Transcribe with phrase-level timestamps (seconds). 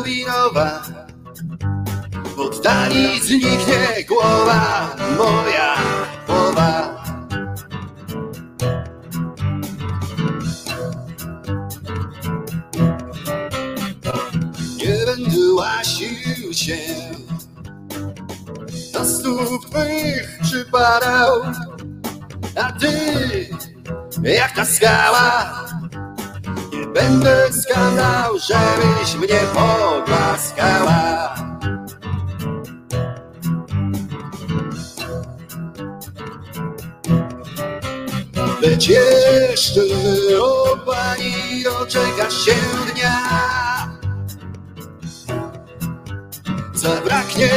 [0.00, 0.82] Zagubinowa.
[2.24, 5.76] W oddali zniknie głowa, moja
[6.26, 7.04] głowa.
[14.76, 16.78] Nie będę łasił się
[18.92, 21.42] do stóp mych przypadał,
[22.56, 23.48] a ty,
[24.22, 25.59] jak ta skała,
[28.50, 31.34] żebyś mnie pogłaskała.
[38.62, 39.80] Lecz jeszcze,
[40.42, 42.54] o pani, doczeka się
[42.92, 43.20] dnia.
[46.74, 47.50] Zabraknie,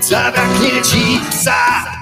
[0.00, 1.97] zabraknie ci psa.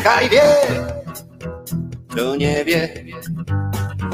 [0.00, 0.44] Niechaj wie,
[2.08, 3.04] kto nie wie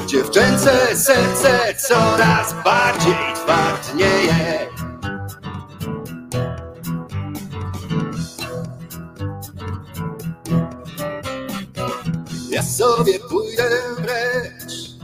[0.06, 4.66] Dziewczęce serce coraz bardziej twardnieje.
[12.50, 14.96] Ja sobie pójdę precz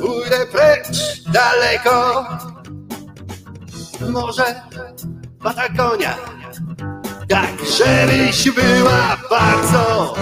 [0.00, 2.24] Pójdę precz daleko.
[4.10, 4.62] Może
[5.42, 6.39] Patagonia
[7.30, 10.14] Tak, żebyś była bardzo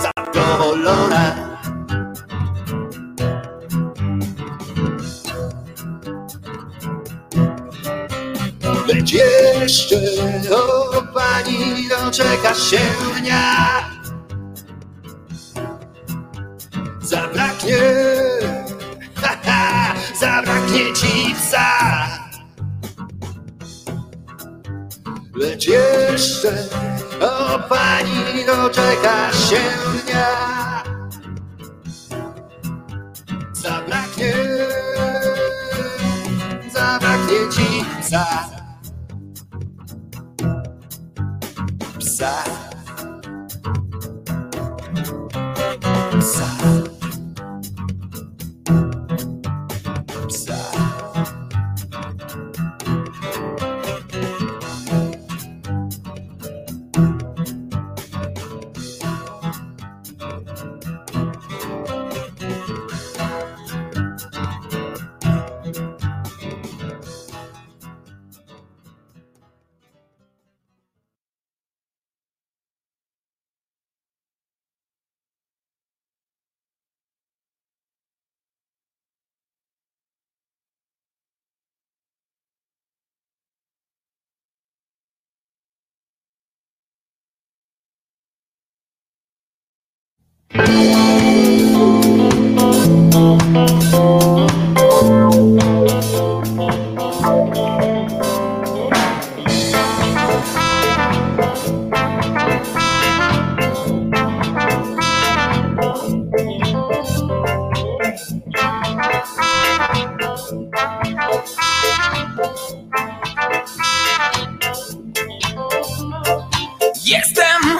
[0.00, 1.34] zadowolona
[8.86, 9.96] Lecz jeszcze,
[10.56, 12.80] o pani, doczeka się
[13.20, 13.84] dnia
[17.00, 17.78] Zabraknie,
[19.22, 22.13] ha, ha, zabraknie ci psa.
[25.44, 26.68] Lecz jeszcze,
[27.20, 29.60] o pani, doczeka się
[30.04, 30.82] dnia.
[33.52, 34.34] Zabraknie,
[36.74, 37.84] zabraknie ci.
[38.00, 38.26] Psa.
[41.98, 42.63] Psa.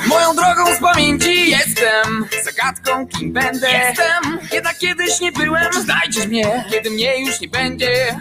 [0.06, 3.70] Moją drogą z pamięci, jestem zagadką, kim będę.
[3.72, 5.72] Jestem, jednak kiedyś nie byłem.
[5.72, 8.20] Czy znajdziesz mnie, kiedy mnie już nie będzie?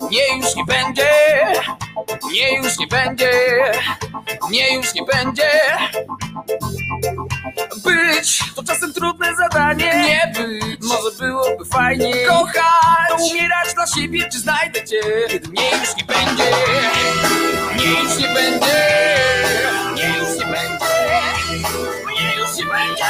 [0.00, 1.10] Mnie już nie będzie,
[2.30, 3.30] mnie już nie będzie,
[4.48, 5.50] mnie już nie będzie.
[7.96, 10.04] Być to czasem trudne zadanie.
[10.06, 12.14] Nie być, może byłoby fajnie.
[12.26, 16.44] Kochać, to umierać dla siebie, czy znajdę cię, kiedy mnie już nie będzie?
[17.74, 18.86] Mnie już nie będzie,
[19.92, 20.86] mnie już nie będzie,
[22.06, 23.04] mnie już nie będzie.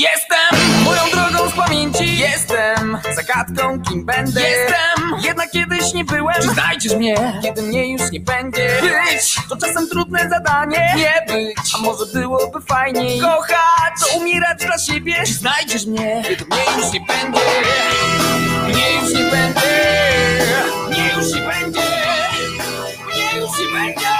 [0.00, 2.18] Jestem moją drogą z pamięci.
[2.18, 4.40] Jestem zagadką, kim będę.
[4.40, 6.34] Jestem, jednak kiedyś nie byłem.
[6.42, 8.68] Czy znajdziesz mnie, kiedy mnie już nie będzie.
[8.82, 10.94] Być, to czasem trudne zadanie.
[10.96, 13.20] Nie być, a może byłoby fajniej.
[13.20, 15.14] Kochać, to umierać dla siebie.
[15.26, 17.40] Czy znajdziesz mnie, kiedy mnie już nie będzie.
[18.68, 19.80] Mnie już nie będzie.
[20.88, 21.80] Mnie już nie będzie.
[23.06, 24.10] Mnie już nie będzie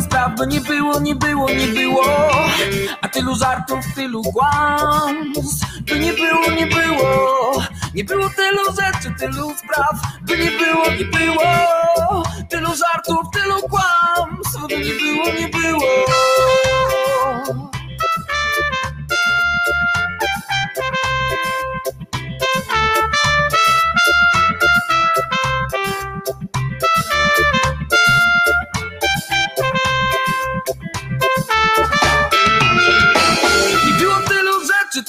[0.00, 2.04] spraw, by nie było, nie było, nie było.
[3.00, 7.62] A tylu żartów, tylu kłamstw, by nie było, nie było.
[7.94, 12.22] Nie było tylu rzeczy, tylu spraw, by nie było, nie było.
[12.50, 16.69] Tylu żartów, tylu kłamstw, by nie było, nie było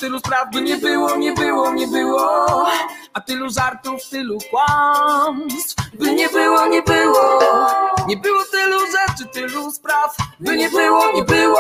[0.02, 0.20] tylu
[0.54, 2.68] by nie było, nie było, nie było.
[3.14, 7.40] A tylu żartów, tylu kłamstw, by nie było, nie było.
[8.08, 11.60] Nie było tylu rzeczy, tylu spraw, by nie było, nie było.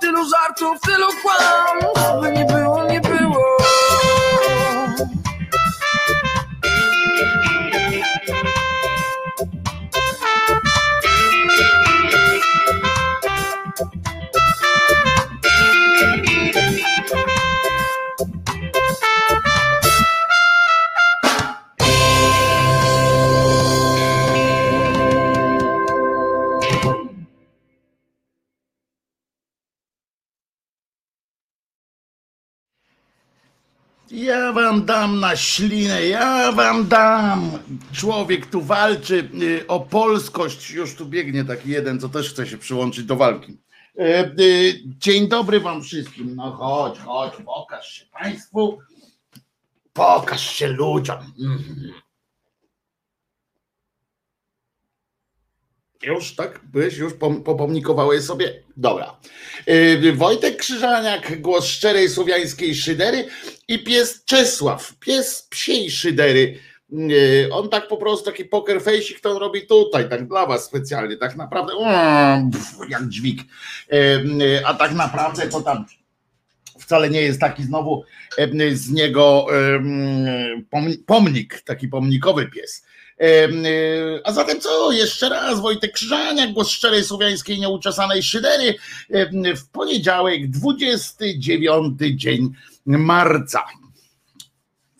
[0.00, 3.07] Tylu żartów, tylu kłamstw, by nie było, nie było
[34.28, 37.50] Ja wam dam na ślinę, ja wam dam.
[37.92, 40.70] Człowiek tu walczy y, o polskość.
[40.70, 43.58] Już tu biegnie taki jeden, co też chce się przyłączyć do walki.
[43.98, 46.36] E, y, Dzień dobry wam wszystkim.
[46.36, 48.78] No chodź, chodź, pokaż się państwu.
[49.92, 51.18] Pokaż się ludziom.
[51.40, 51.92] Mhm.
[56.02, 56.60] Już tak?
[56.64, 56.96] Byłeś?
[56.96, 58.62] Już pom- popomnikowałeś sobie?
[58.76, 59.16] Dobra.
[59.66, 63.28] Yy, Wojtek Krzyżaniak, głos szczerej słowiańskiej szydery
[63.68, 66.58] i pies Czesław, pies psiej szydery.
[66.90, 70.64] Yy, On tak po prostu, taki poker face'ik to on robi tutaj, tak dla was
[70.64, 71.72] specjalnie, tak naprawdę
[72.88, 73.40] jak dźwig.
[73.92, 75.84] Yy, A tak naprawdę to tam
[76.80, 78.04] wcale nie jest taki znowu
[78.72, 79.46] z niego
[80.70, 82.84] pom- pomnik, taki pomnikowy pies.
[83.22, 84.92] Y, A zatem co?
[84.92, 88.74] Jeszcze raz Wojtek Krzyżaniak, głos szczerej słowiańskiej nieuczesanej szydery
[89.56, 92.52] w poniedziałek, 29 dzień
[92.86, 93.64] marca.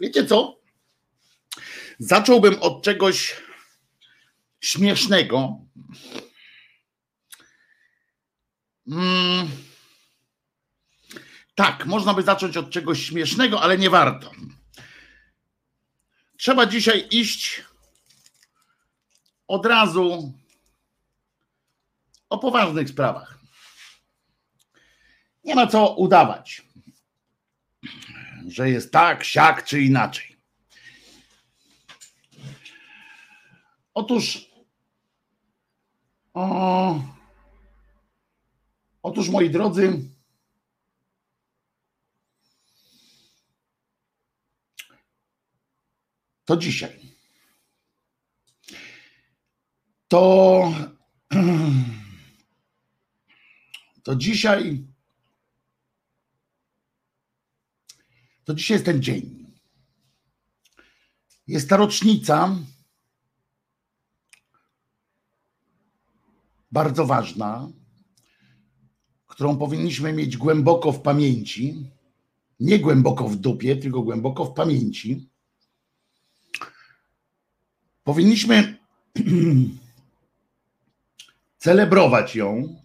[0.01, 0.59] Wiecie co?
[1.99, 3.37] Zacząłbym od czegoś
[4.61, 5.59] śmiesznego.
[8.89, 9.49] Mm.
[11.55, 14.31] Tak, można by zacząć od czegoś śmiesznego, ale nie warto.
[16.37, 17.63] Trzeba dzisiaj iść
[19.49, 20.33] od razu
[22.29, 23.39] o poważnych sprawach.
[25.45, 26.63] Nie ma co udawać,
[28.49, 30.37] że jest tak, siak czy inaczej.
[33.95, 34.51] Otóż,
[36.35, 37.03] o,
[39.03, 40.01] otóż moi drodzy,
[46.45, 47.08] to dzisiaj
[50.09, 50.73] to,
[54.05, 54.85] to dzisiaj
[58.49, 59.47] to dzisiaj jest ten dzień.
[61.47, 62.57] Jest ta rocznica
[66.73, 67.69] bardzo ważna,
[69.27, 71.91] którą powinniśmy mieć głęboko w pamięci.
[72.61, 75.29] Nie głęboko w dupie, tylko głęboko w pamięci.
[78.05, 78.79] Powinniśmy
[81.59, 82.77] celebrować ją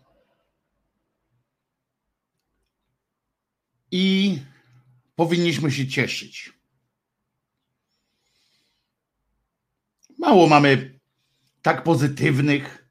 [3.92, 4.40] i
[5.16, 6.54] powinniśmy się cieszyć.
[10.18, 11.00] Mało mamy
[11.62, 12.90] tak pozytywnych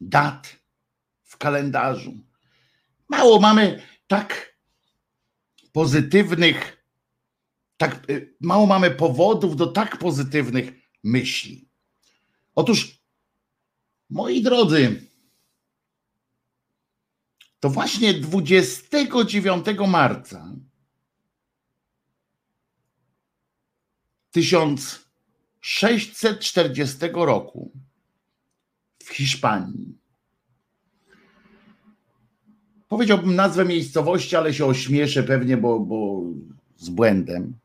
[0.00, 0.56] dat
[1.22, 2.14] w kalendarzu.
[3.08, 4.56] Mało mamy tak
[5.72, 6.86] pozytywnych,
[7.76, 10.72] tak y, mało mamy powodów do tak pozytywnych
[11.04, 11.68] myśli.
[12.54, 12.99] Otóż
[14.10, 15.10] Moi drodzy,
[17.60, 20.54] to właśnie 29 marca
[24.30, 27.70] 1640 roku
[29.02, 29.98] w Hiszpanii.
[32.88, 36.22] Powiedziałbym nazwę miejscowości, ale się ośmieszę pewnie, bo, bo
[36.76, 37.58] z błędem.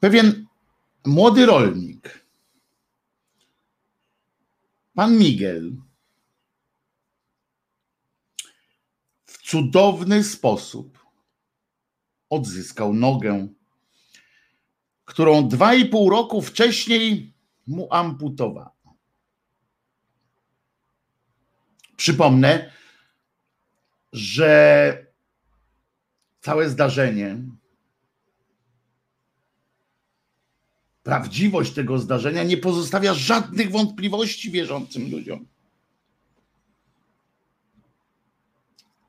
[0.00, 0.46] Pewien
[1.04, 2.21] młody rolnik,
[4.94, 5.76] pan Miguel,
[9.24, 11.06] w cudowny sposób
[12.30, 13.48] odzyskał nogę,
[15.04, 17.34] którą dwa i pół roku wcześniej
[17.66, 18.96] mu amputowano.
[21.96, 22.72] Przypomnę,
[24.12, 25.06] że
[26.40, 27.38] całe zdarzenie,
[31.02, 35.46] prawdziwość tego zdarzenia nie pozostawia żadnych wątpliwości wierzącym ludziom.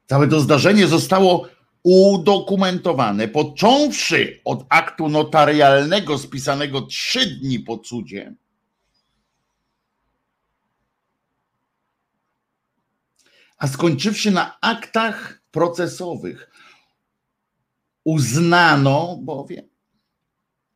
[0.07, 1.47] Całe to zdarzenie zostało
[1.83, 8.35] udokumentowane, począwszy od aktu notarialnego spisanego trzy dni po cudzie,
[13.57, 16.51] a skończywszy na aktach procesowych.
[18.03, 19.72] Uznano bowiem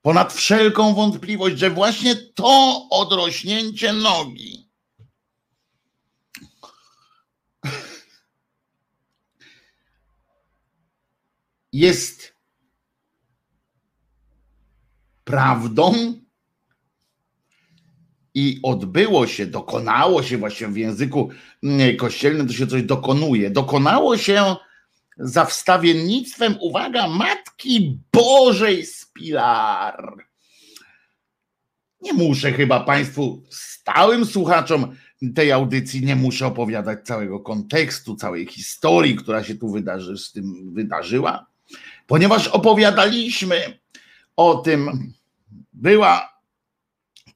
[0.07, 4.69] ponad wszelką wątpliwość, że właśnie to odrośnięcie nogi
[11.73, 12.35] jest
[15.23, 16.13] prawdą
[18.33, 21.29] i odbyło się, dokonało się właśnie w języku
[21.63, 23.49] mm, kościelnym, to się coś dokonuje.
[23.49, 24.55] Dokonało się
[25.19, 30.13] za wstawiennictwem, uwaga, Matki Bożej z Pilar.
[32.01, 34.95] Nie muszę chyba Państwu, stałym słuchaczom
[35.35, 40.73] tej audycji, nie muszę opowiadać całego kontekstu, całej historii, która się tu wydarzy, z tym
[40.73, 41.45] wydarzyła,
[42.07, 43.79] ponieważ opowiadaliśmy
[44.35, 45.13] o tym,
[45.73, 46.37] była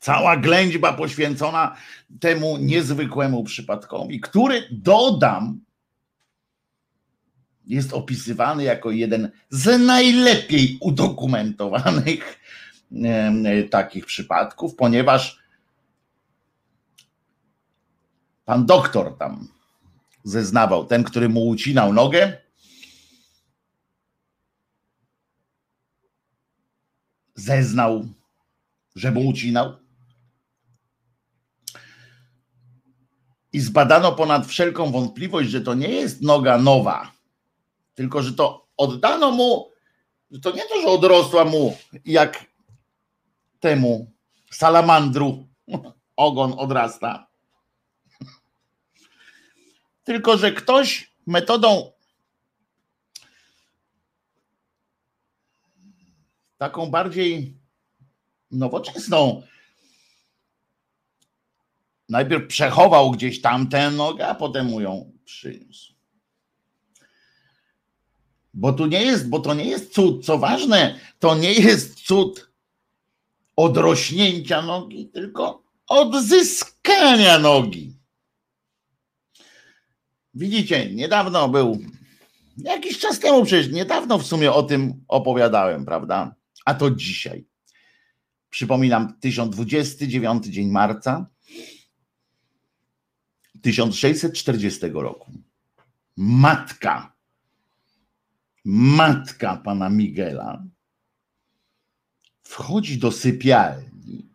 [0.01, 1.75] Cała ględźba poświęcona
[2.19, 5.59] temu niezwykłemu przypadkowi, który dodam,
[7.71, 12.39] jest opisywany jako jeden z najlepiej udokumentowanych
[13.69, 15.39] takich przypadków, ponieważ
[18.45, 19.47] pan doktor tam
[20.23, 22.37] zeznawał, ten, który mu ucinał nogę,
[27.35, 28.07] zeznał,
[28.95, 29.77] że mu ucinał,
[33.53, 37.20] i zbadano ponad wszelką wątpliwość, że to nie jest noga nowa,
[37.93, 39.71] tylko że to oddano mu,
[40.41, 42.45] to nie to, że odrosła mu jak
[43.59, 44.11] temu
[44.51, 45.47] salamandru
[46.15, 47.27] ogon odrasta,
[50.03, 51.91] tylko że ktoś metodą
[56.57, 57.57] taką bardziej
[58.51, 59.41] nowoczesną,
[62.11, 65.93] Najpierw przechował gdzieś tamtę nogę, a potem mu ją przyniósł.
[68.53, 72.51] Bo tu nie jest, bo to nie jest cud, co ważne, to nie jest cud
[73.55, 77.97] odrośnięcia nogi, tylko odzyskania nogi.
[80.33, 81.79] Widzicie, niedawno był,
[82.57, 86.35] jakiś czas temu przecież, niedawno w sumie o tym opowiadałem, prawda?
[86.65, 87.45] A to dzisiaj.
[88.49, 91.25] Przypominam, 1029 dzień marca,
[93.61, 95.31] 1640 roku
[96.17, 97.13] matka,
[98.65, 100.63] matka pana Miguela
[102.43, 104.29] wchodzi do sypialni,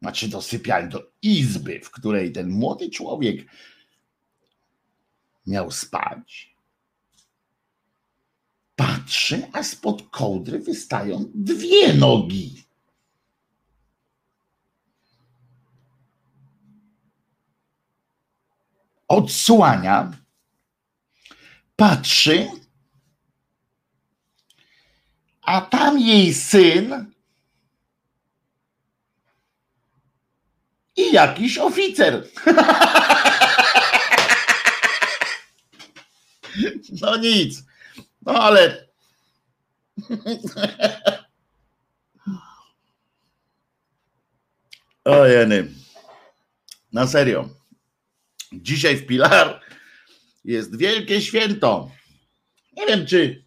[0.00, 3.46] znaczy do sypialni, do izby, w której ten młody człowiek
[5.46, 6.56] miał spać.
[8.76, 12.62] Patrzy, a spod kołdry wystają dwie nogi.
[19.12, 20.12] odsłania,
[21.76, 22.48] patrzy,
[25.52, 27.12] a tam jej syn
[30.96, 32.24] i jakiś oficer.
[37.00, 37.62] No nic.
[38.22, 38.86] No ale.
[45.04, 45.68] O jeny.
[46.92, 47.48] Na serio.
[48.52, 49.60] Dzisiaj w Pilar
[50.44, 51.90] jest wielkie święto.
[52.72, 53.44] Nie wiem, czy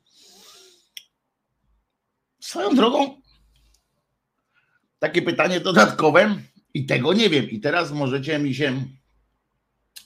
[2.45, 3.21] swoją drogą
[4.99, 6.35] takie pytanie dodatkowe
[6.73, 7.49] i tego nie wiem.
[7.49, 8.83] I teraz możecie mi się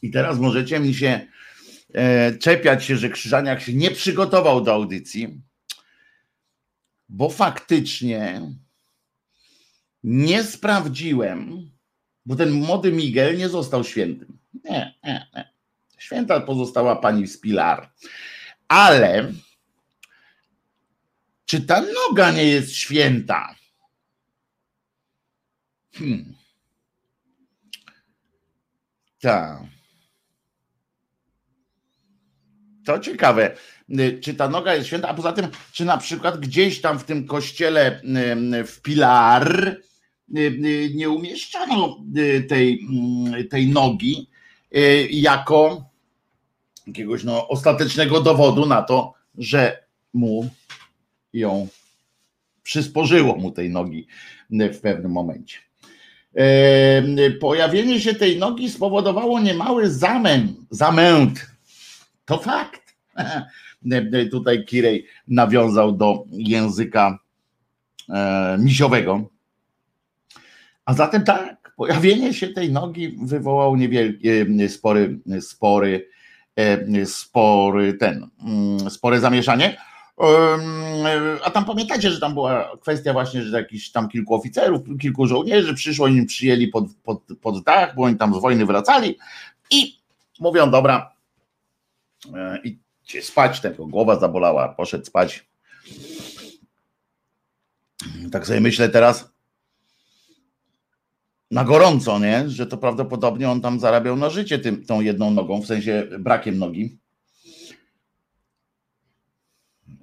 [0.02, 1.28] I teraz możecie mi się
[1.94, 5.42] e, czepiać się, że Krzyżaniak się nie przygotował do audycji,
[7.10, 8.42] bo faktycznie
[10.04, 11.70] nie sprawdziłem,
[12.26, 14.38] bo ten młody Miguel nie został świętym.
[14.64, 15.54] Nie, nie, nie.
[15.98, 17.92] Święta pozostała pani z Pilar.
[18.68, 19.34] Ale
[21.50, 23.56] czy ta noga nie jest święta?
[25.94, 26.36] Hmm.
[29.22, 29.60] Tak.
[32.86, 33.56] To ciekawe,
[34.22, 37.28] czy ta noga jest święta, a poza tym, czy na przykład gdzieś tam w tym
[37.28, 38.02] kościele
[38.68, 39.78] w Pilar
[40.94, 41.98] nie umieszczono
[42.50, 42.88] tej,
[43.50, 44.30] tej nogi
[45.12, 45.90] jako
[46.88, 49.84] jakiegoś no, ostatecznego dowodu na to, że
[50.14, 50.50] mu
[51.34, 51.68] ją
[52.64, 54.08] przysporzyło mu tej nogi
[54.50, 55.58] w pewnym momencie.
[57.40, 60.52] Pojawienie się tej nogi spowodowało niemały zamęt.
[60.70, 61.48] zamęt.
[62.26, 62.96] To fakt.
[64.32, 67.20] Tutaj Kirej nawiązał do języka
[68.10, 69.30] e, misiowego.
[70.86, 76.10] A zatem tak, pojawienie się tej nogi wywołał niewielkie, spory, spory,
[76.56, 79.78] e, spory ten, mm, spore zamieszanie
[81.44, 85.74] a tam pamiętacie, że tam była kwestia właśnie, że jakiś tam kilku oficerów, kilku żołnierzy
[85.74, 89.18] przyszło im przyjęli pod, pod, pod dach, bo oni tam z wojny wracali
[89.72, 90.00] i
[90.40, 91.14] mówią, dobra,
[92.36, 95.46] e, idźcie spać, tego głowa zabolała, poszedł spać.
[98.32, 99.32] Tak sobie myślę teraz
[101.52, 102.50] na gorąco, nie?
[102.50, 106.58] Że to prawdopodobnie on tam zarabiał na życie tym, tą jedną nogą, w sensie brakiem
[106.58, 106.98] nogi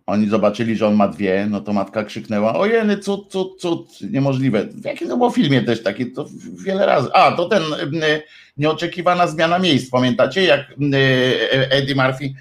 [0.07, 4.67] oni zobaczyli, że on ma dwie, no to matka krzyknęła, ojeny, cud, cud, cud, niemożliwe.
[4.67, 6.27] W jakim to było filmie też taki, to
[6.65, 7.09] wiele razy.
[7.13, 8.23] A, to ten y,
[8.57, 12.35] nieoczekiwana zmiana miejsc, pamiętacie, jak y, Eddie Murphy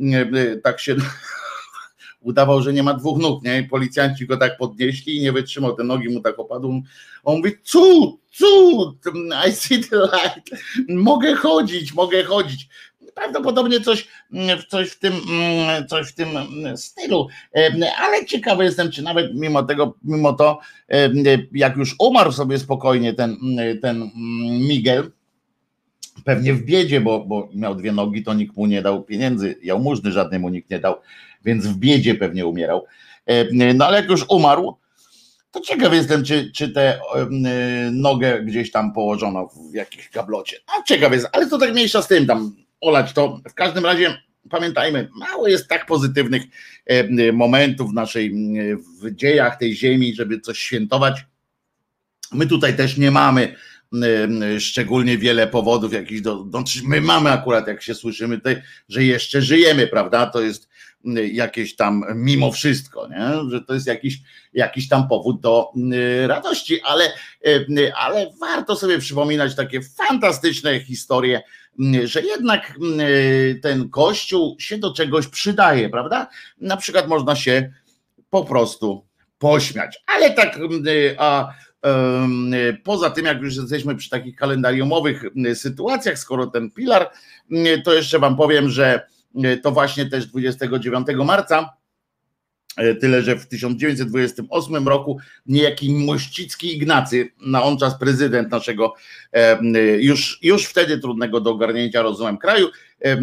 [0.00, 0.96] y, tak się
[2.20, 3.58] udawał, że nie ma dwóch nóg, nie?
[3.58, 6.70] I policjanci go tak podnieśli i nie wytrzymał, te nogi mu tak opadły.
[7.24, 8.98] On mówi, cud, cud,
[9.48, 10.50] I see the light,
[10.88, 12.68] mogę chodzić, mogę chodzić
[13.18, 17.28] prawdopodobnie coś, mm, coś, w tym, mm, coś w tym mm, stylu.
[17.98, 20.58] Ale ciekawy jestem, czy nawet mimo tego, mimo to,
[21.52, 23.36] jak już umarł sobie spokojnie ten,
[23.82, 24.10] ten
[24.68, 25.10] Miguel,
[26.24, 30.12] pewnie w biedzie, bo, bo miał dwie nogi, to nikt mu nie dał pieniędzy, jałmużny
[30.12, 30.94] żadnej mu nikt nie dał,
[31.44, 32.84] więc w biedzie pewnie umierał.
[33.52, 34.76] No ale jak już umarł,
[35.50, 37.00] to ciekaw jestem, czy, czy tę
[37.92, 40.56] nogę gdzieś tam położono w jakimś gablocie.
[40.66, 43.40] A ciekaw jest, ale to tak mniejsza z tym, tam olać to.
[43.50, 46.42] W każdym razie pamiętajmy, mało jest tak pozytywnych
[46.86, 48.34] e, momentów w naszej,
[49.02, 51.26] w dziejach tej ziemi, żeby coś świętować.
[52.32, 53.54] My tutaj też nie mamy
[54.58, 56.46] szczególnie wiele powodów jakichś do,
[56.84, 60.26] my mamy akurat jak się słyszymy tutaj, że jeszcze żyjemy, prawda?
[60.26, 60.68] To jest
[61.32, 63.50] jakieś tam mimo wszystko, nie?
[63.50, 64.18] że to jest jakiś,
[64.52, 65.72] jakiś tam powód do
[66.26, 67.12] radości, ale,
[67.96, 71.42] ale warto sobie przypominać takie fantastyczne historie
[72.04, 72.78] że jednak
[73.62, 76.28] ten kościół się do czegoś przydaje, prawda?
[76.60, 77.72] Na przykład można się
[78.30, 79.06] po prostu
[79.38, 80.58] pośmiać, ale tak,
[81.18, 81.54] a
[82.84, 87.10] poza tym, jak już jesteśmy przy takich kalendariumowych sytuacjach, skoro ten pilar,
[87.84, 89.06] to jeszcze Wam powiem, że
[89.62, 91.77] to właśnie też 29 marca E,
[93.00, 98.94] tyle, że w 1928 roku niejaki Mościcki Ignacy, na on czas prezydent naszego
[99.32, 99.58] e,
[99.98, 102.68] już, już wtedy trudnego do ogarnięcia rozumem kraju,
[103.04, 103.18] e,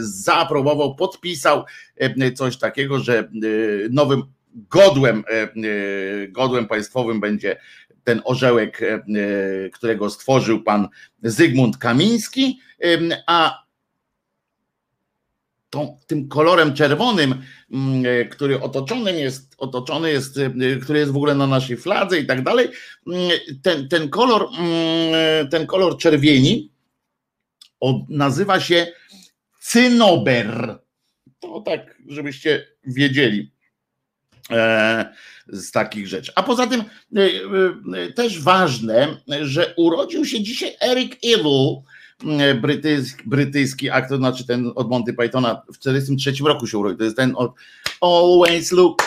[0.00, 1.64] zaaprobował, podpisał
[2.34, 3.28] coś takiego, że
[3.90, 4.22] nowym
[4.54, 5.24] godłem,
[6.28, 7.56] godłem państwowym będzie
[8.04, 8.80] ten orzełek,
[9.72, 10.88] którego stworzył pan
[11.22, 12.60] Zygmunt Kamiński,
[13.26, 13.64] a
[15.70, 21.16] tą, tym kolorem czerwonym, mm, e, który otoczony jest, otoczony jest, e, który jest w
[21.16, 22.68] ogóle na naszej fladze i tak dalej,
[23.06, 23.30] mm,
[23.62, 26.70] ten, ten kolor, mm, ten kolor czerwieni
[28.08, 28.86] nazywa się
[29.60, 30.78] cynober.
[31.40, 33.52] To tak, żebyście wiedzieli
[34.50, 35.14] e,
[35.46, 36.32] z takich rzeczy.
[36.34, 36.84] A poza tym
[38.14, 41.99] też ważne, że urodził się dzisiaj Eric Idle, E,
[42.60, 46.98] brytyjski, brytyjski aktor, znaczy ten od Monty Pythona w 1943 roku się urodził.
[46.98, 47.54] To jest ten od
[48.00, 49.02] Always look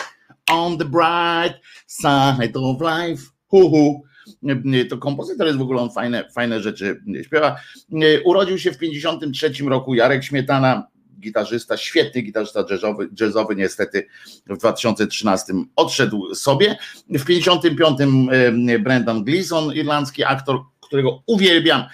[0.50, 3.22] on the bright side of life.
[3.46, 4.02] Hu, hu.
[4.48, 7.56] E, to kompozytor jest w ogóle on fajne, fajne rzeczy śpiewa.
[7.92, 10.86] E, urodził się w 1953 roku Jarek Śmietana,
[11.20, 14.06] gitarzysta, świetny gitarzysta jazzowy, jazzowy niestety
[14.46, 16.76] w 2013 odszedł sobie.
[17.08, 20.60] W 1955 Brendan Gleeson, irlandzki aktor,
[20.94, 21.84] którego uwielbiam,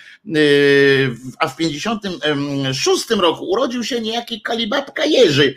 [1.38, 5.54] a w 56 roku urodził się niejaki Kalibabka Jerzy,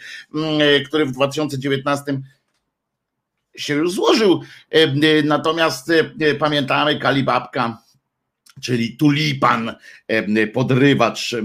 [0.85, 2.21] który w 2019
[3.55, 4.41] się już złożył.
[5.23, 5.91] Natomiast
[6.39, 7.83] pamiętamy Kalibabka
[8.61, 9.75] czyli tulipan,
[10.53, 11.35] podrywacz,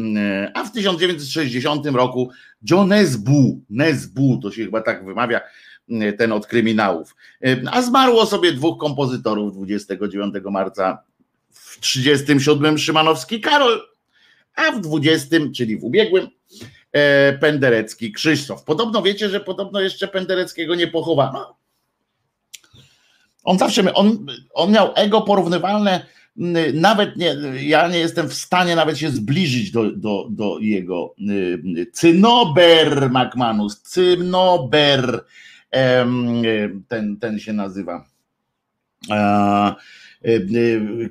[0.54, 2.30] a w 1960 roku
[2.70, 2.88] John
[3.68, 5.40] Nesbu to się chyba tak wymawia,
[6.18, 7.16] ten od kryminałów.
[7.72, 11.07] A zmarło sobie dwóch kompozytorów 29 marca
[11.60, 13.82] w 37 Szymanowski Karol,
[14.54, 16.28] a w 20, czyli w ubiegłym,
[16.92, 18.64] e, Penderecki Krzysztof.
[18.64, 21.58] Podobno wiecie, że podobno jeszcze Pendereckiego nie pochowano.
[23.44, 26.06] On zawsze, on, on miał ego porównywalne
[26.74, 31.14] nawet nie, ja nie jestem w stanie nawet się zbliżyć do, do, do jego
[31.92, 35.24] Cynober McManus, Cynober
[36.88, 38.04] ten, ten się nazywa.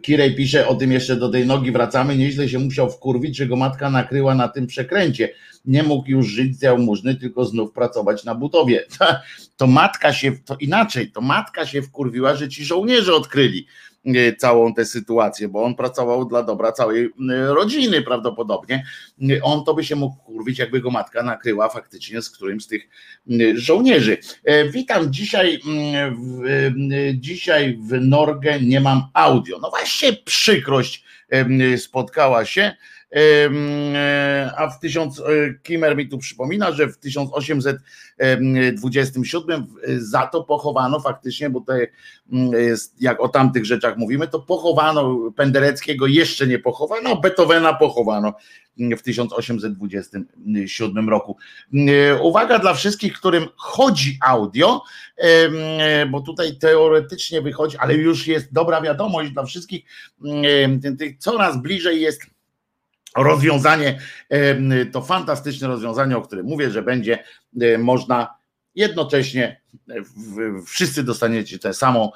[0.02, 3.56] Kirej pisze o tym jeszcze do tej nogi wracamy, nieźle się musiał wkurwić, że go
[3.56, 5.30] matka nakryła na tym przekręcie.
[5.65, 8.86] Nie mógł już żyć z jałmużny, tylko znów pracować na budowie.
[9.58, 13.67] To matka się, to inaczej, to matka się wkurwiła, że ci żołnierze odkryli
[14.38, 17.10] całą tę sytuację, bo on pracował dla dobra całej e,
[17.54, 18.86] rodziny prawdopodobnie.
[19.22, 22.67] E, on to by się mógł kurwić, jakby go matka nakryła faktycznie z którymś z
[22.67, 22.89] tych
[23.56, 24.17] żołnierzy.
[24.72, 25.60] Witam dzisiaj,
[27.13, 29.60] dzisiaj w Norge nie mam audio.
[29.62, 31.04] No właśnie przykrość
[31.78, 32.76] spotkała się.
[34.58, 35.22] A w 1000,
[35.63, 39.67] Kimmer mi tu przypomina, że w 1827
[39.98, 41.65] za to pochowano faktycznie, bo
[42.52, 48.34] jest, jak o tamtych rzeczach mówimy, to pochowano Pendereckiego, jeszcze nie pochowano, Beethovena pochowano
[48.98, 51.38] w 1827 roku.
[52.22, 54.84] Uwaga dla wszystkich, którym chodzi audio,
[56.12, 59.86] bo tutaj teoretycznie wychodzi, ale już jest dobra wiadomość dla wszystkich,
[61.20, 62.22] coraz bliżej jest
[63.17, 63.99] rozwiązanie,
[64.91, 67.23] to fantastyczne rozwiązanie, o którym mówię, że będzie
[67.80, 68.38] można
[68.75, 69.62] jednocześnie
[70.65, 72.12] wszyscy dostaniecie tę samą,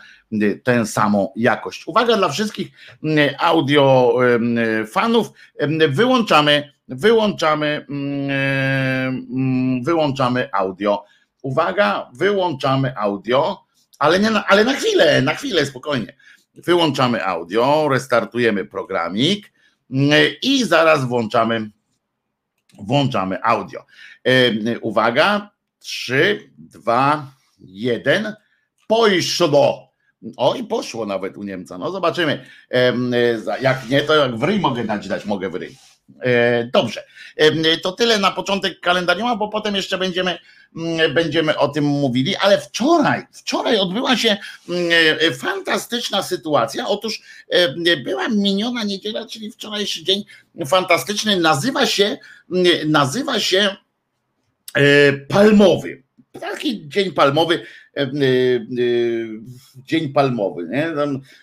[0.63, 1.87] tę samą jakość.
[1.87, 2.71] Uwaga dla wszystkich
[3.39, 4.15] audio
[4.91, 5.27] fanów,
[5.89, 7.85] wyłączamy, wyłączamy,
[9.83, 11.05] wyłączamy audio.
[11.41, 13.65] Uwaga, wyłączamy audio,
[13.99, 16.15] ale, nie na, ale na chwilę, na chwilę, spokojnie.
[16.55, 19.53] Wyłączamy audio, restartujemy programik
[20.41, 21.69] i zaraz włączamy,
[22.79, 23.85] włączamy audio.
[24.81, 28.35] Uwaga, 3, 2, 1,
[28.87, 29.91] poszło.
[30.37, 31.77] O i poszło nawet u Niemca.
[31.77, 32.45] No zobaczymy.
[33.61, 35.75] Jak nie, to jak w mogę dać, dać mogę w.
[36.21, 37.03] E, dobrze.
[37.83, 40.37] To tyle na początek kalendarium, bo potem jeszcze będziemy
[41.13, 44.37] będziemy o tym mówili, ale wczoraj, wczoraj odbyła się
[44.69, 46.87] mm, e, fantastyczna sytuacja.
[46.87, 50.23] Otóż e, była miniona niedziela, czyli wczorajszy dzień
[50.67, 52.17] fantastyczny, nazywa się,
[52.51, 53.75] mm, nazywa się
[54.73, 56.03] e, palmowy.
[56.39, 57.65] Taki dzień palmowy,
[59.85, 60.87] dzień palmowy, nie?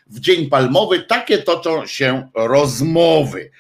[0.07, 3.51] W dzień palmowy takie toczą się rozmowy.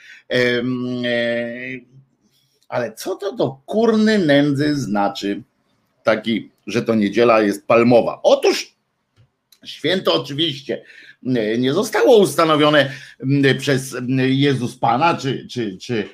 [2.69, 5.43] Ale co to do kurny nędzy znaczy?
[6.09, 8.21] Taki, że to niedziela jest palmowa.
[8.23, 8.75] Otóż
[9.65, 10.85] święto oczywiście
[11.59, 12.91] nie zostało ustanowione
[13.59, 16.09] przez Jezus Pana, czy, czy, czy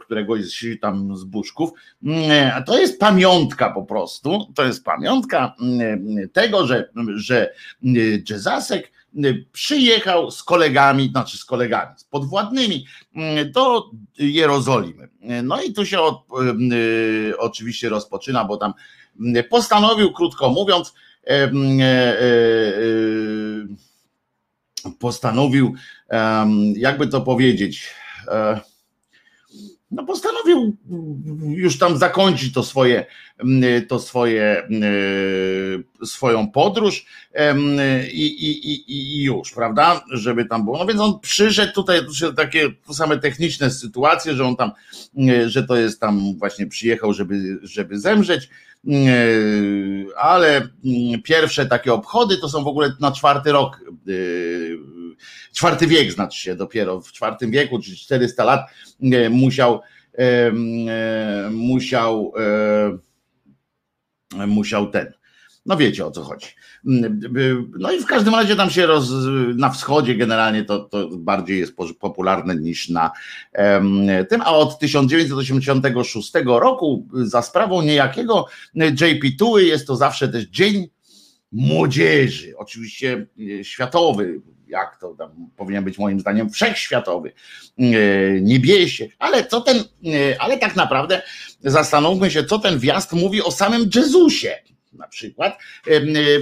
[0.00, 1.70] któregoś tam z buszków.
[2.66, 4.52] To jest pamiątka po prostu.
[4.54, 5.54] To jest pamiątka
[6.32, 7.52] tego, że, że
[8.30, 8.92] Jezasek
[9.52, 12.86] przyjechał z kolegami, znaczy z kolegami, z podwładnymi
[13.54, 15.08] do Jerozolimy.
[15.42, 16.26] No i tu się od,
[17.38, 18.72] oczywiście rozpoczyna, bo tam
[19.50, 20.94] postanowił, krótko mówiąc,
[21.26, 21.50] e, e,
[24.84, 25.74] e, postanowił,
[26.76, 27.94] jakby to powiedzieć,
[29.90, 30.76] no postanowił
[31.48, 33.06] już tam zakończyć to swoje,
[33.88, 34.68] to swoje,
[36.04, 37.06] swoją podróż
[38.12, 40.78] i, i, i już, prawda, żeby tam było.
[40.78, 42.00] No więc on przyszedł tutaj,
[42.36, 44.70] takie same techniczne sytuacje, że on tam,
[45.46, 48.48] że to jest tam właśnie przyjechał, żeby, żeby zemrzeć,
[50.16, 54.76] ale mm, pierwsze takie obchody to są w ogóle na czwarty rok, y,
[55.52, 58.60] czwarty wiek znaczy się dopiero, w czwartym wieku, czyli 400 lat
[59.30, 59.80] musiał
[61.50, 62.32] musiał
[64.46, 65.17] musiał ten
[65.68, 66.46] no wiecie o co chodzi.
[67.78, 69.10] No i w każdym razie tam się roz,
[69.56, 73.10] na wschodzie generalnie to, to bardziej jest popularne niż na
[74.28, 80.88] tym, a od 1986 roku za sprawą niejakiego JP Tuły jest to zawsze też Dzień
[81.52, 83.26] Młodzieży, oczywiście
[83.60, 87.32] e, światowy, jak to tam powinien być moim zdaniem wszechświatowy,
[87.78, 87.82] e,
[88.40, 91.22] niebiesie, ale co ten, e, ale tak naprawdę
[91.60, 94.54] zastanówmy się, co ten wjazd mówi o samym Jezusie
[94.92, 95.58] na przykład,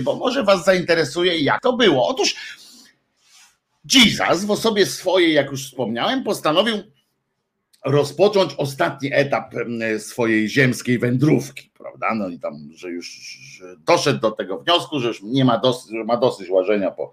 [0.05, 2.09] bo może was zainteresuje, jak to było.
[2.09, 2.35] Otóż
[3.95, 6.83] Jesus w osobie swojej, jak już wspomniałem, postanowił
[7.85, 9.55] rozpocząć ostatni etap
[9.99, 12.15] swojej ziemskiej wędrówki, prawda?
[12.15, 13.37] No i tam, że już
[13.79, 17.13] doszedł do tego wniosku, że już nie ma dosyć, ma dosyć łażenia po,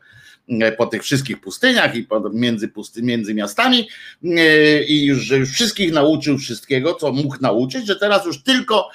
[0.78, 3.90] po tych wszystkich pustyniach i między, pusty, między miastami
[4.88, 8.90] i już, że już wszystkich nauczył wszystkiego, co mógł nauczyć, że teraz już tylko,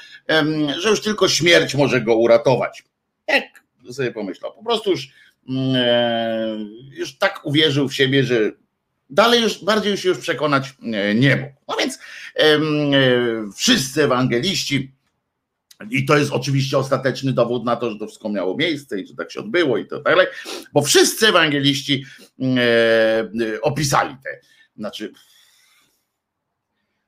[0.78, 2.84] że już tylko śmierć może go uratować.
[3.28, 3.44] Jak
[3.92, 5.08] sobie pomyślał, po prostu już,
[6.90, 8.52] już tak uwierzył w siebie, że
[9.10, 11.52] Dalej już bardziej się już przekonać e, nie mógł.
[11.68, 11.98] No więc
[12.36, 12.58] e,
[13.56, 14.92] wszyscy ewangeliści,
[15.90, 19.14] i to jest oczywiście ostateczny dowód na to, że to wszystko miało miejsce i że
[19.14, 20.26] tak się odbyło i to tak dalej,
[20.72, 22.04] bo wszyscy ewangeliści
[22.40, 24.40] e, opisali te,
[24.76, 25.12] znaczy,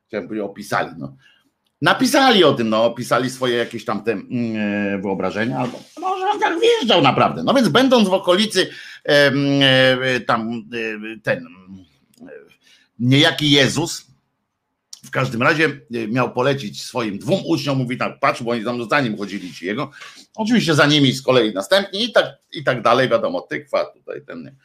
[0.07, 1.17] chciałem powiedzieć opisali, no,
[1.83, 4.21] napisali o tym, no, opisali swoje jakieś tam te
[5.03, 7.43] wyobrażenia, albo może on tak wjeżdżał naprawdę.
[7.43, 8.71] No więc będąc w okolicy
[10.27, 10.65] tam
[11.23, 11.47] ten
[12.99, 14.10] niejaki Jezus
[15.05, 18.89] w każdym razie e, miał polecić swoim dwóm uczniom, mówi tak, patrz, bo oni tam
[18.89, 19.91] za nim chodzili ci jego.
[20.35, 24.57] Oczywiście za nimi z kolei następni i tak, i tak dalej, wiadomo, tykwa tutaj ten,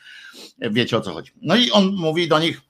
[0.60, 1.32] wiecie o co chodzi.
[1.42, 2.62] No i on mówi do nich,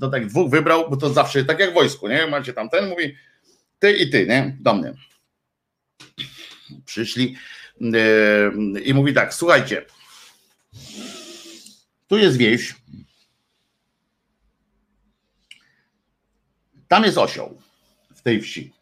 [0.00, 2.26] to tak dwóch wybrał, bo to zawsze tak jak w wojsku, nie?
[2.26, 3.14] Macie tam ten, mówi
[3.78, 4.56] ty i ty, nie?
[4.60, 4.92] Do mnie.
[6.84, 7.36] Przyszli
[7.80, 9.86] yy, i mówi tak, słuchajcie,
[12.08, 12.74] tu jest wieś,
[16.94, 17.62] Tam jest osioł
[18.14, 18.72] w tej wsi.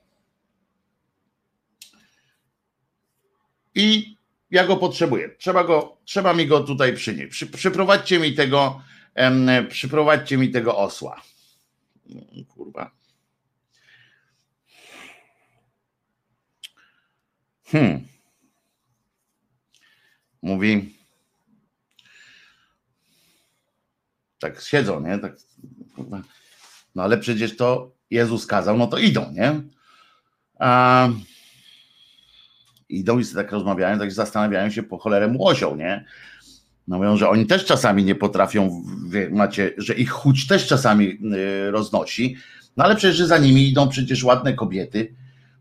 [3.75, 4.17] I
[4.51, 5.37] ja go potrzebuję.
[5.39, 7.31] Trzeba go, trzeba mi go tutaj przynieść.
[7.31, 8.83] Przy, przyprowadźcie mi tego,
[9.15, 11.23] em, przyprowadźcie mi tego osła.
[12.49, 12.91] Kurwa.
[17.65, 18.09] Hmm.
[20.43, 20.99] Mówi.
[24.39, 25.19] Tak siedzą, nie?
[25.19, 25.37] Tak.
[26.95, 29.61] No ale przecież to Jezus kazał, no to idą, nie?
[30.59, 31.09] A,
[32.89, 36.05] idą i tak rozmawiają, tak zastanawiają się po cholerę młozią, nie?
[36.89, 38.85] No mówią, że oni też czasami nie potrafią,
[39.31, 42.37] macie, że ich chuć też czasami y, roznosi,
[42.77, 45.15] no ale przecież za nimi idą przecież ładne kobiety,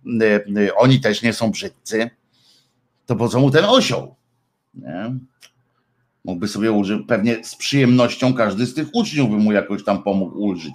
[0.05, 0.25] y,
[0.57, 2.09] y, oni też nie są brzydcy,
[3.05, 4.15] to po co mu ten osioł?
[4.73, 5.15] Nie?
[6.25, 10.39] Mógłby sobie ulżyć, pewnie z przyjemnością każdy z tych uczniów by mu jakoś tam pomógł
[10.39, 10.73] ulżyć.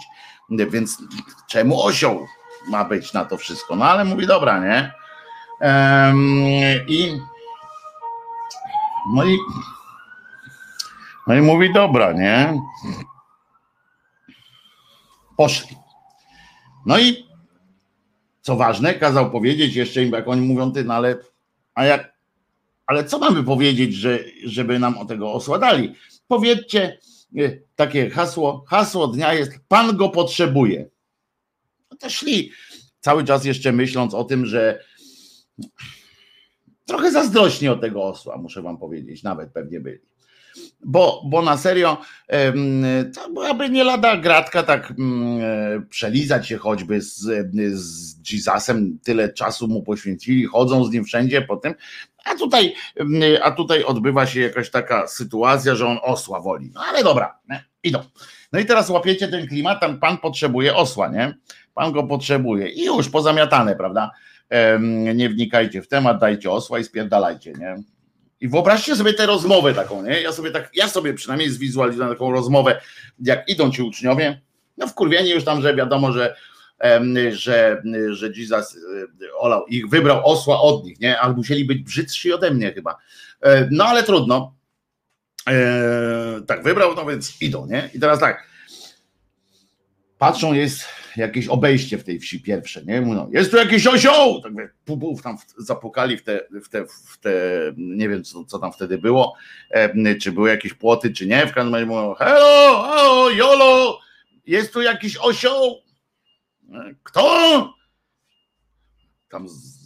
[0.50, 1.02] Więc
[1.48, 2.26] czemu osioł
[2.68, 3.76] ma być na to wszystko?
[3.76, 4.92] No ale mówi, dobra, nie?
[6.88, 7.18] I
[9.14, 9.38] no i
[11.26, 12.61] no i mówi, dobra, nie?
[15.37, 15.76] Poszli.
[16.87, 17.26] No i
[18.40, 21.16] co ważne, kazał powiedzieć jeszcze im, jak oni mówią, ty, no ale,
[21.74, 22.12] a jak,
[22.87, 25.94] ale co mamy powiedzieć, że, żeby nam o tego osła dali?
[26.28, 26.98] Powiedzcie,
[27.77, 30.90] takie hasło, hasło dnia jest Pan go potrzebuje.
[31.90, 32.51] No to szli
[33.01, 34.85] cały czas jeszcze myśląc o tym, że
[36.87, 40.15] trochę zazdrośnie o tego osła, muszę wam powiedzieć, nawet pewnie byli.
[40.85, 41.97] Bo, bo na serio
[43.15, 47.19] to byłaby nie lada gratka tak mm, przelizać się choćby z,
[47.73, 51.75] z Jesusem, tyle czasu mu poświęcili, chodzą z nim wszędzie potem,
[52.25, 52.75] a tutaj,
[53.43, 56.71] a tutaj odbywa się jakaś taka sytuacja, że on osła woli.
[56.75, 57.39] No ale dobra,
[57.83, 57.99] idą.
[58.53, 61.35] No i teraz łapiecie ten klimat, tam pan potrzebuje osła, nie?
[61.75, 64.11] Pan go potrzebuje i już pozamiatane, prawda?
[65.15, 67.77] Nie wnikajcie w temat, dajcie osła i spierdalajcie, nie?
[68.40, 70.20] I wyobraźcie sobie tę rozmowę taką, nie?
[70.20, 72.81] Ja sobie tak, ja sobie przynajmniej zwizualizuję taką rozmowę,
[73.18, 74.40] jak idą ci uczniowie,
[74.77, 76.37] no wkurwieni już tam, że wiadomo, że
[77.31, 81.20] że, że Jesus e, olał ich, wybrał osła od nich, nie?
[81.20, 82.96] Ale musieli być brzydsi ode mnie chyba.
[83.40, 84.55] E, no ale trudno.
[85.49, 87.90] E, tak wybrał, no więc idą, nie?
[87.94, 88.46] I teraz tak.
[90.18, 90.85] Patrzą, jest
[91.16, 93.00] jakieś obejście w tej wsi pierwsze, nie?
[93.00, 94.42] Mówią, jest tu jakiś osioł!
[94.42, 94.52] Tak
[94.85, 97.33] pupów tam zapukali w te, w te, w te
[97.76, 99.35] nie wiem co, co tam wtedy było,
[100.20, 101.46] czy były jakieś płoty, czy nie.
[101.46, 104.00] W każdym razie mówią, hello, o, jolo,
[104.46, 105.83] jest tu jakiś osioł?
[107.02, 107.74] Kto?
[109.29, 109.76] Tam z,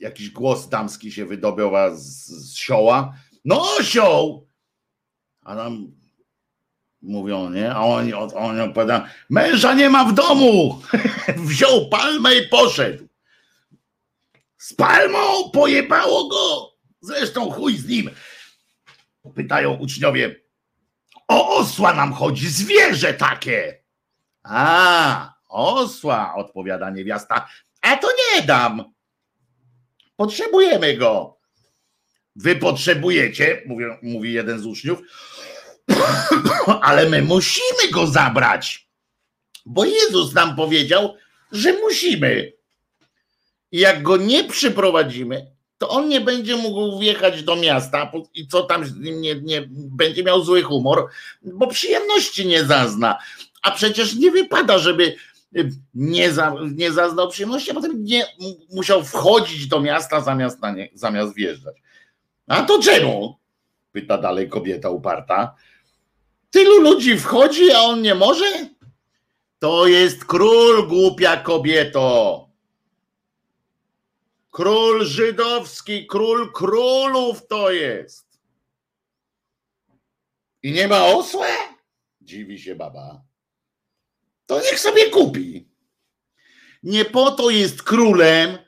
[0.00, 3.14] jakiś głos damski się wydobył z, z sioła.
[3.44, 4.48] No osioł!
[5.42, 5.92] A tam
[7.02, 7.74] mówią, nie?
[7.74, 10.82] A oni, oni opowiadają, męża nie ma w domu!
[11.48, 13.08] Wziął palmę i poszedł.
[14.58, 16.72] Z palmą pojebało go!
[17.00, 18.10] Zresztą chuj z nim.
[19.34, 20.34] Pytają uczniowie,
[21.28, 23.82] O osła nam chodzi, zwierzę takie.
[24.42, 27.48] A, osła, odpowiada niewiasta.
[27.82, 28.84] A to nie dam.
[30.16, 31.38] Potrzebujemy go.
[32.36, 34.98] Wy potrzebujecie, mówi, mówi jeden z uczniów,
[36.82, 38.88] ale my musimy go zabrać,
[39.66, 41.14] bo Jezus nam powiedział,
[41.52, 42.52] że musimy.
[43.72, 45.46] Jak go nie przyprowadzimy,
[45.78, 50.44] to on nie będzie mógł wjechać do miasta i co tam nie, nie będzie miał
[50.44, 51.08] zły humor,
[51.42, 53.18] bo przyjemności nie zazna.
[53.62, 55.16] A przecież nie wypada, żeby
[55.94, 58.26] nie, za, nie zaznał przyjemności, a potem nie
[58.70, 61.76] musiał wchodzić do miasta zamiast, na nie, zamiast wjeżdżać.
[62.46, 63.38] A to czemu?
[63.92, 65.54] Pyta dalej kobieta uparta.
[66.50, 68.68] Tylu ludzi wchodzi, a on nie może?
[69.58, 72.48] To jest król, głupia kobieto.
[74.50, 78.26] Król żydowski, król królów to jest.
[80.62, 81.46] I nie ma osła?
[82.20, 83.22] Dziwi się baba.
[84.46, 85.68] To niech sobie kupi.
[86.82, 88.58] Nie po to jest królem,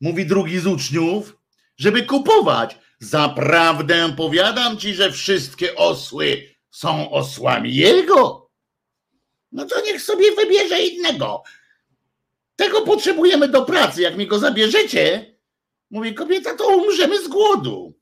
[0.00, 1.36] mówi drugi z uczniów,
[1.76, 2.78] żeby kupować.
[3.00, 8.50] Zaprawdę powiadam ci, że wszystkie osły są osłami jego.
[9.52, 11.42] No to niech sobie wybierze innego.
[12.56, 14.02] Tego potrzebujemy do pracy.
[14.02, 15.34] Jak mi go zabierzecie,
[15.90, 17.98] mówi kobieta, to umrzemy z głodu.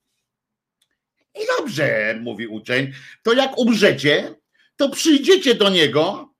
[1.34, 4.34] I dobrze, mówi uczeń, to jak umrzecie,
[4.76, 6.34] to przyjdziecie do niego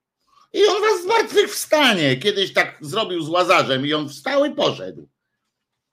[0.53, 2.17] i on was z martwych wstanie.
[2.17, 5.09] Kiedyś tak zrobił z Łazarzem i on wstał i poszedł.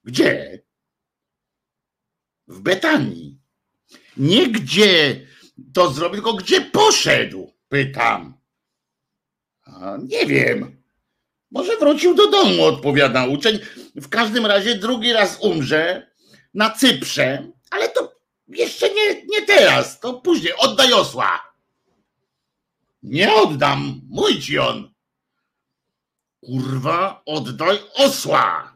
[0.04, 0.62] Gdzie?
[2.48, 3.40] W Betanii.
[4.18, 5.28] Nie gdzie
[5.74, 7.54] to zrobił, tylko gdzie poszedł?
[7.70, 8.38] Pytam.
[9.66, 10.84] A, nie wiem.
[11.52, 13.60] Może wrócił do domu, odpowiada uczeń.
[13.96, 16.12] W każdym razie drugi raz umrze
[16.54, 18.16] na Cyprze, ale to
[18.48, 20.54] jeszcze nie, nie teraz, to później.
[20.58, 21.54] Oddaj osła.
[23.04, 24.94] Nie oddam, mój ci on.
[26.46, 28.73] Kurwa, oddaj osła.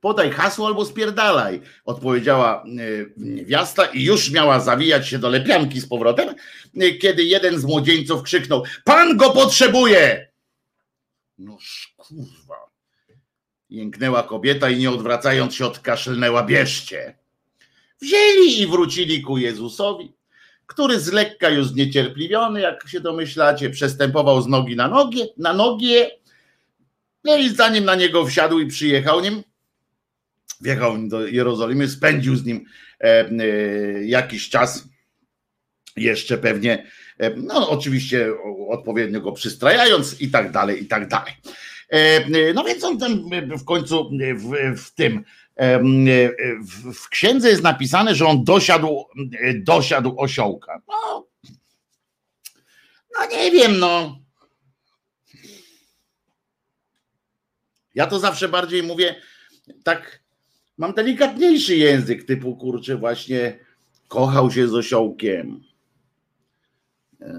[0.00, 5.88] Podaj hasło albo spierdalaj, odpowiedziała y, niewiasta i już miała zawijać się do lepianki z
[5.88, 6.34] powrotem,
[6.82, 10.28] y, kiedy jeden z młodzieńców krzyknął: Pan go potrzebuje!
[11.38, 11.58] No
[11.96, 12.68] kurwa.
[13.70, 17.18] Jęknęła kobieta i nie odwracając się odkaszlnęła, bierzcie.
[18.00, 20.12] Wzięli i wrócili ku Jezusowi,
[20.66, 26.10] który z lekka już zniecierpliwiony, jak się domyślacie, przestępował z nogi na nogi, na nogie.
[27.24, 29.42] No i zanim na niego wsiadł i przyjechał nim,
[30.60, 32.64] wjechał do Jerozolimy, spędził z nim
[33.00, 33.44] e, e,
[34.04, 34.88] jakiś czas,
[35.96, 36.86] jeszcze pewnie,
[37.18, 38.28] e, no oczywiście
[38.68, 41.32] odpowiednio go przystrajając i tak dalej, i tak dalej.
[42.54, 45.24] No więc on tam w końcu w, w tym
[46.62, 49.04] w, w, księdze jest napisane, że on dosiadł,
[49.54, 50.82] dosiadł osiołka.
[50.88, 51.26] No,
[53.14, 54.18] no nie wiem, no.
[57.94, 59.14] Ja to zawsze bardziej mówię
[59.84, 60.20] tak
[60.78, 63.58] mam delikatniejszy język, typu kurczę, właśnie
[64.08, 65.60] kochał się z osiołkiem.
[67.20, 67.34] E,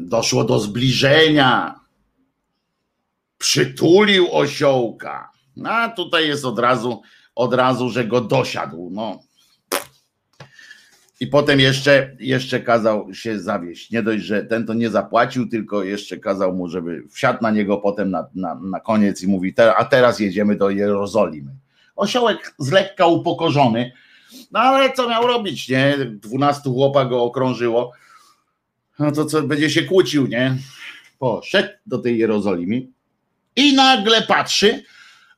[0.00, 1.80] doszło do zbliżenia.
[3.38, 5.30] Przytulił osiołka.
[5.64, 7.02] A tutaj jest od razu,
[7.34, 8.90] od razu, że go dosiadł.
[8.92, 9.20] No.
[11.20, 13.90] I potem jeszcze, jeszcze kazał się zawieść.
[13.90, 17.78] Nie dość, że ten to nie zapłacił, tylko jeszcze kazał mu, żeby wsiadł na niego
[17.78, 21.56] potem na, na, na koniec i mówi, a teraz jedziemy do Jerozolimy.
[21.96, 23.92] Osiołek z lekka upokorzony,
[24.52, 25.96] no ale co miał robić, nie?
[25.98, 27.92] Dwunastu chłopa go okrążyło.
[28.98, 30.56] No to co, będzie się kłócił, nie?
[31.18, 32.82] Poszedł do tej Jerozolimy
[33.56, 34.82] i nagle patrzy,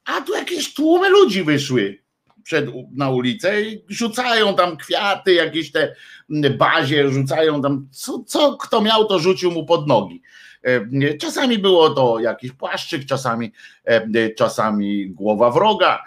[0.05, 1.99] a tu jakieś tłumy ludzi wyszły
[2.43, 5.95] przed, na ulicę i rzucają tam kwiaty, jakieś te
[6.59, 10.23] bazie, rzucają tam, co, co kto miał, to rzucił mu pod nogi.
[10.63, 13.53] E, czasami było to jakiś płaszczyk, czasami,
[13.85, 16.05] e, czasami głowa wroga,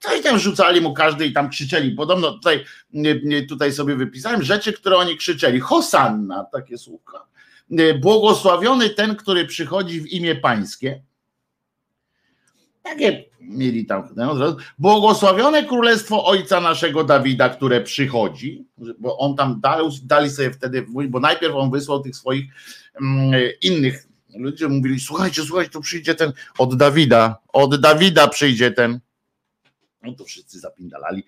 [0.00, 1.90] coś tam rzucali mu każdy i tam krzyczeli.
[1.90, 2.64] Podobno tutaj,
[3.48, 5.60] tutaj sobie wypisałem rzeczy, które oni krzyczeli.
[5.60, 7.26] Hosanna, takie słówka.
[8.00, 11.02] Błogosławiony ten, który przychodzi w imię pańskie.
[12.82, 14.08] Takie mieli tam.
[14.78, 18.64] Błogosławione królestwo ojca naszego Dawida, które przychodzi,
[18.98, 22.44] bo on tam dali, dali sobie wtedy, bo najpierw on wysłał tych swoich
[23.00, 29.00] mm, innych ludzi, mówili: Słuchajcie, słuchajcie, tu przyjdzie ten od Dawida, od Dawida przyjdzie ten
[30.02, 31.24] no to wszyscy zapindalali,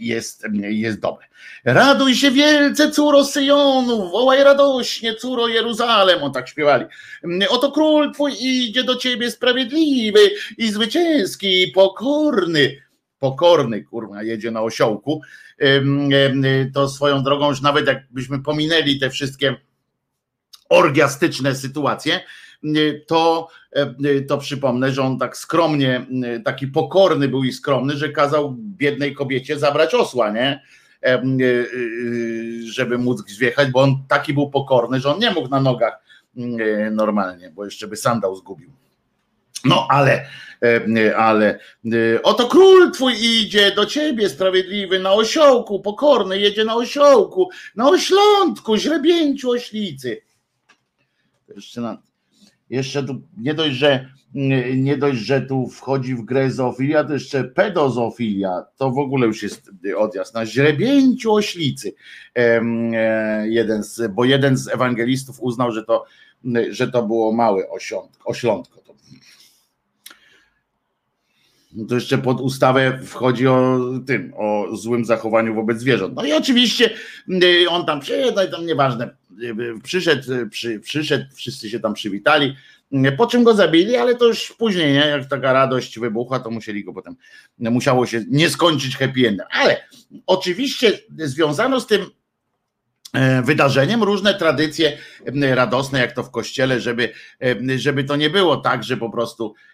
[0.00, 1.26] jest, jest dobre.
[1.64, 6.84] Raduj się wielce, córo Syjonu, wołaj radośnie, córo Jeruzalem, on tak śpiewali.
[7.48, 10.20] Oto król twój idzie do ciebie sprawiedliwy
[10.58, 12.82] i zwycięski, i pokorny.
[13.18, 15.22] pokorny, kurwa, jedzie na osiołku,
[16.74, 19.56] to swoją drogą już nawet jakbyśmy pominęli te wszystkie
[20.68, 22.20] orgiastyczne sytuacje,
[23.06, 23.48] to,
[24.28, 26.06] to przypomnę, że on tak skromnie,
[26.44, 30.62] taki pokorny był i skromny, że kazał biednej kobiecie zabrać osła, nie?
[32.64, 36.04] żeby móc zwiechać, bo on taki był pokorny, że on nie mógł na nogach
[36.90, 38.70] normalnie, bo jeszcze by sandał zgubił.
[39.64, 40.26] No ale,
[41.16, 41.58] ale
[42.22, 48.76] oto król twój idzie do ciebie sprawiedliwy na osiołku, pokorny jedzie na osiołku, na oślątku,
[48.76, 50.22] źrebięciu oślicy.
[51.56, 51.98] Jeszcze, na,
[52.74, 54.14] jeszcze tu nie dość, że
[54.76, 59.42] nie dość, że tu wchodzi w grę zoofilia, to jeszcze pedozofilia, to w ogóle już
[59.42, 61.94] jest odjazd na źrebięciu oślicy.
[62.36, 62.62] E,
[63.48, 66.04] jeden z, bo jeden z ewangelistów uznał, że to,
[66.70, 67.68] że to było małe
[68.24, 68.80] oślątko.
[68.80, 68.94] To,
[71.88, 76.14] to jeszcze pod ustawę wchodzi o tym, o złym zachowaniu wobec zwierząt.
[76.16, 76.90] No i oczywiście
[77.68, 79.16] on tam przyjechał, no i tam nieważne,
[79.82, 82.56] przyszedł, przy, przyszedł, wszyscy się tam przywitali,
[83.16, 84.98] po czym go zabili, ale to już później, nie?
[84.98, 87.16] jak taka radość wybuchła, to musieli go potem,
[87.58, 89.46] musiało się nie skończyć happy endem.
[89.50, 89.86] Ale
[90.26, 92.06] oczywiście związano z tym
[93.12, 94.98] e, wydarzeniem różne tradycje
[95.54, 97.12] radosne, jak to w kościele, żeby,
[97.76, 99.54] żeby to nie było tak, że po prostu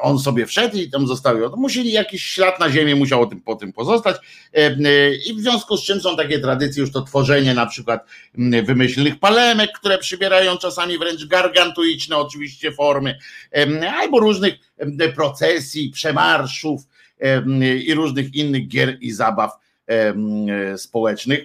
[0.00, 1.36] on sobie wszedł i tam został.
[1.56, 4.16] Musieli jakiś ślad na ziemi musiał tym, po tym pozostać.
[4.54, 8.06] E, e, I w związku z czym są takie tradycje, już to tworzenie na przykład
[8.38, 13.18] mm, wymyślnych palemek, które przybierają czasami wręcz gargantuiczne oczywiście formy,
[13.96, 14.54] albo różnych
[15.14, 16.82] procesji, przemarszów
[17.84, 19.50] i różnych innych gier i zabaw
[20.76, 21.44] społecznych.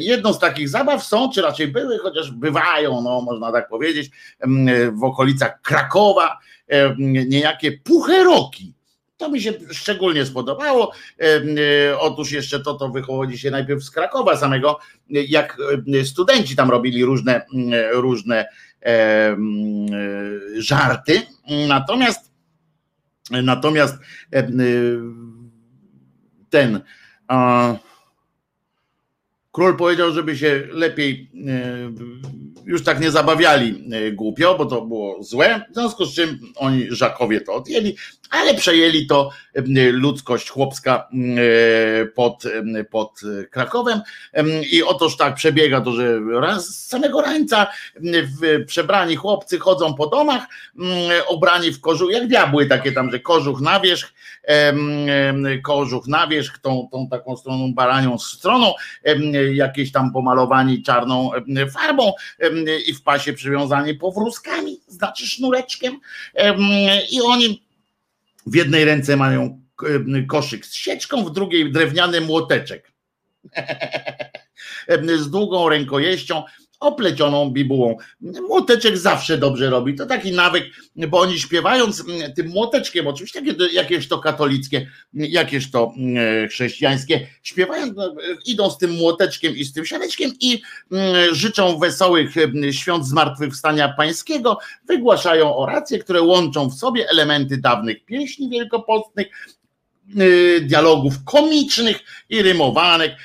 [0.00, 4.10] Jedną z takich zabaw są, czy raczej były, chociaż bywają, no, można tak powiedzieć,
[4.92, 6.61] w okolicach Krakowa, E,
[6.98, 8.74] niejakie pucheroki.
[9.16, 10.92] To mi się szczególnie spodobało.
[11.20, 15.56] E, e, otóż jeszcze to, to wychodzi się najpierw z Krakowa samego, jak
[16.04, 17.46] studenci tam robili różne,
[17.92, 18.46] różne
[20.58, 21.22] żarty.
[21.68, 22.32] Natomiast
[23.30, 23.94] natomiast
[26.50, 26.80] ten
[29.52, 31.30] król powiedział, żeby się lepiej
[32.64, 36.86] już tak nie zabawiali e, głupio, bo to było złe, w związku z czym oni
[36.90, 37.96] Żakowie to odjęli,
[38.32, 39.30] ale przejęli to
[39.92, 42.42] ludzkość chłopska e, pod,
[42.90, 43.20] pod
[43.50, 44.00] Krakowem.
[44.70, 47.66] I otóż tak przebiega to, że raz z samego rańca
[48.66, 50.46] przebrani chłopcy chodzą po domach,
[51.26, 54.12] obrani w kożuch, jak diabły takie tam, że kożuch na wierzch,
[55.62, 58.72] kożuch na wierzch, tą, tą taką stroną baranią stroną,
[59.52, 61.30] jakieś tam pomalowani czarną
[61.72, 62.12] farbą,
[62.86, 66.00] i w pasie przywiązani powrózkami, znaczy sznureczkiem
[67.10, 67.61] i oni
[68.46, 69.62] w jednej ręce mają
[70.28, 72.92] koszyk z sieczką, w drugiej drewniany młoteczek.
[75.18, 76.42] Z długą rękojeścią
[76.82, 77.96] oplecioną bibułą.
[78.20, 79.94] Młoteczek zawsze dobrze robi.
[79.94, 80.64] To taki nawyk,
[80.96, 82.04] bo oni śpiewając
[82.36, 88.14] tym młoteczkiem, oczywiście jakieś to katolickie, jakieś to mm, chrześcijańskie, śpiewają, no,
[88.46, 90.62] idą z tym młoteczkiem i z tym sianeczkiem i
[90.92, 94.58] mm, życzą wesołych mm, świąt zmartwychwstania pańskiego,
[94.88, 99.26] wygłaszają oracje, które łączą w sobie elementy dawnych pieśni wielkopostnych,
[100.20, 103.16] y, dialogów komicznych i rymowanek,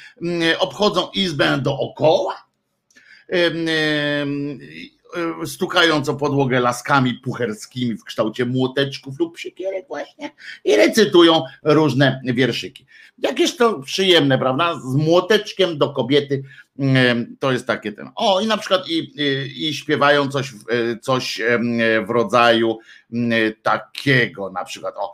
[0.59, 2.46] obchodzą izbę dookoła,
[5.45, 10.31] stukając o podłogę laskami pucherskimi w kształcie młoteczków lub siekierek właśnie
[10.63, 12.85] i recytują różne wierszyki.
[13.17, 14.79] Jakież to przyjemne, prawda?
[14.79, 16.43] Z młoteczkiem do kobiety
[17.39, 18.09] to jest takie ten.
[18.15, 20.53] O, i na przykład i, i, i śpiewają coś,
[21.01, 21.41] coś
[22.07, 22.79] w rodzaju
[23.63, 25.13] takiego, na przykład o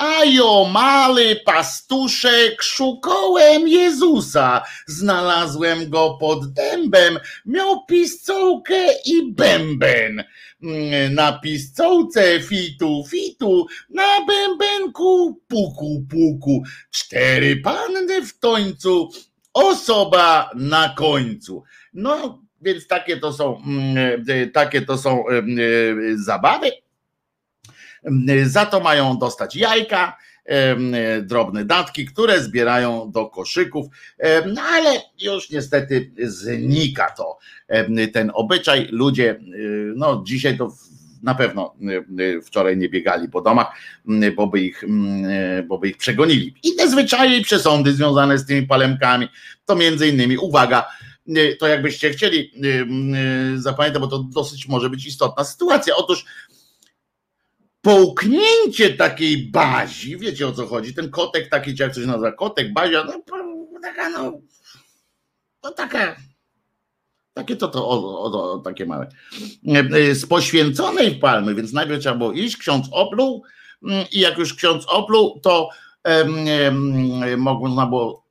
[0.00, 10.24] a jo, mały pastuszek, szukałem Jezusa, znalazłem go pod dębem, miał piscołkę i bęben.
[10.62, 19.10] Mm, na piscołce fitu, fitu, na bębenku puku, puku, cztery panny w tońcu,
[19.54, 21.62] osoba na końcu.
[21.94, 25.42] No, więc takie to są, mm, e, takie to są e,
[26.14, 26.70] zabawy.
[28.44, 30.16] Za to mają dostać jajka,
[31.22, 33.86] drobne datki, które zbierają do koszyków,
[34.54, 37.38] no ale już niestety znika to
[38.12, 38.88] ten obyczaj.
[38.90, 40.72] Ludzie, y, no dzisiaj to
[41.22, 41.74] na pewno
[42.20, 43.66] y, wczoraj nie biegali po domach,
[44.36, 44.84] bo by ich,
[45.68, 46.54] bo by ich przegonili.
[46.62, 49.28] Inne zwyczaje i przesądy związane z tymi palemkami,
[49.66, 50.86] to między innymi, uwaga,
[51.58, 52.52] to jakbyście chcieli
[53.56, 55.96] zapamiętać, bo to dosyć może być istotna sytuacja.
[55.96, 56.24] Otóż
[57.80, 63.04] połknięcie takiej bazi, wiecie o co chodzi, ten kotek taki, jak coś nazywa, kotek, bazia,
[63.04, 63.12] no
[63.82, 64.32] taka no,
[65.60, 66.16] to taka,
[67.34, 69.08] takie to, to o, o, o, takie małe,
[70.12, 73.44] z poświęconej palmy, więc najpierw trzeba było iść, ksiądz opluł
[73.82, 75.68] mm, i jak już ksiądz opluł, to
[76.04, 78.24] um, można było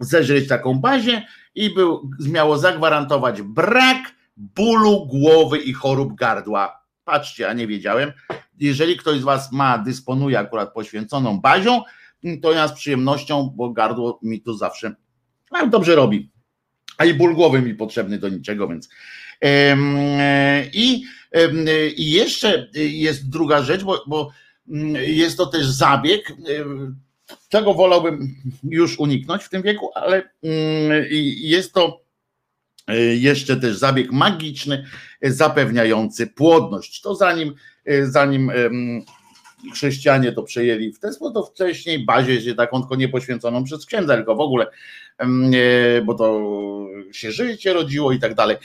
[0.00, 6.83] zeżreć taką bazię i był, miało zagwarantować brak bólu głowy i chorób gardła.
[7.04, 8.12] Patrzcie, a nie wiedziałem.
[8.60, 11.82] Jeżeli ktoś z Was ma, dysponuje akurat poświęconą bazią,
[12.42, 14.94] to ja z przyjemnością, bo gardło mi tu zawsze
[15.70, 16.30] dobrze robi.
[16.98, 18.88] A i ból głowy mi potrzebny do niczego, więc.
[20.72, 21.04] I,
[21.96, 24.30] i jeszcze jest druga rzecz, bo, bo
[24.68, 26.32] mm, jest to też zabieg,
[27.48, 28.34] czego wolałbym
[28.64, 32.03] już uniknąć w tym wieku, ale mm, jest to
[33.14, 34.84] jeszcze też zabieg magiczny
[35.22, 37.00] zapewniający płodność.
[37.00, 37.54] To zanim,
[37.84, 38.52] e, zanim
[39.72, 43.86] chrześcijanie to przejęli w ten sposób, to wcześniej bazie się taką tylko nie poświęconą przez
[43.86, 44.66] księdza, tylko w ogóle,
[45.18, 45.26] e,
[46.02, 46.40] bo to
[47.12, 48.56] się życie rodziło i tak dalej.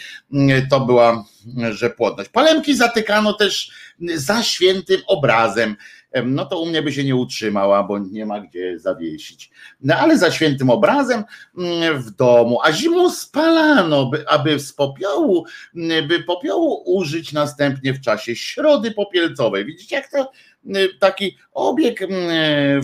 [0.70, 1.26] To była,
[1.72, 2.30] że płodność.
[2.30, 3.72] Palemki zatykano też
[4.16, 5.76] za świętym obrazem
[6.26, 9.51] no to u mnie by się nie utrzymała, bo nie ma gdzie zawiesić.
[9.82, 11.24] No ale za świętym obrazem
[11.57, 15.45] mm, w domu, a zimą spalano, by, aby z popiołu,
[15.76, 19.66] mm, by popiołu użyć następnie w czasie środy popielcowej.
[19.66, 20.32] Widzicie, jak to
[20.66, 21.99] mm, taki obieg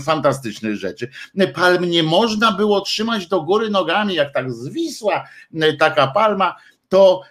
[0.06, 1.10] fantastycznych rzeczy.
[1.54, 5.28] Palm nie można było trzymać do góry nogami, jak tak zwisła
[5.80, 6.56] taka palma,
[6.90, 7.22] to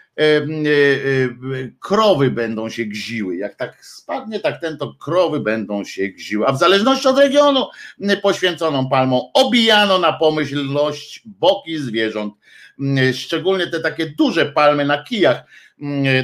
[1.81, 3.37] krowy będą się gziły.
[3.37, 6.47] Jak tak spadnie, tak ten, to krowy będą się gziły.
[6.47, 7.67] A w zależności od regionu
[8.23, 12.35] poświęconą palmą obijano na pomyślność boki zwierząt.
[13.13, 15.45] Szczególnie te takie duże palmy na kijach,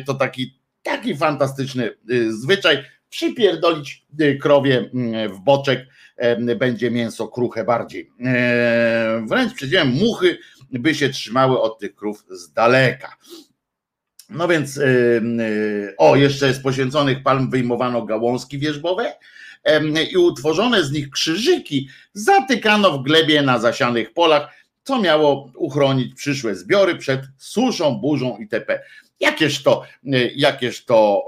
[0.07, 2.85] to taki, taki fantastyczny y, zwyczaj.
[3.09, 4.91] Przypierdolić y, krowie
[5.29, 5.87] w boczek,
[6.57, 8.11] będzie mięso kruche bardziej.
[8.25, 10.39] E, wręcz przeciwnie, muchy
[10.71, 13.17] by się trzymały od tych krów z daleka.
[14.31, 14.83] No więc, y,
[15.41, 19.17] y, o, jeszcze z poświęconych palm wyjmowano gałązki wierzbowe
[20.13, 24.49] i utworzone z nich krzyżyki zatykano w glebie na zasianych polach,
[24.83, 28.81] co miało uchronić przyszłe zbiory przed suszą, burzą itp.
[29.21, 31.27] Jakież to, y, jakież to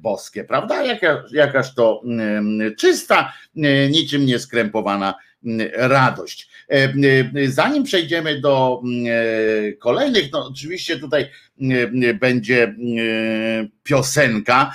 [0.00, 0.82] boskie, prawda?
[0.84, 2.02] Jaka, jakaż to
[2.78, 3.32] czysta,
[3.90, 5.14] niczym nieskrępowana
[5.72, 6.48] radość.
[6.70, 11.30] E, e, zanim przejdziemy do e, kolejnych, no oczywiście tutaj
[12.20, 12.74] będzie
[13.82, 14.74] piosenka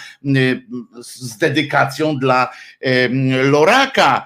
[1.01, 2.53] z dedykacją dla
[3.43, 4.25] Loraka,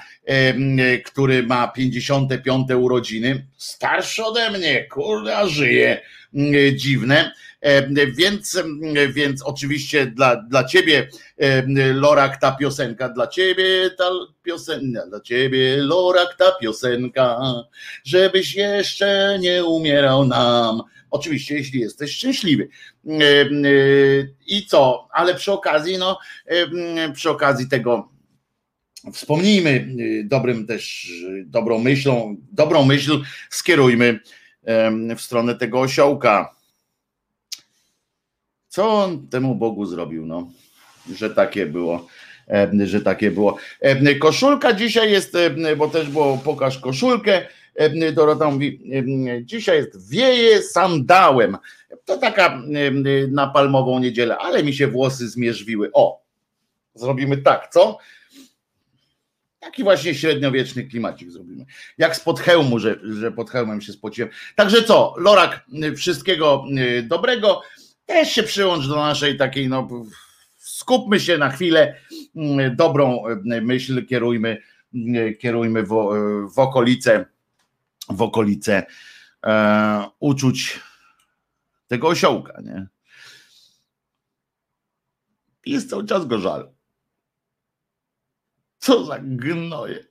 [1.06, 6.02] który ma 55 urodziny, starszy ode mnie, kurde, żyje,
[6.74, 7.32] dziwne
[8.12, 8.58] więc,
[9.14, 14.10] więc oczywiście dla, dla ciebie, e, Lorak, ta piosenka, dla ciebie ta
[14.44, 17.40] piosenka, dla ciebie, Lorak, ta piosenka,
[18.04, 20.82] żebyś jeszcze nie umierał nam.
[21.12, 22.70] Oczywiście, jeśli jesteś szczęśliwy.
[23.08, 23.46] E,
[24.48, 25.08] I co?
[25.12, 26.20] Ale przy okazji, no,
[27.14, 28.10] przy okazji tego
[29.14, 29.88] wspomnijmy
[30.24, 31.14] dobrym też,
[31.46, 34.20] dobrą myślą, dobrą myśl skierujmy
[35.18, 36.59] w stronę tego osiołka
[38.80, 40.52] co on temu Bogu zrobił, no,
[41.16, 42.08] że takie było
[42.86, 43.58] że takie było.
[44.20, 45.38] Koszulka dzisiaj jest,
[45.78, 47.48] bo też było pokaż koszulkę.
[48.14, 48.82] Dorota mówi,
[49.44, 51.58] dzisiaj jest wieje sandałem.
[52.06, 52.62] To taka
[53.32, 55.90] na palmową niedzielę, ale mi się włosy zmierzwiły.
[55.94, 56.22] O,
[56.96, 57.98] zrobimy tak, co?
[59.60, 61.66] Taki właśnie średniowieczny klimacik zrobimy.
[61.98, 64.30] Jak spod hełmu, że, że pod hełmem się spociłem.
[64.56, 65.66] Także co, Lorak,
[65.96, 66.66] wszystkiego
[67.04, 67.62] dobrego
[68.10, 69.88] też się przyłącz do naszej takiej, no
[70.58, 71.96] skupmy się na chwilę,
[72.36, 74.62] mm, dobrą mm, myśl kierujmy,
[74.94, 75.90] mm, kierujmy w,
[76.56, 77.26] w okolice,
[78.10, 78.86] w okolice
[79.46, 80.80] e, uczuć
[81.88, 82.88] tego osiołka, nie?
[85.66, 86.72] Jest cały czas go żal.
[88.78, 90.06] Co za gnoje.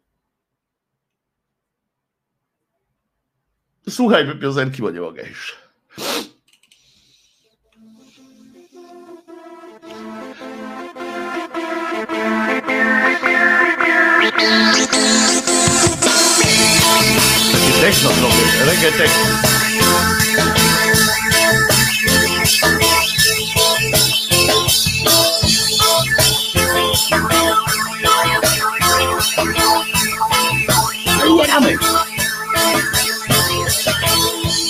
[3.89, 5.57] Słuchajmy piosenki, bo nie mogę już.
[14.39, 14.51] Takie
[17.81, 19.25] techno trochę, reggae techno.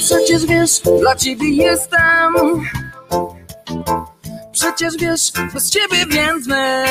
[0.05, 2.35] Przecież wiesz, dla ciebie jestem.
[4.53, 6.85] Przecież wiesz, bez ciebie więdnę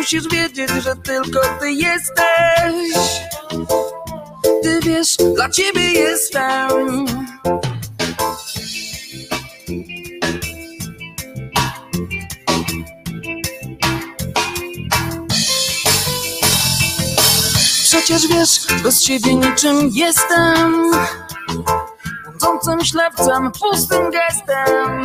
[0.00, 2.94] Musisz wiedzieć, że tylko ty jesteś.
[4.62, 7.06] Ty wiesz, dla ciebie jestem.
[17.82, 20.90] Przecież wiesz, bez ciebie niczym jestem.
[22.24, 25.04] Błądzącym ślepcem, pustym gestem.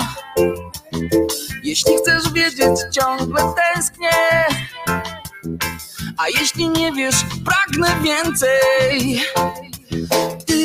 [1.63, 4.09] Jeśli chcesz wiedzieć, ciągle tęsknię.
[6.17, 7.15] A jeśli nie wiesz,
[7.45, 9.21] pragnę więcej.
[10.45, 10.55] Ty,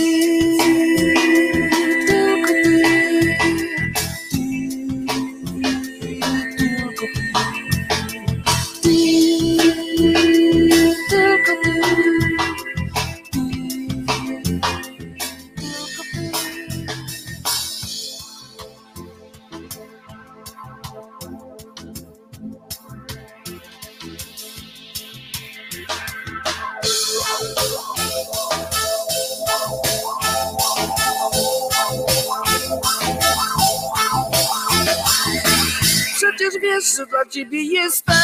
[36.81, 38.17] wiesz, że dla ciebie jestem.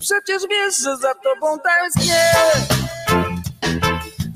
[0.00, 2.24] Przecież wiesz, że za tobą tęsknię.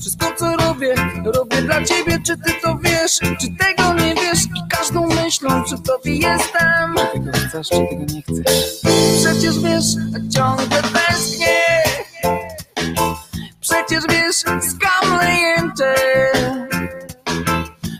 [0.01, 2.19] Wszystko co robię, robię dla ciebie.
[2.27, 4.43] Czy ty to wiesz, czy tego nie wiesz?
[4.45, 6.95] I każdą myślą przy tobie jestem.
[7.13, 8.81] Tego chcesz, czy tego nie chcesz?
[9.21, 9.85] Przecież wiesz,
[10.35, 11.83] ciągle tęsknię.
[13.61, 15.95] Przecież wiesz, skam lejęczę.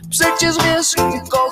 [0.09, 0.95] Przecież wiesz,
[1.29, 1.42] kocham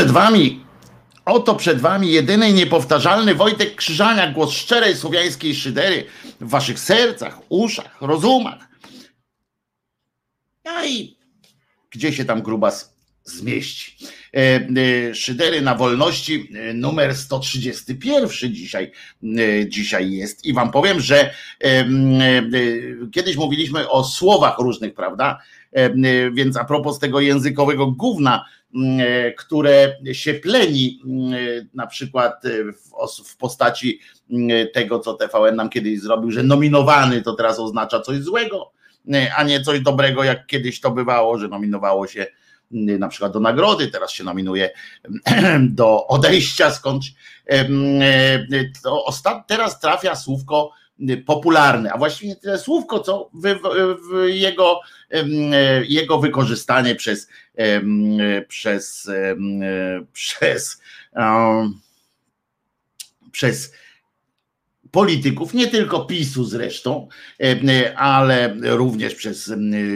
[0.00, 0.64] przed wami,
[1.24, 6.04] oto przed wami jedyny niepowtarzalny Wojtek Krzyżania, głos szczerej słowiańskiej szydery
[6.40, 8.68] w waszych sercach, uszach, rozumach.
[10.64, 11.16] No i
[11.90, 13.96] gdzie się tam grubas zmieści.
[14.36, 18.92] E, e, Szydery na wolności e, numer 131 dzisiaj,
[19.68, 20.44] dzisiaj jest.
[20.44, 21.34] I wam powiem, że
[23.12, 25.38] kiedyś mówiliśmy o słowach różnych, prawda?
[26.32, 28.44] Więc a propos tego językowego gówna,
[29.38, 31.38] które się pleni, m, e,
[31.74, 34.00] na przykład e, w, os- w postaci
[34.30, 38.72] m, tego, co TVN nam kiedyś zrobił, że nominowany to teraz oznacza coś złego,
[39.14, 42.26] e, a nie coś dobrego, jak kiedyś to bywało, że nominowało się
[42.72, 44.70] na przykład do nagrody, teraz się nominuje
[45.70, 47.14] do odejścia skądś.
[47.46, 47.66] E.
[49.48, 50.70] Teraz trafia słówko
[51.26, 53.30] popularne, a właściwie nie tyle słówko, co
[54.26, 55.24] jego, e,
[55.88, 57.49] jego wykorzystanie przez, e,
[58.48, 60.80] przez, em, e, przez,
[63.32, 63.72] przez
[64.90, 67.08] polityków, nie tylko PiSu zresztą,
[67.42, 69.52] e, ale również przez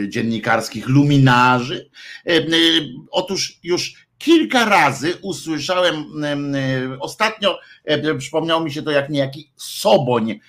[0.07, 1.89] dziennikarskich luminarzy.
[2.27, 2.41] E,
[3.11, 6.05] Otóż już kilka razy usłyszałem
[6.99, 7.59] ostatnio,
[8.17, 10.39] przypomniał mi się to jak niejaki Soboń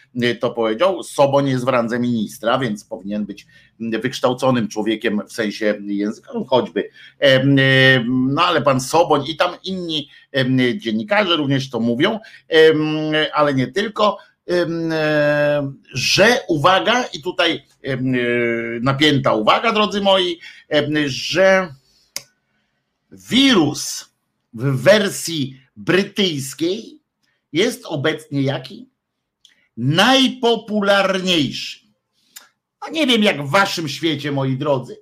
[0.41, 1.03] to powiedział.
[1.03, 3.47] Soboń jest w randze ministra, więc powinien być
[3.81, 6.91] wykształconym człowiekiem w sensie języka, choćby.
[8.09, 10.09] No ale pan Soboń i tam inni
[10.77, 12.21] dziennikarze również to mówią,
[13.35, 14.19] ale nie tylko
[15.95, 17.65] że uwaga, i tutaj
[18.81, 20.41] napięta uwaga, drodzy moi,
[21.07, 21.69] że
[23.11, 24.15] wirus
[24.53, 27.01] w wersji brytyjskiej
[27.53, 28.89] jest obecnie jaki?
[29.77, 31.87] Najpopularniejszy.
[32.81, 34.97] A nie wiem jak w waszym świecie, moi drodzy,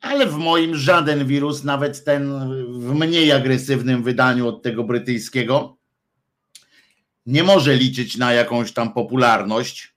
[0.00, 2.50] ale w moim żaden wirus, nawet ten
[2.80, 5.76] w mniej agresywnym wydaniu od tego brytyjskiego,
[7.26, 9.94] nie może liczyć na jakąś tam popularność.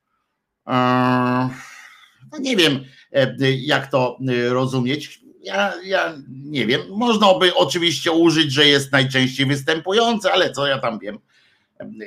[2.32, 6.82] No nie wiem, e, jak to e, rozumieć ja, ja nie wiem.
[6.90, 11.20] Można by oczywiście użyć, że jest najczęściej występujący, ale co ja tam wiem.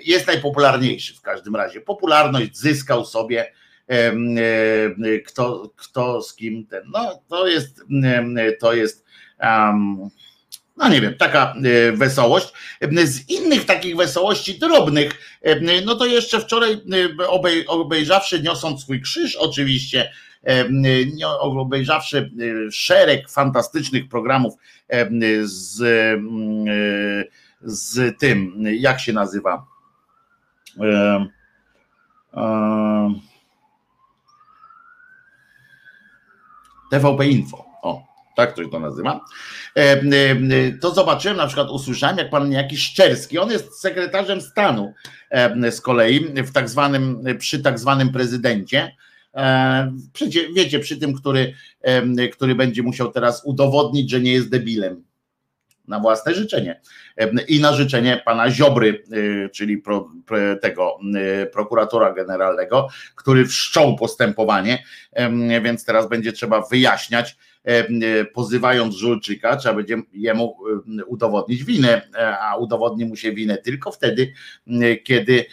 [0.05, 1.80] Jest najpopularniejszy w każdym razie.
[1.80, 3.53] Popularność zyskał sobie
[5.26, 6.83] kto, kto z kim ten.
[6.93, 7.83] No to jest
[8.61, 9.05] to jest
[9.41, 10.11] um,
[10.76, 12.53] no nie wiem, taka e, wesołość.
[13.05, 15.39] Z innych takich wesołości drobnych,
[15.85, 16.80] no to jeszcze wczoraj
[17.66, 20.12] obejrzawszy niosąc swój krzyż oczywiście
[21.40, 24.55] obejrzawszy e, szereg fantastycznych programów
[25.43, 26.18] z, e,
[27.62, 29.66] z tym, jak się nazywa?
[36.90, 37.64] TVP Info.
[37.82, 39.20] O, tak to się to nazywa.
[40.80, 44.95] To zobaczyłem, na przykład usłyszałem, jak pan jakiś Szczerski, on jest sekretarzem stanu
[45.70, 48.97] z kolei w tak zwanym, przy tak zwanym prezydencie
[49.35, 49.93] E,
[50.55, 51.55] wiecie, przy tym, który,
[52.33, 55.05] który będzie musiał teraz udowodnić, że nie jest debilem.
[55.89, 56.80] Na własne życzenie.
[57.49, 59.05] I na życzenie pana Ziobry,
[59.45, 60.11] e, czyli pro,
[60.61, 64.85] tego e, prokuratora generalnego, który wszczął postępowanie,
[65.62, 67.37] więc teraz będzie trzeba wyjaśniać,
[68.34, 70.56] pozywając Żulczyka, trzeba będzie jemu
[71.06, 72.02] udowodnić winę,
[72.40, 74.32] a udowodni mu się winę tylko wtedy,
[75.04, 75.44] kiedy,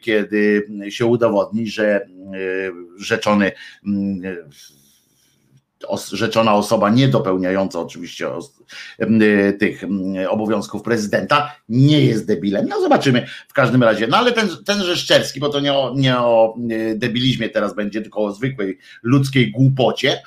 [0.00, 2.08] kiedy się udowodni, że
[2.96, 3.52] rzeczony
[6.12, 8.28] rzeczona osoba nie dopełniająca oczywiście
[9.58, 9.82] tych
[10.28, 12.68] obowiązków prezydenta nie jest debilem.
[12.68, 14.06] No zobaczymy w każdym razie.
[14.06, 16.54] No ale ten, tenże Szczerski, bo to nie o, nie o
[16.94, 20.22] debilizmie teraz będzie, tylko o zwykłej ludzkiej głupocie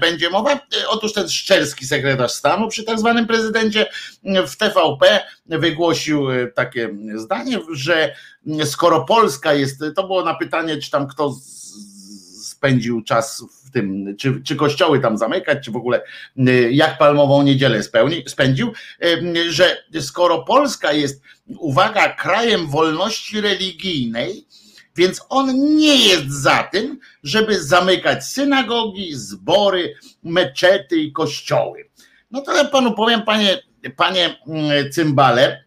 [0.00, 0.60] będzie mowa.
[0.88, 3.86] Otóż ten Szczerski sekretarz stanu przy tak zwanym prezydencie
[4.46, 8.14] w TVP wygłosił e, takie zdanie, że
[8.64, 11.34] skoro Polska jest, to było na pytanie, czy tam kto
[12.64, 16.02] spędził czas w tym, czy, czy kościoły tam zamykać, czy w ogóle
[16.48, 18.72] y, jak palmową niedzielę spełni, spędził,
[19.04, 21.22] y, że skoro Polska jest,
[21.58, 24.46] uwaga, krajem wolności religijnej,
[24.96, 31.90] więc on nie jest za tym, żeby zamykać synagogi, zbory, meczety i kościoły.
[32.30, 33.58] No to ja panu powiem, panie,
[33.96, 35.64] panie mm, cymbale,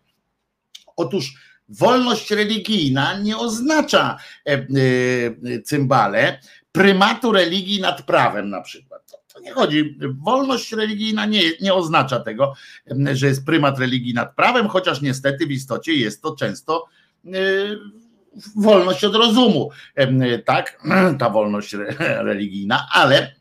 [0.96, 1.34] otóż
[1.70, 4.18] wolność religijna nie oznacza
[4.48, 6.40] e, e, cymbale,
[6.78, 9.12] prymatu religii nad prawem na przykład.
[9.12, 9.98] To, to nie chodzi.
[10.24, 12.54] Wolność religijna nie, nie oznacza tego,
[13.14, 16.86] że jest prymat religii nad prawem, chociaż niestety w istocie jest to często
[17.24, 17.80] yy,
[18.56, 19.70] wolność od rozumu,
[20.46, 20.80] tak,
[21.20, 23.36] ta wolność re, religijna, ale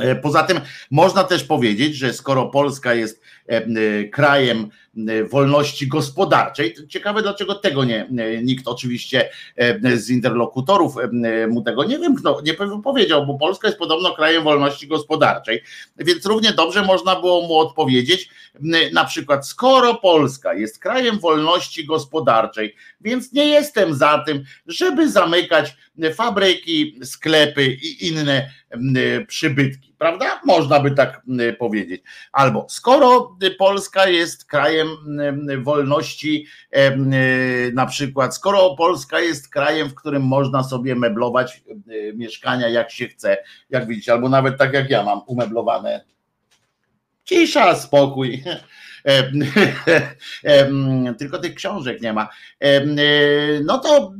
[0.00, 3.22] e, Poza tym można też powiedzieć, że skoro Polska jest
[4.12, 4.81] krajem E,
[5.30, 6.74] wolności gospodarczej.
[6.88, 8.08] Ciekawe, dlaczego tego nie,
[8.42, 13.78] nikt oczywiście e, z interlokutorów e, mu tego nie wymknął, nie powiedział, bo Polska jest
[13.78, 15.62] podobno krajem wolności gospodarczej,
[15.98, 18.28] więc równie dobrze można było mu odpowiedzieć,
[18.92, 25.76] na przykład, skoro Polska jest krajem wolności gospodarczej, więc nie jestem za tym, żeby zamykać
[26.14, 28.50] fabryki, sklepy i inne
[29.28, 30.40] przybytki, prawda?
[30.44, 31.22] Można by tak
[31.58, 32.02] powiedzieć.
[32.32, 34.81] Albo skoro Polska jest krajem
[35.62, 36.46] wolności,
[37.72, 41.62] na przykład, skoro Polska jest krajem, w którym można sobie meblować
[42.14, 43.36] mieszkania jak się chce,
[43.70, 46.04] jak widzicie, albo nawet tak jak ja mam umeblowane.
[47.24, 48.44] Cisza, spokój.
[51.18, 52.28] Tylko tych książek nie ma.
[53.64, 54.12] No to,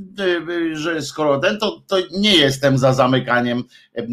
[0.72, 3.62] że skoro ten, to, to nie jestem za zamykaniem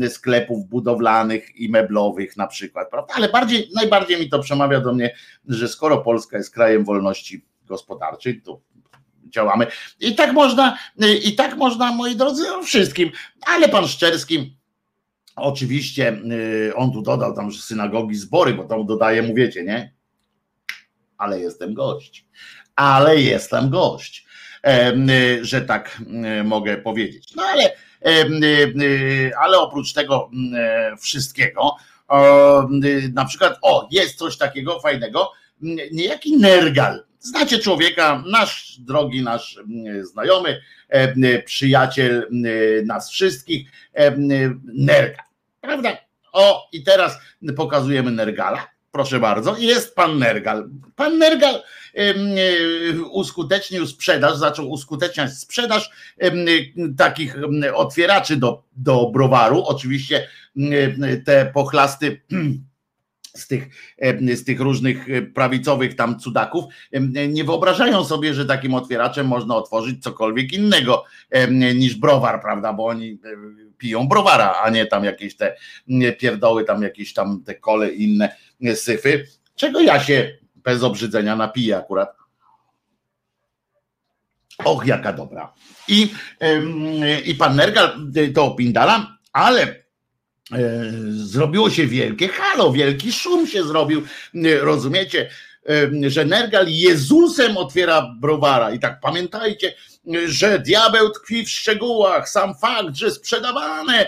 [0.10, 3.14] sklepów budowlanych i meblowych na przykład, prawda?
[3.16, 5.16] Ale bardziej, najbardziej mi to przemawia do mnie,
[5.48, 8.62] że skoro Polska jest krajem wolności gospodarczej, to
[9.30, 9.68] działamy.
[10.00, 10.78] I tak można,
[11.24, 13.12] i tak można, moi drodzy, wszystkim.
[13.46, 14.60] Ale pan Szczerski
[15.42, 16.22] Oczywiście
[16.76, 19.99] on tu dodał tam że synagogi, zbory, bo tam dodaje, mu wiecie, nie?
[21.20, 22.26] Ale jestem gość.
[22.76, 24.26] Ale jestem gość,
[25.42, 26.02] że tak
[26.44, 27.36] mogę powiedzieć.
[27.36, 27.72] No ale,
[29.40, 30.32] ale oprócz tego
[31.02, 31.76] wszystkiego,
[33.14, 35.32] na przykład, o, jest coś takiego fajnego,
[35.92, 37.04] niejaki Nergal.
[37.20, 39.60] Znacie człowieka, nasz drogi, nasz
[40.02, 40.62] znajomy,
[41.46, 42.28] przyjaciel
[42.86, 43.72] nas wszystkich,
[44.64, 45.26] Nergal.
[45.62, 45.98] Prawda?
[46.32, 47.20] O, i teraz
[47.56, 48.68] pokazujemy Nergala.
[48.92, 50.70] Proszę bardzo, jest pan Nergal.
[50.96, 51.62] Pan Nergal
[53.12, 55.90] uskutecznił sprzedaż, zaczął uskuteczniać sprzedaż
[56.98, 57.36] takich
[57.74, 59.64] otwieraczy do, do browaru.
[59.64, 60.28] Oczywiście
[61.26, 62.22] te pochlasty
[63.36, 63.68] z tych,
[64.36, 66.66] z tych różnych prawicowych tam cudaków
[67.30, 71.04] nie wyobrażają sobie, że takim otwieraczem można otworzyć cokolwiek innego
[71.76, 73.20] niż browar, prawda, bo oni
[73.78, 75.56] piją browara, a nie tam jakieś te
[76.20, 78.36] pierdoły, tam jakieś tam te kole inne
[78.76, 82.16] syfy, czego ja się bez obrzydzenia napiję akurat.
[84.66, 85.54] Och, jaka dobra.
[85.88, 86.14] I,
[87.26, 88.00] i pan Nergal
[88.36, 89.76] to opindala, ale e,
[91.12, 94.02] zrobiło się wielkie halo, wielki szum się zrobił,
[94.62, 95.30] rozumiecie,
[96.08, 99.74] że Nergal Jezusem otwiera browara i tak pamiętajcie,
[100.26, 102.30] że diabeł tkwi w szczegółach.
[102.30, 104.08] Sam fakt, że sprzedawane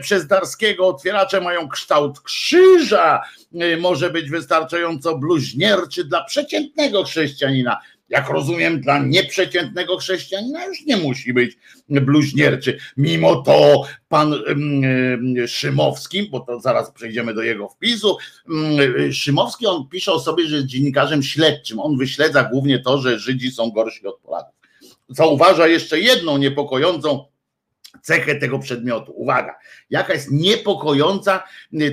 [0.00, 3.22] przez Darskiego otwieracze mają kształt krzyża,
[3.80, 7.80] może być wystarczająco bluźnierczy dla przeciętnego chrześcijanina.
[8.08, 11.56] Jak rozumiem, dla nieprzeciętnego chrześcijanina już nie musi być
[11.88, 12.78] bluźnierczy.
[12.96, 14.34] Mimo to pan
[15.46, 18.16] Szymowski, bo to zaraz przejdziemy do jego wpisu,
[19.12, 21.80] Szymowski on pisze o sobie, że jest dziennikarzem śledczym.
[21.80, 24.53] On wyśledza głównie to, że Żydzi są gorsi od Polaków
[25.14, 27.24] zauważa jeszcze jedną niepokojącą
[28.02, 29.12] cechę tego przedmiotu.
[29.16, 29.54] Uwaga,
[29.90, 31.42] jaka jest niepokojąca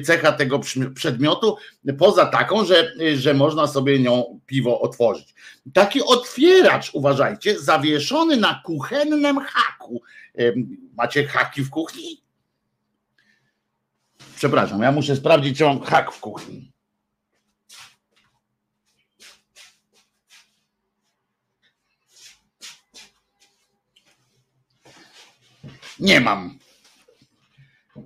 [0.03, 0.59] cecha tego
[0.95, 1.57] przedmiotu,
[1.97, 5.35] poza taką, że, że można sobie nią piwo otworzyć.
[5.73, 10.01] Taki otwieracz, uważajcie, zawieszony na kuchennym haku.
[10.97, 12.21] Macie haki w kuchni?
[14.35, 16.71] Przepraszam, ja muszę sprawdzić, czy mam hak w kuchni.
[26.01, 26.59] Nie mam.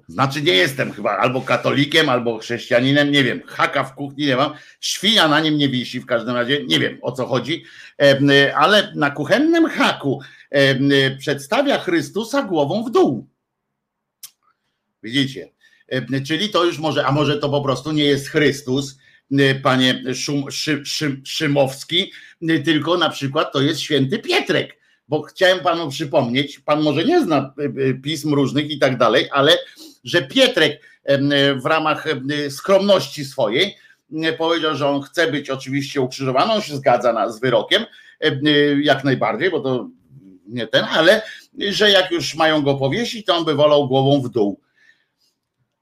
[0.07, 3.41] Znaczy nie jestem chyba albo katolikiem, albo chrześcijaninem, nie wiem.
[3.47, 4.53] Haka w kuchni nie mam.
[4.79, 6.65] Świnia na nim nie wisi w każdym razie.
[6.65, 7.63] Nie wiem o co chodzi,
[8.55, 10.21] ale na kuchennym haku
[11.19, 13.27] przedstawia Chrystusa głową w dół.
[15.03, 15.51] Widzicie?
[16.27, 18.97] Czyli to już może, a może to po prostu nie jest Chrystus,
[19.63, 22.11] panie Szum, Szy, Szy, Szymowski,
[22.65, 27.37] tylko na przykład to jest święty Pietrek bo chciałem panu przypomnieć, pan może nie zna
[27.37, 29.57] e, e, pism różnych i tak dalej, ale
[30.03, 30.81] że Pietrek
[31.55, 32.05] w ramach
[32.49, 33.75] skromności swojej
[34.37, 37.85] powiedział, że on chce być oczywiście ukrzyżowany, on się zgadza na, z wyrokiem,
[38.81, 39.89] jak najbardziej, bo to
[40.47, 41.21] nie ten, ale
[41.57, 44.59] że jak już mają go powiesić, to on by wolał głową w dół.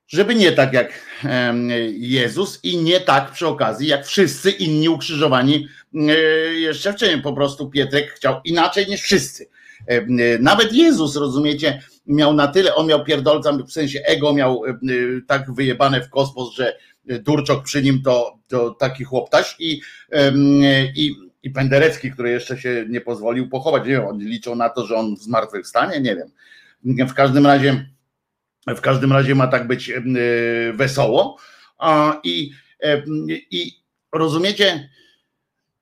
[0.08, 1.00] Żeby nie tak jak
[1.92, 5.68] Jezus i nie tak przy okazji, jak wszyscy inni ukrzyżowani
[6.56, 9.50] jeszcze wcześniej po prostu Pietrek chciał inaczej niż wszyscy.
[10.40, 14.62] Nawet Jezus, rozumiecie, miał na tyle, on miał pierdolca, w sensie ego miał
[15.28, 19.82] tak wyjebane w kosmos, że Durczok przy nim to, to taki chłoptaś i,
[20.96, 23.84] i, i Penderecki, który jeszcze się nie pozwolił pochować.
[23.84, 27.08] Nie wiem, liczą na to, że on zmartwychwstanie, nie wiem.
[27.08, 27.93] W każdym razie
[28.68, 29.92] w każdym razie ma tak być
[30.74, 31.38] wesoło.
[32.24, 32.52] I,
[33.52, 33.72] i
[34.12, 34.90] rozumiecie,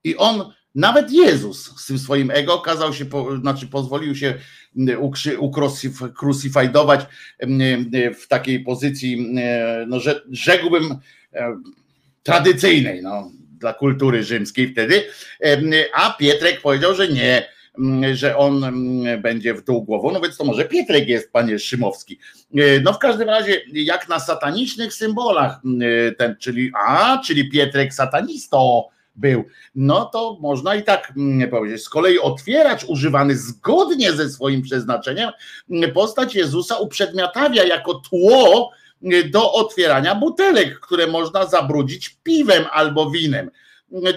[0.03, 3.05] i on, nawet Jezus z tym swoim ego kazał się,
[3.41, 4.33] znaczy pozwolił się
[5.39, 7.01] ukrucyfajdować
[8.19, 9.35] w takiej pozycji,
[9.87, 10.95] no, że, rzekłbym,
[11.33, 11.57] e,
[12.23, 15.03] tradycyjnej no, dla kultury rzymskiej wtedy,
[15.93, 17.49] a Pietrek powiedział, że nie,
[18.13, 18.65] że on
[19.21, 22.19] będzie w dół głową, no więc to może Pietrek jest, panie Szymowski.
[22.57, 25.59] E, no w każdym razie, jak na satanicznych symbolach,
[26.17, 29.43] ten, czyli, a, czyli Pietrek satanisto, był,
[29.75, 31.83] no to można i tak mm, powiedzieć.
[31.83, 35.29] Z kolei otwieracz używany zgodnie ze swoim przeznaczeniem,
[35.69, 38.71] mm, postać Jezusa uprzedmiotawia jako tło
[39.03, 43.51] mm, do otwierania butelek, które można zabrudzić piwem albo winem.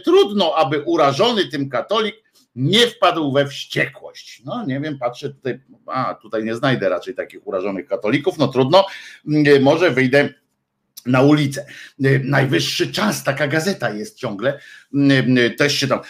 [0.05, 2.24] Trudno, aby urażony tym katolik
[2.55, 4.43] nie wpadł we wściekłość.
[4.45, 8.87] No nie wiem, patrzę tutaj, a tutaj nie znajdę raczej takich urażonych katolików, no trudno,
[9.61, 10.29] może wyjdę
[11.07, 11.67] na ulicę.
[12.05, 14.59] Y, najwyższy czas, taka gazeta jest ciągle,
[14.95, 14.99] y,
[15.39, 16.01] y, też się tam.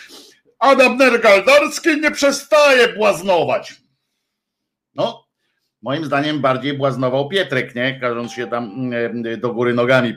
[0.58, 3.74] Adam Nergaldarski nie przestaje błaznować.
[4.94, 5.23] No,
[5.84, 8.00] Moim zdaniem bardziej błaznował Pietrek, nie?
[8.00, 8.90] Każąc się tam
[9.38, 10.14] do góry nogami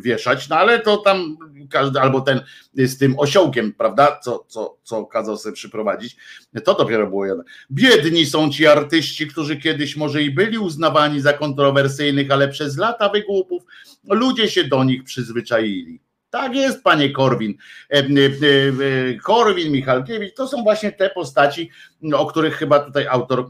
[0.00, 1.36] wieszać, no ale to tam
[1.70, 2.40] każdy, albo ten
[2.74, 6.16] z tym osiołkiem, prawda, co, co, co kazał sobie przyprowadzić,
[6.64, 7.44] to dopiero było jedno.
[7.70, 13.08] Biedni są ci artyści, którzy kiedyś może i byli uznawani za kontrowersyjnych, ale przez lata
[13.08, 13.62] wygłupów
[14.10, 16.00] ludzie się do nich przyzwyczaili.
[16.36, 17.54] Tak jest, panie Korwin.
[17.90, 21.70] E, e, e, Korwin, Michalkiewicz, to są właśnie te postaci,
[22.14, 23.48] o których chyba tutaj autor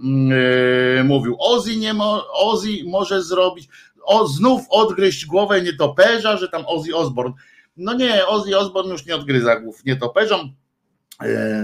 [1.04, 1.36] mówił.
[1.38, 3.68] Ozzy, nie mo, Ozzy może zrobić,
[4.04, 7.34] o, znów odgryźć głowę nietoperza, że tam Ozzy Osbourne.
[7.76, 10.54] No nie, Ozzy Osbourne już nie odgryza głów nietoperzom.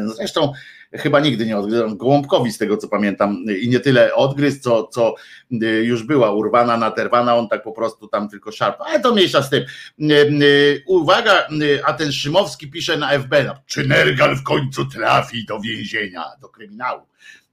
[0.04, 0.52] Zresztą
[0.98, 5.14] chyba nigdy nie odgryzł, Gołąbkowi z tego co pamiętam i nie tyle odgryzł, co, co
[5.62, 9.42] y, już była urwana, naterwana, on tak po prostu tam tylko szarpał, ale to mniejsza
[9.42, 9.64] z tym.
[10.00, 11.48] Y, y, uwaga,
[11.84, 16.48] a ten Szymowski pisze na FB, no, czy Nergal w końcu trafi do więzienia, do
[16.48, 17.00] kryminału.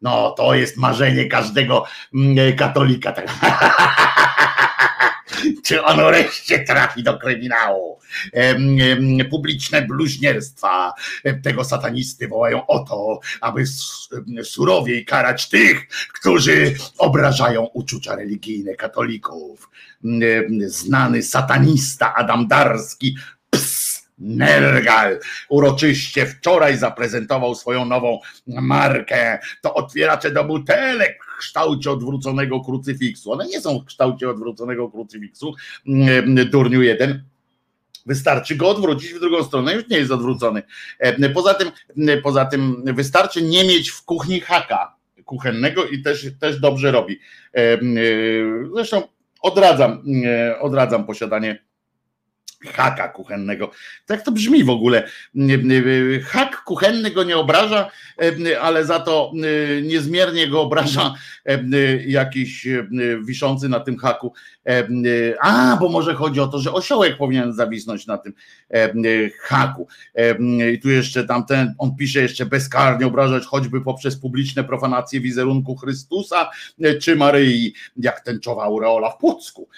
[0.01, 3.11] No to jest marzenie każdego mm, katolika.
[3.11, 3.27] Tak.
[5.63, 7.99] czy on wreszcie trafi do kryminału.
[9.29, 10.93] Publiczne bluźnierstwa
[11.43, 13.63] tego satanisty wołają o to, aby
[14.43, 19.69] surowiej karać tych, którzy obrażają uczucia religijne katolików.
[20.65, 23.15] Znany satanista Adam Darski
[24.21, 25.19] Nergal
[25.49, 29.39] uroczyście wczoraj zaprezentował swoją nową markę.
[29.61, 33.31] To otwieracze do butelek kształcie odwróconego krucyfiksu.
[33.31, 35.53] One nie są w kształcie odwróconego krucyfiksu,
[35.87, 37.23] mm, durniu jeden.
[38.05, 40.63] Wystarczy go odwrócić w drugą stronę, już nie jest odwrócony.
[40.99, 41.71] E, poza tym,
[42.23, 47.19] poza tym wystarczy nie mieć w kuchni haka kuchennego i też, też dobrze robi.
[47.53, 47.79] E, e,
[48.73, 49.03] zresztą
[49.41, 50.03] odradzam,
[50.59, 51.68] odradzam posiadanie
[52.68, 53.72] haka kuchennego.
[54.05, 55.10] Tak to brzmi w ogóle.
[56.26, 57.91] Hak kuchenny go nie obraża,
[58.62, 59.32] ale za to
[59.84, 61.14] niezmiernie go obraża
[62.05, 62.68] jakiś
[63.24, 64.34] wiszący na tym haku.
[65.41, 68.34] A, bo może chodzi o to, że osiołek powinien zawisnąć na tym
[69.39, 69.88] haku.
[70.74, 76.49] I tu jeszcze tamten, on pisze jeszcze bezkarnie obrażać choćby poprzez publiczne profanacje wizerunku Chrystusa
[77.01, 79.70] czy Maryi, jak tęczowa aureola w Płocku.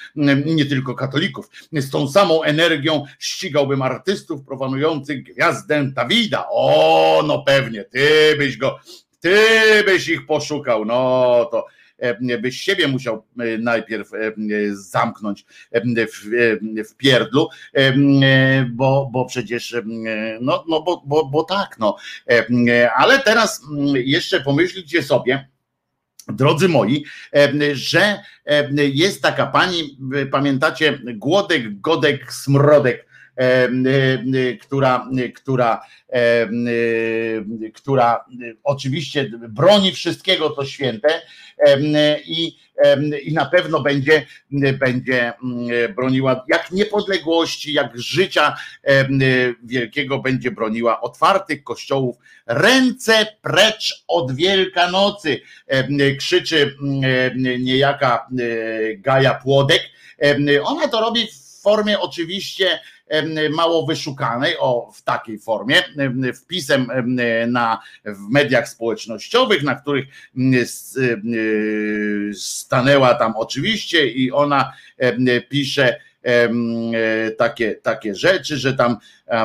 [0.45, 1.49] Nie tylko katolików.
[1.73, 6.45] Z tą samą energią ścigałbym artystów profanujących gwiazdę Dawida.
[6.49, 8.79] O, no pewnie, ty byś go,
[9.19, 9.37] ty
[9.85, 10.95] byś ich poszukał, no
[11.51, 11.80] to e,
[12.41, 14.17] byś siebie musiał e, najpierw e,
[14.71, 15.45] zamknąć
[16.85, 17.47] w, pierdlu,
[18.69, 19.75] bo, bo przecież,
[20.41, 21.95] no, no bo, bo, bo tak, no.
[22.95, 23.61] Ale teraz
[23.93, 25.47] jeszcze pomyślcie sobie,
[26.27, 27.05] drodzy moi,
[27.73, 28.23] że
[28.75, 29.97] jest taka pani,
[30.31, 33.10] pamiętacie, Głodek, Godek, Smrodek,
[34.61, 35.81] która, która,
[37.73, 38.25] która
[38.63, 41.21] oczywiście broni wszystkiego to święte
[42.25, 42.57] i,
[43.23, 44.25] i na pewno będzie,
[44.79, 45.33] będzie
[45.95, 48.55] broniła jak niepodległości, jak życia
[49.63, 52.17] wielkiego będzie broniła otwartych kościołów.
[52.47, 55.41] Ręce precz od Wielkanocy,
[56.19, 56.75] krzyczy
[57.59, 58.27] niejaka
[58.97, 59.81] Gaja Płodek.
[60.63, 62.79] Ona to robi w formie oczywiście
[63.49, 65.83] mało wyszukanej, o w takiej formie,
[66.35, 66.87] wpisem
[67.47, 70.05] na, w mediach społecznościowych, na których
[72.33, 74.73] stanęła tam oczywiście i ona
[75.49, 75.99] pisze
[77.37, 78.97] takie, takie rzeczy, że tam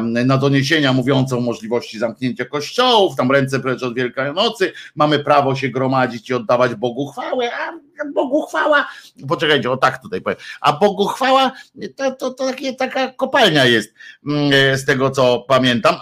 [0.03, 5.69] na doniesienia mówiące o możliwości zamknięcia kościołów, tam ręce precz od Wielkanocy, mamy prawo się
[5.69, 7.73] gromadzić i oddawać Bogu chwałę, a
[8.15, 8.89] Bogu chwała,
[9.29, 11.53] poczekajcie, o tak tutaj powiem, a Bogu chwała
[11.97, 13.95] to, to, to takie, taka kopalnia jest
[14.27, 15.95] mm, z tego co pamiętam,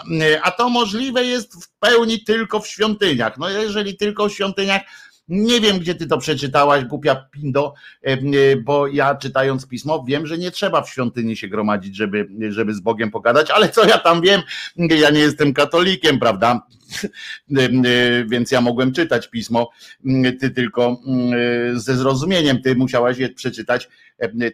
[0.42, 4.82] a to możliwe jest w pełni tylko w świątyniach, no jeżeli tylko w świątyniach,
[5.28, 7.74] nie wiem, gdzie ty to przeczytałaś, głupia pindo,
[8.64, 12.80] bo ja czytając pismo wiem, że nie trzeba w świątyni się gromadzić, żeby, żeby z
[12.80, 14.40] Bogiem pogadać, ale co ja tam wiem,
[14.76, 16.66] ja nie jestem katolikiem, prawda?
[18.26, 19.70] Więc ja mogłem czytać pismo,
[20.40, 21.00] ty tylko
[21.74, 23.88] ze zrozumieniem, ty musiałaś je przeczytać,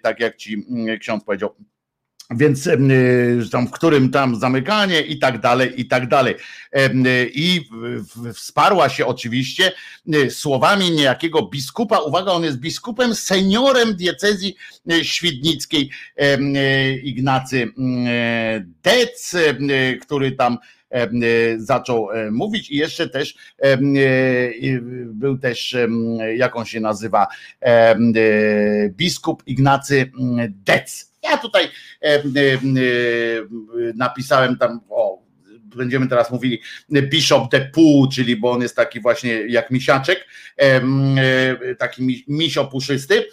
[0.03, 0.66] tak jak ci
[1.01, 1.55] ksiądz powiedział
[2.31, 2.76] więc y,
[3.66, 6.35] w którym tam zamykanie i tak dalej, i tak dalej.
[7.35, 7.68] I
[8.35, 9.72] wsparła się oczywiście
[10.14, 11.99] y, słowami niejakiego biskupa.
[11.99, 14.57] Uwaga, on jest biskupem, seniorem diecezji
[14.93, 15.91] y, świdnickiej
[17.03, 17.72] Ignacy
[18.83, 19.37] Dec,
[20.03, 20.59] który tam
[21.59, 23.35] zaczął mówić i jeszcze też
[25.07, 25.76] był też,
[26.37, 27.26] jak on się nazywa,
[28.97, 30.11] biskup Ignacy
[30.49, 32.61] Dec ja tutaj e, e, e,
[33.95, 35.21] napisałem tam o
[35.77, 36.61] będziemy teraz mówili
[36.91, 40.27] Bishop de Pou, czyli bo on jest taki właśnie jak misiaczek,
[41.79, 43.27] taki misio puszysty,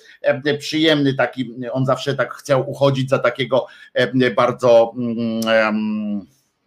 [0.60, 3.66] przyjemny taki, on zawsze tak chciał uchodzić za takiego
[4.36, 4.94] bardzo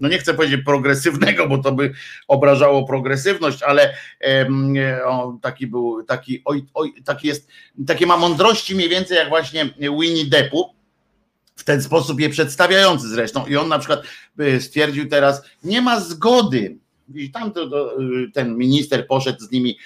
[0.01, 1.93] no nie chcę powiedzieć progresywnego, bo to by
[2.29, 3.95] obrażało progresywność, ale
[5.05, 7.49] o, taki był, taki, oj, oj, taki jest,
[7.87, 10.80] takie ma mądrości mniej więcej jak właśnie Winnie Depu,
[11.61, 13.47] w ten sposób je przedstawiający zresztą.
[13.47, 14.03] I on na przykład
[14.39, 16.79] e, stwierdził teraz, nie ma zgody.
[17.15, 17.97] I tam to, to,
[18.35, 19.79] ten minister poszedł z nimi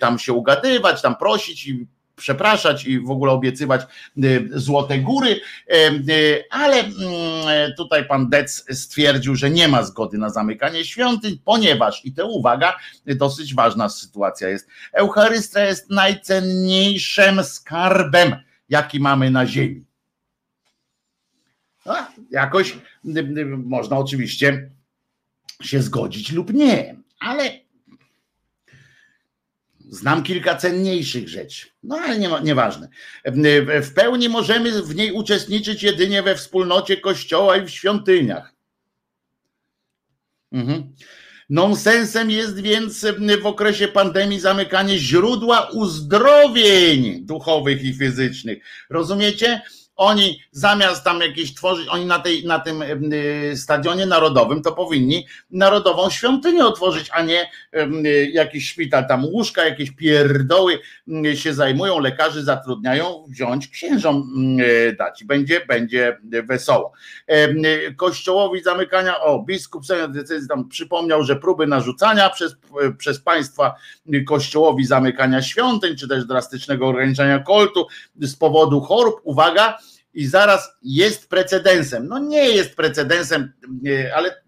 [0.00, 3.82] tam się ugadywać, tam prosić i przepraszać i w ogóle obiecywać
[4.24, 5.74] y, złote góry, y,
[6.10, 6.92] y, ale mm,
[7.76, 12.76] tutaj pan Dec stwierdził, że nie ma zgody na zamykanie świątyń, ponieważ, i to uwaga,
[13.06, 18.36] dosyć ważna sytuacja jest, Eucharystia jest najcenniejszym skarbem,
[18.68, 19.91] jaki mamy na ziemi.
[22.32, 22.78] Jakoś
[23.56, 24.70] można oczywiście
[25.62, 27.62] się zgodzić lub nie, ale
[29.92, 32.88] Znam kilka cenniejszych rzeczy, no ale nie, nieważne.
[33.82, 38.54] W pełni możemy w niej uczestniczyć jedynie we wspólnocie kościoła i w świątyniach.
[40.52, 40.92] Mhm.
[41.50, 43.06] Nonsensem jest więc
[43.42, 48.64] w okresie pandemii zamykanie źródła uzdrowień duchowych i fizycznych.
[48.90, 49.62] Rozumiecie?
[49.96, 55.26] Oni zamiast tam jakieś tworzyć, oni na, tej, na tym y, stadionie narodowym to powinni
[55.50, 57.50] narodową świątynię otworzyć, a nie
[58.06, 60.78] y, jakiś szpital, tam łóżka, jakieś pierdoły
[61.26, 64.32] y, się zajmują, lekarzy zatrudniają, wziąć księżom
[64.98, 65.22] dać.
[65.22, 66.92] I będzie, będzie wesoło.
[67.96, 72.56] Kościołowi zamykania, o biskup decyzji tam przypomniał, że próby narzucania przez,
[72.98, 73.74] przez państwa
[74.26, 77.86] kościołowi zamykania świątyń, czy też drastycznego ograniczenia koltu
[78.20, 79.78] z powodu chorób, uwaga,
[80.14, 82.08] i zaraz jest precedensem.
[82.08, 83.52] No nie jest precedensem,
[84.16, 84.42] ale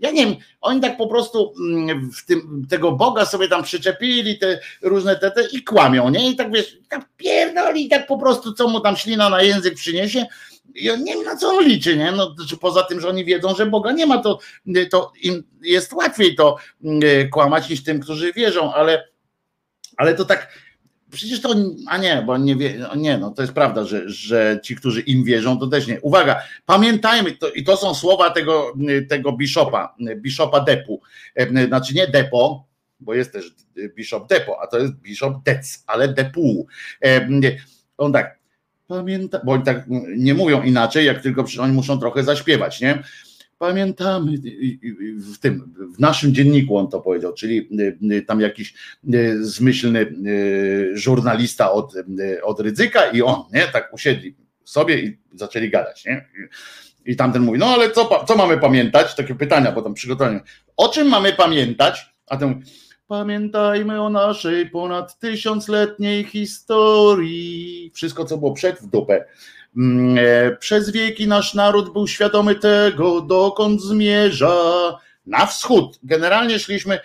[0.00, 4.60] ja nie wiem, oni tak po prostu mm, tym, tego Boga sobie tam przyczepili, te
[4.82, 6.30] różne te, te i kłamią, nie?
[6.30, 10.26] I tak wiesz, tak pierdoli, tak po prostu, co mu tam ślina na język przyniesie,
[10.74, 12.12] i on nie wiem na co on liczy, nie?
[12.12, 14.38] No, czy poza tym, że oni wiedzą, że Boga nie ma, to,
[14.90, 19.08] to im jest łatwiej to mm, kłamać niż tym, którzy wierzą, ale,
[19.96, 20.48] ale to tak
[21.10, 21.54] Przecież to,
[21.86, 25.00] a nie, bo nie wie, no nie, no to jest prawda, że, że ci, którzy
[25.00, 26.00] im wierzą, to też nie.
[26.00, 28.72] Uwaga, pamiętajmy, to, i to są słowa tego,
[29.08, 31.00] tego biszopa, biszopa Depu,
[31.66, 32.64] znaczy nie Depo,
[33.00, 33.54] bo jest też
[33.96, 36.66] bishop Depo, a to jest bishop Dec, ale Depu.
[37.98, 38.38] On tak,
[38.86, 39.84] pamięta, bo oni tak
[40.16, 43.02] nie mówią inaczej, jak tylko oni muszą trochę zaśpiewać, nie?
[43.60, 44.32] Pamiętamy
[45.34, 48.74] w tym, w naszym dzienniku on to powiedział, czyli y, y, tam jakiś
[49.14, 50.14] y, zmyślny
[50.92, 51.94] żurnalista od,
[52.42, 54.34] od Rydzyka i on, nie, tak usiedli
[54.64, 56.26] sobie i zaczęli gadać, nie?
[57.06, 59.14] I tamten mówi, no ale co, co mamy pamiętać?
[59.14, 60.40] Takie pytania potem przygotowanie.
[60.76, 62.14] O czym mamy pamiętać?
[62.26, 62.62] A ten
[63.06, 67.90] pamiętajmy o naszej ponad tysiącletniej historii.
[67.94, 69.24] Wszystko, co było przed w dupę.
[69.76, 74.54] Mm, e, przez wieki nasz naród był świadomy tego, dokąd zmierza.
[75.26, 75.98] Na wschód.
[76.02, 77.00] Generalnie szliśmy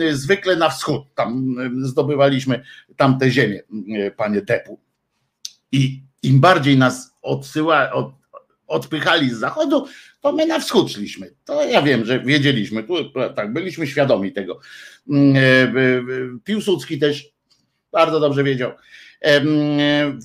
[0.00, 1.02] e, zwykle na wschód.
[1.14, 2.64] Tam e, zdobywaliśmy
[2.96, 3.62] tamte ziemię,
[4.16, 4.80] panie Depu.
[5.72, 8.12] I im bardziej nas odsyła, od,
[8.66, 9.86] odpychali z zachodu,
[10.20, 11.34] to my na wschód szliśmy.
[11.44, 12.94] To ja wiem, że wiedzieliśmy, tu,
[13.36, 14.60] tak, byliśmy świadomi tego.
[15.10, 17.28] Mm, Piłsudski też
[17.92, 18.72] bardzo dobrze wiedział.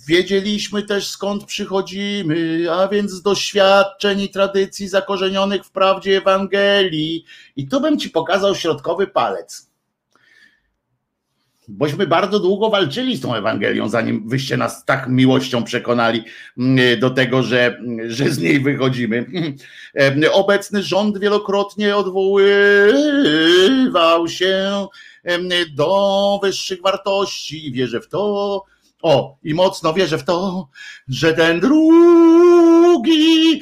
[0.08, 7.26] Wiedzieliśmy też skąd przychodzimy, a więc z doświadczeń i tradycji zakorzenionych w prawdzie Ewangelii.
[7.56, 9.70] I tu bym ci pokazał środkowy palec.
[11.68, 16.24] Bośmy bardzo długo walczyli z tą Ewangelią, zanim wyście nas tak miłością przekonali
[16.58, 19.26] mm, do tego, że, że z niej wychodzimy.
[20.32, 22.48] Obecny rząd wielokrotnie odwoływał
[24.28, 24.88] się
[25.76, 27.72] do wyższych wartości.
[27.72, 28.64] Wierzę w to,
[29.06, 30.68] o, i mocno wierzę w to,
[31.08, 33.62] że ten drugi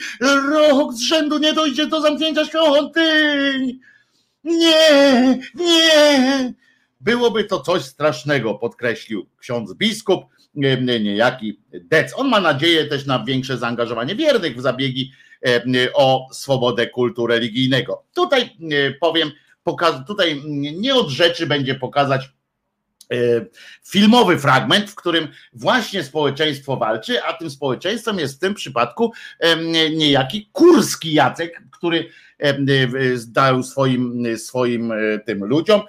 [0.52, 3.80] rok z rzędu nie dojdzie do zamknięcia świątyń.
[4.44, 6.54] Nie, nie.
[7.02, 10.26] Byłoby to coś strasznego, podkreślił ksiądz biskup,
[10.56, 12.14] niejaki Dec.
[12.16, 15.12] On ma nadzieję też na większe zaangażowanie wiernych w zabiegi
[15.94, 18.04] o swobodę kultu religijnego.
[18.14, 18.58] Tutaj
[19.00, 19.32] powiem,
[20.08, 20.42] tutaj
[20.78, 22.30] nie od rzeczy będzie pokazać
[23.84, 29.14] filmowy fragment, w którym właśnie społeczeństwo walczy, a tym społeczeństwem jest w tym przypadku
[29.92, 32.10] niejaki Kurski Jacek, który
[33.28, 35.82] dał swoim, swoim e, tym ludziom,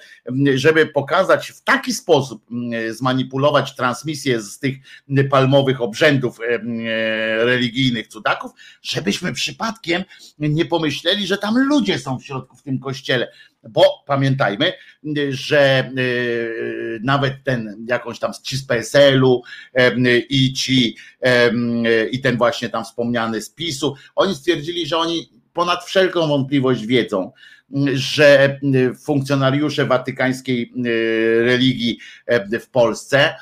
[0.55, 2.47] żeby pokazać w taki sposób,
[2.91, 4.77] zmanipulować transmisję z tych
[5.31, 6.59] palmowych obrzędów e,
[7.45, 10.03] religijnych cudaków, żebyśmy przypadkiem
[10.39, 13.33] nie pomyśleli, że tam ludzie są w środku w tym kościele.
[13.69, 14.73] Bo pamiętajmy,
[15.31, 15.93] że e,
[17.03, 19.43] nawet ten jakąś tam ci z PSL-u
[20.29, 20.97] i ci
[22.11, 27.33] i ten właśnie tam wspomniany z PiSu, oni stwierdzili, że oni ponad wszelką wątpliwość wiedzą,
[27.95, 28.61] że
[29.05, 31.99] funkcjonariusze watykańskiej y, religii
[32.61, 33.35] w Polsce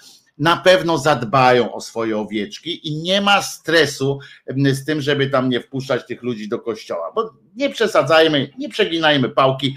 [0.42, 4.18] na pewno zadbają o swoje owieczki i nie ma stresu
[4.56, 9.28] z tym, żeby tam nie wpuszczać tych ludzi do kościoła, bo nie przesadzajmy, nie przeginajmy
[9.28, 9.76] pałki.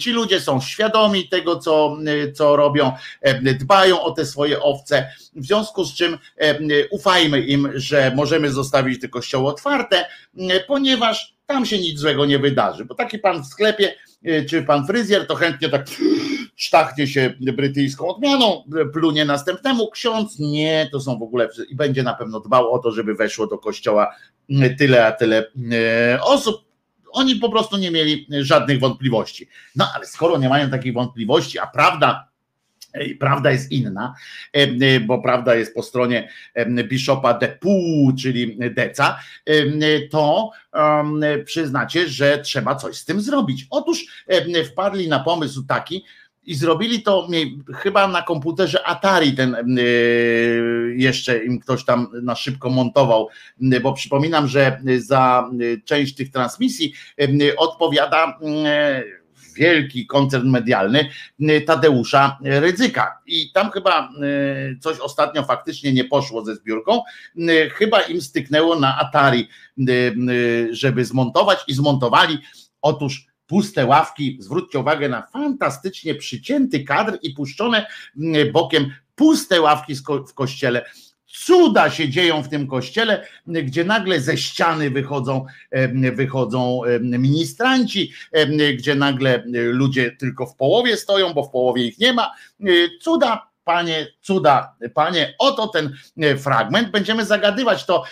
[0.00, 1.96] Ci ludzie są świadomi tego, co,
[2.34, 2.92] co robią,
[3.60, 6.18] dbają o te swoje owce, w związku z czym
[6.90, 10.06] ufajmy im, że możemy zostawić te kościoły otwarte,
[10.66, 13.94] ponieważ tam się nic złego nie wydarzy, bo taki pan w sklepie,
[14.48, 15.86] czy pan fryzjer, to chętnie tak
[16.56, 19.90] sztachnie się brytyjską odmianą, plunie następnemu.
[19.90, 23.46] Ksiądz nie, to są w ogóle i będzie na pewno dbał o to, żeby weszło
[23.46, 24.14] do kościoła
[24.78, 26.64] tyle a tyle e, osób.
[27.12, 29.48] Oni po prostu nie mieli żadnych wątpliwości.
[29.76, 32.28] No ale skoro nie mają takich wątpliwości, a prawda
[33.20, 34.14] Prawda jest inna,
[35.06, 36.28] bo prawda jest po stronie
[36.84, 39.18] biszopa de Pou, czyli Deca,
[40.10, 40.50] to
[41.44, 43.66] przyznacie, że trzeba coś z tym zrobić.
[43.70, 44.04] Otóż
[44.64, 46.04] wpadli na pomysł taki,
[46.46, 47.28] i zrobili to
[47.74, 53.28] chyba na komputerze Atari ten y, jeszcze im ktoś tam na szybko montował,
[53.82, 55.50] bo przypominam, że za
[55.84, 56.92] część tych transmisji
[57.56, 58.38] odpowiada
[59.56, 61.08] wielki koncern medialny
[61.66, 63.18] Tadeusza Rydzyka.
[63.26, 64.10] I tam chyba
[64.80, 67.00] coś ostatnio faktycznie nie poszło ze zbiórką.
[67.72, 69.48] Chyba im styknęło na Atari,
[70.70, 72.38] żeby zmontować i zmontowali.
[72.82, 79.94] Otóż puste ławki, zwróćcie uwagę na fantastycznie przycięty kadr i puszczone mm, bokiem puste ławki
[80.28, 80.84] w kościele.
[81.26, 85.44] Cuda się dzieją w tym kościele, gdzie nagle ze ściany wychodzą,
[86.12, 88.12] wychodzą ministranci,
[88.76, 92.32] gdzie nagle ludzie tylko w połowie stoją, bo w połowie ich nie ma.
[93.00, 96.90] Cuda, panie, cuda, panie, oto ten e, fragment.
[96.90, 98.04] Będziemy zagadywać to,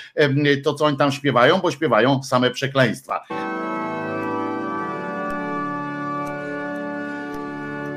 [0.64, 3.24] to co oni tam śpiewają, bo śpiewają same przekleństwa.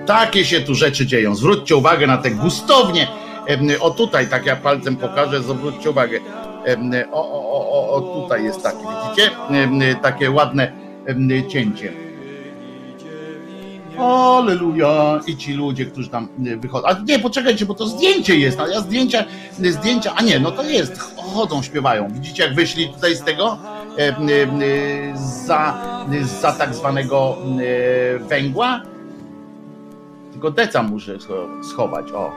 [0.06, 1.36] Takie się tu rzeczy dzieją.
[1.36, 3.08] Zwróćcie uwagę na te gustownie.
[3.80, 6.20] O tutaj, tak ja palcem pokażę, zwróćcie uwagę.
[7.12, 9.32] O, o, o, o tutaj jest taki, widzicie?
[10.02, 10.72] Takie ładne
[11.48, 11.94] cięcie.
[14.00, 15.20] Aleluja!
[15.28, 16.28] I ci ludzie, którzy tam
[16.58, 16.88] wychodzą.
[16.88, 18.60] A nie, poczekajcie, bo to zdjęcie jest.
[18.60, 19.26] A ja zdjęcia,
[19.60, 21.00] zdjęcia, a nie, no to jest.
[21.34, 22.08] Chodzą, śpiewają.
[22.12, 23.58] Widzicie, jak wyszli tutaj z tego?
[25.46, 25.78] Za,
[26.42, 27.38] za tak zwanego
[28.30, 28.82] węgła
[30.46, 31.18] tylko deca muszę
[31.64, 32.12] schować.
[32.12, 32.32] O,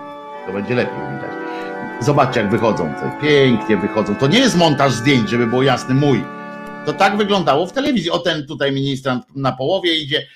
[0.46, 1.30] to będzie lepiej widać.
[2.00, 2.94] Zobaczcie, jak wychodzą.
[3.22, 4.16] Pięknie wychodzą.
[4.16, 6.24] To nie jest montaż zdjęć, żeby było jasny mój.
[6.86, 8.10] To tak wyglądało w telewizji.
[8.10, 10.26] O ten tutaj ministrant na połowie idzie.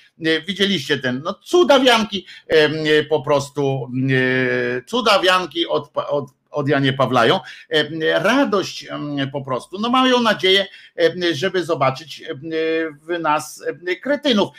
[0.47, 2.25] Widzieliście ten, no cudawianki
[3.09, 3.87] po prostu,
[4.87, 7.39] cudawianki od, od od Janie Pawlają,
[7.69, 8.87] e, radość
[9.31, 9.79] po prostu.
[9.79, 10.67] No mają nadzieję,
[11.33, 12.23] żeby zobaczyć
[13.07, 13.63] w nas
[14.01, 14.49] kretynów.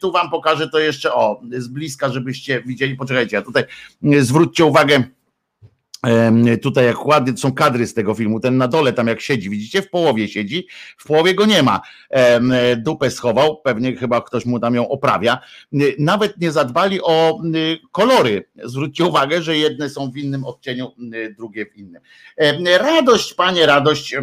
[0.00, 2.96] Tu wam pokażę to jeszcze o z bliska, żebyście widzieli.
[2.96, 3.64] Poczekajcie, ja tutaj
[4.20, 5.02] zwróćcie uwagę
[6.62, 9.82] Tutaj jak ładnie są kadry z tego filmu, ten na dole tam jak siedzi, widzicie,
[9.82, 10.66] w połowie siedzi,
[10.98, 11.80] w połowie go nie ma.
[12.76, 15.38] Dupę schował, pewnie chyba ktoś mu tam ją oprawia.
[15.98, 17.40] Nawet nie zadbali o
[17.92, 18.48] kolory.
[18.64, 20.92] Zwróćcie uwagę, że jedne są w innym odcieniu,
[21.36, 22.02] drugie w innym.
[22.78, 24.14] Radość, panie, radość,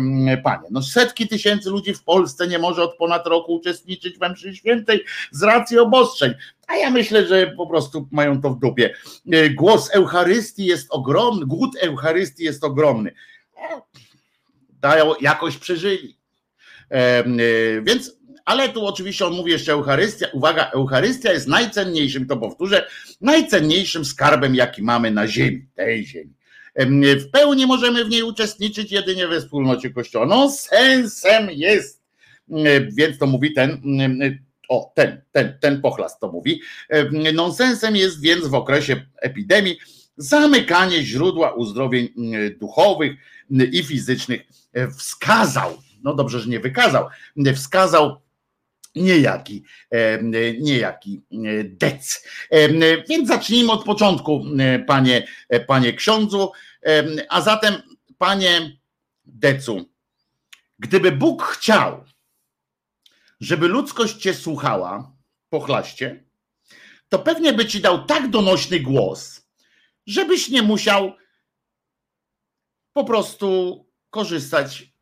[0.44, 0.68] panie.
[0.72, 5.04] No setki tysięcy ludzi w Polsce nie może od ponad roku uczestniczyć w mszy świętej
[5.32, 6.34] z racji obostrzeń.
[6.70, 8.94] A ja myślę, że po prostu mają to w dupie.
[9.32, 13.12] E, głos Eucharystii jest ogromny, głód Eucharystii jest ogromny.
[13.58, 13.82] E,
[14.82, 16.18] dają, jakoś przeżyli.
[16.90, 17.24] E,
[17.82, 20.28] więc ale tu oczywiście on mówi jeszcze Eucharystia.
[20.34, 22.88] Uwaga, Eucharystia jest najcenniejszym, to powtórzę,
[23.22, 26.34] najcenniejszym skarbem, jaki mamy na ziemi, tej ziemi.
[27.20, 30.26] W pełni możemy w niej uczestniczyć jedynie we wspólnocie Kościoła.
[30.26, 32.02] No, sensem jest.
[32.92, 33.82] Więc to mówi ten
[34.70, 36.62] o, ten, ten, ten pochlast to mówi.
[37.34, 39.78] Nonsensem jest więc w okresie epidemii
[40.18, 43.18] zamykanie źródła uzdrowień mm, duchowych
[43.72, 44.42] i fizycznych.
[44.74, 47.08] E, wskazał, no dobrze, że nie wykazał,
[47.56, 48.22] wskazał
[48.96, 49.64] niejaki,
[50.60, 51.22] niejaki
[51.64, 52.28] dec.
[53.10, 54.46] Więc zacznijmy od początku,
[54.88, 55.28] panie,
[55.68, 56.52] panie ksiądzu.
[57.30, 57.74] A zatem,
[58.18, 58.78] panie
[59.26, 59.86] decu,
[60.80, 62.04] gdyby Bóg chciał,
[63.40, 65.16] żeby ludzkość cię słuchała,
[65.50, 66.24] pochlaście,
[67.10, 69.50] to pewnie by ci dał tak donośny głos,
[70.08, 71.14] żebyś nie musiał
[72.94, 73.80] po prostu
[74.10, 74.94] korzystać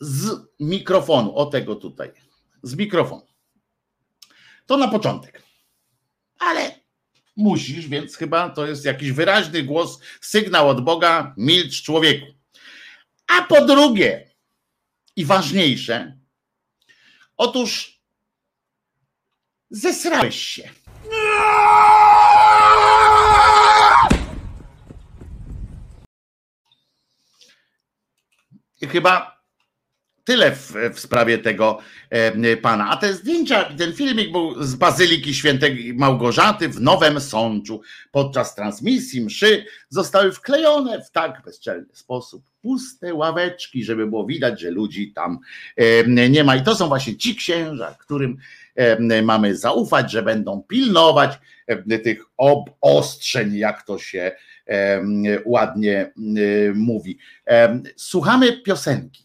[0.00, 0.30] z
[0.60, 2.12] mikrofonu, o tego tutaj,
[2.62, 3.26] z mikrofonu.
[4.66, 5.42] To na początek.
[6.38, 6.80] Ale
[7.36, 12.26] musisz, więc chyba to jest jakiś wyraźny głos, sygnał od Boga, milcz człowieku.
[13.26, 14.30] A po drugie,
[15.16, 16.19] i ważniejsze,
[17.40, 18.00] otóż
[19.70, 20.70] zesrałeś się.
[28.80, 29.42] I chyba
[30.24, 31.78] tyle w, w, sprawie tego
[32.10, 32.90] e, pana.
[32.90, 37.82] A te zdjęcia, ten filmik był z Bazyliki Świętej Małgorzaty w Nowym Sączu.
[38.10, 44.70] Podczas transmisji mszy zostały wklejone w tak bezczelny sposób puste ławeczki, żeby było widać, że
[44.70, 45.38] ludzi tam
[46.28, 46.56] nie ma.
[46.56, 48.36] I to są właśnie ci księża, którym
[49.22, 51.38] mamy zaufać, że będą pilnować
[52.04, 54.32] tych obostrzeń, jak to się
[55.44, 56.12] ładnie
[56.74, 57.18] mówi.
[57.96, 59.24] Słuchamy piosenki,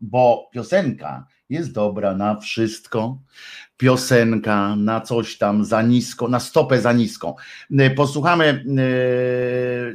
[0.00, 3.18] bo piosenka jest dobra na wszystko.
[3.82, 7.34] Piosenka na coś tam za nisko, na stopę za niską.
[7.96, 8.64] Posłuchamy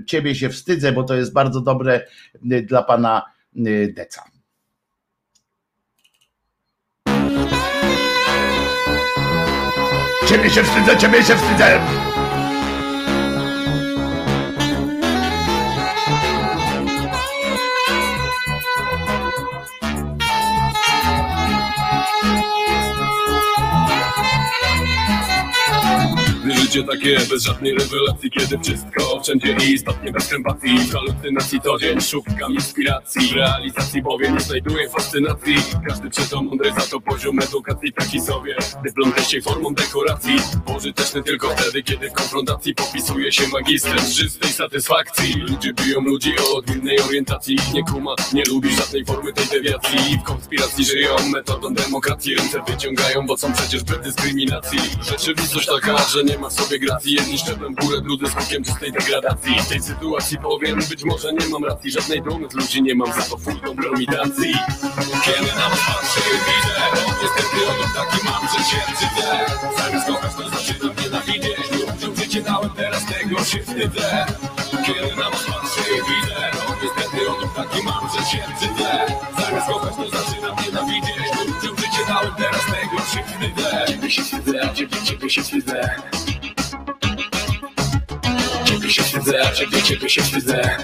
[0.06, 2.02] Ciebie się wstydzę, bo to jest bardzo dobre
[2.64, 3.22] dla pana
[3.96, 4.24] Deca.
[10.30, 11.80] Ciebie się wstydzę, ciebie się wstydzę.
[26.78, 29.58] Życie takie bez żadnej rewelacji Kiedy wszystko wszędzie
[30.08, 30.78] i bez empatii.
[30.94, 35.56] Halucynacji to dzień szukam inspiracji W realizacji bowiem nie znajduję fascynacji.
[35.88, 40.36] Każdy przeto mądry za to poziom edukacji taki sobie Dyplom treściej formą dekoracji.
[40.66, 45.34] Pożyteczny tylko wtedy kiedy w konfrontacji Popisuje się magistrem czystej satysfakcji.
[45.34, 47.58] Ludzie biją ludzi o odmiennej orientacji.
[47.74, 50.18] Nie kuma, nie lubi żadnej formy tej dewiacji.
[50.22, 52.36] W konspiracji żyją metodą demokracji.
[52.36, 57.14] Ręce wyciągają, bo są przecież bez dyskryminacji Rzeczywistość taka, że nie ma w sobie gracji
[57.14, 59.60] Jedni w górę, drudzy skutkiem czystej degradacji.
[59.60, 63.14] W tej sytuacji powiem, być może nie mam racji Żadnej dumy z ludzi nie mam,
[63.14, 64.54] za to full kompromitacji
[65.26, 66.78] Kiedy na was patrzę widzę
[67.22, 69.46] Niestety odruch taki mam, że się wstydzę
[69.78, 74.26] Zamiast kochać to zaczynam nienawidzieć Ludziom życie dałem, teraz tego się wstydzę.
[74.86, 76.52] Kiedy na was patrzę widzę
[76.84, 78.92] Niestety odruch taki mam, że się wstydzę
[79.40, 83.86] Zamiast kochać to zaczynam nienawidzieć Ludziom życie dałem, teraz tego się wstydzę.
[83.88, 86.02] Ciebie się wstydzę, ciebie, ciebie się wstydzę
[88.88, 89.52] Ciebie się wstydzę,
[89.84, 90.78] ciebie się wstydzę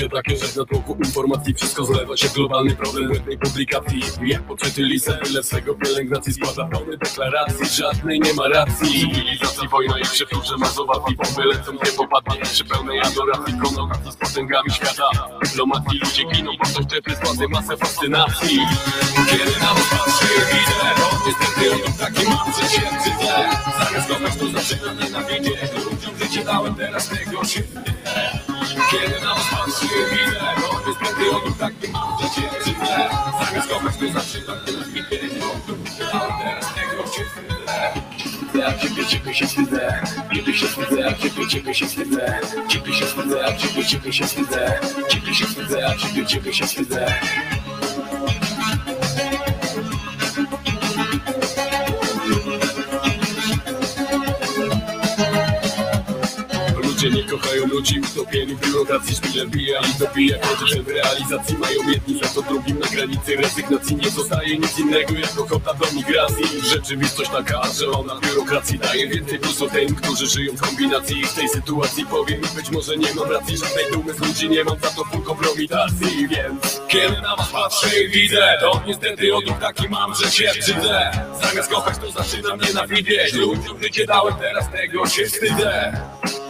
[0.00, 1.54] Życie takie, że w natłoku informacji.
[1.54, 4.00] Wszystko zlewa się globalny problem błędnej publikacji.
[4.22, 6.32] Jak poczyty liser, ile swego pielęgnacji.
[6.32, 9.00] Składa pełny deklaracji Żadnej nie ma racji.
[9.00, 12.40] Cywilizacji wojna i przepróże mazowacji Bomby lecą, nie popadnie.
[12.42, 15.10] Przy pełnej adoracji Konotacji z potęgami świata.
[15.44, 18.58] Dyplomacji ludzie giną, bo ktoś czepy spłaty masę fascynacji.
[19.30, 20.80] Kiedy na was patrzę widzę
[21.26, 27.44] Niestety odruch taki mam, wstydzę Zamiast kochać to zaczynam nienawidzieć Ludziom życie dałem, teraz tego
[27.44, 27.62] się.
[28.90, 33.10] Kiedy na was patrzę widzę No niestety odruch taki mam, cię wstydzę
[33.44, 35.42] Zamiast kochać to zaczynam nienawidzieć
[36.12, 37.24] Ale teraz tego się.
[38.58, 40.02] Ja ciebie, ciebie się wstydzę.
[40.34, 42.40] Ciebie się wstydzę, a ciebie, ciebie się wstydzę.
[42.68, 44.80] Ciebie się wstydzę, a ciebie, ciebie się wstydzę.
[45.08, 47.06] Ciebie się wstydzę, a ciebie, ciebie się wstydzę
[57.02, 61.90] Ludzie nie kochają ludzi utopieni w biurokracji Szpilem bija i dobija Chociaż w realizacji mają
[61.90, 66.44] jedni za to drugim Na granicy rezygnacji nie zostaje nic innego Jak ochota do migracji.
[66.62, 71.22] Rzeczywistość taka, że ona biurokracji daje więcej plusów tym, którzy żyją w kombinacji.
[71.24, 74.78] W tej sytuacji powiem być może nie mam racji Żadnej dumy z ludzi nie mam
[74.78, 79.88] za to full kompromitacji Więc kiedy na was patrzę i widzę To niestety odruch taki
[79.88, 81.10] mam, że się wstydzę.
[81.42, 83.32] Zamiast kochać to zaczynam nienawidzieć.
[83.32, 85.92] Ludziom życie dałem, teraz tego się wstydzę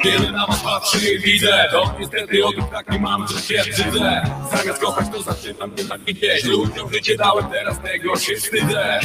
[0.02, 4.80] kiedy na was patrzę i widzę To niestety odruch taki mam, że się wstydzę Zamiast
[4.80, 9.00] kochać to zaczynam nienawidzieć Ludziom życie dałem, teraz tego się wstydzę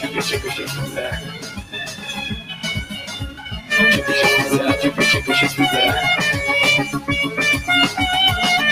[0.00, 1.10] ciebie, się wstydzę.
[3.70, 5.94] Się wstydzę, ciebie, się wstydzę.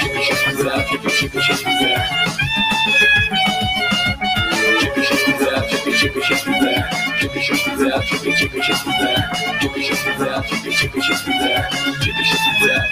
[0.01, 2.18] Ciebie się wstydzę, ciebie się wstydzę.
[7.29, 9.15] Ciebie się wstydzę, a ciebie, ciebie się wstydzę.
[9.61, 11.65] Ciebie się wstydzę, a ciebie, ciebie się wstydzę.
[12.05, 12.85] Ciebie się wstydzę.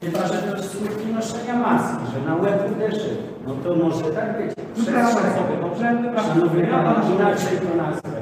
[0.00, 3.16] Chyba, że to skutki noszenia maski, że na łeb uderzy.
[3.46, 4.56] No to może tak być.
[4.76, 5.82] Wypraszam sobie, dobrze?
[6.22, 8.20] Szanowny Pan, inaczej to nazwę.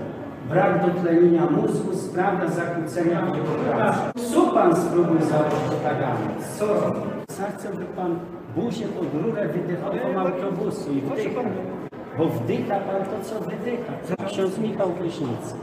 [0.49, 4.01] Brak dotlenienia mózgu sprawia zakłócenia w jego pracy.
[4.33, 6.27] Co Pan spróbuj założyć tagami?
[6.59, 7.01] Co robi?
[7.59, 8.19] Chcę, by Pan
[8.57, 11.41] buzię pod rurę wydechową autobusu i wdycha.
[12.19, 13.93] Bo wdycha Pan to, co wydycha.
[14.27, 15.59] Ksiądz Michał Woźnicki,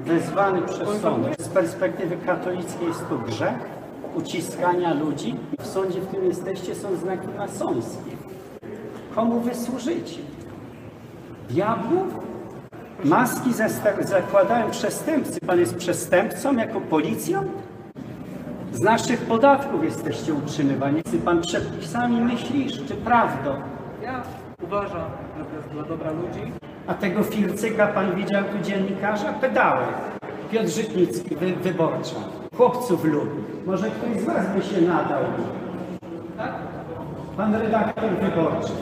[0.00, 1.26] wezwany przez sąd.
[1.38, 3.54] Z perspektywy katolickiej jest to grzech
[4.14, 5.34] uciskania ludzi.
[5.60, 8.10] W sądzie, w którym jesteście, są znaki masońskie.
[9.14, 10.20] Komu wy służycie?
[11.50, 12.04] Diabłu?
[13.04, 13.50] Maski
[14.02, 15.40] zakładają przestępcy.
[15.46, 17.48] Pan jest przestępcą jako policjant?
[18.72, 21.02] Z naszych podatków jesteście utrzymywani.
[21.10, 23.50] Czy pan przepisami myślisz, czy prawdą?
[24.02, 24.22] Ja
[24.64, 26.52] uważam, że to jest dla dobra ludzi.
[26.86, 29.32] A tego Fircyka pan widział tu dziennikarza?
[29.32, 29.88] Pedałek.
[30.50, 32.16] Piotr Żytnicki, wy, wyborcza.
[32.56, 33.42] Chłopców lubi.
[33.66, 35.22] Może ktoś z was by się nadał.
[36.38, 36.52] Tak?
[37.36, 38.72] Pan redaktor wyborczy.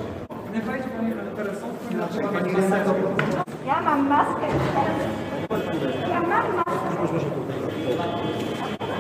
[0.54, 2.52] Nie fajnie Panie Redaktorze, są dlaczego Pani
[3.66, 4.46] Ja mam maskę.
[6.10, 6.76] Ja mam maskę.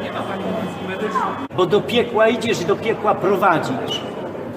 [0.02, 0.89] Nie ma Pani maski medycznej.
[1.56, 4.00] Bo do piekła idziesz i do piekła prowadzisz.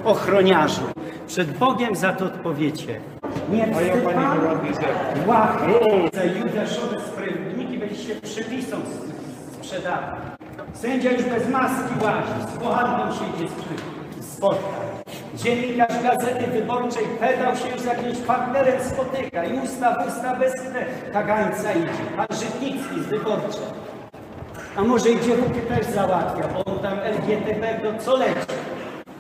[0.05, 0.81] Ochroniarzu.
[1.27, 2.99] Przed Bogiem za to odpowiecie.
[3.49, 4.39] Nie wstyd pan?
[5.27, 5.73] Łachy
[6.13, 8.83] za judaszowe sprawiedniki byliście przepisą s-
[9.53, 10.15] sprzedawać.
[10.73, 13.47] Sędzia już bez maski łazi, z pohanką się idzie
[14.21, 14.63] spotkać.
[15.35, 20.53] Dziennikarz Gazety Wyborczej pedał się już z jakimś partnerem spotyka i usta w usta bez
[21.13, 22.03] kagańca idzie.
[22.17, 23.63] Pan Żytnicki z Wyborczej.
[24.75, 28.47] A może i dziewuchy też załatwia, bo on tam LGTB to co leci?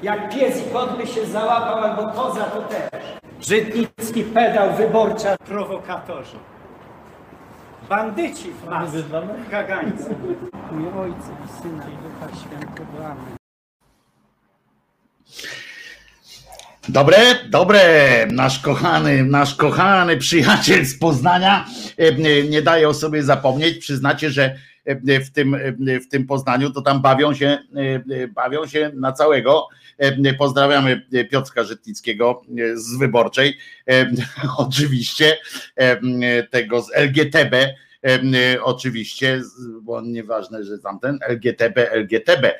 [0.03, 3.03] Jak pies i kot by się załapał, albo koza to też.
[3.39, 6.37] Brzydnicki pedał, wyborcza, prowokatorzy.
[7.89, 9.03] Bandyci w masce,
[9.51, 10.15] kagańcy.
[10.71, 13.05] Mój ojcu i syna i ducha świętego.
[13.05, 13.37] Amen.
[16.89, 17.17] Dobre,
[17.49, 17.81] dobre,
[18.31, 21.65] nasz kochany, nasz kochany przyjaciel z Poznania
[21.97, 23.77] e, nie daje o sobie zapomnieć.
[23.77, 24.55] Przyznacie, że
[25.25, 27.59] w tym, e, w tym Poznaniu to tam bawią się, e,
[28.23, 29.67] e, bawią się na całego.
[29.97, 31.01] E, Pozdrawiamy
[31.31, 33.57] Piotrka Żytnickiego e, z Wyborczej,
[33.89, 34.11] e,
[34.57, 35.37] oczywiście
[35.75, 37.55] e, tego z LGTB.
[38.03, 39.41] E, Oczywiście,
[39.81, 42.59] bo nieważne, że tamten LGTB, LGTB.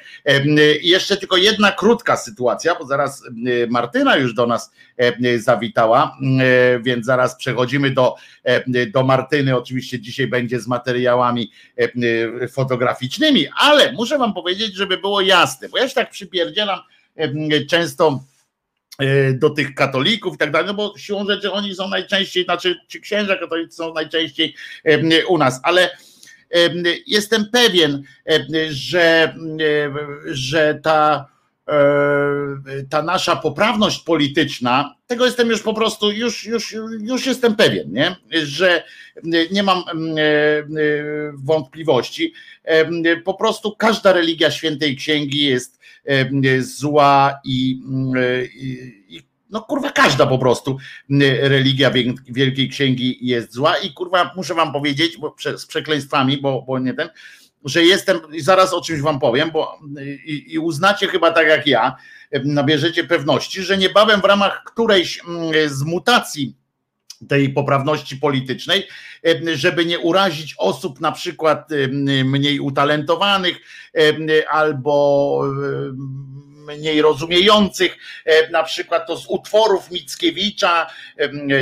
[0.82, 4.72] I jeszcze tylko jedna krótka sytuacja, bo zaraz e, Martyna już do nas
[5.38, 6.18] zawitała,
[6.82, 8.16] więc zaraz przechodzimy do,
[8.94, 9.58] do Martyny.
[9.58, 11.52] Oczywiście dzisiaj będzie z materiałami
[12.52, 16.80] fotograficznymi, ale muszę wam powiedzieć, żeby było jasne, bo ja się tak przypierdzielam
[17.70, 18.24] często
[19.34, 23.02] do tych katolików i tak dalej, no bo siłą rzeczy oni są najczęściej, znaczy ci
[23.02, 24.56] księża katolicy są najczęściej
[25.28, 25.90] u nas, ale
[26.50, 28.04] em, jestem pewien,
[28.70, 29.36] że,
[30.26, 31.28] że ta,
[31.68, 31.76] e,
[32.90, 38.16] ta nasza poprawność polityczna, tego jestem już po prostu, już, już, już jestem pewien, nie?
[38.44, 38.84] że
[39.52, 39.84] nie mam e,
[41.34, 42.34] wątpliwości.
[43.26, 45.83] Po prostu każda religia świętej księgi jest
[46.60, 47.82] zła i,
[48.56, 50.78] i, i no kurwa każda po prostu
[51.42, 56.62] religia Wiel- Wielkiej Księgi jest zła i kurwa muszę wam powiedzieć, bo z przekleństwami, bo,
[56.68, 57.10] bo nie ten,
[57.66, 59.80] że jestem, i zaraz o czymś wam powiem, bo
[60.26, 61.96] i, i uznacie chyba tak jak ja,
[62.46, 66.56] nabierzecie pewności, że niebawem w ramach którejś mm, z mutacji
[67.28, 68.88] tej poprawności politycznej,
[69.24, 73.58] em, żeby nie urazić osób na przykład em, mniej utalentowanych
[73.94, 75.42] em, albo
[76.68, 77.98] mniej rozumiejących,
[78.52, 80.88] na przykład to z utworów Mickiewicza,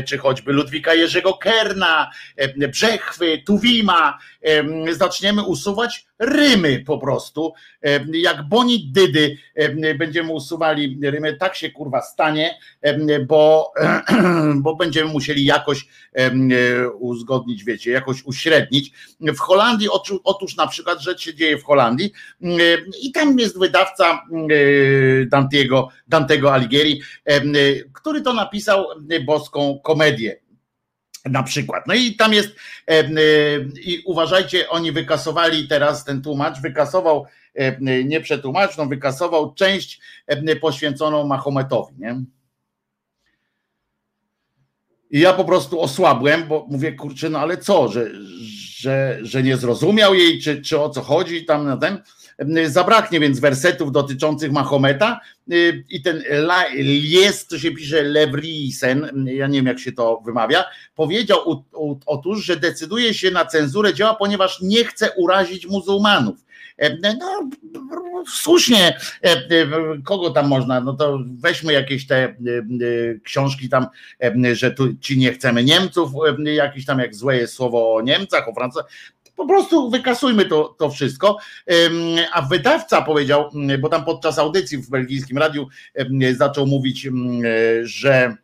[0.07, 2.11] czy choćby Ludwika Jerzego Kerna,
[2.69, 4.17] Brzechwy, Tuwima,
[4.91, 7.53] zaczniemy usuwać rymy po prostu,
[8.13, 12.57] jak boni dydy em, będziemy usuwali rymy, tak się kurwa stanie,
[13.27, 13.71] bo,
[14.63, 16.31] bo będziemy musieli jakoś e,
[16.89, 18.91] uzgodnić, wiecie, jakoś uśrednić.
[19.21, 19.89] W Holandii,
[20.23, 22.11] otóż na przykład rzecz się dzieje w Holandii
[23.01, 27.41] i tam jest wydawca e, Dantego, Dantego Alighieri, e,
[27.93, 28.85] który to napisał
[29.25, 30.41] boską komedię.
[31.25, 31.87] Na przykład.
[31.87, 32.55] No i tam jest,
[32.87, 33.09] e, e,
[33.83, 37.25] i uważajcie, oni wykasowali teraz ten tłumacz, wykasował,
[37.55, 40.01] e, nie przetłumacz, no wykasował część
[40.61, 42.21] poświęconą Mahometowi, nie?
[45.11, 48.11] I ja po prostu osłabłem, bo mówię, kurczę, no ale co, że,
[48.77, 52.01] że, że nie zrozumiał jej, czy, czy o co chodzi tam na ten.
[52.65, 55.19] Zabraknie więc wersetów dotyczących Mahometa
[55.51, 56.23] y, i ten
[57.01, 60.63] jest, to się pisze Levrisen, ja nie wiem jak się to wymawia,
[60.95, 61.65] powiedział
[62.05, 66.45] otóż, że decyduje się na cenzurę dzieła, ponieważ nie chce urazić muzułmanów.
[67.19, 67.49] No,
[68.27, 68.97] słusznie,
[70.03, 72.35] kogo tam można, no to weźmy jakieś te
[73.23, 73.87] książki tam,
[74.53, 76.11] że tu ci nie chcemy Niemców,
[76.45, 78.91] jakieś tam jak złe jest słowo o Niemcach, o Francuzach,
[79.41, 81.37] po prostu wykasujmy to, to wszystko.
[82.33, 83.49] A wydawca powiedział,
[83.79, 85.67] bo tam podczas audycji w belgijskim radiu
[86.37, 87.07] zaczął mówić,
[87.83, 88.35] że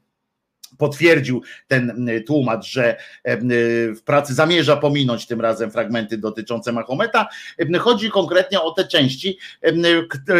[0.78, 2.98] potwierdził ten tłumacz, że
[3.95, 7.28] w pracy zamierza pominąć tym razem fragmenty dotyczące Mahometa.
[7.80, 9.38] Chodzi konkretnie o te części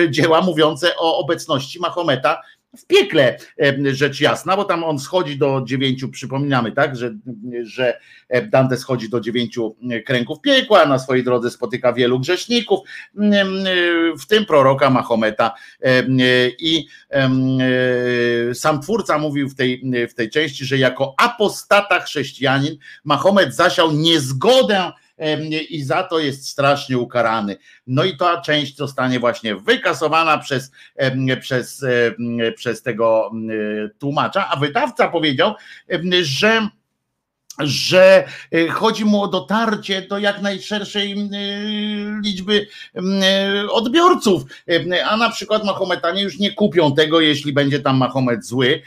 [0.09, 2.41] dzieła mówiące o obecności Mahometa
[2.77, 3.38] w piekle,
[3.91, 7.15] rzecz jasna, bo tam on schodzi do dziewięciu, przypominamy, tak, że,
[7.64, 7.99] że
[8.49, 9.76] Dante schodzi do dziewięciu
[10.06, 12.80] kręgów piekła, na swojej drodze spotyka wielu grzeszników,
[14.19, 15.53] w tym proroka Mahometa
[16.60, 16.88] i
[18.53, 24.91] sam twórca mówił w tej, w tej części, że jako apostata chrześcijanin Mahomet zasiał niezgodę
[25.69, 27.57] i za to jest strasznie ukarany.
[27.88, 30.72] No i ta część zostanie właśnie wykasowana przez,
[31.41, 31.85] przez,
[32.56, 33.31] przez tego
[33.99, 35.53] tłumacza, a wydawca powiedział,
[36.22, 36.68] że
[37.59, 41.17] że e, chodzi mu o dotarcie do jak najszerszej e,
[42.23, 44.43] liczby e, odbiorców,
[45.09, 48.81] a na przykład Mahometanie już nie kupią tego, jeśli będzie tam Mahomet zły.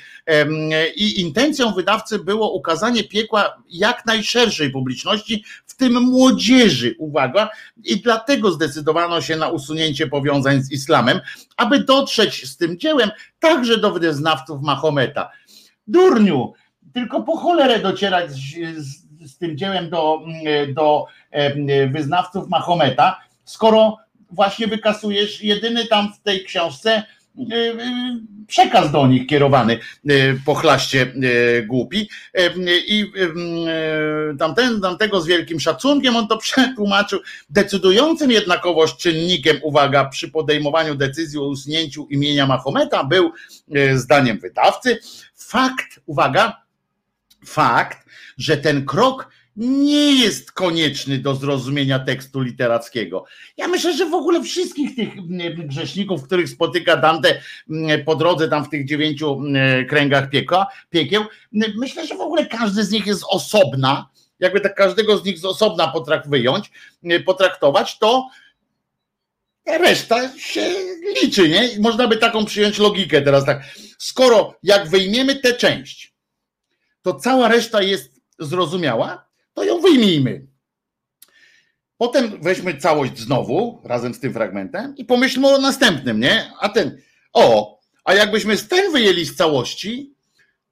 [0.96, 7.50] I intencją wydawcy było ukazanie piekła jak najszerszej publiczności, w tym młodzieży, uwaga,
[7.84, 11.20] i dlatego zdecydowano się na usunięcie powiązań z islamem,
[11.56, 15.30] aby dotrzeć z tym dziełem także do wyznawców Mahometa.
[15.86, 16.52] Durniu,
[16.94, 18.38] tylko po cholerę docierać z,
[18.76, 20.20] z, z tym dziełem do,
[20.74, 21.06] do
[21.90, 23.96] wyznawców Mahometa, skoro
[24.30, 27.02] właśnie wykasujesz jedyny tam w tej książce e,
[27.56, 27.74] e,
[28.46, 30.12] przekaz do nich kierowany e,
[30.46, 31.12] po chlaście
[31.66, 32.08] głupi.
[32.88, 33.12] I
[34.38, 41.38] tamten, tamtego z wielkim szacunkiem on to przetłumaczył decydującym jednakowoż czynnikiem uwaga przy podejmowaniu decyzji
[41.38, 43.32] o usunięciu imienia Mahometa był
[43.94, 44.98] zdaniem wydawcy
[45.34, 46.62] fakt, uwaga,
[47.44, 48.08] fakt,
[48.38, 53.24] że ten krok nie jest konieczny do zrozumienia tekstu literackiego.
[53.56, 57.40] Ja myślę, że w ogóle wszystkich tych mm, grzeszników, których spotyka Dante
[57.70, 61.24] mm, po drodze tam w tych dziewięciu mm, kręgach piekła, piekieł,
[61.76, 64.08] myślę, że w ogóle każdy z nich jest osobna,
[64.38, 66.70] jakby tak każdego z nich z osobna potrakt wyjąć,
[67.26, 68.28] potraktować, to
[69.66, 70.74] reszta się
[71.22, 71.68] liczy, nie?
[71.80, 73.62] Można by taką przyjąć logikę teraz tak.
[73.98, 76.09] Skoro jak wyjmiemy tę część,
[77.02, 80.46] to cała reszta jest zrozumiała, to ją wyjmijmy.
[81.96, 86.52] Potem weźmy całość znowu, razem z tym fragmentem i pomyślmy o następnym, nie?
[86.60, 86.98] A ten,
[87.32, 90.14] o, a jakbyśmy z ten wyjęli z całości,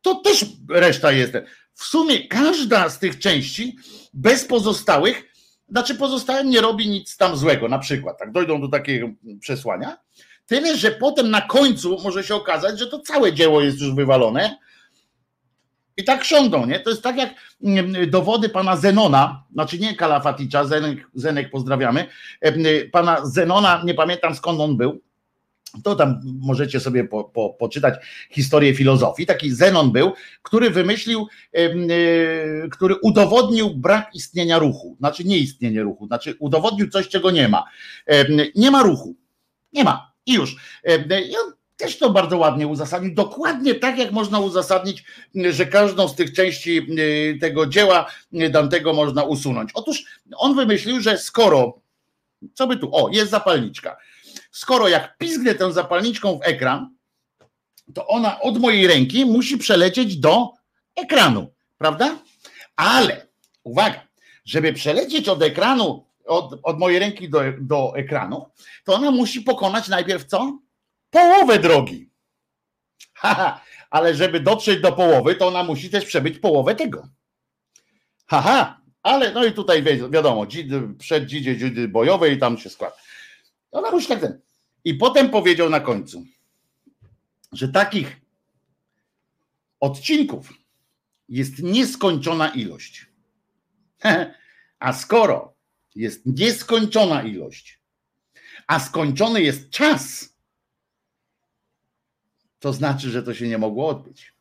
[0.02, 1.32] to też reszta jest.
[1.74, 3.76] W sumie każda z tych części,
[4.14, 5.22] bez pozostałych,
[5.68, 9.08] znaczy pozostałym nie robi nic tam złego, na przykład, tak, dojdą do takiego
[9.40, 9.98] przesłania.
[10.46, 14.58] Tyle, że potem na końcu może się okazać, że to całe dzieło jest już wywalone,
[15.98, 16.80] i tak siądą, nie?
[16.80, 17.34] To jest tak jak
[17.64, 22.06] mm, dowody pana Zenona, znaczy nie Kalafaticza, Zenek, Zenek pozdrawiamy,
[22.92, 25.00] pana Zenona, nie pamiętam skąd on był,
[25.84, 27.94] to tam możecie sobie po, po, poczytać
[28.30, 29.26] historię filozofii.
[29.26, 30.12] Taki Zenon był,
[30.42, 31.68] który wymyślił, e,
[32.68, 37.64] który udowodnił brak istnienia ruchu, znaczy nie istnienie ruchu, znaczy udowodnił coś, czego nie ma.
[38.54, 39.14] Nie ma ruchu.
[39.72, 40.12] Nie ma.
[40.26, 40.56] I już.
[41.78, 46.86] Też to bardzo ładnie uzasadnił, dokładnie tak jak można uzasadnić, że każdą z tych części
[46.98, 49.70] y, tego dzieła y, Dantego można usunąć.
[49.74, 50.04] Otóż
[50.36, 51.80] on wymyślił, że skoro,
[52.54, 53.96] co by tu, o, jest zapalniczka,
[54.50, 56.90] skoro jak pizgnę tę zapalniczką w ekran,
[57.94, 60.52] to ona od mojej ręki musi przelecieć do
[60.96, 61.46] ekranu,
[61.78, 62.18] prawda?
[62.76, 63.26] Ale,
[63.64, 64.00] uwaga,
[64.44, 68.46] żeby przelecieć od ekranu, od, od mojej ręki do, do ekranu,
[68.84, 70.58] to ona musi pokonać najpierw co?
[71.10, 72.10] Połowę drogi.
[73.14, 73.60] Haha,
[73.90, 77.08] ale żeby dotrzeć do połowy, to ona musi też przebyć połowę tego.
[78.26, 80.46] Haha, ale no i tutaj wiadomo,
[80.98, 82.96] przed dzidzie, bojowej i tam się składa.
[83.70, 84.40] Ona musi tak ten.
[84.84, 86.24] I potem powiedział na końcu,
[87.52, 88.20] że takich
[89.80, 90.52] odcinków
[91.28, 93.06] jest nieskończona ilość.
[94.78, 95.54] A skoro
[95.94, 97.80] jest nieskończona ilość,
[98.66, 100.34] a skończony jest czas,
[102.60, 104.32] to znaczy, że to się nie mogło odbyć.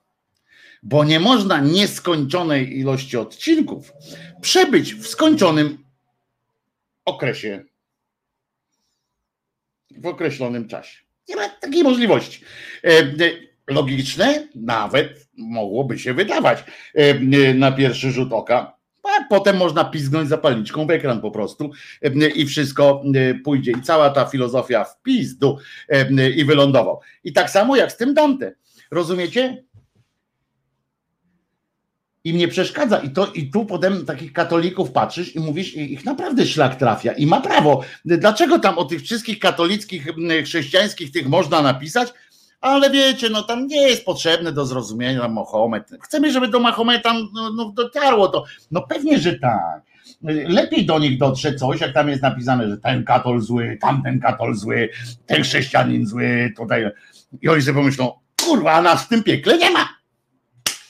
[0.83, 3.93] Bo nie można nieskończonej ilości odcinków
[4.41, 5.85] przebyć w skończonym
[7.05, 7.63] okresie,
[9.91, 10.99] w określonym czasie.
[11.29, 12.41] Nie ma takiej możliwości.
[12.83, 13.13] E, e,
[13.67, 16.63] logiczne nawet mogłoby się wydawać
[16.93, 18.76] e, na pierwszy rzut oka,
[19.07, 21.71] a potem można pizgnąć zapalniczką w ekran po prostu
[22.35, 23.03] i wszystko
[23.43, 23.71] pójdzie.
[23.71, 25.57] I cała ta filozofia w pizdu
[26.35, 26.99] i wylądował.
[27.23, 28.55] I tak samo jak z tym Dante.
[28.91, 29.63] Rozumiecie?
[32.23, 32.97] I mnie przeszkadza.
[32.97, 37.11] I, to, I tu potem takich katolików patrzysz i mówisz, ich naprawdę szlak trafia.
[37.11, 37.83] I ma prawo.
[38.05, 40.07] Dlaczego tam o tych wszystkich katolickich,
[40.43, 42.13] chrześcijańskich tych można napisać?
[42.61, 45.89] Ale wiecie, no tam nie jest potrzebne do zrozumienia Mahomet.
[46.01, 48.43] Chcemy, żeby do Mahometa no, no, dotarło to.
[48.71, 49.81] No pewnie, że tak.
[50.47, 54.55] Lepiej do nich dotrze coś, jak tam jest napisane, że ten katol zły, tamten katol
[54.55, 54.89] zły,
[55.25, 56.89] ten chrześcijanin zły, tutaj.
[57.41, 58.11] I oni sobie pomyślą,
[58.41, 59.89] kurwa, nas w tym piekle nie ma.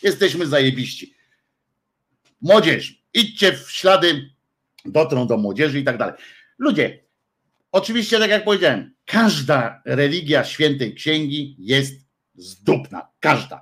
[0.03, 1.13] Jesteśmy zajebiści.
[2.41, 4.29] Młodzież, idźcie w ślady,
[4.85, 6.13] dotrą do młodzieży i tak dalej.
[6.57, 7.03] Ludzie,
[7.71, 13.07] oczywiście, tak jak powiedziałem, każda religia świętej księgi jest zdupna.
[13.19, 13.61] Każda.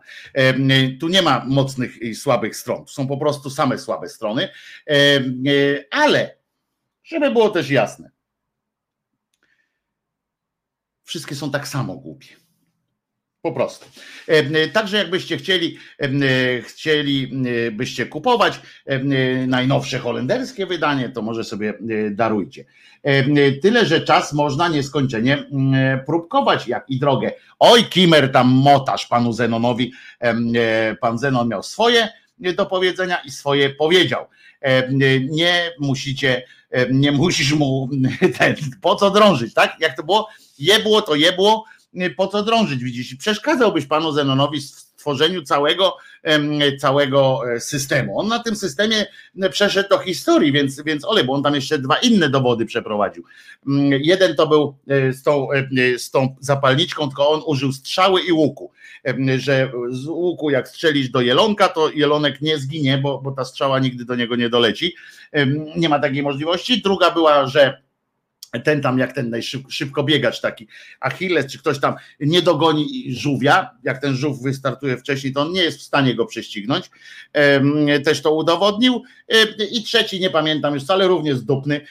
[1.00, 2.88] Tu nie ma mocnych i słabych stron.
[2.88, 4.50] Są po prostu same słabe strony.
[5.92, 6.38] Ale,
[7.04, 8.12] żeby było też jasne,
[11.04, 12.28] wszystkie są tak samo głupie.
[13.46, 13.86] Po prostu.
[14.74, 15.78] Także jakbyście chcieli,
[16.62, 17.32] chcieli
[17.72, 18.60] byście kupować
[19.48, 21.74] najnowsze holenderskie wydanie, to może sobie
[22.12, 22.66] darujcie.
[23.62, 25.46] Tyle, że czas można nieskończenie
[26.06, 27.32] próbkować, jak i drogę.
[27.60, 29.94] Oj, Kimer tam motaż panu Zenonowi.
[31.02, 34.26] Pan Zenon miał swoje do powiedzenia i swoje powiedział.
[35.30, 36.44] Nie musicie,
[36.92, 37.90] nie musisz mu
[38.40, 39.76] ten, po co drążyć, tak?
[39.80, 40.30] Jak to było?
[40.60, 41.66] Jebło to jebło,
[42.18, 43.16] po co drążyć, widzisz?
[43.16, 45.98] Przeszkadzałbyś panu Zenonowi w stworzeniu całego,
[46.80, 48.20] całego e, systemu.
[48.20, 49.06] On na tym systemie
[49.52, 53.24] przeszedł do historii, więc, więc ole, bo on tam jeszcze dwa inne dowody przeprowadził.
[53.90, 58.32] Jeden to był e, z tą, e, z tą zapalniczką, tylko on użył strzały i
[58.32, 58.72] łuku,
[59.38, 63.80] że z łuku jak strzelisz do jelonka, to jelonek nie zginie, bo, bo ta strzała
[63.80, 64.96] nigdy do niego nie doleci.
[65.76, 66.82] Nie ma takiej możliwości.
[66.82, 67.85] Druga była, że
[68.64, 69.36] ten tam jak ten
[69.70, 70.68] szybko biegacz taki
[71.00, 75.62] Achilles, czy ktoś tam nie dogoni żółwia, jak ten żółw wystartuje wcześniej, to on nie
[75.62, 76.90] jest w stanie go prześcignąć.
[78.06, 79.04] Też to udowodnił.
[79.72, 81.82] I trzeci, nie pamiętam już wcale, również zdupny.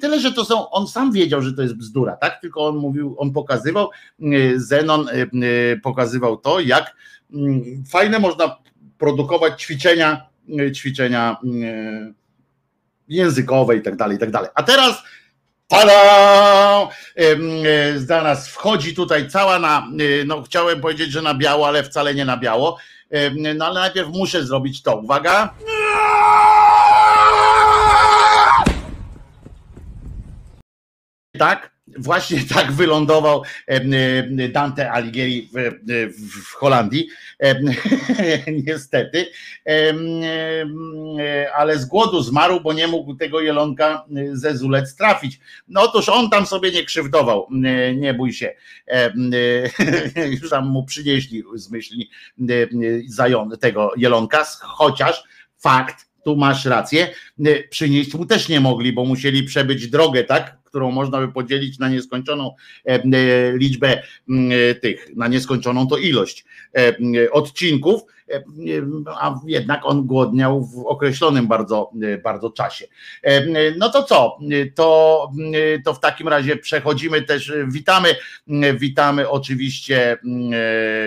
[0.00, 2.40] Tyle, że to są, on sam wiedział, że to jest bzdura, tak?
[2.40, 3.90] Tylko on mówił, on pokazywał,
[4.56, 5.08] Zenon
[5.82, 6.96] pokazywał to, jak
[7.90, 8.56] fajne można
[8.98, 10.26] produkować ćwiczenia,
[10.74, 11.36] ćwiczenia
[13.08, 14.50] językowe i tak dalej, i tak dalej.
[14.54, 15.02] A teraz
[15.68, 16.88] Tada!
[17.16, 21.82] E, za nas wchodzi tutaj cała na, e, no chciałem powiedzieć, że na biało, ale
[21.82, 22.78] wcale nie na biało.
[23.56, 24.96] No ale najpierw muszę zrobić to.
[24.96, 25.54] Uwaga.
[31.38, 31.77] Tak?
[31.96, 33.42] Właśnie tak wylądował
[34.52, 35.50] Dante Alighieri
[36.18, 37.08] w, Holandii,
[38.66, 39.26] niestety,
[41.54, 45.40] ale z głodu zmarł, bo nie mógł tego jelonka ze Zulec trafić.
[45.68, 47.48] No otóż on tam sobie nie krzywdował,
[47.96, 48.54] nie bój się,
[50.40, 52.10] już tam mu przynieśli z myśli
[53.60, 55.22] tego jelonka, chociaż
[55.58, 57.08] fakt, tu masz rację,
[57.70, 60.57] przynieść mu też nie mogli, bo musieli przebyć drogę, tak?
[60.68, 62.54] Którą można by podzielić na nieskończoną
[62.86, 63.02] e, e,
[63.56, 66.44] liczbę e, tych, na nieskończoną to ilość
[67.32, 68.02] odcinków,
[69.06, 71.90] a jednak on głodniał w określonym bardzo,
[72.24, 72.86] bardzo czasie.
[73.78, 74.38] No to co?
[74.74, 75.30] To,
[75.84, 78.14] to w takim razie przechodzimy też, witamy,
[78.74, 80.18] witamy oczywiście,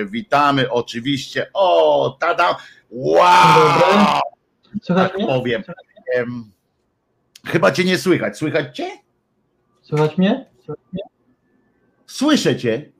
[0.06, 2.58] witamy oczywiście, o, tada,
[2.92, 4.20] wow!
[4.88, 5.64] Tak powiem.
[7.46, 8.38] Chyba cię nie słychać.
[8.38, 8.90] Słychać cię?
[9.92, 10.46] Słychać mnie?
[10.66, 11.04] Słychać mnie?
[12.08, 12.92] Słyszę cię,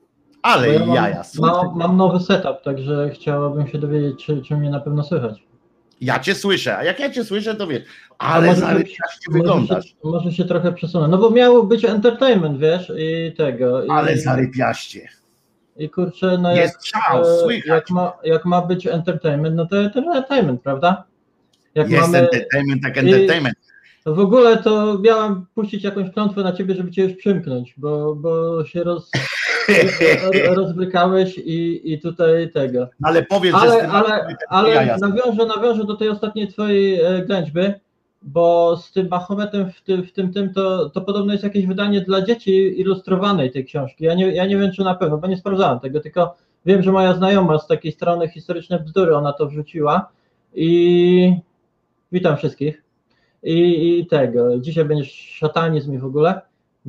[0.42, 1.22] ale ja mam, jaja.
[1.38, 5.42] Mam, mam, nowy setup, także chciałabym się dowiedzieć, czy, czy mnie na pewno słychać.
[6.00, 7.82] Ja cię słyszę, a jak ja cię słyszę, to wiesz,
[8.18, 9.86] ale zarypiaście wyglądasz.
[9.86, 13.84] Się, może się trochę przesunę, no bo miało być entertainment, wiesz, i tego.
[13.84, 15.08] I, ale zarypiaście.
[15.76, 17.66] I kurczę, no Jest jak, słychać.
[17.66, 21.04] jak, ma, jak ma być entertainment, no to entertainment, prawda?
[21.74, 23.71] Jak Jest mamy, entertainment, tak entertainment.
[24.06, 28.64] W ogóle to miałam puścić jakąś klątwę na ciebie, żeby cię już przymknąć, bo, bo
[28.64, 29.10] się roz,
[30.46, 32.88] ro- rozbrykałeś i, i tutaj tego.
[33.02, 37.60] Ale powiedz, że Ale, tym ale, ale nawiążę, nawiążę do tej ostatniej twojej e, ględźby,
[38.22, 42.00] bo z tym Mahometem w tym, w tym, tym to, to podobno jest jakieś wydanie
[42.00, 44.04] dla dzieci ilustrowanej tej książki.
[44.04, 46.92] Ja nie, ja nie wiem, czy na pewno, bo nie sprawdzałem tego, tylko wiem, że
[46.92, 50.08] moja znajoma z takiej strony historyczne bzdury, ona to wrzuciła
[50.54, 51.36] i
[52.12, 52.82] witam wszystkich.
[53.42, 56.40] I, i tego, dzisiaj będzie szatanizm i w ogóle,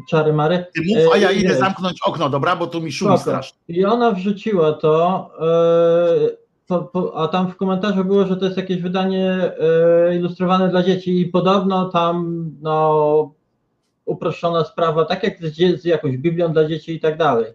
[0.10, 0.66] czary mary.
[0.76, 1.58] Ty mów, a ja E, idę wiesz.
[1.58, 3.60] zamknąć okno, dobra, bo tu mi szumi strasznie.
[3.68, 8.58] I ona wrzuciła to, e, po, po, a tam w komentarzu było, że to jest
[8.58, 9.52] jakieś wydanie
[10.10, 13.34] e, ilustrowane dla dzieci i podobno tam no,
[14.06, 17.46] uproszczona sprawa, tak jak z, z jakąś Biblią dla dzieci i tak dalej,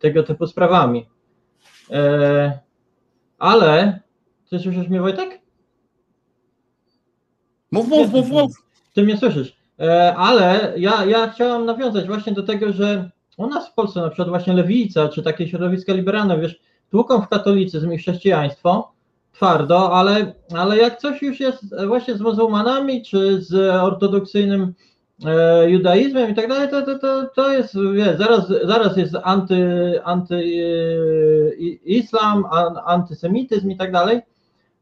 [0.00, 1.06] tego typu sprawami.
[1.90, 2.58] E,
[3.38, 4.00] ale,
[4.50, 5.37] ty słyszysz mnie Wojtek?
[7.72, 8.52] Mów, mów, mów, mów.
[8.94, 9.56] Ty mnie słyszysz.
[9.80, 14.08] E, ale ja, ja chciałam nawiązać właśnie do tego, że u nas w Polsce na
[14.08, 18.92] przykład właśnie lewica, czy takie środowiska liberalne, wiesz, tłuką w katolicyzm i chrześcijaństwo
[19.32, 24.74] twardo, ale, ale jak coś już jest właśnie z muzułmanami, czy z ortodoksyjnym
[25.24, 30.00] e, judaizmem i tak dalej, to, to, to, to jest, wiesz, zaraz, zaraz jest anty,
[30.04, 31.54] anty e,
[31.84, 34.20] islam, an, antysemityzm i tak dalej.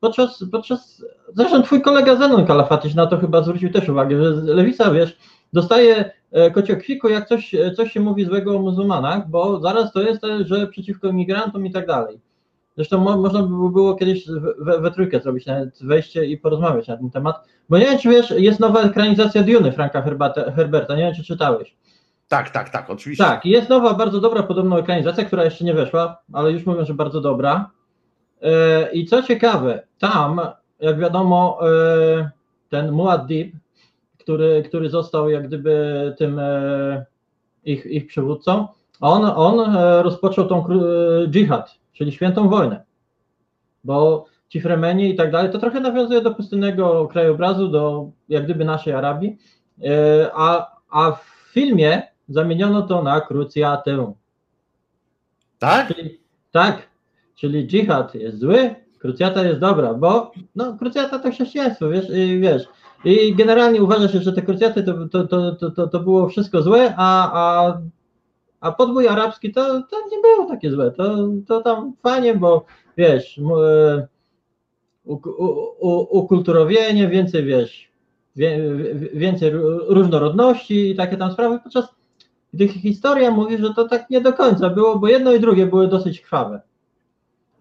[0.01, 1.05] Podczas, podczas,
[1.35, 5.17] zresztą twój kolega Zenon Kalafatyś na to chyba zwrócił też uwagę, że lewica, wiesz,
[5.53, 10.03] dostaje e, kociokwiku, jak coś, e, coś się mówi złego o muzułmanach, bo zaraz to
[10.03, 12.21] jest, e, że przeciwko imigrantom i tak dalej.
[12.77, 14.27] Zresztą mo, można by było kiedyś
[14.59, 17.37] we, we trójkę zrobić nawet wejście i porozmawiać na ten temat,
[17.69, 21.25] bo nie wiem, czy wiesz, jest nowa ekranizacja Duny Franka Herbata, Herberta, nie wiem, czy
[21.25, 21.77] czytałeś.
[22.29, 23.25] Tak, tak, tak, oczywiście.
[23.25, 26.95] Tak, jest nowa, bardzo dobra podobno ekranizacja, która jeszcze nie weszła, ale już mówią, że
[26.95, 27.71] bardzo dobra.
[28.43, 30.41] E, I co ciekawe, tam,
[30.81, 32.31] jak wiadomo, e,
[32.69, 33.51] ten Muad'Dib,
[34.19, 37.07] który, który został jak gdyby tym e,
[37.65, 38.69] ich, ich przywódcą,
[39.01, 40.65] on, on rozpoczął tą
[41.29, 42.85] dżihad, czyli świętą wojnę.
[43.85, 48.65] Bo ci Fremeni i tak dalej, to trochę nawiązuje do pustynnego krajobrazu, do jak gdyby
[48.65, 49.39] naszej Arabii,
[50.35, 54.13] a, a w filmie zamieniono to na krucjatę.
[55.59, 55.95] Tak?
[55.95, 56.89] Czyli, tak,
[57.37, 62.69] czyli dżihad jest zły, krucjata jest dobra, bo no, krucjata to chrześcijaństwo, wiesz, i wiesz.
[63.05, 66.95] I generalnie uważa się, że te krucjaty to, to, to, to, to, było wszystko złe,
[66.97, 67.79] a, a,
[68.61, 70.91] a podbój arabski to, to nie było takie złe.
[70.91, 72.65] To, to tam fajnie, bo
[72.97, 73.41] wiesz,
[75.05, 77.89] u, ukulturowienie, więcej wiesz,
[78.37, 81.95] wie, wie- więcej ró- różnorodności i takie tam sprawy, podczas
[82.55, 85.89] gdy historia mówi, że to tak nie do końca było, bo jedno i drugie były
[85.89, 86.61] dosyć krwawe.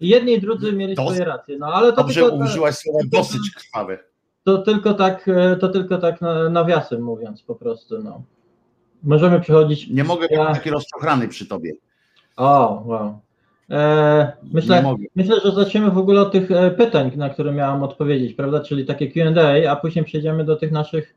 [0.00, 3.50] Jedni i drudzy mieli Dos- swoje racje, no ale to Dobrze tylko, użyłaś słowa dosyć
[3.56, 3.98] krwawe.
[4.44, 8.22] to tylko tak, e, to tylko tak na- nawiasem mówiąc po prostu, no.
[9.02, 9.88] Możemy przechodzić.
[9.90, 11.72] Nie mogę Ja- być taki rozczochrany przy tobie.
[12.36, 13.18] O, wow.
[13.70, 18.34] E, myślę, myślę, że zaczniemy w ogóle od tych e, pytań, na które miałam odpowiedzieć,
[18.34, 18.60] prawda?
[18.60, 21.14] Czyli takie QA, a później przejdziemy do tych naszych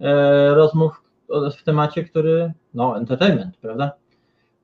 [0.00, 1.02] e, rozmów
[1.58, 3.92] w temacie, który, no, entertainment, prawda?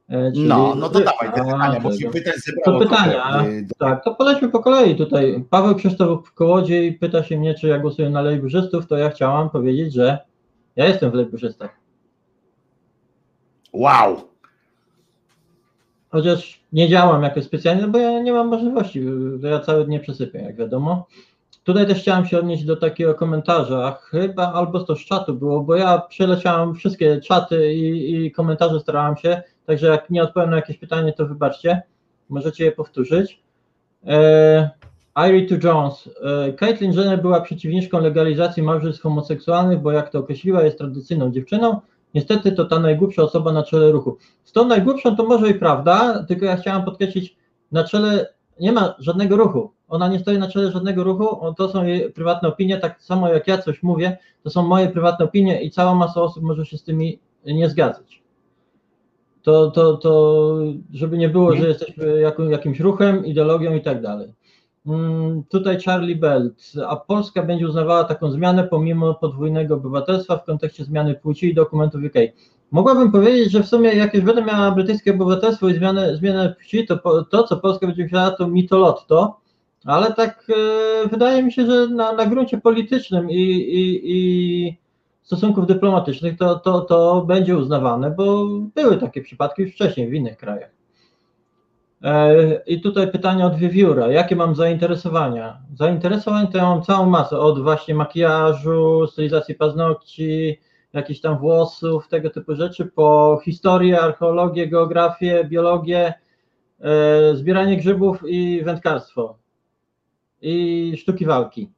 [0.08, 2.78] E, czyli- No, no to dawaj te pytania, bo się pytań zebrało.
[2.80, 3.44] To pytania,
[3.78, 5.44] Tak, to polećmy po kolei tutaj.
[5.50, 9.92] Paweł Krzysztof Kołodziej pyta się mnie, czy ja głosuję na lejburzystów, to ja chciałam powiedzieć,
[9.94, 10.18] że
[10.76, 11.76] ja jestem w lejburzystach.
[13.72, 14.16] Wow.
[16.08, 19.02] Chociaż nie działam jakoś specjalnie, bo ja nie mam możliwości,
[19.42, 21.06] ja całe dnie przesypię, jak wiadomo.
[21.64, 25.74] Tutaj też chciałem się odnieść do takiego komentarza, chyba albo to z czatu było, bo
[25.76, 30.78] ja przeleciałem wszystkie czaty i, i komentarze starałem się, także jak nie odpowiem na jakieś
[30.78, 31.82] pytanie, to wybaczcie,
[32.28, 33.42] możecie je powtórzyć.
[34.06, 34.70] E,
[35.28, 36.10] Irie to Jones.
[36.22, 41.80] E, Caitlyn Jenner była przeciwniczką legalizacji małżeństw homoseksualnych, bo jak to określiła, jest tradycyjną dziewczyną.
[42.14, 44.16] Niestety to ta najgłupsza osoba na czele ruchu.
[44.44, 47.36] Z tą najgłupszą to może i prawda, tylko ja chciałam podkreślić,
[47.72, 49.72] na czele nie ma żadnego ruchu.
[49.88, 53.48] Ona nie stoi na czele żadnego ruchu, to są jej prywatne opinie, tak samo jak
[53.48, 56.84] ja coś mówię, to są moje prywatne opinie i cała masa osób może się z
[56.84, 58.22] tymi nie zgadzać.
[59.46, 60.58] To, to, to
[60.92, 64.32] żeby nie było, że jesteśmy jaką, jakimś ruchem, ideologią i tak dalej.
[64.86, 70.84] Mm, Tutaj Charlie Belt, a Polska będzie uznawała taką zmianę pomimo podwójnego obywatelstwa w kontekście
[70.84, 72.14] zmiany płci i dokumentów UK.
[72.70, 76.86] Mogłabym powiedzieć, że w sumie jak już będę miała brytyjskie obywatelstwo i zmianę, zmianę płci,
[76.86, 79.40] to to, co Polska będzie chciała, to mitolotto,
[79.84, 84.78] ale tak e, wydaje mi się, że na, na gruncie politycznym i, i, i
[85.26, 90.36] stosunków dyplomatycznych to, to, to będzie uznawane, bo były takie przypadki już wcześniej w innych
[90.36, 90.70] krajach.
[92.02, 92.34] E,
[92.66, 94.08] I tutaj pytanie od wiewióra.
[94.08, 95.58] Jakie mam zainteresowania?
[95.74, 100.60] Zainteresowań to ja mam całą masę, od właśnie makijażu, stylizacji paznokci,
[100.92, 106.14] jakichś tam włosów, tego typu rzeczy, po historię, archeologię, geografię, biologię,
[106.80, 109.38] e, zbieranie grzybów i wędkarstwo
[110.42, 111.75] i sztuki walki.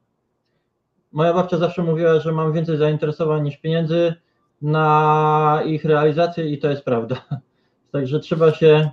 [1.11, 4.13] Moja babcia zawsze mówiła, że mam więcej zainteresowań niż pieniędzy
[4.61, 7.15] na ich realizację i to jest prawda.
[7.91, 8.89] Także trzeba się,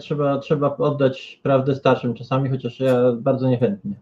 [0.00, 3.94] trzeba, trzeba oddać prawdę starszym czasami, chociaż ja bardzo niechętnie.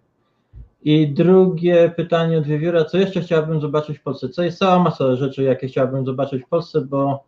[0.82, 4.28] I drugie pytanie od Wiewióra, co jeszcze chciałabym zobaczyć w Polsce?
[4.28, 7.24] Co jest cała masa rzeczy, jakie chciałabym zobaczyć w Polsce, bo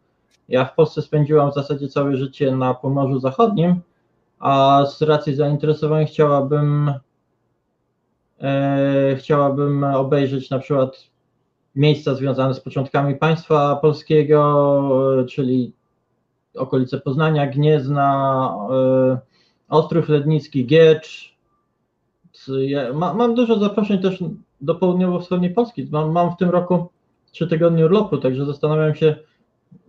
[0.49, 3.81] ja w Polsce spędziłam w zasadzie całe życie na Pomorzu Zachodnim,
[4.39, 6.93] a z racji zainteresowań chciałabym
[9.17, 11.13] chciałabym obejrzeć na przykład
[11.75, 15.73] miejsca związane z początkami państwa polskiego, e, czyli
[16.57, 19.19] okolice Poznania, Gniezna, e,
[19.69, 21.37] Ostrów Lednicki, Giecz.
[22.95, 24.25] Mam dużo zaproszeń też
[24.61, 25.89] do południowo-wschodniej Polski.
[25.91, 26.89] Mam, mam w tym roku
[27.33, 29.17] trzy tygodnie urlopu, także zastanawiam się,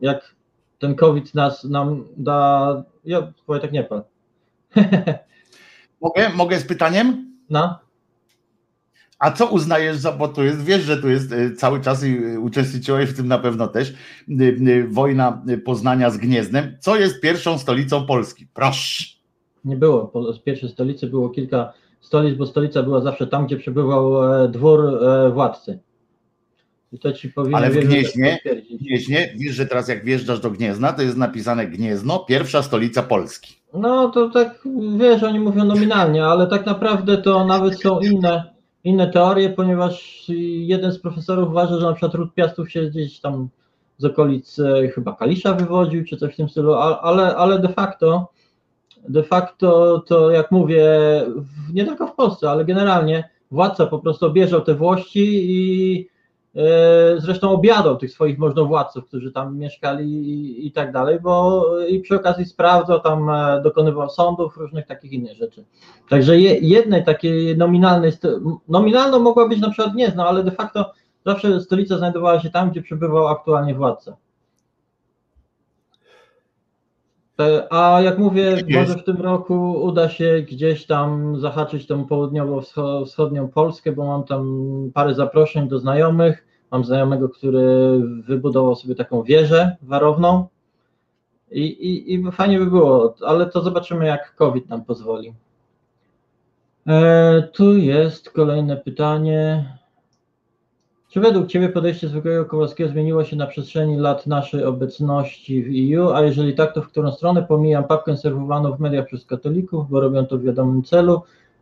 [0.02, 0.36] jak
[0.80, 2.84] ten COVID nas nam da.
[3.06, 4.02] Ja Wojtek nie pan.
[6.02, 7.34] Mogę, mogę z pytaniem?
[7.50, 7.83] No.
[9.24, 12.18] A co uznajesz za, bo tu jest, wiesz, że tu jest y, cały czas i
[12.18, 13.94] y, uczestniczyłeś w tym na pewno też,
[14.30, 16.78] y, wojna Poznania z Gniezdnem.
[16.80, 18.48] Co jest pierwszą stolicą Polski?
[18.54, 19.04] Proszę.
[19.66, 20.34] Nie było.
[20.34, 25.04] Z pierwszej stolicy było kilka stolic, bo stolica była zawsze tam, gdzie przebywał e, dwór
[25.04, 25.80] e, władcy.
[26.92, 28.40] I to ci Ale w Gnieźnie,
[28.72, 33.04] w Gnieźnie, wiesz, że teraz jak wjeżdżasz do Gniezna, to jest napisane Gniezno, pierwsza stolica
[33.04, 33.56] Polski.
[33.74, 34.64] No to tak,
[34.98, 38.53] wiesz, oni mówią nominalnie, ale tak naprawdę to nawet są inne,
[38.84, 43.50] inne teorie, ponieważ jeden z profesorów uważa, że na przykład ród Piastów się gdzieś tam
[43.98, 48.32] z okolic e, chyba Kalisza wywodził, czy coś w tym stylu, ale, ale de facto,
[49.10, 50.86] de facto to jak mówię,
[51.74, 56.08] nie tylko w Polsce, ale generalnie władca po prostu obierzał te włości i
[57.18, 62.16] zresztą obiadał tych swoich możnowładców, którzy tam mieszkali i, i tak dalej, bo i przy
[62.16, 65.66] okazji sprawdzał tam, e, dokonywał sądów, różnych takich innych rzeczy.
[66.10, 68.12] Także je, jednej takiej nominalnej,
[68.68, 70.94] nominalną mogła być na przykład Gniezno, ale de facto
[71.26, 74.12] zawsze stolica znajdowała się tam, gdzie przebywał aktualnie władca.
[74.12, 74.16] E,
[77.70, 78.70] A jak mówię, Jest.
[78.70, 84.72] może w tym roku uda się gdzieś tam zahaczyć tą południowo-wschodnią Polskę, bo mam tam
[84.94, 86.48] parę zaproszeń do znajomych.
[86.72, 90.48] Mam znajomego, który wybudował sobie taką wieżę warowną
[91.52, 95.34] i, i, i fajnie by było, ale to zobaczymy, jak COVID nam pozwoli.
[96.88, 99.74] E, tu jest kolejne pytanie.
[101.14, 106.10] Czy według Ciebie podejście zwykłego Kowalskiego zmieniło się na przestrzeni lat naszej obecności w EU,
[106.10, 107.44] a jeżeli tak, to w którą stronę?
[107.44, 111.22] Pomijam papkę serwowaną w mediach przez katolików, bo robią to w wiadomym celu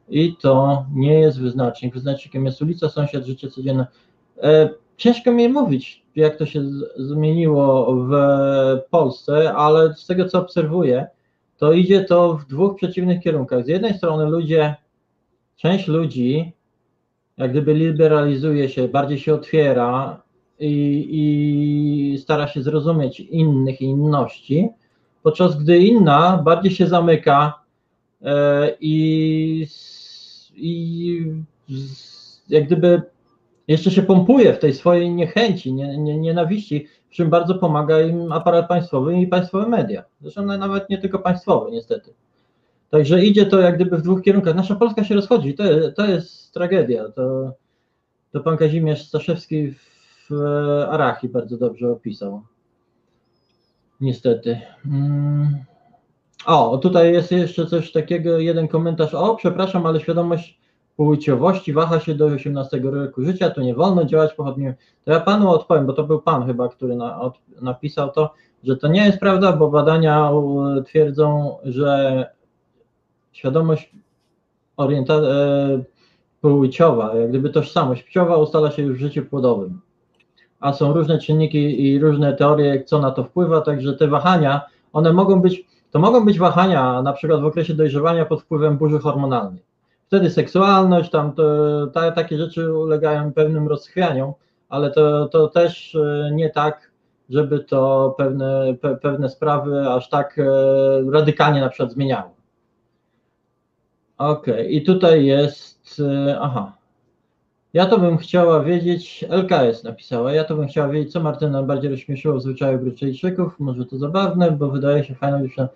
[0.09, 1.93] i to nie jest wyznacznik.
[1.93, 3.87] Wyznacznikiem jest ulica, sąsiad, życie codzienne.
[4.43, 6.63] E, ciężko mi mówić, jak to się
[6.97, 8.11] zmieniło w
[8.89, 11.07] Polsce, ale z tego, co obserwuję,
[11.57, 13.65] to idzie to w dwóch przeciwnych kierunkach.
[13.65, 14.75] Z jednej strony ludzie,
[15.55, 16.53] część ludzi
[17.41, 20.21] jak gdyby liberalizuje się, bardziej się otwiera
[20.59, 24.69] i, i stara się zrozumieć innych i inności,
[25.23, 27.59] podczas gdy inna bardziej się zamyka
[28.21, 29.67] e, i,
[30.55, 31.25] i
[32.49, 33.01] jak gdyby
[33.67, 38.31] jeszcze się pompuje w tej swojej niechęci, nie, nie, nienawiści, w czym bardzo pomaga im
[38.31, 40.03] aparat państwowy i państwowe media.
[40.21, 42.13] Zresztą na- nawet nie tylko państwowe, niestety.
[42.89, 44.55] Także idzie to jak gdyby w dwóch kierunkach.
[44.55, 45.63] Nasza Polska się rozchodzi, to,
[45.95, 47.09] to jest tragedia.
[47.09, 47.51] To,
[48.31, 50.31] to pan Kazimierz Staszewski w
[50.89, 52.41] Arachi bardzo dobrze opisał.
[54.01, 54.59] Niestety.
[54.85, 55.63] Mm.
[56.45, 59.13] O, tutaj jest jeszcze coś takiego, jeden komentarz.
[59.13, 60.61] O, przepraszam, ale świadomość
[60.95, 64.75] płciowości waha się do 18 roku życia, to nie wolno działać pochodnie.
[65.05, 68.33] To ja panu odpowiem, bo to był pan chyba, który na, od, napisał to,
[68.63, 70.31] że to nie jest prawda, bo badania
[70.85, 72.25] twierdzą, że
[73.31, 73.91] świadomość
[74.77, 75.83] orienta, e,
[76.41, 79.81] płciowa, jak gdyby tożsamość płciowa ustala się już w życiu płodowym.
[80.59, 84.61] A są różne czynniki i różne teorie, co na to wpływa, także te wahania,
[84.93, 88.99] one mogą być, to mogą być wahania na przykład w okresie dojrzewania pod wpływem burzy
[88.99, 89.61] hormonalnej.
[90.07, 91.43] Wtedy seksualność, tam to,
[91.87, 94.33] ta, takie rzeczy ulegają pewnym rozchwianiom,
[94.69, 96.91] ale to, to też e, nie tak,
[97.29, 100.43] żeby to pewne, pe, pewne sprawy aż tak e,
[101.11, 102.31] radykalnie na przykład zmieniało.
[104.17, 106.77] Okej, i tutaj jest, e, aha.
[107.73, 111.91] Ja to bym chciała wiedzieć, LKS napisała, ja to bym chciała wiedzieć, co Martyna najbardziej
[111.91, 115.67] rozśmieszyło w zwyczajach Brytyjczyków, może to zabawne, bo wydaje się fajną dziewczyną.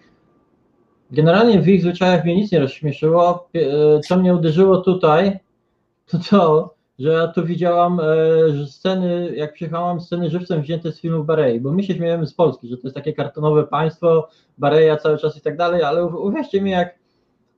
[1.12, 3.50] Generalnie w ich zwyczajach mnie nic nie rozśmieszyło.
[3.56, 5.40] E, Co mnie uderzyło tutaj,
[6.10, 11.24] to to, że ja tu widziałam e, sceny, jak przyjechałam, sceny żywcem wzięte z filmu
[11.24, 14.28] Barei, bo my się śmiejemy z Polski, że to jest takie kartonowe państwo,
[14.58, 16.96] Bareja cały czas i tak dalej, ale uwierzcie mi, jak,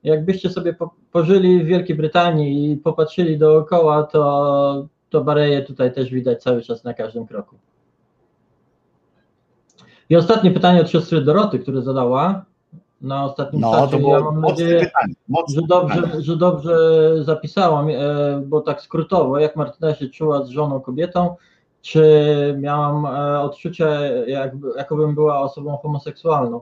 [0.04, 6.10] jakbyście sobie po, pożyli w Wielkiej Brytanii i popatrzyli dookoła, to, to Bareję tutaj też
[6.10, 7.56] widać cały czas na każdym kroku.
[10.10, 12.44] I ostatnie pytanie od siostry Doroty, które zadała
[13.00, 14.02] na ostatnim No, czacie.
[14.02, 15.14] ja mam nadzieję, pytanie.
[15.54, 16.22] Że dobrze, pytanie.
[16.22, 16.78] że dobrze
[17.24, 17.94] zapisałam, e,
[18.46, 21.36] bo tak skrótowo, jak Martyna się czuła z żoną kobietą,
[21.82, 22.02] czy
[22.58, 23.86] miałam e, odczucie,
[24.26, 26.60] jakby, jakobym była osobą homoseksualną.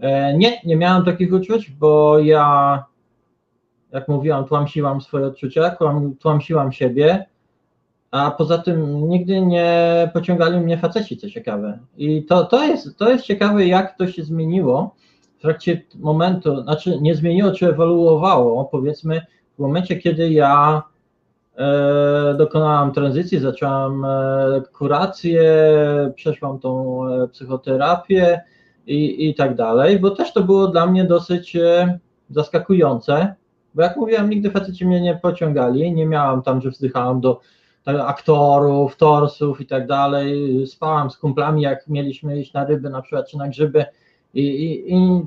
[0.00, 2.84] E, Nie, nie miałam takich uczuć, bo ja,
[3.92, 7.26] jak mówiłam, tłamsiłam swoje odczucia, tłam- tłamsiłam siebie,
[8.10, 11.78] a poza tym nigdy nie pociągali mnie faceci, co ciekawe.
[11.96, 14.94] I to, to, jest, to jest ciekawe, jak to się zmieniło
[15.38, 19.20] w trakcie momentu, znaczy nie zmieniło, czy ewoluowało, powiedzmy,
[19.56, 20.82] w momencie, kiedy ja
[21.56, 24.08] e, dokonałam tranzycji, zaczęłam e,
[24.72, 25.42] kurację,
[26.14, 28.40] przeszłam tą e, psychoterapię
[28.86, 31.98] i, i tak dalej, bo też to było dla mnie dosyć e,
[32.30, 33.34] zaskakujące,
[33.74, 37.40] bo jak mówiłam, nigdy faceci mnie nie pociągali, nie miałam tam, że wzdychałam do
[37.84, 43.02] tak, aktorów, torsów i tak dalej, spałam z kumplami, jak mieliśmy iść na ryby na
[43.02, 43.84] przykład, czy na grzyby,
[44.34, 45.22] i, i, i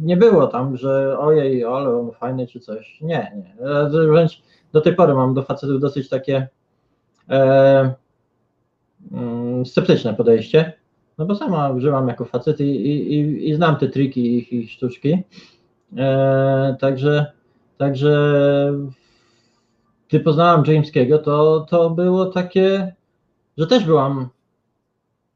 [0.00, 3.00] nie było tam, że ojej, ale on fajny czy coś.
[3.00, 3.66] Nie, nie.
[3.66, 4.42] E, Wręcz
[4.72, 6.48] do tej pory mam do facetów dosyć takie
[7.28, 7.94] e,
[9.12, 10.72] mm, sceptyczne podejście.
[11.18, 15.22] No bo sama używam jako facet i, i, i, znam te triki ich, ich sztuczki.
[15.96, 17.32] E, także,
[17.78, 18.12] także
[20.08, 22.94] gdy poznałam Jameskiego, to, to było takie,
[23.58, 24.28] że też byłam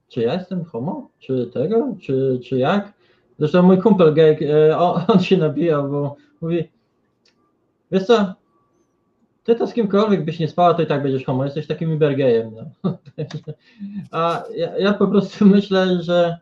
[0.08, 1.10] czy ja jestem homo?
[1.18, 1.96] Czy tego?
[2.00, 2.92] Czy, czy jak?
[3.38, 6.70] Zresztą mój kumpel gay, e, on, on się nabijał, bo mówi,
[7.90, 8.34] wiesz co,
[9.46, 12.50] ty to z kimkolwiek byś nie spała, to i tak będziesz homo, jesteś takim ibergejem.
[12.54, 12.90] No.
[14.10, 16.38] A ja, ja po prostu myślę, że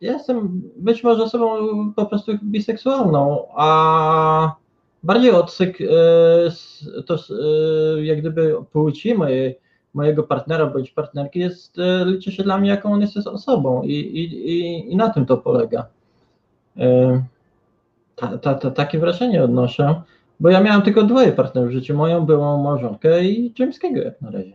[0.00, 1.56] jestem być może osobą
[1.92, 4.54] po prostu biseksualną, a
[5.02, 9.58] bardziej od sek- e, s- to, e, jak gdyby płci mojej
[9.94, 13.92] mojego partnera bądź partnerki jest, e, liczy się dla mnie, jaką on jest osobą i,
[13.92, 15.86] i, i, na tym to polega.
[18.16, 20.02] Ta, ta, ta, takie wrażenie odnoszę,
[20.40, 24.30] bo ja miałem tylko dwoje partnerów w życiu, moją byłą małżonkę i Jameskiego jak na
[24.30, 24.52] razie.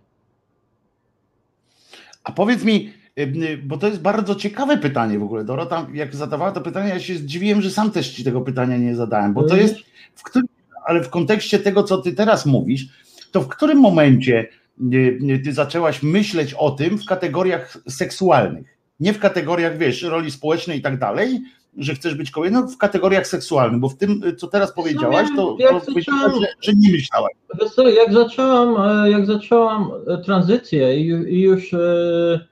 [2.23, 5.43] A powiedz mi, y, y, bo to jest bardzo ciekawe pytanie w ogóle.
[5.43, 8.95] Dorota, jak zadawała to pytanie, ja się zdziwiłem, że sam też ci tego pytania nie
[8.95, 9.75] zadałem, bo to jest,
[10.15, 10.47] w którym,
[10.85, 12.87] ale w kontekście tego, co ty teraz mówisz,
[13.31, 14.47] to w którym momencie
[14.93, 18.77] y, ty zaczęłaś myśleć o tym w kategoriach seksualnych?
[18.99, 21.41] Nie w kategoriach, wiesz, roli społecznej i tak dalej,
[21.77, 25.27] że chcesz być kobietą, no w kategoriach seksualnych, bo w tym, y, co teraz powiedziałaś,
[25.35, 27.31] to, to powiedziałaś, że, że nie myślałaś.
[27.61, 28.75] Wiesz co, jak zaczęłam,
[29.05, 32.47] e, jak zaczęłam e, tranzycję i, ju- i już e,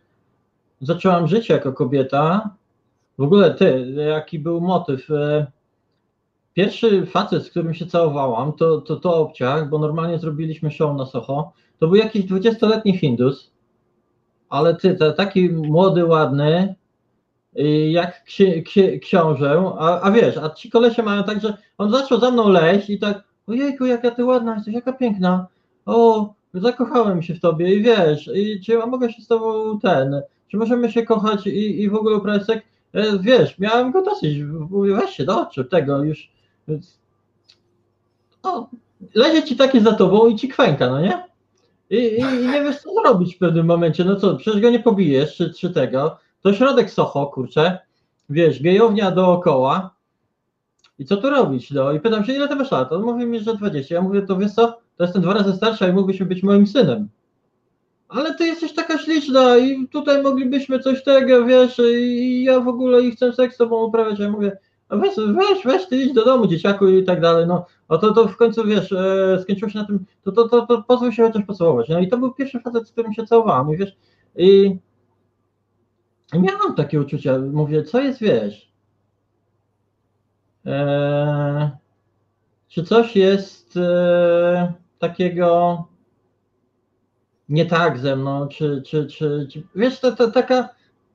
[0.81, 2.49] zaczęłam życie jako kobieta,
[3.17, 5.07] w ogóle ty, jaki był motyw?
[6.53, 11.05] Pierwszy facet, z którym się całowałam, to, to, to obciach, bo normalnie zrobiliśmy show na
[11.05, 11.53] Soho.
[11.79, 13.51] To był jakiś 20-letni Hindus,
[14.49, 16.75] ale ty, taki młody, ładny,
[17.91, 22.19] jak ksi, ksi, książę, a, a wiesz, a ci kolesie mają tak, że on zaczął
[22.19, 25.47] za mną leść i tak, ojejku, jaka ty ładna jesteś, jaka piękna,
[25.85, 30.21] o, zakochałem się w tobie i wiesz, i czy ja mogę się z tobą ten,
[30.47, 32.67] czy możemy się kochać i, i w ogóle uprawiać seks?
[32.93, 34.37] E, Wiesz, miałem go dosyć,
[34.69, 36.31] mówię, weź się do oczu tego już,
[38.43, 38.69] o,
[39.45, 41.23] ci takie za tobą i ci kwęka, no nie?
[41.89, 44.79] I, i, I nie wiesz co zrobić w pewnym momencie, no co, przecież go nie
[44.79, 47.79] pobijesz, czy, czy tego, to środek Socho, kurczę,
[48.29, 49.95] wiesz, gejownia dookoła.
[50.99, 53.39] I co tu robić, no i pytam się, ile ty masz lat, on mówi mi,
[53.39, 56.43] że 20, ja mówię, to wiesz co, to jestem dwa razy starsza i mógłbyś być
[56.43, 57.09] moim synem.
[58.09, 63.01] Ale ty jesteś taka śliczna i tutaj moglibyśmy coś tego, wiesz, i ja w ogóle
[63.01, 64.57] i chcę seks z tobą uprawiać, ja mówię,
[64.89, 68.27] weź, weź, weź, ty idź do domu, dzieciaku i tak dalej, no, a to, to
[68.27, 71.45] w końcu, wiesz, e, skończyło się na tym, to, to, to, to pozwól się chociaż
[71.45, 73.95] pocałować, no i to był pierwszy facet, z którym się całowałam i wiesz,
[74.35, 74.77] i
[76.39, 78.71] miałam takie uczucia, mówię, co jest, wiesz,
[80.65, 81.71] e,
[82.67, 85.77] czy coś jest e, takiego
[87.49, 90.69] nie tak ze mną, czy, czy, czy, czy wiesz, to, to taka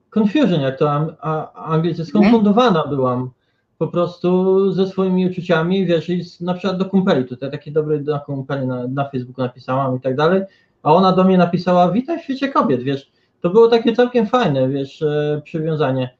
[0.09, 3.29] confusion, jak to am, a, anglicy, skonfundowana byłam
[3.77, 7.99] po prostu ze swoimi uczuciami, wiesz, i z, na przykład do kumpeli, tutaj taki dobry
[7.99, 10.41] do kumpeli na, na Facebooku napisałam i tak dalej,
[10.83, 13.11] a ona do mnie napisała, witaj w świecie kobiet, wiesz,
[13.41, 16.17] to było takie całkiem fajne, wiesz, e, przywiązanie,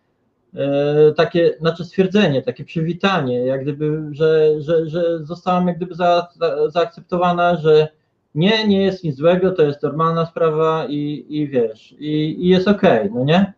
[0.55, 6.27] e, takie, znaczy stwierdzenie, takie przywitanie, jak gdyby, że, że, że zostałam jak gdyby za,
[6.39, 7.87] za, zaakceptowana, że
[8.35, 12.67] nie, nie jest nic złego, to jest normalna sprawa i, i wiesz, i, i jest
[12.67, 13.53] okej, no nie?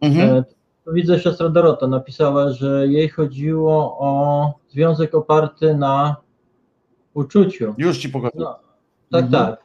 [0.00, 0.30] Mhm.
[0.30, 0.44] E,
[0.92, 6.16] Widzę, siostra Dorota napisała, że jej chodziło o związek oparty na
[7.14, 7.74] uczuciu.
[7.78, 8.44] Już ci pokazuję.
[8.44, 8.58] No,
[9.10, 9.46] tak, Mhm.
[9.46, 9.62] tak.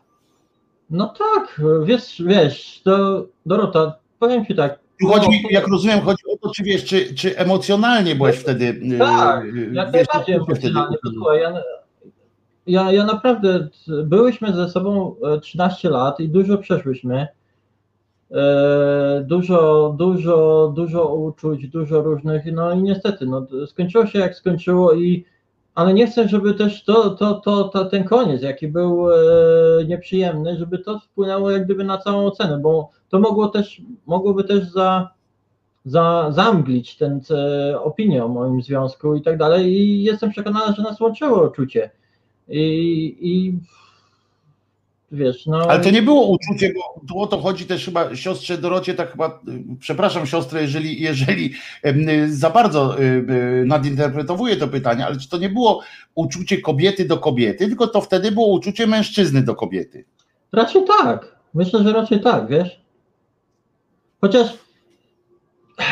[0.90, 4.80] No tak, wiesz, wiesz, to Dorota, powiem ci tak.
[5.02, 8.66] Tu chodzi, no, jak rozumiem, chodzi o to, czy wiesz, czy, czy emocjonalnie byłeś wtedy.
[8.66, 10.98] y, Tak, y, jak najbardziej wtedy- emocjonalnie.
[11.03, 11.53] Posłuchaj, ja,
[12.68, 13.68] ja, ja naprawdę,
[14.03, 17.28] byłyśmy ze sobą e, 13 lat i dużo przeszłyśmy.
[18.32, 24.94] E, Dużo, dużo, dużo uczuć, dużo różnych, no i niestety, no, skończyło się jak skończyło
[24.94, 25.26] i
[25.76, 29.15] ale nie chcę, żeby też to, to, to, to ten koniec, jaki był e,
[29.88, 34.72] nieprzyjemny, żeby to wpłynęło jak gdyby na całą ocenę, bo to mogło też, mogłoby też
[34.72, 35.10] za,
[35.85, 39.73] za, zamglić ten e, opinię o moim związku i tak dalej.
[39.73, 41.89] I jestem przekonany, że nas łączyło uczucie.
[42.47, 43.60] I, i
[45.11, 45.57] wiesz, no.
[45.57, 49.11] Ale to nie było uczucie, bo tu o to chodzi też chyba siostrze Dorocie, tak
[49.11, 51.53] chyba, y, przepraszam siostrę, jeżeli, jeżeli
[51.86, 55.82] y, za bardzo y, nadinterpretowuję to pytanie, ale czy to nie było
[56.15, 60.06] uczucie kobiety do kobiety, tylko to wtedy było uczucie mężczyzny do kobiety.
[60.52, 61.36] Raczej tak.
[61.53, 62.82] Myślę, że raczej tak, wiesz.
[64.22, 64.48] Chociaż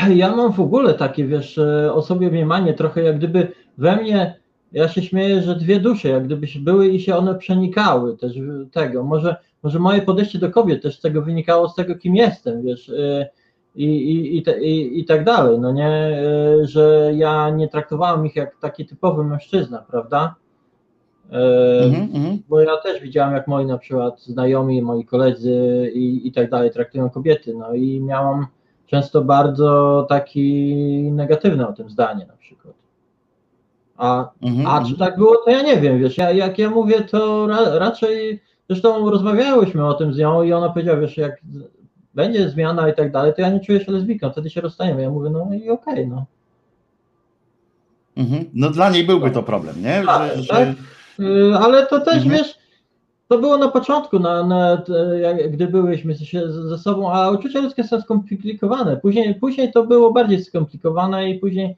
[0.10, 4.43] ja mam w ogóle takie, wiesz, e, o sobie mniemanie trochę jak gdyby we mnie,
[4.74, 8.34] ja się śmieję, że dwie dusze jak gdyby się były i się one przenikały też
[8.72, 9.04] tego.
[9.04, 12.90] Może, może moje podejście do kobiet też z tego wynikało, z tego kim jestem, wiesz,
[12.90, 13.30] e,
[13.76, 16.14] i, i, i, te, i, i tak dalej, no nie,
[16.64, 20.36] E, że ja nie traktowałem ich jak taki typowy mężczyzna, prawda?
[21.82, 22.40] Mhm, mhm.
[22.50, 26.72] bo ja też widziałem, jak moi na przykład znajomi, moi koledzy i, i tak dalej
[26.72, 28.48] traktują kobiety, no i miałam
[28.86, 30.76] często bardzo taki
[31.12, 32.33] negatywne o tym zdanie przykład.
[33.98, 37.02] A, Mhm, a czy tak było, to ja nie wiem, wiesz, ja, jak ja mówię,
[37.02, 41.42] to ra, raczej, zresztą rozmawiałyśmy o tym z nią i ona powiedziała, wiesz, jak
[42.14, 45.02] będzie zmiana i tak dalej, to ja nie czuję się lesbijką, wtedy się rozstaniemy.
[45.02, 46.26] Ja mówię, no i okej, no.
[48.18, 48.46] Mhm.
[48.54, 50.04] No dla niej byłby to problem, nie?
[50.06, 50.68] Tak, Że, tak.
[50.68, 50.74] że,
[51.20, 52.32] Y, Ale to też Mhm.
[52.38, 52.58] wiesz,
[53.28, 54.82] to było na początku, na, na,
[55.22, 58.98] jak, gdy byłyśmy się ze sobą, a uczucia ludzkie są skomplikowane.
[58.98, 61.76] Później, później to było bardziej skomplikowane i później,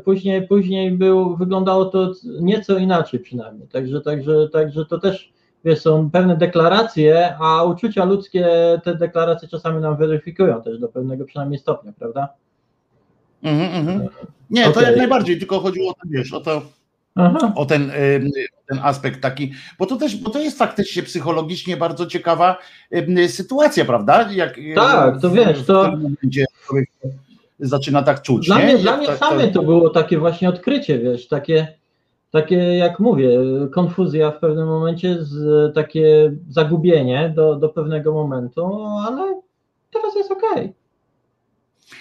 [0.00, 3.68] później, później był, wyglądało to nieco inaczej przynajmniej.
[3.68, 5.32] Także, także, także to też
[5.64, 8.46] wiesz, są pewne deklaracje, a uczucia ludzkie
[8.84, 12.28] te deklaracje czasami nam weryfikują też do pewnego przynajmniej stopnia, prawda?
[13.42, 14.08] mhm, mhm.
[14.50, 14.84] Nie, to Okej.
[14.84, 16.62] jak najbardziej, tylko chodziło o to, wiesz, o to,
[17.14, 17.52] Aha.
[17.56, 17.92] o ten,
[18.68, 22.58] ten aspekt taki, bo to też, bo to jest faktycznie psychologicznie bardzo ciekawa
[23.28, 24.32] sytuacja, prawda?
[24.32, 26.44] Jak, Tak, to wiesz, to- momencie
[27.62, 28.64] zaczyna tak czuć, Dla nie?
[28.64, 31.78] mnie, dla mnie tak- samej to było takie właśnie odkrycie, wiesz, takie,
[32.30, 33.38] takie jak mówię,
[33.74, 39.40] konfuzja w pewnym momencie, z, takie zagubienie do, do pewnego momentu, ale
[39.92, 40.72] teraz jest okej.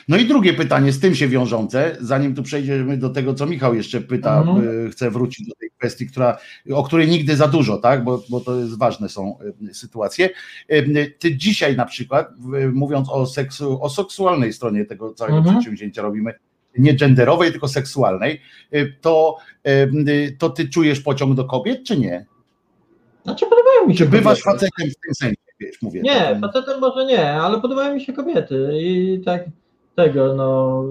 [0.08, 3.76] No i drugie pytanie, z tym się wiążące, zanim tu przejdziemy do tego, co Michał
[3.76, 4.86] jeszcze pyta, Mhm.
[4.88, 6.38] y, chcę wrócić do tej kwestii, która,
[6.74, 9.38] o której nigdy za dużo, tak, bo, bo to jest ważne są
[9.70, 10.30] y, sytuacje.
[10.72, 12.30] Y, Ty dzisiaj na przykład,
[12.74, 15.56] mówiąc o, seksu, o seksualnej stronie tego całego Mhm.
[15.56, 16.34] przedsięwzięcia robimy,
[16.78, 18.42] nie genderowej, tylko seksualnej,
[19.02, 19.38] to,
[20.38, 22.26] to ty czujesz pociąg do kobiet, czy nie?
[23.24, 26.02] Znaczy podobają mi się Czy bywasz facetem w tym sensie, wiesz, mówię.
[26.02, 29.46] Nie, takim- facetem może nie, ale podobają mi się kobiety i tak
[29.96, 30.84] tego, no,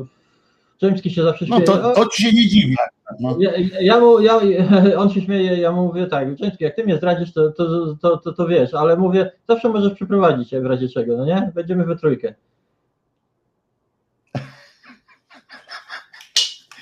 [0.81, 1.67] Dżemski się zawsze No śmieje.
[1.67, 2.77] to, O, to ci się nie dziwię.
[3.21, 3.37] No.
[3.41, 3.51] Ja,
[3.81, 4.41] ja mu, ja,
[4.99, 8.17] on się śmieje, ja mu mówię tak, Dżemski, jak ty mnie zdradzisz, to, to, to,
[8.17, 11.53] to, to wiesz, ale mówię, zawsze możesz przyprowadzić jak w razie czego, no nie?
[11.55, 12.35] Będziemy we trójkę.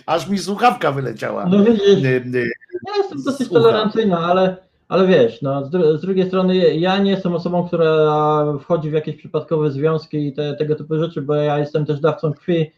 [0.06, 1.46] Aż mi słuchawka wyleciała.
[1.46, 2.50] No widzisz, Y, y,
[2.88, 4.56] ja jestem dosyć tolerancyjna, ale,
[4.88, 8.92] ale wiesz, no, z, dru- z drugiej strony ja nie jestem osobą, która wchodzi w
[8.92, 12.70] jakieś przypadkowe związki i te, tego typu rzeczy, bo ja jestem też dawcą krwi,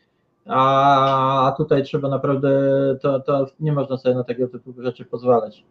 [0.47, 2.51] a, a tutaj trzeba naprawdę,
[3.03, 5.65] to, to nie można sobie na tego typu rzeczy pozwalać.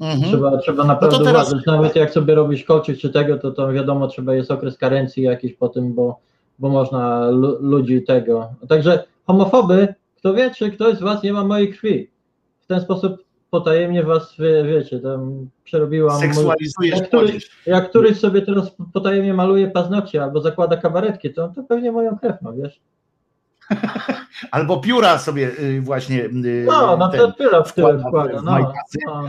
[0.00, 0.22] mhm.
[0.30, 3.72] Trzeba, trzeba naprawdę No teraz- uważać, nawet jak sobie robisz kolczyk czy tego, to, to
[3.72, 6.18] wiadomo, trzeba jest okres karencji jakiś po tym, bo,
[6.58, 8.48] bo można lu, ludzi tego.
[8.68, 12.10] Także homofoby, kto wie, czy ktoś z was nie ma mojej krwi.
[12.60, 13.23] W ten sposób
[13.54, 16.20] potajemnie was, wie, wiecie, tam przerobiłam.
[16.20, 21.62] Seksualizujesz jak któryś, jak któryś sobie teraz potajemnie maluje paznokcie albo zakłada kabaretki, to, to
[21.62, 22.80] pewnie moją krew ma, wiesz.
[24.50, 28.40] Albo pióra sobie y, właśnie y, No, na ten, to tyle w tyle wkłada wkłada.
[28.40, 28.98] w No, majtasy.
[29.06, 29.22] no.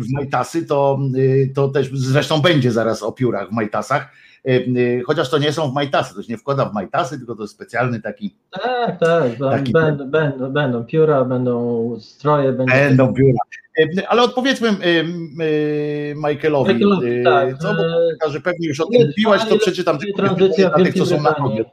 [0.00, 4.12] w majtasy, to, y, to też zresztą będzie zaraz o piórach w majtasach.
[4.48, 7.42] Y, chociaż to nie są w majtasy, to się nie wkłada w majtasy, tylko to
[7.42, 12.74] jest specjalny taki, Tak, tak, Taki- będą, będą, będą pióra, będą stroje, będzie...
[12.74, 13.38] będą biura.
[13.78, 15.04] Y, Ale odpowiedzmy y,
[15.44, 17.58] y, Michaelowi, Michaelowi, y, tak.
[17.58, 20.34] co, bo że pewnie już o tym mówiłaś, to przeczytam tylko dla
[20.70, 21.64] w tych, co są na audio.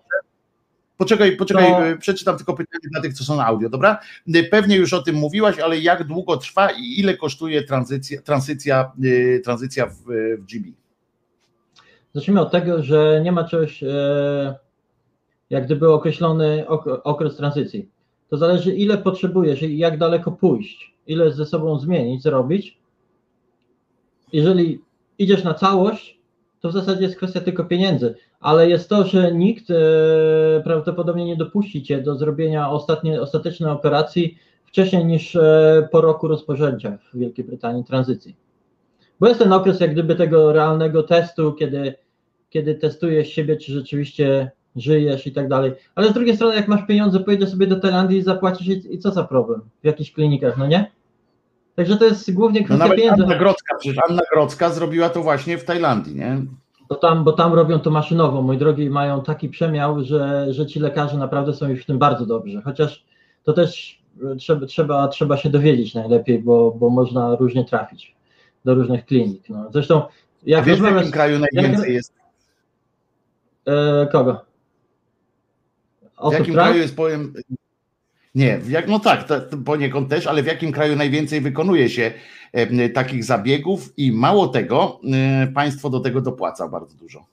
[0.97, 3.99] Poczekaj, poczekaj, To- y, przeczytam tylko pytanie dla tych, co są na audio, dobra?
[4.35, 8.91] Y, Pewnie już o tym mówiłaś, ale jak długo trwa i ile kosztuje tranzycja, tranzycja,
[9.03, 9.95] y, tranzycja w,
[10.37, 10.69] w GB?
[12.17, 14.55] Zacznijmy od tego, że nie ma czegoś e,
[15.49, 17.89] jak gdyby określony ok- okres tranzycji.
[18.29, 22.79] To zależy ile potrzebujesz i jak daleko pójść, ile ze sobą zmienić, zrobić.
[24.33, 24.81] Jeżeli
[25.17, 26.19] idziesz na całość,
[26.59, 29.75] to w zasadzie jest kwestia tylko pieniędzy, ale jest to, że nikt e,
[30.63, 36.97] prawdopodobnie nie dopuści cię do zrobienia ostatnie, ostatecznej operacji wcześniej niż e, po roku rozpoczęcia
[36.97, 38.35] w Wielkiej Brytanii tranzycji.
[39.19, 41.93] Bo jest ten okres jak gdyby tego realnego testu, kiedy,
[42.49, 45.71] kiedy testujesz siebie, czy rzeczywiście żyjesz i tak dalej.
[45.95, 48.99] Ale z drugiej strony, jak masz pieniądze, pojedziesz sobie do Tajlandii i zapłacisz i, i
[48.99, 50.91] co za problem w jakichś klinikach, no nie?
[51.75, 53.23] Także to jest głównie No kwestia nawet pieniędzy.
[53.23, 56.41] Anna Grodzka, przecież Anna Grodzka zrobiła to właśnie w Tajlandii, nie?
[56.89, 60.79] Bo tam, bo tam robią to maszynowo, mój drogi, mają taki przemiał, że, że ci
[60.79, 62.61] lekarze naprawdę są już w tym bardzo dobrzy.
[62.61, 63.05] Chociaż
[63.43, 64.01] to też
[64.31, 68.15] e, trzeba, trzeba, trzeba się dowiedzieć najlepiej, bo, bo można różnie trafić
[68.65, 69.49] do różnych klinik.
[69.49, 69.69] No.
[69.73, 70.09] Zresztą, A
[70.45, 72.13] jak wiesz w jakim kraju najwięcej jest?
[73.67, 74.45] E, kogo?
[76.01, 76.67] W Osób jakim trans?
[76.67, 77.33] kraju jest powiem.
[78.35, 81.89] Nie, w jak, no tak, to, to poniekąd też, ale w jakim kraju najwięcej wykonuje
[81.89, 82.11] się
[82.53, 87.25] e, takich zabiegów i mało tego, e, państwo do tego dopłaca bardzo dużo.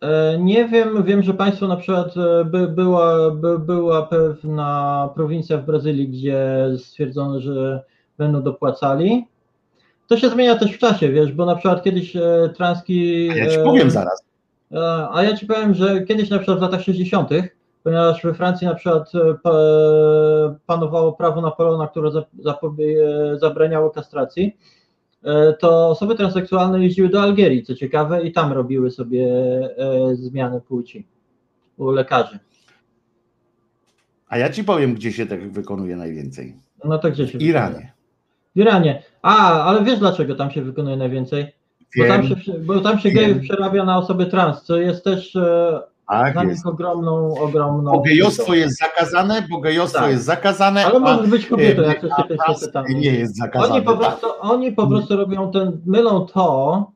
[0.00, 5.58] E, Nie wiem, wiem, że państwo na przykład e, by, była, by, była pewna prowincja
[5.58, 7.84] w Brazylii, gdzie stwierdzono, że
[8.18, 9.26] będą dopłacali.
[10.08, 12.12] To się zmienia też w czasie, wiesz, bo na przykład kiedyś
[12.56, 13.28] transki.
[13.32, 14.31] A ja ci powiem zaraz.
[14.72, 17.30] E, A ja ci powiem, że kiedyś na przykład w latach 60.,
[17.84, 24.56] ponieważ we Francji na przykład e, pa- panowało prawo Napoleona, które e, zabraniało kastracji,
[25.58, 29.28] to osoby transseksualne jeździły do Algierii, co ciekawe, i tam robiły sobie
[30.12, 31.06] zmiany płci
[31.76, 32.38] u lekarzy.
[34.28, 36.56] A ja ci powiem, gdzie się tak wykonuje najwięcej.
[36.84, 37.50] No to gdzie się W wykonuje?
[37.50, 37.92] Iranie.
[38.56, 39.02] W Iranie.
[39.22, 41.52] A, ale wiesz dlaczego tam się wykonuje najwięcej?
[41.98, 45.80] Bo tam się, bo tam się gejów przerabia na osoby trans, co jest też e,
[46.08, 46.56] tak dla jest.
[46.56, 47.92] nich ogromną, ogromną...
[47.92, 50.10] Bo gejostwo jest zakazane, bo gejostwo Tak.
[50.10, 52.84] jest zakazane, Ale a, możesz być kobietą, e, jak coś a takiego trans się tam.
[52.88, 53.74] nie jest zakazane.
[53.74, 54.00] Oni po tak.
[54.00, 56.90] prostu, oni po prostu robią ten, mylą to,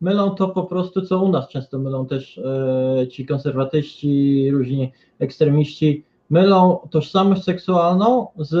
[0.00, 6.04] mylą to po prostu, co u nas często mylą też e, ci konserwatyści, różni ekstremiści,
[6.30, 8.54] mylą tożsamość seksualną z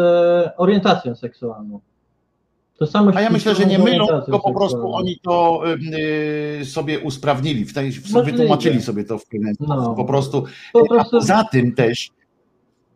[0.56, 1.80] orientacją seksualną.
[2.82, 5.62] Tożsamość A ja myślę, że nie mylą, tylko po prostu oni to
[6.60, 7.90] y, sobie usprawnili, w tej,
[8.24, 9.26] wytłumaczyli sobie to w
[9.60, 9.94] No.
[9.94, 12.10] Po prostu Po A prostu poza tym też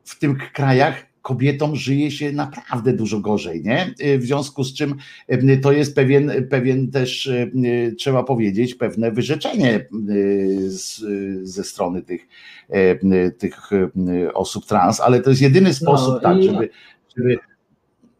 [0.04, 3.94] w tych krajach kobietom żyje się naprawdę dużo gorzej, nie?
[4.18, 4.94] W związku z czym
[5.32, 11.46] y, to jest pewien, pewien też, y, y, trzeba powiedzieć, pewne wyrzeczenie y, z, y,
[11.46, 12.28] ze strony tych,
[12.70, 16.68] y, y, tych y, osób trans, ale to jest jedyny sposób, No tak, żeby,
[17.16, 17.38] żeby,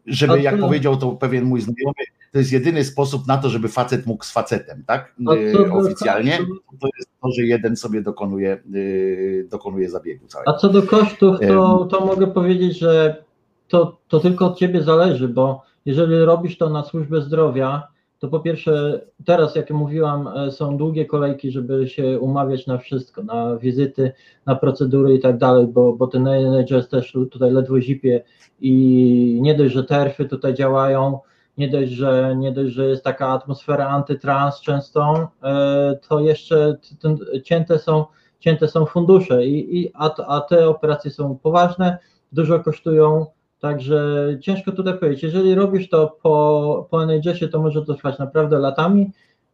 [0.07, 1.93] żeby jak powiedział to pewien mój znajomy,
[2.31, 5.13] to jest jedyny sposób na to, żeby facet mógł z facetem, tak?
[5.19, 6.37] Y, do- Oficjalnie
[6.79, 10.51] to jest to, że jeden sobie dokonuje, y, dokonuje zabiegu całego.
[10.51, 13.23] A co do kosztów, to, to mogę powiedzieć, że
[13.67, 17.87] to, to tylko od ciebie zależy, bo jeżeli robisz to na służbę zdrowia,
[18.19, 23.23] to po pierwsze, teraz jak mówiłam, e, są długie kolejki, żeby się umawiać na wszystko,
[23.23, 24.11] na wizyty,
[24.45, 28.23] na procedury i tak dalej, bo, bo ten NHS też tutaj ledwo zipie
[28.59, 31.19] i nie dość, że terfy tutaj działają,
[31.57, 37.17] nie dość, że, nie dość, że jest taka atmosfera antytrans często, e, to jeszcze ten,
[37.43, 38.05] cięte są
[38.39, 41.97] cięte są fundusze, i, i, a, a te operacje są poważne,
[42.31, 43.25] dużo kosztują,
[43.59, 45.23] także ciężko tutaj powiedzieć.
[45.23, 49.11] Jeżeli robisz to po, po NHS-ie, to może to trwać naprawdę latami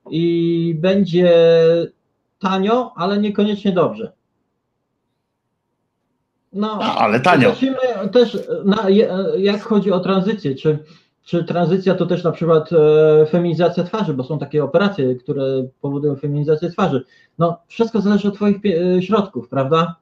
[0.10, 1.34] i będzie
[2.40, 4.12] tanio, ale niekoniecznie dobrze.
[6.54, 7.54] No, ale tanio.
[8.12, 8.90] Też, na,
[9.38, 10.80] jak chodzi o tranzycję, czy,
[11.24, 15.44] czy tranzycja to też na przykład e, feminizacja twarzy, bo są takie operacje, które
[15.82, 17.06] powodują feminizację twarzy.
[17.40, 19.96] No, wszystko zależy od Twoich e, środków, prawda?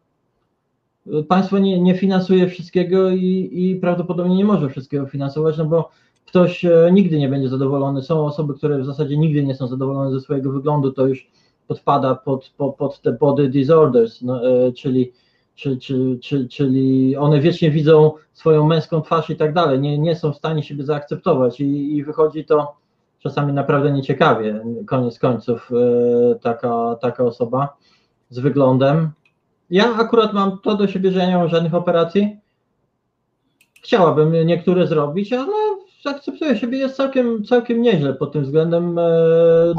[1.27, 5.89] Państwo nie, nie finansuje wszystkiego i, i prawdopodobnie nie może wszystkiego finansować, no bo
[6.25, 8.01] ktoś e, nigdy nie będzie zadowolony.
[8.01, 11.31] Są osoby, które w zasadzie nigdy nie są zadowolone ze swojego wyglądu, to już
[11.67, 15.11] podpada pod, pod, pod te body disorders, no, e, czyli,
[15.55, 20.15] czy, czy, czy, czyli one wiecznie widzą swoją męską twarz i tak dalej, nie, nie
[20.15, 22.75] są w stanie siebie zaakceptować i, i wychodzi to
[23.19, 27.77] czasami naprawdę nieciekawie, koniec końców, e, taka, taka osoba
[28.29, 29.11] z wyglądem.
[29.71, 32.37] Ja akurat mam to do siebie, że ja nie mam żadnych operacji.
[33.81, 35.53] Chciałabym niektóre zrobić, ale
[36.05, 38.99] akceptuję siebie, jest całkiem, całkiem nieźle pod tym względem.
[38.99, 39.03] e,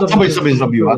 [0.01, 0.97] dobrze byś sobie zrobiła?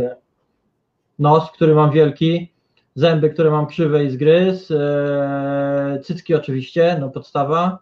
[1.19, 2.53] Nos, który mam wielki,
[2.95, 7.79] zęby, które mam krzywe i zgryz, e, cycki oczywiście, no podstawa.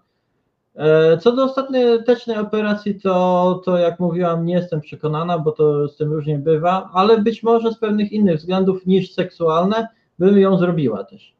[0.76, 5.96] E, Co do ostatecznej operacji, to, to jak mówiłam, nie jestem przekonana, bo to z
[5.96, 9.88] tym różnie bywa, ale być może z pewnych innych względów niż seksualne
[10.22, 11.32] bym ją zrobiła też.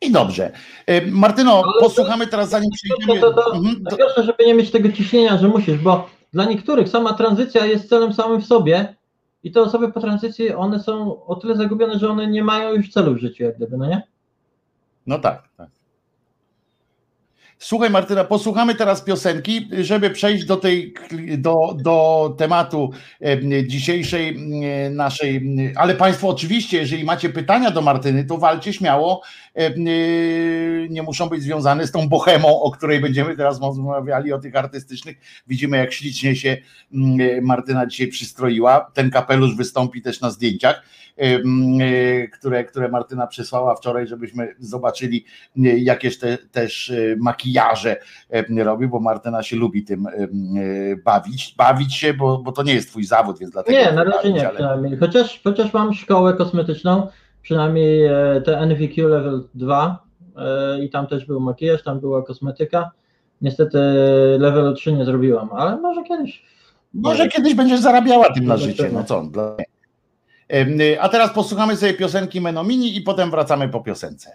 [0.00, 0.52] I dobrze.
[0.86, 3.20] E, Martyno, Ale to- posłuchamy teraz, zanim przejdziemy.
[3.20, 6.44] To, to, to, Mhm, to- Pierwsze, żeby nie mieć tego ciśnienia, że musisz, bo dla
[6.44, 8.94] niektórych sama tranzycja jest celem samym w sobie
[9.44, 12.90] i te osoby po tranzycji, one są o tyle zagubione, że one nie mają już
[12.90, 14.02] celu w życiu, jak gdyby, no nie?
[15.06, 15.68] No tak, tak.
[17.64, 20.94] Słuchaj Martyna, posłuchamy teraz piosenki, żeby przejść do tej
[21.38, 22.90] do, do tematu
[23.20, 24.38] em, dzisiejszej
[24.90, 25.56] naszej.
[25.76, 29.22] Ale Państwo oczywiście, jeżeli macie pytania do Martyny, to walcie śmiało.
[29.60, 34.56] Y, Nie muszą być związane z tą bohemą, o której będziemy teraz rozmawiali, o tych
[34.56, 35.16] artystycznych.
[35.46, 36.56] Widzimy, jak ślicznie się
[37.42, 38.90] Martyna dzisiaj przystroiła.
[38.94, 40.82] Ten kapelusz wystąpi też na zdjęciach,
[42.32, 45.24] które, które Martyna przysłała wczoraj, żebyśmy zobaczyli
[45.56, 47.96] nie, jakieś te, też e, makijaże
[48.30, 50.10] e, robi, bo Martyna się lubi tym e,
[51.04, 51.54] bawić.
[51.58, 53.78] Bawić się, bo, bo to nie jest twój zawód, więc dlatego.
[53.78, 54.98] Nie, na razie nie ale- przynajmniej.
[54.98, 57.06] Chociaż, chociaż mam szkołę kosmetyczną,
[57.42, 60.04] przynajmniej e, te NVQ level 2
[60.36, 62.90] e, i tam też był makijaż, tam była kosmetyka.
[63.40, 63.78] Niestety
[64.38, 66.44] level 3 nie zrobiłam, ale może kiedyś.
[66.94, 68.90] Może kiedyś będziesz zarabiała tym na życie.
[68.92, 69.22] No co?
[69.22, 69.56] Dla...
[71.00, 74.32] A teraz posłuchamy sobie piosenki Menomini i potem wracamy po piosence.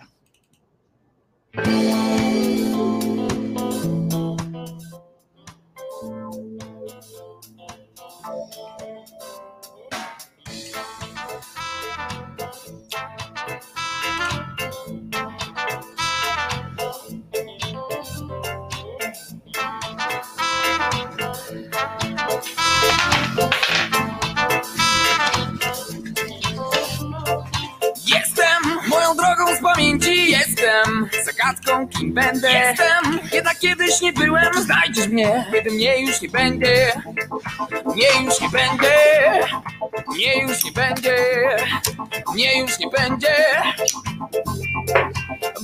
[31.48, 32.52] Zagadką, kim będę.
[32.52, 34.54] Jestem, jednak kiedyś nie byłem.
[34.62, 37.02] Znajdziesz mnie, kiedy mnie już nie będzie.
[37.86, 38.96] Mnie już nie będzie.
[40.08, 41.16] Mnie już nie będzie.
[42.34, 43.36] Mnie już nie będzie.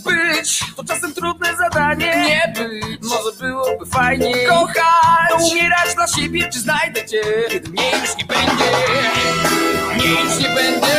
[0.05, 2.25] Być to czasem trudne zadanie.
[2.27, 4.33] Nie być, może byłoby fajnie.
[4.47, 8.71] Kochać, to umierać dla siebie, czy znajdę cię, kiedy mnie już nie będzie.
[9.95, 10.95] Mnie już nie będzie.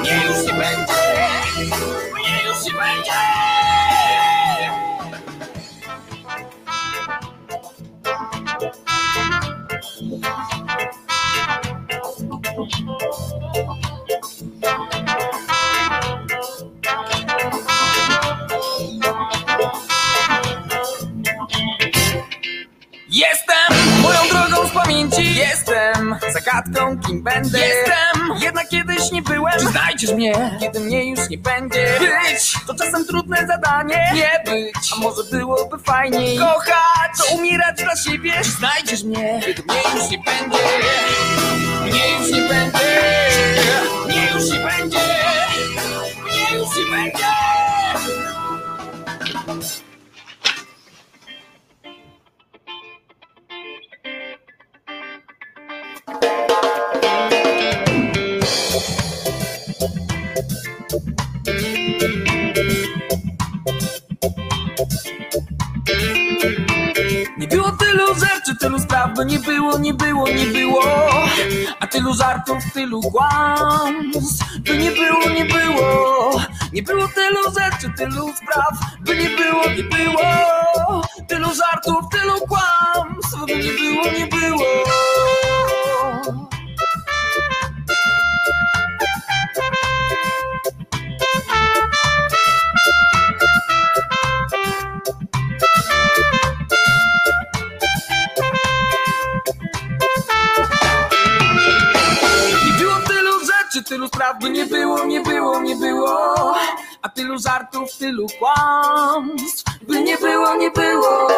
[0.00, 1.00] Mnie już nie będzie.
[2.90, 3.30] Mnie
[23.10, 23.79] już
[25.24, 26.16] Jestem.
[26.32, 27.58] Zagadką, kim będę.
[27.58, 29.52] Jestem, jednak kiedyś nie byłem.
[29.60, 31.98] Czy znajdziesz mnie, kiedy mnie już nie będzie.
[31.98, 34.12] Być, to czasem trudne zadanie.
[34.14, 36.38] Nie być, a może byłoby fajniej.
[36.38, 38.32] Kochać, to umierać dla siebie.
[38.42, 40.58] Czy znajdziesz mnie, kiedy mnie już nie będzie.
[41.82, 42.78] Mnie już nie będzie.
[44.06, 44.98] Mnie już nie będzie.
[46.24, 47.24] Mnie już nie będzie
[67.90, 70.82] tylu rzeczy, tylu spraw, by nie było, nie było, nie było.
[71.80, 76.40] A tylu żartów, tylu kłamstw, by nie było, nie było.
[76.72, 81.02] Nie było tylu rzeczy, tylu spraw, by nie było, nie było.
[81.28, 85.19] Tylu żartów, tylu kłamstw, by nie było, nie było
[103.90, 106.54] tylu spraw, by nie było, nie było, nie było.
[107.02, 111.28] A tylu żartów, tylu kłamstw, by nie było, nie było.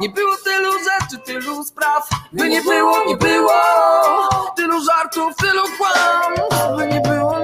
[0.00, 3.52] Nie było tylu rzeczy, tylu spraw, by nie było, nie było.
[4.56, 7.38] Tylu żartów, tylu kłamstw, by nie było,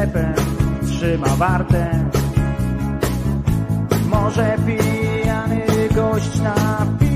[0.00, 0.34] sklepem
[0.86, 2.10] trzyma wartę.
[4.06, 7.09] Może pijany gość na piwo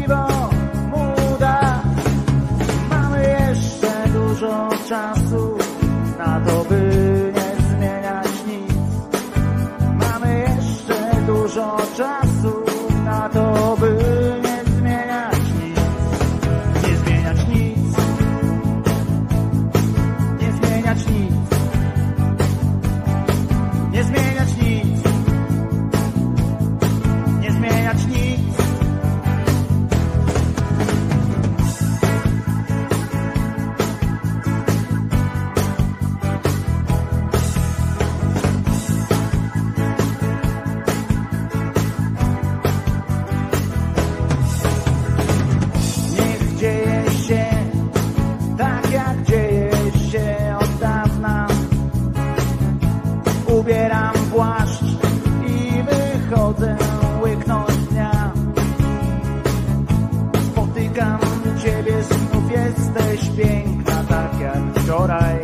[64.85, 65.44] tak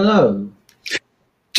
[0.00, 0.34] Hello.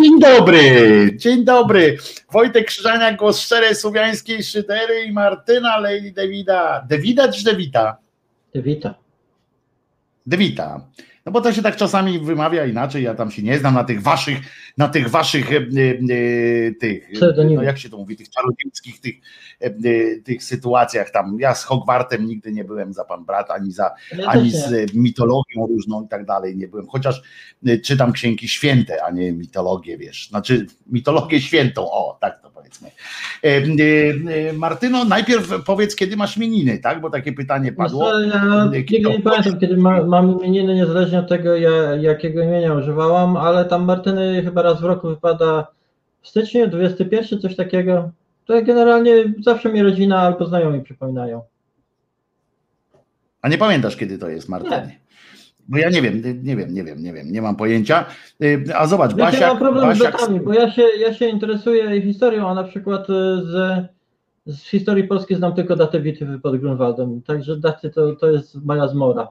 [0.02, 1.98] Dzień dobry, dzień dobry.
[2.32, 6.86] Wojtek Krzyżania, głos szczerej słowiańskiej szydery i Martyna Lady Davida.
[6.90, 7.98] Davida czy Dewita?
[8.56, 8.96] Wita.
[10.26, 10.82] Dewita.
[11.26, 14.02] No bo to się tak czasami wymawia inaczej, ja tam się nie znam na tych
[14.02, 14.38] waszych,
[14.78, 17.56] na tych waszych e, e, tych, Pseudonimy.
[17.56, 19.16] no jak się to mówi, tych czarodziejskich tych,
[19.62, 21.38] e, e, tych sytuacjach tam.
[21.40, 24.86] Ja z Hogwartem nigdy nie byłem za pan brat, ani za, Ja ani z e,
[24.94, 27.22] mitologią różną i tak dalej nie byłem, chociaż
[27.66, 32.51] e, czytam księgi święte, a nie mitologię, wiesz, znaczy mitologię świętą, o, tak to.
[32.80, 32.92] Powiedzmy.
[33.44, 37.02] E, e, Martyno, najpierw powiedz, kiedy masz imieniny, tak?
[37.02, 38.20] Bo takie pytanie padło.
[38.20, 43.38] Ja nigdy nie pamiętam, kiedy ma, mam imieniny, niezależnie od tego, ja, jakiego imienia używałam,
[43.38, 45.68] ale tam Martyny chyba raz w roku wypada
[46.22, 48.12] w styczniu, 21, coś takiego.
[48.46, 51.42] To generalnie zawsze mi rodzina albo znajomi przypominają.
[53.42, 55.01] A nie pamiętasz, kiedy to jest, Martyny?
[55.72, 58.06] Bo ja nie wiem, nie wiem, nie wiem, nie wiem, nie mam pojęcia.
[58.44, 61.14] Y, A zobacz, Ja nie Basiak, mam problemu z Basiak datami, bo ja się, ja
[61.14, 63.86] się interesuję historią, a na przykład y, z,
[64.46, 68.88] z historii polskiej znam tylko datę bitwy pod Grunwaldem, także daty to, to jest moja
[68.88, 69.28] zmora.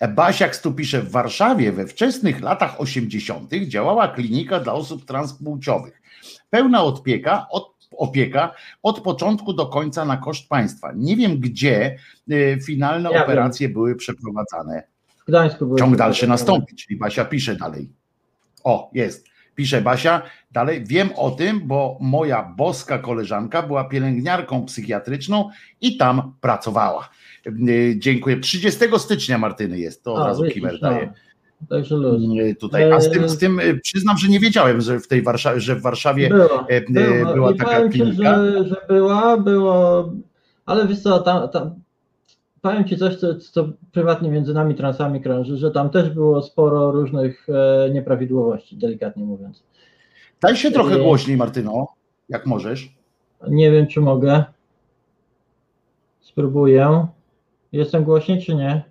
[0.16, 3.50] Basiak tu pisze, w Warszawie we wczesnych latach 80.
[3.66, 6.02] działała klinika dla osób transpłciowych.
[6.50, 10.92] Pełna opieka od, opieka od początku do końca na koszt państwa.
[10.96, 11.96] Nie wiem, gdzie
[12.30, 14.82] y, finalne Ja operacje były przeprowadzane.
[15.22, 17.90] W Gdańsku były Ciąg dalszy nastąpi, czyli Basia pisze dalej.
[18.64, 19.26] O, jest.
[19.54, 20.84] Pisze Basia dalej.
[20.84, 25.50] Wiem o tym, bo moja boska koleżanka była pielęgniarką psychiatryczną
[25.80, 27.08] i tam pracowała.
[27.46, 28.40] Y, Dziękuję.
[28.40, 31.12] 30 stycznia Martyny jest, to od A, razu Kimer daje.
[31.68, 32.22] Także luz.
[32.22, 32.92] Y, Tutaj.
[32.92, 35.76] A z tym, z tym y, przyznam, że nie wiedziałem, że w tej Warszawie, że
[35.76, 38.44] w Warszawie Była, e, e, była, I taka klinika.
[38.44, 40.12] że, że była, było,
[40.66, 41.74] ale wiesz co, tam, tam,
[42.60, 46.90] powiem ci coś, co, co prywatnie między nami transami krąży, że tam też było sporo
[46.90, 49.62] różnych e, nieprawidłowości, delikatnie mówiąc.
[50.40, 51.86] Daj się trochę głośniej, Martyno,
[52.28, 52.96] jak możesz.
[53.48, 54.44] Nie wiem, czy mogę.
[56.20, 57.06] Spróbuję.
[57.72, 58.82] Jestem głośniej, czy nie?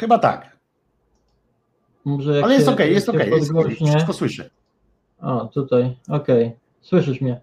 [0.00, 0.49] Chyba tak.
[2.10, 4.50] Może Ale jest okej, jak jest okej, podgłośnie- wszystko słyszę.
[5.22, 6.52] O, tutaj, okej.
[6.80, 7.40] Słyszysz mnie.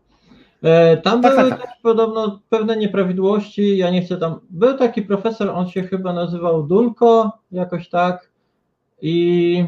[0.64, 1.70] E, tam Tak, były tak, tak.
[1.84, 3.78] podobno pewne nieprawidłowości.
[3.78, 4.40] Ja nie chcę tam.
[4.50, 8.30] Był taki profesor, on się chyba nazywał Dulko, jakoś tak.
[9.02, 9.66] I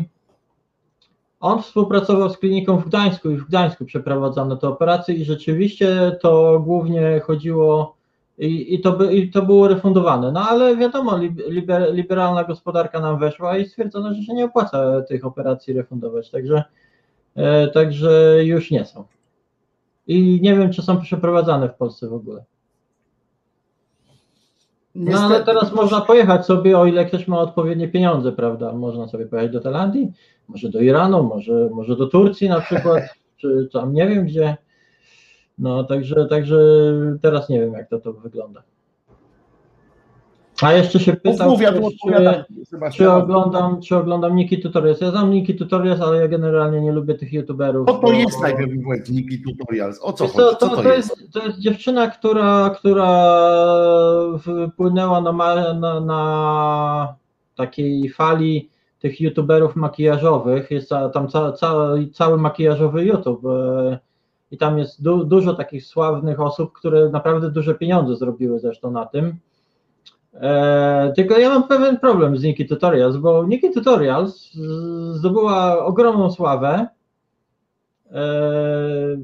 [1.40, 6.60] on współpracował z kliniką w Gdańsku i w Gdańsku przeprowadzano te operacje i rzeczywiście to
[6.60, 7.96] głównie chodziło
[8.40, 10.32] i, i, to, by, i to było refundowane.
[10.32, 15.02] No ale wiadomo, lib- liber, liberalna gospodarka nam weszła i stwierdzono, że się nie opłaca
[15.02, 16.32] tych operacji refundować.
[16.32, 16.64] Także
[17.36, 19.04] E, Także już nie są.
[20.08, 22.44] I nie wiem, czy są przeprowadzane w Polsce w ogóle.
[24.96, 28.74] No ale teraz można pojechać sobie, o ile ktoś ma odpowiednie pieniądze, prawda?
[28.74, 30.12] Można sobie pojechać do Tajlandii,
[30.48, 33.04] może do Iranu, może, może do Turcji na przykład,
[33.38, 34.58] czy tam nie wiem gdzie.
[35.60, 36.58] No także, także
[37.22, 38.64] teraz nie wiem, jak to, to wygląda.
[40.62, 45.02] A jeszcze się pytał, Mów, ja czy, czy oglądam, czy oglądam Niki Tutorials.
[45.02, 47.88] Ja znam Niki Tutorials, ale ja generalnie nie lubię tych youtuberów.
[47.88, 50.00] Co to bo- jest najpierw powiedz, Niki Tutorials?
[50.02, 50.48] O co Wiesz chodzi?
[50.50, 51.20] co, to, to to, jest?
[51.20, 53.08] jest, to jest dziewczyna, która, która
[54.74, 55.32] wpłynęła na,
[55.74, 57.16] na, na
[57.56, 58.70] takiej fali
[59.00, 60.72] tych youtuberów makijażowych.
[60.72, 61.76] Jest tam ca, ca,
[62.14, 63.42] cały makijażowy YouTube.
[64.52, 69.06] I tam jest du, dużo takich sławnych osób, które naprawdę duże pieniądze zrobiły zresztą na
[69.06, 69.36] tym.
[70.34, 74.52] E, tylko ja mam pewien problem z Niki Tutorials, bo Niki Tutorials
[75.12, 76.88] zdobyła ogromną sławę.
[78.12, 79.18] E,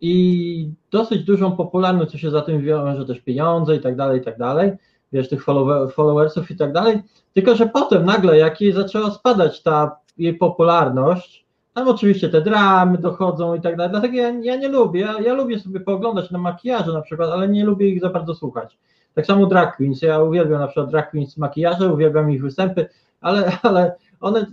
[0.00, 4.24] i dosyć dużą popularność, co się za tym wiąże, też pieniądze i tak dalej, i
[4.24, 4.72] tak dalej,
[5.12, 7.02] wiesz, tych follower, followersów i tak dalej,
[7.34, 11.45] tylko że potem nagle, jak jej zaczęła spadać ta jej popularność,
[11.76, 15.34] tam oczywiście te dramy dochodzą i tak dalej, dlatego ja, ja nie lubię, ja, ja
[15.34, 18.78] lubię sobie pooglądać na makijaże na przykład, ale nie lubię ich za bardzo słuchać.
[19.14, 22.88] Tak samo drag queens, ja uwielbiam na przykład drag queens makijaże, uwielbiam ich występy,
[23.20, 24.46] ale, ale one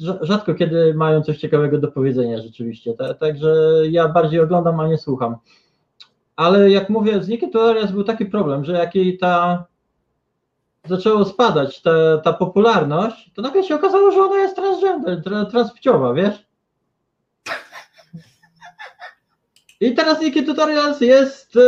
[0.00, 3.54] rza- rzadko kiedy mają coś ciekawego do powiedzenia rzeczywiście, Ta- także
[3.90, 5.36] ja bardziej oglądam, a nie słucham.
[6.36, 9.64] Ale jak mówię, z Nicky Tutorials był taki problem, że jak jej ta
[10.84, 16.14] zaczęło spadać ta, ta popularność, to nagle się okazało, że ona jest transgender, tra, transpłciowa,
[16.14, 16.53] wiesz?
[19.80, 21.60] I teraz Nicky Tutorials jest e,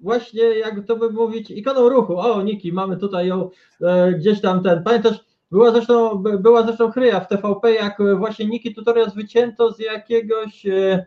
[0.00, 2.18] właśnie, jak to by mówić, ikoną ruchu.
[2.18, 3.50] O, Niki, mamy tutaj ją
[3.82, 4.82] e, gdzieś tam ten.
[4.82, 5.16] Pamiętasz,
[5.50, 9.78] była zresztą, by- była zresztą chryja w TVP, jak e, właśnie Niki Tutorials wycięto z
[9.78, 11.06] jakiegoś e,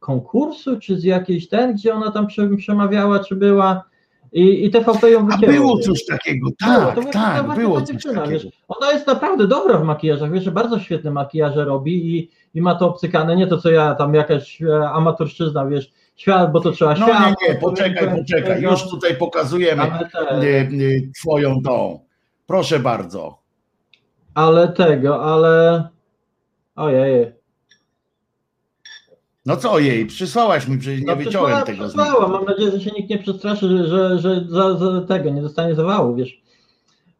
[0.00, 3.84] konkursu, czy z jakiejś ten, gdzie ona tam prze- przemawiała, czy była.
[4.32, 5.52] I, i TVP ją A wycięło.
[5.52, 5.86] było wiesz.
[5.86, 8.26] coś takiego, Było, tak, tak, właśnie było coś takiego.
[8.26, 8.46] wiesz.
[8.68, 12.74] Ona jest naprawdę dobra w makijażach, wiesz, że bardzo świetne makijaże robi i, i ma
[12.74, 16.94] to obcykane, nie to co ja tam jakaś e, amatorszczyzna, wiesz, świat, bo to trzeba
[16.94, 17.34] No świat.
[17.42, 19.82] nie, nie, poczekaj, poczekaj, już tutaj pokazujemy
[20.12, 22.00] te, y, y, twoją tą.
[22.46, 23.38] Proszę bardzo.
[24.34, 25.88] ale tego, ale
[26.76, 27.32] ojej.
[29.46, 32.28] No co jej, przysłałaś mi, przecież nie No, wyciąłem tego z przysłała.
[32.28, 35.74] Mam nadzieję, że się nikt nie przestraszy, że, że, że za, za tego nie dostanie
[35.74, 36.43] zawału, wiesz.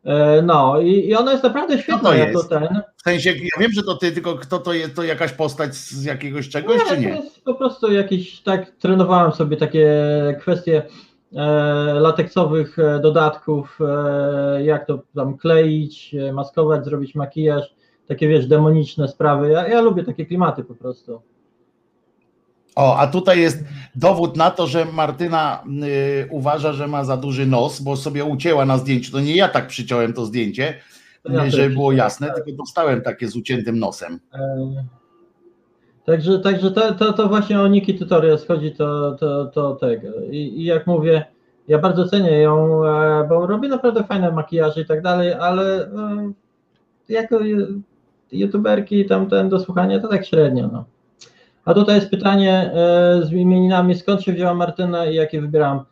[0.04, 2.48] E, No i, i ona jest naprawdę świetna to jako jest?
[2.48, 2.80] ten.
[2.96, 6.04] W sensie, ja wiem, że to ty, tylko kto to jest, to jakaś postać z
[6.04, 7.08] jakiegoś czegoś, czy To nie?
[7.08, 9.88] jest po prostu jakiś, tak trenowałem sobie takie
[10.40, 10.82] kwestie
[11.36, 11.42] e,
[12.00, 17.74] lateksowych e, dodatków, e, jak to tam kleić, e, maskować, zrobić makijaż,
[18.08, 19.50] takie wiesz, demoniczne sprawy.
[19.50, 21.22] Ja, ja lubię takie klimaty po prostu.
[22.74, 23.64] O, a tutaj jest
[23.94, 28.64] dowód na to, że Martyna y, uważa, że ma za duży nos, bo sobie ucięła
[28.64, 29.12] na zdjęciu.
[29.12, 30.74] To nie ja tak przyciąłem to zdjęcie,
[31.22, 32.36] To ja żeby było jasne, tak.
[32.36, 34.20] tylko dostałem takie z uciętym nosem.
[34.34, 34.84] E,
[36.04, 40.08] Także, także to, to, to właśnie o Niki Tutorials chodzi, to, to, to tego.
[40.30, 41.24] I, I jak mówię,
[41.68, 46.32] ja bardzo cenię ją, e, bo robi naprawdę fajne makijaże i tak dalej, ale e,
[47.08, 47.38] jako
[48.32, 50.68] youtuberki tam ten do słuchania to tak średnio.
[50.72, 50.84] No.
[51.64, 55.84] A tutaj jest pytanie e, z imieninami, skąd się wzięła Martyna i jakie wybieram.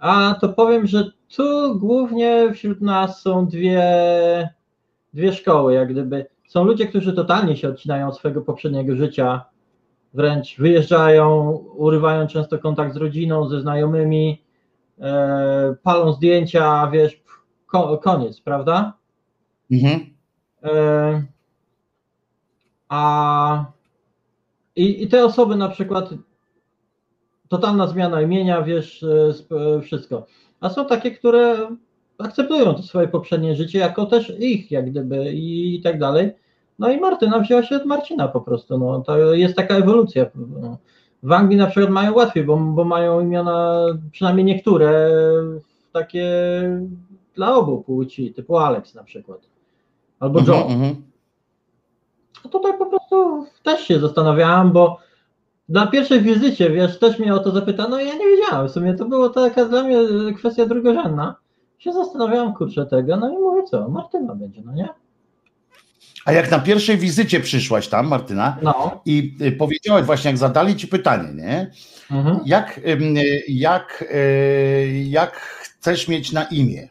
[0.00, 3.84] A to powiem, że tu głównie wśród nas są dwie,
[5.14, 6.26] dwie szkoły, jak gdyby.
[6.48, 9.44] Są ludzie, którzy totalnie się odcinają od swojego poprzedniego życia,
[10.14, 14.42] wręcz wyjeżdżają, urywają często kontakt z rodziną, ze znajomymi,
[15.00, 17.22] e, palą zdjęcia, wiesz,
[17.66, 18.92] ko, koniec, prawda?
[19.70, 20.00] Mhm.
[20.62, 21.22] E,
[22.88, 23.64] a
[24.76, 26.10] i, i te osoby na przykład
[27.48, 30.26] totalna zmiana imienia, wiesz, e, e, wszystko.
[30.60, 31.68] A są takie, które
[32.18, 36.30] akceptują to swoje poprzednie życie jako też ich, jak gdyby i, tak dalej.
[36.78, 38.78] No i Martyna wzięła się od Marcina po prostu.
[38.78, 40.26] No, to jest taka ewolucja.
[40.34, 40.78] No.
[41.22, 45.10] W Anglii na przykład mają łatwiej, bo, bo mają imiona, przynajmniej niektóre,
[45.92, 46.30] takie
[47.34, 49.40] dla obu płci, typu Alex na przykład.
[50.20, 50.56] Albo John.
[50.56, 51.09] Mhm, mhm.
[52.44, 54.98] No tutaj po prostu też się zastanawiałem, bo
[55.68, 58.68] na pierwszej wizycie, wiesz, też mnie o to zapytano i ja nie wiedziałem.
[58.68, 59.98] W sumie to było taka dla mnie
[60.38, 61.36] kwestia drugorzędna.
[61.78, 64.88] Się zastanawiałem, kurczę, tego, no i mówię co, Martyna będzie, no nie?
[66.24, 69.00] A jak na pierwszej wizycie przyszłaś tam, Martyna, No.
[69.06, 71.70] i y, powiedziałaś właśnie, jak zadali ci pytanie, nie?
[72.10, 72.40] Mhm.
[72.46, 76.88] Jak, y, jak, y, jak chcesz mieć na imię?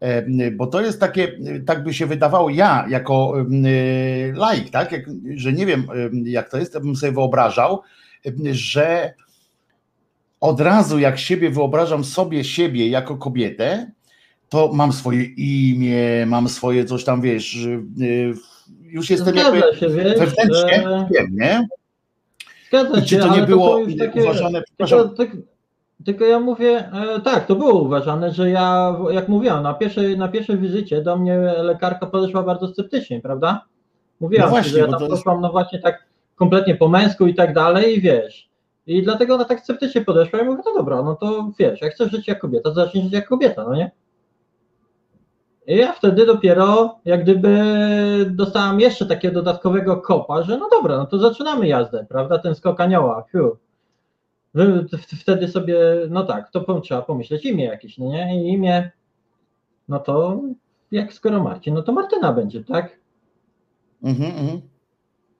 [0.00, 3.34] E, Bo to jest takie, tak by się wydawało, ja jako
[3.66, 5.02] y, laik, tak, jak,
[5.34, 7.82] że nie wiem ym, jak to jest, to bym sobie wyobrażał,
[8.50, 9.14] że
[10.40, 13.90] od razu jak siebie wyobrażam sobie siebie jako kobietę,
[14.48, 17.58] to mam swoje imię, mam swoje coś tam, wiesz,
[18.82, 21.68] już jestem jakby Zgadza się, wiesz, wewnętrznie, e, wiem, nie?
[22.68, 25.36] Zgadza I czy się, to nie było to takie, uważane, przepraszam, tylko,
[26.04, 30.28] tylko ja mówię, e, tak, to było uważane, że ja, jak mówiłam, na pierwszej, na
[30.28, 33.64] pierwszej wizycie do mnie lekarka podeszła bardzo sceptycznie, prawda?
[34.20, 36.04] Mówiłam, No właśnie, że ja tam jest- poszłam, no właśnie tak
[36.36, 38.48] kompletnie po męsku i tak dalej i wiesz.
[38.86, 42.10] I dlatego ona tak sceptycznie podeszła i mówię, no dobra, no to wiesz, jak chcesz
[42.10, 43.90] żyć jak kobieta, to zacznij żyć jak kobieta, no nie?
[45.66, 47.58] I ja wtedy dopiero jak gdyby
[48.30, 52.38] dostałam jeszcze takiego dodatkowego kopa, że no dobra, no to zaczynamy jazdę, prawda?
[52.38, 53.24] Ten skok anioła.
[53.32, 53.56] Fiu.
[55.20, 55.78] Wtedy sobie,
[56.10, 58.42] no tak, to trzeba pomyśleć imię jakieś, no nie?
[58.44, 58.90] I imię,
[59.88, 60.40] no to
[60.90, 62.96] jak skoro Marcin, no to Martyna będzie, tak?
[64.02, 64.60] Mhm, mhm.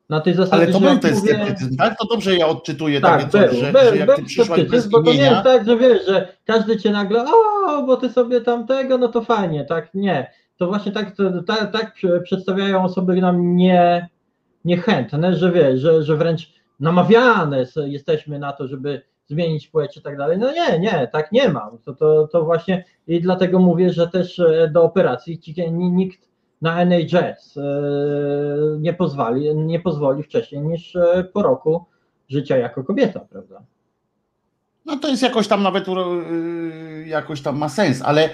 [0.08, 1.98] Na tej zasadzie, Ale to był ten mówię- sceptycyzm, tak?
[1.98, 5.02] To dobrze ja odczytuję tak, takie coś, że, był, że jak ty przyszłaś bez bo
[5.02, 8.40] to nie imienia, jest tak, że wiesz, że każdy cię nagle, o, bo ty sobie
[8.40, 10.30] tamtego, no to fajnie, tak, nie.
[10.56, 11.16] To właśnie tak,
[11.46, 14.08] tak, tak przedstawiają osoby nam nie,
[14.64, 20.16] niechętne, że wiesz, że, że wręcz namawiane jesteśmy na to, żeby zmienić płeć i tak
[20.16, 20.38] dalej.
[20.38, 21.78] No nie, nie, tak nie mam.
[21.78, 25.40] To, to, to właśnie i dlatego mówię, że też e, do operacji
[25.70, 26.28] nikt
[26.62, 27.62] na NHS e,
[28.78, 31.84] nie pozwoli, nie pozwoli wcześniej niż e, po roku
[32.28, 33.62] życia jako kobieta, prawda?
[34.88, 35.84] no to jest jakoś tam nawet
[37.06, 38.30] jakoś tam ma sens, ale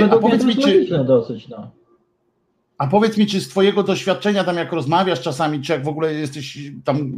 [0.00, 1.70] No, a powiedz mi, czy- dosyć, no.
[2.78, 6.14] A powiedz mi, czy z twojego doświadczenia tam jak rozmawiasz czasami, czy jak w ogóle
[6.14, 7.12] jesteś tam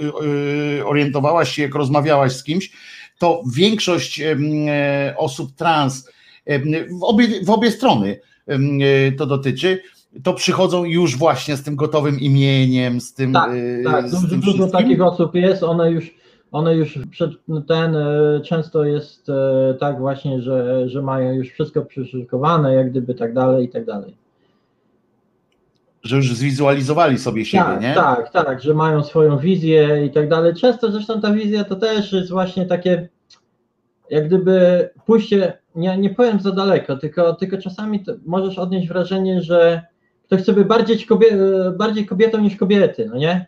[0.00, 0.12] yy,
[0.76, 2.72] yy, orientowałaś się, jak rozmawiałaś z kimś,
[3.20, 4.34] to większość e,
[5.16, 6.10] osób trans
[6.46, 6.62] em,
[7.00, 9.82] w obie, w obie strony e, to dotyczy,
[10.22, 14.28] to przychodzą już właśnie z tym gotowym imieniem, z tym, Tak, e, Tak, z dużo,
[14.28, 16.14] tym dużo takich osób jest, one już,
[16.52, 17.30] one już przed
[17.68, 17.96] ten,
[18.44, 19.26] często jest
[19.80, 24.19] tak właśnie, że, że mają już wszystko przyszykowane, jak gdyby tak dalej i tak dalej.
[26.02, 27.94] Że już zwizualizowali sobie siebie, tak, nie?
[27.94, 30.54] tak, tak, że mają swoją wizję i tak dalej.
[30.54, 33.08] Często zresztą ta wizja to też jest właśnie takie,
[34.10, 39.82] jak gdyby pójście, nie, nie powiem za daleko, tylko, tylko czasami możesz odnieść wrażenie, że
[40.24, 41.26] ktoś chce być bardziej, kobie,
[41.78, 43.46] bardziej kobietą niż kobiety, no nie?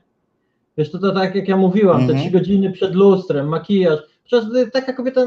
[0.79, 2.21] Wiesz, to, to tak jak ja mówiłam, te Mhm.
[2.21, 5.21] trzy godziny przed lustrem, makijaż, przecież taka kobieta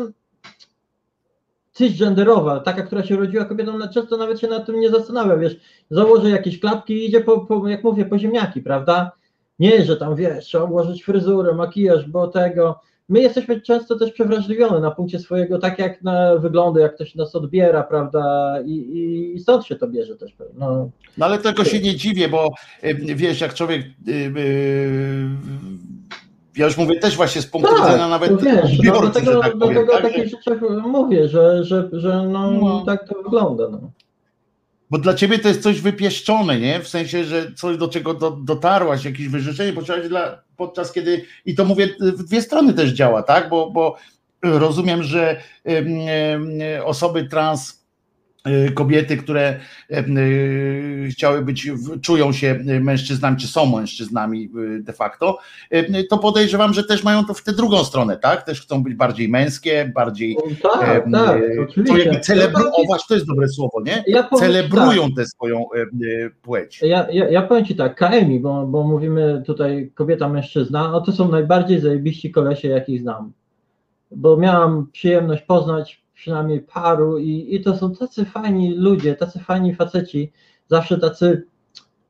[1.77, 5.57] cisgenderowa, taka, która się urodziła kobietą, na- często nawet się nad tym nie zastanawia, wiesz,
[5.89, 9.11] założy jakieś klapki i idzie po, po jak mówię, po ziemniaki, prawda?
[9.59, 12.79] Nie, że tam, wiesz, trzeba ułożyć fryzurę, makijaż, bo tego.
[13.09, 17.35] My jesteśmy często też przewrażliwione na punkcie swojego, tak jak na wyglądu, jak ktoś nas
[17.35, 18.55] odbiera, prawda?
[18.65, 20.35] I, i, i stąd się to bierze też.
[20.57, 22.49] No, No ale tego się nie dziwię, bo
[22.83, 23.81] y, wiesz, jak człowiek.
[24.07, 25.29] y, y,
[26.57, 29.41] Ja już mówię też właśnie z punktu widzenia tak, nawet to wiesz, no, odbiorcy, dlatego,
[29.41, 29.73] tak powiem.
[29.73, 32.83] dlatego o tak, takich że- rzeczach mówię, że, że, że no, No.
[32.85, 33.69] tak to wygląda.
[33.69, 33.79] No.
[34.89, 36.79] Bo dla ciebie to jest coś wypieszczone, nie?
[36.79, 41.55] W sensie, że coś do czego do, dotarłaś, jakieś wyrzeczenie, podczas, dla, podczas kiedy, i
[41.55, 43.49] to mówię, w dwie strony też działa, tak?
[43.49, 43.95] Bo, bo
[44.43, 46.49] rozumiem, że em, em,
[46.85, 47.75] osoby trans, y,
[48.73, 49.59] kobiety, które
[49.89, 55.37] em, y, chciały być, czują się mężczyznami, czy są mężczyznami y, de facto,
[56.09, 58.43] to podejrzewam, że też mają to w tę drugą stronę, tak?
[58.43, 61.93] Też chcą być bardziej męskie, bardziej Tak, em, tak, y, oczywiście.
[61.93, 64.03] to jakby celebrować, to jest dobre słowo, nie?
[64.07, 65.15] Ja Celebrują tak.
[65.15, 66.81] tę swoją y, płeć.
[66.81, 71.11] Ja, ja, ja powiem Ci tak, KMI, bo, bo mówimy tutaj kobieta, mężczyzna, no to
[71.11, 73.31] są najbardziej zajebiści kolesie, jakich znam.
[74.11, 79.75] Bo miałam przyjemność poznać przynajmniej paru i, i to są tacy fajni ludzie, tacy fajni
[79.75, 80.31] faceci,
[80.67, 81.47] zawsze tacy,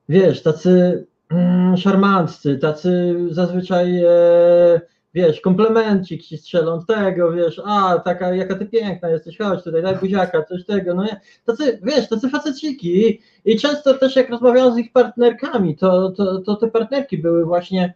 [0.08, 4.80] wiesz, tacy mm, szarmanccy, tacy zazwyczaj, e,
[5.14, 9.96] wiesz, komplemencik ci strzelą tego, wiesz, a, taka, jaka ty piękna jesteś, chodź tutaj, daj
[9.96, 14.74] buziaka, coś tego, no nie, tacy, wiesz, tacy faceciki i, i często też jak rozmawiałam
[14.74, 17.94] z ich partnerkami, to, to, to te partnerki były właśnie,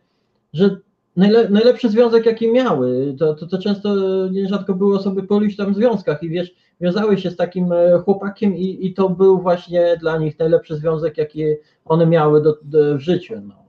[0.53, 0.77] że
[1.17, 3.95] najle, najlepszy związek jaki miały, to, to, to często
[4.29, 8.57] nierzadko były osoby po iluś tam związkach i wiesz, wiązały się z takim e, chłopakiem
[8.57, 11.45] i, i to był właśnie dla nich najlepszy związek jaki
[11.85, 13.61] one miały do, do, w życiu, no.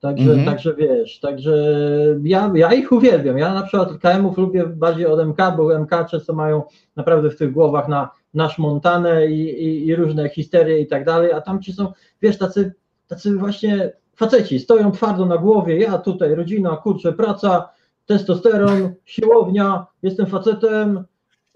[0.00, 0.46] Także, Mhm.
[0.46, 1.76] także wiesz, także
[2.22, 3.38] ja, ja ich uwielbiam.
[3.38, 6.62] Ja na przykład KM-ów lubię bardziej od MK, bo MK często mają
[6.96, 11.32] naprawdę w tych głowach na nasz Montanę i, i, i różne histerie i tak dalej,
[11.32, 12.72] a tamci są, wiesz, tacy,
[13.08, 17.68] tacy właśnie faceci, stoją twardo na głowie, ja tutaj, rodzina, kurczę, praca,
[18.06, 21.04] testosteron, siłownia, jestem facetem,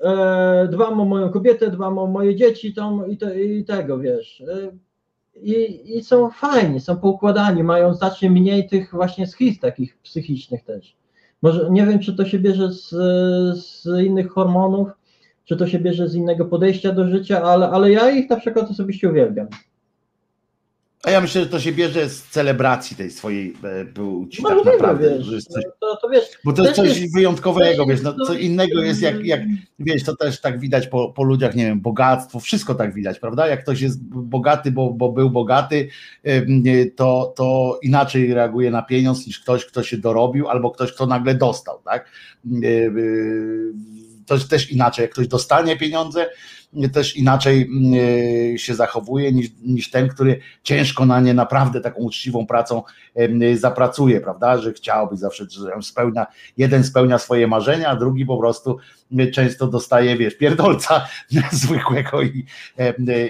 [0.01, 4.41] e, dbam o moją kobietę, dbam o moje dzieci tam i, te, i tego, wiesz.
[4.41, 4.71] E,
[5.43, 10.97] i, I są fajni, są poukładani, mają znacznie mniej tych właśnie schiz takich psychicznych też.
[11.43, 12.89] Może nie wiem, czy to się bierze z,
[13.59, 14.89] z innych hormonów,
[15.45, 18.71] czy to się bierze z innego podejścia do życia, ale, ale ja ich na przykład
[18.71, 19.47] osobiście uwielbiam.
[21.05, 25.19] A ja myślę, że to się bierze z celebracji tej swojej e, płci, tak naprawdę.
[25.19, 28.83] wiesz, coś, to, to wiesz, bo to jest coś jest- wyjątkowego, wiesz, no, co innego
[28.83, 29.41] jest jak, jak,
[29.79, 33.47] wiesz, to też tak widać po, po ludziach, nie wiem, bogactwo, wszystko tak widać, prawda?
[33.47, 35.89] Jak ktoś jest bogaty, bo, bo był bogaty,
[36.97, 41.35] to, to inaczej reaguje na pieniądz niż ktoś, kto się dorobił, albo ktoś, kto nagle
[41.35, 42.11] dostał, tak?
[42.63, 42.91] E, e,
[44.27, 46.31] To jest też inaczej, jak ktoś dostanie pieniądze,
[46.93, 48.01] też inaczej mm,
[48.55, 52.83] e, się zachowuje niż, niż ten, który ciężko na nie naprawdę taką uczciwą pracą
[53.55, 58.77] zapracuje, prawda, że chciałby zawsze, że spełnia, jeden spełnia swoje marzenia, a drugi po prostu
[59.19, 61.07] e, często dostaje, wiesz, pierdolca
[61.53, 62.45] zwykłego i,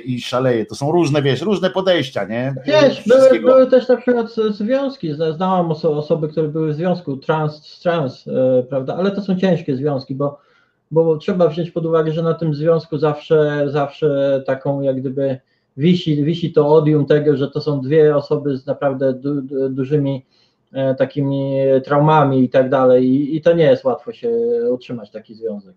[0.05, 0.67] i szaleje.
[0.67, 2.55] To są różne, wiesz, różne podejścia, nie?
[2.67, 6.76] Wiesz, były, Wszystkiego- były też na przykład związki, zna- znałam oso, osoby, które były w
[6.76, 8.25] związku trans, trans
[8.68, 10.47] prawda, ale to są ciężkie związki, bo,
[10.91, 15.41] bo trzeba wziąć pod uwagę, że na tym związku zawsze, zawsze taką jak gdyby
[15.76, 20.25] wisi, wisi to odium tego, że to są dwie osoby z naprawdę du, du, dużymi
[20.73, 24.31] e, takimi traumami i tak dalej i, i to nie jest łatwo się
[24.70, 25.75] utrzymać taki związek.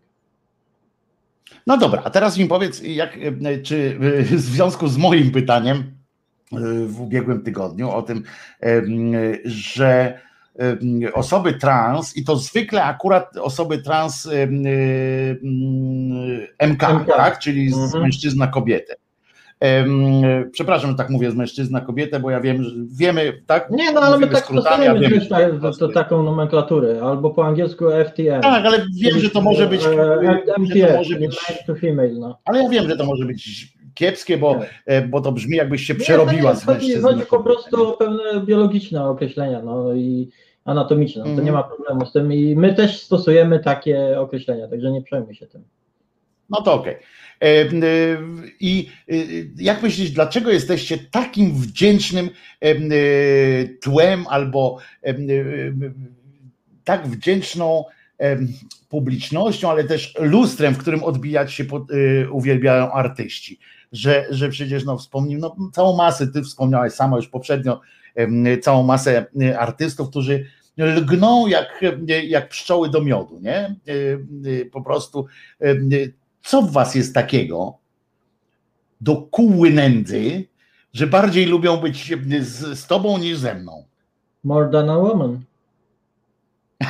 [1.68, 5.78] No dobra, a teraz mi powiedz, jak, e, czy e, w związku z moim pytaniem
[5.78, 8.24] e, w ubiegłym tygodniu o tym,
[9.46, 10.20] że
[11.14, 17.08] osoby trans, i to zwykle akurat osoby trans em, em, MK, MK.
[17.16, 17.40] tak?
[17.40, 18.04] czyli z Mhm.
[18.04, 18.96] mężczyzna kobietę.
[20.52, 23.70] Przepraszam, że tak mówię z mężczyzna kobietę, bo ja wiem, że wiemy, tak?
[23.72, 25.86] Nie, no ale my tak skrótami, a stosujemy wiemy, też że ta, po prostu to,
[25.86, 25.94] jest.
[25.96, 28.42] taką nomenklaturę, albo po angielsku FTM.
[28.42, 32.14] Tak, ale wiem, że to może być, E, że to MTF, może być to female,
[32.20, 32.40] no.
[32.46, 35.94] ale ja wiem, że to może być kiepskie, bo, e, bo to brzmi jakbyś się
[35.94, 37.02] Nie, to przerobiła nie, z chodzi, mężczyzny.
[37.02, 40.30] chodzi na po prostu o pewne biologiczne określenia, no i
[40.66, 41.46] anatomiczne, no, to Mhm.
[41.46, 45.48] nie ma problemu z tym i my też stosujemy takie określenia, także nie przejmuj się
[45.48, 45.64] tym.
[46.50, 46.96] No to okej.
[47.42, 47.68] E, e,
[48.60, 49.14] I e,
[49.58, 52.30] jak myślisz, dlaczego jesteście takim wdzięcznym
[53.82, 54.78] tłem albo
[56.84, 57.86] tak wdzięczną
[58.90, 61.84] publicznością, ale też lustrem, w którym odbijać się pod,
[62.32, 63.60] uwielbiają artyści?
[63.92, 67.82] Że, że przecież no, wspomnij, no, całą masę, ty wspomniałeś sama już poprzednio,
[68.62, 70.46] całą masę e, artystów, którzy
[70.78, 71.82] lgną jak,
[72.28, 73.76] jak pszczoły do miodu, nie?
[74.72, 75.26] Po prostu,
[76.44, 77.78] co w was jest takiego
[79.02, 80.46] do kóły nędzy,
[80.94, 83.86] że bardziej lubią być z, z tobą niż ze mną?
[84.44, 85.40] More than a woman.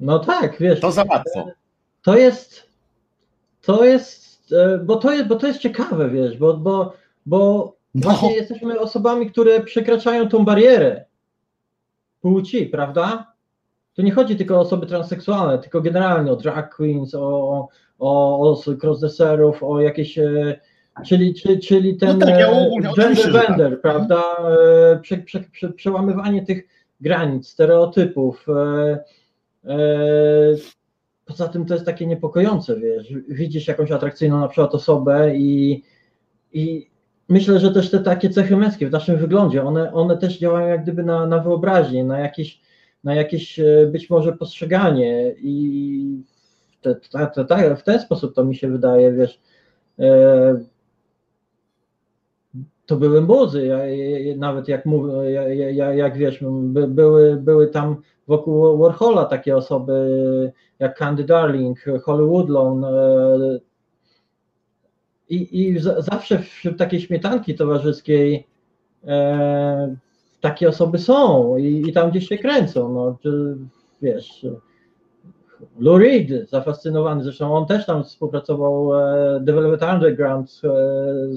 [0.00, 0.80] No tak, wiesz.
[0.80, 1.48] To za łatwo.
[2.02, 2.68] To jest,
[3.60, 6.92] to jest, e, bo to jest, bo to jest ciekawe, wiesz, bo, bo,
[7.26, 8.10] bo No.
[8.10, 11.04] właśnie jesteśmy osobami, które przekraczają tą barierę
[12.20, 13.32] płci, prawda?
[13.94, 18.62] Tu nie chodzi tylko o osoby transseksualne, tylko generalnie o drag queens, o, o, o
[18.82, 20.60] crossdresserów, o jakieś, e,
[21.06, 23.48] czyli, czyli, czyli ten No tak, ja e, gender tak.
[23.48, 24.22] bender, prawda?
[24.92, 26.68] E, Prze, prze, prze, przełamywanie tych
[27.00, 28.46] granic, stereotypów.
[31.24, 35.82] Poza tym to jest takie niepokojące, wiesz, widzisz jakąś atrakcyjną na przykład osobę i,
[36.52, 36.91] i
[37.28, 40.82] myślę, że też te takie cechy męskie w naszym wyglądzie, one, one też działają jak
[40.82, 42.60] gdyby na, na wyobraźnię, na jakieś,
[43.04, 46.22] na jakieś e, być może postrzeganie i
[46.82, 49.40] te, te, te, te, w ten sposób to mi się wydaje, wiesz,
[49.98, 50.60] e,
[52.86, 55.06] to były muzy, ja, ja, nawet jak, mów,
[55.72, 57.96] ja, jak wiesz, by, były, były tam
[58.28, 59.92] wokół Warhola takie osoby
[60.78, 62.90] jak Candy Darling, Holly Woodlawn e,
[65.32, 68.46] i, i z, zawsze wśród takiej śmietanki towarzyskiej
[69.06, 69.96] e,
[70.40, 73.56] takie osoby są i, i tam gdzieś się kręcą, no, czy,
[74.02, 74.46] wiesz,
[75.78, 80.68] Lou Reed, zafascynowany, zresztą on też tam współpracował e, Development Underground e,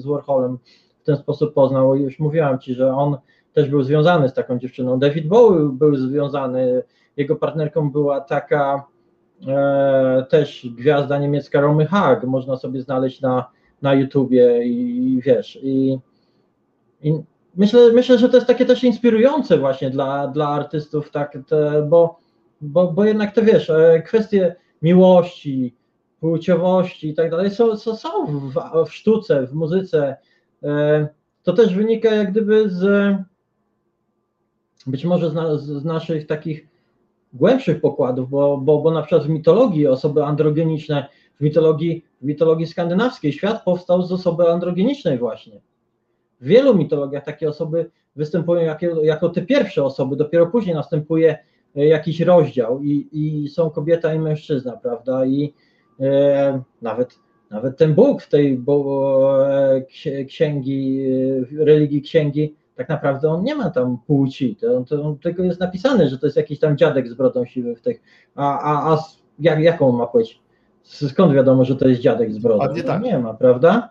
[0.00, 0.58] z Warholem,
[1.02, 3.16] w ten sposób poznał i już mówiłam Ci, że on
[3.52, 4.98] też był związany z taką dziewczyną.
[4.98, 6.82] David Bowie był związany,
[7.16, 8.86] jego partnerką była taka
[9.46, 15.98] e, też gwiazda niemiecka Romy Hag, można sobie znaleźć na, na YouTubie i, wiesz, i,
[17.02, 17.14] i
[17.56, 22.18] myślę, myślę, że to jest takie też inspirujące właśnie dla, dla artystów, tak, te, bo,
[22.60, 25.74] bo, bo jednak te wiesz, e, kwestie miłości,
[26.20, 28.54] płciowości i tak dalej są, są, są w,
[28.86, 30.16] w sztuce, w muzyce.
[30.62, 31.08] E,
[31.42, 33.16] To też wynika jak gdyby z
[34.86, 36.66] być może z, na, z naszych takich
[37.32, 42.66] głębszych pokładów, bo, bo, bo na przykład w mitologii osoby androgeniczne, w mitologii, w mitologii
[42.66, 45.60] skandynawskiej świat powstał z osoby androgenicznej właśnie.
[46.40, 51.38] W wielu mitologiach takie osoby występują jako, jako te pierwsze osoby, dopiero później następuje
[51.76, 55.26] e, jakiś rozdział i, i są kobieta i mężczyzna, prawda?
[55.26, 55.54] I
[56.00, 57.18] e, nawet,
[57.50, 61.00] nawet ten Bóg w tej bo, e, ksi- księgi,
[61.60, 66.08] e, religii księgi, tak naprawdę on nie ma tam płci, to, to tylko jest napisane,
[66.08, 68.02] że to jest jakiś tam dziadek z brodą siwy w tych,
[68.34, 68.98] a, a, a
[69.38, 70.45] jak, jaką ma płeć?
[70.86, 72.64] Skąd wiadomo, że to jest dziadek z brodą?
[72.76, 73.02] No, tak.
[73.02, 73.90] Nie ma, prawda?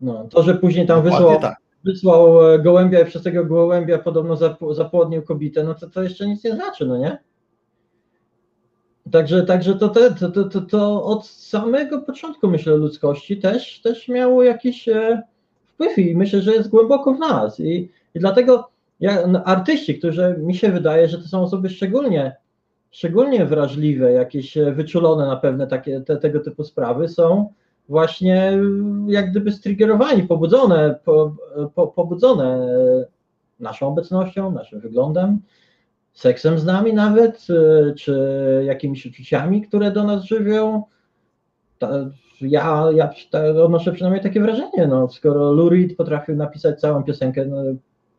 [0.00, 1.56] No, to, że później tam Dokładnie wysłał, tak.
[1.84, 6.26] wysłał e, gołębia i przez tego gołębia podobno zap- zapłodnił kobietę, no to, to jeszcze
[6.26, 7.18] nic nie znaczy, no nie?
[9.10, 14.08] Także, także to, te, to, to, to, to od samego początku, myślę, ludzkości też, też
[14.08, 15.22] miało jakiś e,
[15.64, 17.60] wpływ i myślę, że jest głęboko w nas.
[17.60, 18.70] I, i dlatego
[19.00, 22.36] ja, no, artyści, którzy mi się wydaje, że to są osoby szczególnie,
[22.94, 27.52] szczególnie wrażliwe, jakieś e, wyczulone na pewne takie, te, tego typu sprawy, są
[27.88, 31.36] właśnie mm, jak gdyby striggerowani, pobudzone, po,
[31.74, 33.06] po, pobudzone e,
[33.60, 35.40] naszą obecnością, naszym wyglądem,
[36.12, 40.82] seksem z nami nawet, e, czy jakimiś uczuciami, które do nas żywią.
[41.78, 47.02] Ta, ja, ja ta, odnoszę przynajmniej takie wrażenie, no, skoro Lou Reed potrafił napisać całą
[47.02, 47.56] piosenkę no,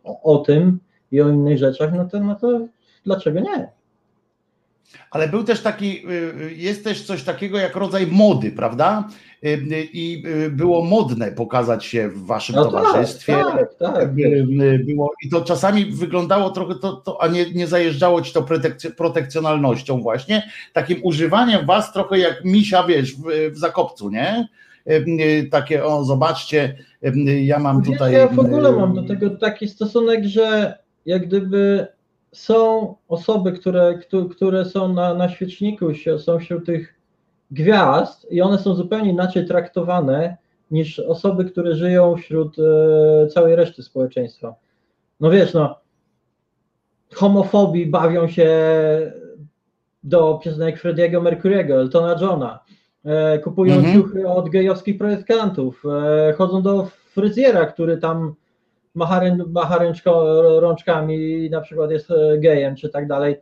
[0.04, 0.80] o, o tym
[1.12, 2.68] i o innych rzeczach, no to, no to
[3.06, 3.75] dlaczego nie?
[5.12, 9.08] Ale był też taki, y, y, jest też coś takiego jak rodzaj mody, prawda?
[9.46, 13.34] Y, I było modne pokazać się w waszym No tak, towarzystwie.
[13.34, 14.16] tak, tak.
[14.86, 18.92] Było, I to czasami wyglądało trochę, to, to, a nie, nie zajeżdżało ci to protekc-
[18.92, 24.48] protekcjonalnością właśnie, takim używaniem was trochę jak misia, wiesz, w, w zakopcu, nie?
[25.52, 26.78] Takie, o zobaczcie,
[27.42, 28.14] ja mam tutaj...
[28.14, 31.88] Ja w ogóle mam do tego taki stosunek, że jak gdyby
[32.36, 35.86] są osoby, które, któ- które są na, na świeczniku,
[36.18, 36.96] są wśród tych
[37.52, 40.38] gwiazd i one są zupełnie inaczej traktowane
[40.72, 44.56] niż osoby, które żyją wśród e, całej reszty społeczeństwa.
[45.20, 45.80] No wiesz, no,
[47.14, 48.50] homofobii bawią się
[50.04, 52.60] do piosenek Frediego Mercury'ego, Eltona Johna,
[53.06, 53.94] e, kupują Mhm.
[53.94, 55.84] ciuchy od gejowskich projektantów,
[56.30, 58.36] e, chodzą do fryzjera, który tam
[58.96, 60.24] macha, macha ręczko,
[60.60, 63.36] rączkami na przykład jest e, gejem czy tak dalej.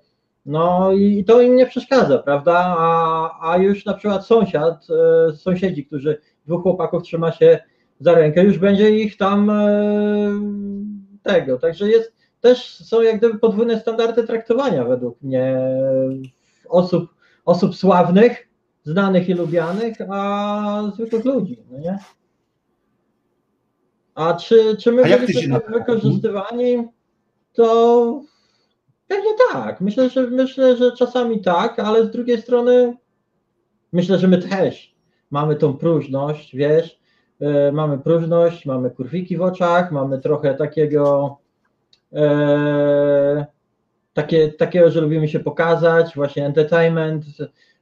[0.46, 2.76] No i to im nie przeszkadza, prawda?
[2.78, 4.88] A, a już na przykład sąsiad,
[5.30, 7.60] e, sąsiedzi, którzy dwóch chłopaków trzyma się
[8.00, 10.32] za rękę, już będzie ich tam e,
[11.24, 11.60] tego.
[11.60, 15.60] Także jest też są jak gdyby podwójne standardy traktowania według mnie
[16.70, 17.10] osób,
[17.46, 18.48] osób sławnych,
[18.84, 22.00] znanych i lubianych, a zwykłych ludzi, no nie?
[24.16, 26.88] A czy, czy my byliśmy na- wykorzystywani?
[27.54, 28.22] To
[29.08, 29.82] pewnie tak.
[29.82, 32.98] Myślę, że myślę, że czasami tak, ale z drugiej strony
[33.92, 34.96] myślę, że my też
[35.32, 37.00] mamy tą próżność, wiesz,
[37.40, 41.38] e, mamy próżność, mamy kurwiki w oczach, mamy trochę takiego
[42.14, 43.46] e,
[44.14, 47.26] takie, takiego, że lubimy się pokazać, właśnie entertainment,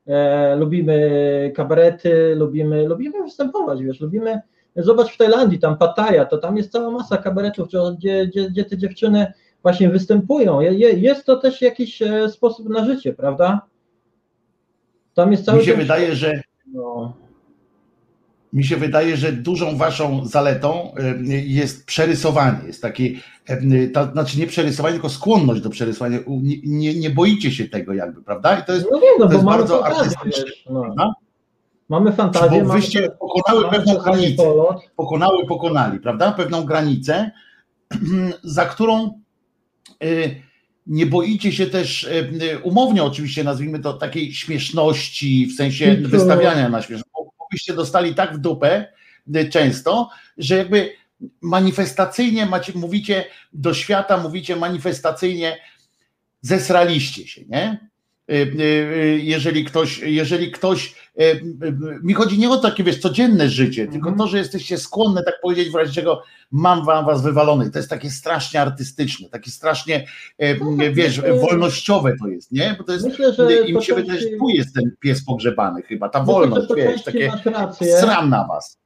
[0.08, 4.42] e, lubimy kabarety, lubimy, lubimy występować, wiesz, lubimy,
[4.76, 7.68] zobacz w Tajlandii, tam Pattaya, to tam jest cała masa kabaretów,
[7.98, 9.34] gdzie, gdzie, gdzie te dziewczyny
[9.64, 10.62] właśnie występują.
[10.62, 13.62] Je, je- jest to też jakiś e, sposób na życie, prawda?
[15.14, 16.42] Tam jest cały Mi się wydaje, że
[16.74, 17.14] no,
[18.54, 20.94] mi się wydaje, że dużą waszą zaletą
[21.30, 22.68] y, jest przerysowanie.
[22.68, 23.10] Jest takie,
[23.94, 26.20] to znaczy nie przerysowanie, tylko skłonność do przerysowania.
[26.28, 28.60] Nie, nie, nie boicie się tego jakby, prawda?
[28.60, 30.82] I to jest, no nie, no to bo jest bardzo fantazję, artystyczne, no.
[30.82, 31.14] prawda?
[31.92, 34.44] Mamy fantazję, Bo mamy, wyście pokonały mamy pewną czasami granicę.
[34.44, 36.32] polot, pokonały, pokonali, prawda?
[36.32, 37.32] Pewną granicę,
[38.44, 39.22] za którą
[40.04, 40.42] y,
[40.88, 46.70] nie boicie się też, y, y, umownie oczywiście nazwijmy to takiej śmieszności, w sensie wystawiania
[46.70, 48.94] na śmieszność, bo byście dostali tak w dupę
[49.50, 50.90] często, że jakby
[51.42, 55.58] manifestacyjnie macie, mówicie do świata, mówicie manifestacyjnie,
[56.42, 57.91] zesraliście się, nie?
[58.32, 60.96] Y, y, y, Jeżeli ktoś, jeżeli ktoś,
[62.04, 64.18] mi chodzi nie o takie, wiesz, codzienne życie, tylko Mhm.
[64.18, 67.72] to, że jesteście skłonne tak powiedzieć, w razie czego mam wam was wywalony.
[67.72, 70.06] To jest takie strasznie artystyczne, takie strasznie,
[70.40, 72.76] No tak, wiesz, myślę- wolnościowe to jest, nie?
[72.78, 75.82] Bo to jest, Myślę, że i mi się wydaje, że tu jest ten pies pogrzebany
[75.82, 77.32] chyba, ta Myślę, wolność, wiesz, takie
[78.00, 78.78] sram na was.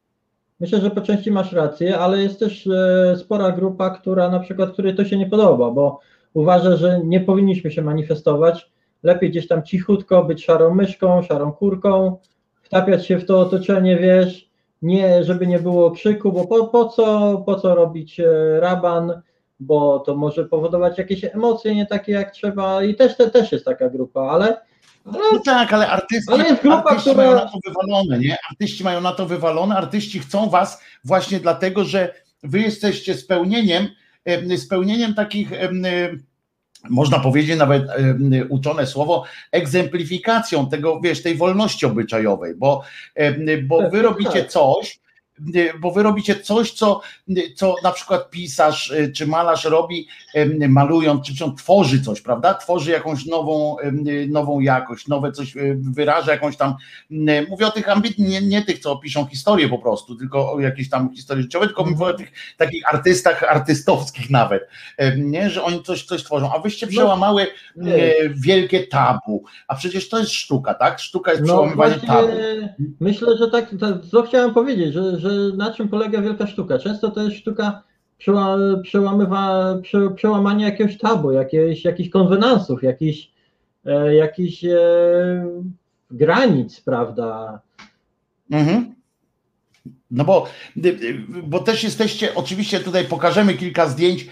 [0.60, 4.74] Myślę, że po części masz rację, ale jest też e, spora grupa, która na przykład,
[4.74, 6.00] której to się nie podoba, bo
[6.34, 8.75] uważa, że nie powinniśmy się manifestować.
[9.06, 12.18] Lepiej gdzieś tam cichutko być szarą myszką, szarą kurką,
[12.62, 14.50] wtapiać się w to otoczenie, wiesz,
[14.82, 18.26] nie, żeby nie było krzyku, bo po, po, co, po co robić e,
[18.60, 19.22] raban,
[19.60, 23.66] bo to może powodować jakieś emocje nie takie jak trzeba i też, te, też jest
[23.66, 24.46] taka grupa, ale,
[25.06, 28.38] ale No tak, ale artyści, Ale jest grupa, artyści która- mają na to wywalone, nie?
[28.52, 33.88] Artyści mają na to wywalone, artyści chcą was właśnie dlatego, że wy jesteście spełnieniem,
[34.26, 35.52] em, spełnieniem takich,
[36.90, 37.84] można powiedzieć nawet
[38.50, 42.84] uczone słowo, egzemplifikacją tego, wiesz, tej wolności obyczajowej, bo,
[43.64, 44.52] bo wy robicie tak.
[44.52, 45.00] coś,
[45.80, 47.02] bo wy robicie coś, co,
[47.56, 50.08] co na przykład pisarz czy malarz robi,
[50.70, 52.54] malując, czy on tworzy coś, prawda?
[52.54, 53.76] Tworzy jakąś nową,
[54.30, 56.76] nową jakość, nowe coś, y, wyraża jakąś tam,
[57.12, 60.60] m, mówię o tych ambitnych, nie, nie tych, co piszą historię po prostu, tylko o
[60.60, 64.68] jakieś tam historie życiowe, tylko mówię o tych takich artystach, artystowskich nawet,
[65.18, 65.50] nie?
[65.50, 67.94] Że oni coś, coś tworzą, a wyście przełamały nie.
[67.96, 71.00] e, wielkie tabu, a przecież to jest sztuka, tak?
[71.00, 72.28] Sztuka jest No przełamywanie tabu.
[73.00, 76.80] myślę, że tak, tak, co chciałem powiedzieć, że, że na czym polega wielka sztuka?
[76.80, 77.84] Często to jest sztuka
[78.84, 83.30] przełamywa, prze, przełamania jakiegoś tabu, jakiegoś, jakichś konwenansów, jakichś,
[83.86, 84.78] e, jakichś e,
[86.12, 87.60] granic, prawda?
[88.52, 88.96] Mhm.
[90.12, 90.48] No bo,
[91.44, 94.28] bo też jesteście, oczywiście tutaj pokażemy kilka zdjęć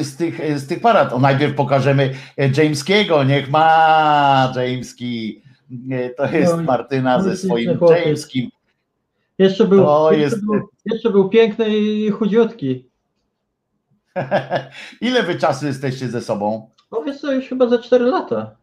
[0.00, 1.12] z tych, z tych parad.
[1.12, 5.42] O, najpierw pokażemy e, Jameskiego, niech ma Jameski.
[5.90, 7.78] E, To jest No, Martyna ze swoim.
[7.90, 8.50] Jameskim.
[9.38, 12.84] Jeszcze był, To jeszcze, jest- był, jeszcze był piękny i chudziutki.
[15.00, 16.70] Ile wy czasu jesteście ze sobą?
[16.92, 18.56] No wiesz co, już chyba za 4 lata.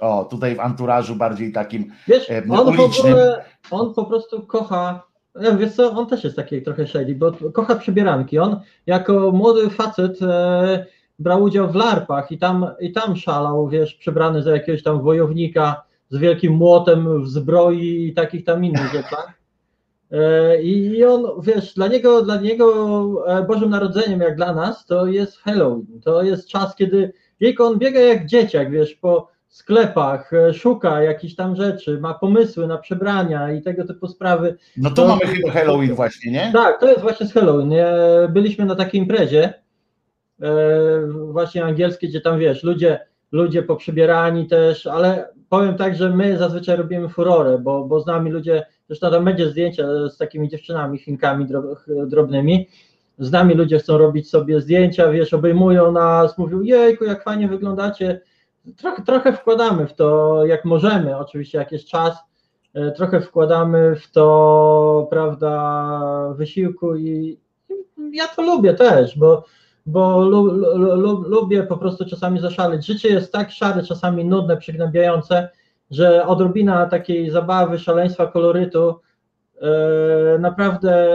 [0.00, 1.92] O, tutaj w anturażu bardziej takim.
[2.08, 5.02] Wiesz, on ogóle, on po prostu kocha,
[5.40, 8.38] ja, wiesz co, on też jest taki trochę shady, bo kocha przebieranki.
[8.38, 10.86] On jako młody facet e,
[11.18, 15.82] brał udział w larpach i tam, i tam szalał, wiesz, przebrany za jakiegoś tam wojownika
[16.10, 19.41] z wielkim młotem w zbroi i takich tam innych rzeczach.
[20.12, 25.06] E, I on, wiesz, dla niego, dla niego e, Bożym Narodzeniem, jak dla nas, to
[25.06, 26.00] jest Halloween.
[26.04, 31.34] To jest czas, kiedy jejku, on biega jak dzieciak, wiesz, po sklepach, e, szuka jakichś
[31.34, 34.56] tam rzeczy, ma pomysły na przebrania i tego typu sprawy.
[34.76, 36.50] No to To- mamy chyba Halloween właśnie, nie?
[36.52, 37.72] Tak, to jest właśnie z Halloween.
[38.32, 39.54] Byliśmy na takiej imprezie
[41.30, 43.00] właśnie angielskiej, gdzie tam wiesz, ludzie,
[43.32, 48.30] ludzie poprzybierani też, ale powiem tak, że my zazwyczaj robimy furorę, bo, bo z nami
[48.30, 52.68] ludzie, zresztą tam będzie zdjęcia z takimi dziewczynami, Chinkami drob- drobnymi,
[53.18, 58.20] z nami ludzie chcą robić sobie zdjęcia, wiesz, obejmują nas, mówią, jejku, jak fajnie wyglądacie.
[58.76, 62.16] Trochę, trochę wkładamy w to, jak możemy, oczywiście jak jest czas,
[62.74, 67.38] e, trochę wkładamy w to, prawda, wysiłku i
[68.12, 69.44] i ja to lubię też, bo
[69.86, 72.86] bo lu, lu, lu, lubię po prostu czasami zaszaleć.
[72.86, 75.48] Życie jest tak szare, czasami nudne, przygnębiające,
[75.92, 79.00] że odrobina takiej zabawy, szaleństwa, kolorytu
[79.62, 81.08] e, naprawdę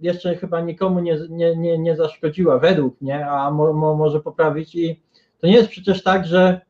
[0.00, 4.74] jeszcze chyba nikomu nie, nie, nie, nie zaszkodziła, według mnie, a mo, mo, może poprawić.
[4.74, 5.00] I
[5.40, 6.60] to nie jest przecież tak, że,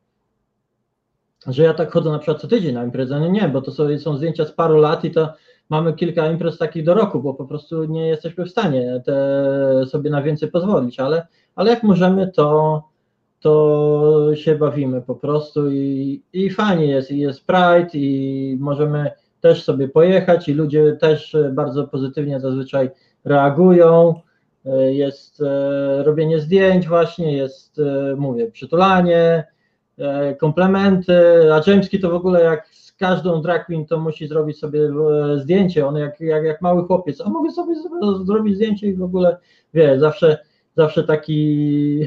[1.47, 3.19] że ja tak chodzę na przykład co tydzień na imprezę.
[3.19, 5.33] No nie, bo to są, są zdjęcia z paru lat i to
[5.69, 10.09] mamy kilka imprez takich do roku, bo po prostu nie jesteśmy w stanie te, sobie
[10.09, 12.83] na więcej pozwolić, ale, ale jak możemy, to,
[13.43, 19.63] to się bawimy po prostu i, i fajnie jest, i jest Pride i możemy też
[19.63, 22.89] sobie pojechać i ludzie też bardzo pozytywnie zazwyczaj
[23.25, 24.21] reagują,
[24.89, 29.43] jest e, robienie zdjęć właśnie, jest, e, mówię, przytulanie,
[29.97, 31.13] e, komplementy,
[31.53, 34.79] a Jamesky to w ogóle jak z każdą drag queen to musi zrobić sobie
[35.35, 37.75] zdjęcie, on jak, jak, jak mały chłopiec, a mogę sobie
[38.25, 39.37] zrobić zdjęcie i w ogóle,
[39.73, 40.37] wie, zawsze,
[40.77, 41.99] zawsze taki,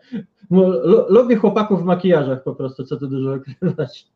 [1.08, 4.06] lubię chłopaków w makijażach po prostu, co tu dużo ukrywać.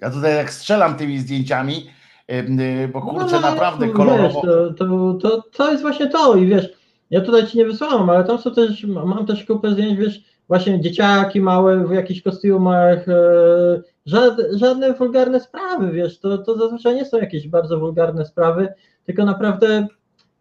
[0.00, 1.86] Ja tutaj jak strzelam tymi zdjęciami,
[2.32, 4.40] y, bo kurczę, no, no, naprawdę wiesz, kolorowo.
[4.40, 6.68] to, to, to, to jest właśnie to i wiesz,
[7.10, 10.80] ja tutaj ci nie wysłałam, ale tam są też, mam też kupę zdjęć, wiesz, właśnie
[10.80, 17.04] dzieciaki małe w jakichś kostiumach, e, żadne, żadne wulgarne sprawy, wiesz, to, to zazwyczaj nie
[17.04, 18.68] są jakieś bardzo wulgarne sprawy,
[19.06, 19.86] tylko naprawdę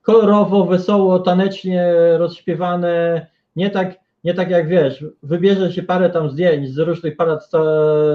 [0.06, 6.70] kolorowo, wesoło, tanecznie rozśpiewane, nie tak, nie tak jak wiesz, wybierze się parę tam zdjęć
[6.70, 7.50] z różnych parad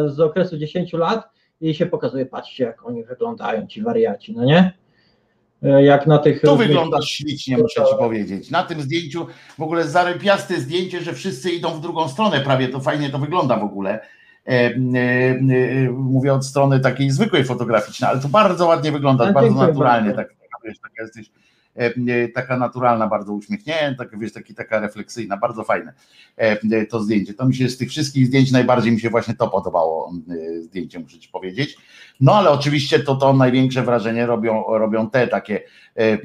[0.07, 4.73] z, okresu 10 lat i się pokazuje, patrzcie jak oni wyglądają, ci wariaci, no nie?
[5.63, 6.41] E, Jak na tych...
[6.41, 8.51] Tu wyglądasz ślicznie, muszę ci powiedzieć.
[8.51, 9.27] Na tym zdjęciu
[9.59, 13.57] w ogóle zarypiaste zdjęcie, że wszyscy idą w drugą stronę prawie, to fajnie to wygląda
[13.57, 14.01] w ogóle.
[14.47, 19.33] E, e, e, mówię od strony takiej zwykłej fotograficznej, ale to bardzo ładnie wygląda, A,
[19.33, 20.31] bardzo naturalnie, bardzo.
[20.31, 21.31] tak, taka jesteś
[22.35, 25.93] taka naturalna, bardzo uśmiechnięta, wiesz, taki, taka refleksyjna, bardzo fajne
[26.39, 27.35] e, e, to zdjęcie.
[27.35, 30.99] To mi się z tych wszystkich zdjęć najbardziej mi się właśnie to podobało e, zdjęcie,
[30.99, 31.77] muszę ci powiedzieć.
[32.21, 35.63] No ale oczywiście to, to największe wrażenie robią, robią te takie,
[35.97, 36.19] e, e,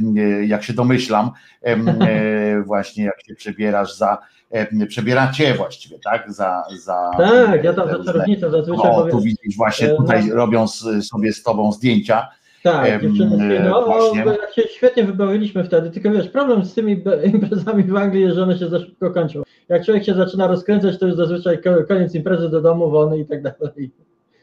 [0.46, 4.18] jak się domyślam, e, właśnie jak się przebierasz za,
[4.52, 6.34] e, przebieracie właściwie, tak?
[6.34, 10.26] Za, za Tak, ja tam za czarownicę zazwyczaj O, powiem, tu widzisz właśnie, e, tutaj
[10.26, 10.36] no.
[10.36, 10.68] robią
[11.02, 12.28] sobie z tobą zdjęcia.
[12.72, 14.24] Tak, dziewczyny, no, e, właśnie.
[14.24, 17.04] bo jak się świetnie wybawiliśmy wtedy, tylko wiesz, problem z tymi
[17.34, 19.42] imprezami w Anglii jest, że one się za szybko kończą.
[19.70, 23.26] Jak człowiek się zaczyna rozkręcać, to już zazwyczaj ko- koniec imprezy do domu, wolny i
[23.26, 23.92] tak dalej.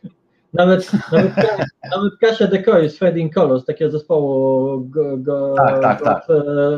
[0.54, 1.64] Nawet, nawet, Ka-
[1.96, 6.26] nawet Kasia Decoy z Fading Colors, takiego zespołu go, go, Tak, tak, tak.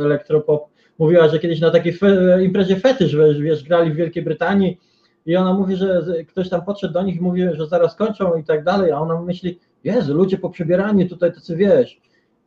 [0.04, 0.64] elektropop,
[0.98, 4.80] mówiła, że kiedyś na takiej fe, imprezie fetysz, wiesz, grali w Wielkiej Brytanii
[5.26, 8.44] i ona mówi, że ktoś tam podszedł do nich i mówi, że zaraz kończą i
[8.44, 12.00] tak dalej, a ona myśli, Jezu, ludzie poprzebierani tutaj tacy, wiesz,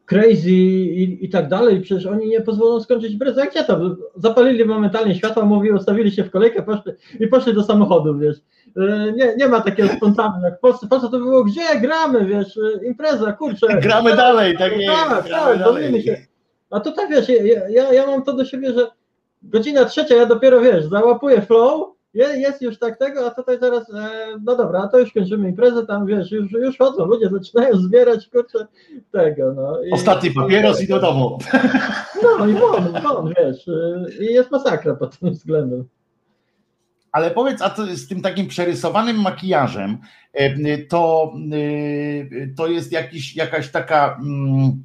[0.06, 3.96] crazy i, i tak dalej, przecież oni nie pozwolą skończyć imprezy, jak gdzie to?
[4.16, 8.38] Zapalili momentalnie światła, mówi, ustawili się w kolejkę poszli, i poszli do samochodu, wiesz.
[8.78, 12.26] E, Nie, nie ma takiego spontanu, jak w Polsce, w Polsce to było, gdzie gramy,
[12.26, 13.68] wiesz, e, impreza, kurczę.
[13.82, 16.04] Gramy dalej, tak jest, Tak, tak, dalej.
[16.04, 16.18] się.
[16.70, 18.88] A tutaj wiesz, ja, ja, ja mam to do siebie, że
[19.44, 24.10] godzina trzecia, ja dopiero wiesz, załapuję flow, jest już tak tego, a tutaj teraz, e,
[24.44, 28.28] no dobra, a to już kończymy imprezę, tam wiesz, już, już chodzą, ludzie zaczynają zbierać,
[28.28, 28.68] kurczę,
[29.12, 29.84] tego, no.
[29.84, 31.38] I, Ostatni papieros i do domu.
[32.24, 35.88] No i won, won, wiesz, e, i jest masakra pod tym względem.
[37.12, 39.98] Ale powiedz, a to z tym takim przerysowanym makijażem,
[40.34, 41.34] e, to,
[42.58, 44.20] to jest jakiś, jakaś taka.
[44.22, 44.84] mm,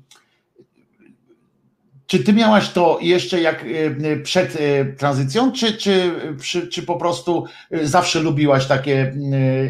[2.12, 3.64] Czy ty miałaś to jeszcze jak
[4.04, 6.10] e, przed e, tranzycją, czy, czy,
[6.42, 7.44] czy, czy po prostu
[7.82, 9.14] zawsze lubiłaś takie?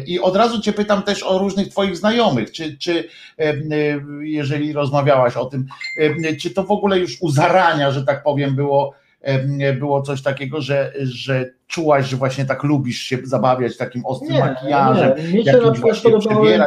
[0.07, 3.07] I od razu cię pytam też o różnych twoich znajomych, czy, czy
[4.21, 5.65] jeżeli rozmawiałaś o tym,
[6.41, 8.93] czy to w ogóle już u zarania, że tak powiem, było,
[9.79, 14.39] było coś takiego, że, że czułaś, że właśnie tak lubisz się zabawiać takim ostrym Nie,
[14.39, 15.23] makijażem, nie.
[15.23, 16.59] Mi się jakimś podobały-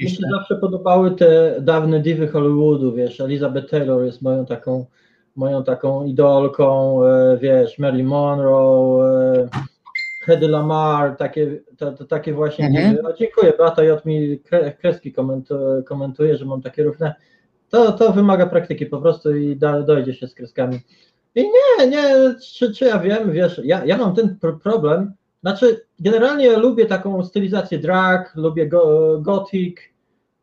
[0.00, 4.86] Mi się zawsze podobały te dawne diwy Hollywoodu, wiesz, Elizabeth Taylor jest moją taką,
[5.36, 9.04] moją taką idolką, e, wiesz, Marilyn Monroe,
[9.44, 9.48] e,
[10.24, 12.98] Hedy Lamar, takie, to, to, takie właśnie Mhm.
[13.02, 14.04] No, dziękuję, Beata J.
[14.06, 17.14] mi kre, kreski komentu- komentuje, że mam takie równe.
[17.70, 20.80] To, to wymaga praktyki po prostu i da, dojdzie się z kreskami.
[21.34, 25.12] I nie, nie, czy, czy ja wiem, wiesz, ja, ja mam ten pro- problem,
[25.42, 29.76] znaczy generalnie lubię taką stylizację drag, lubię go, gothic,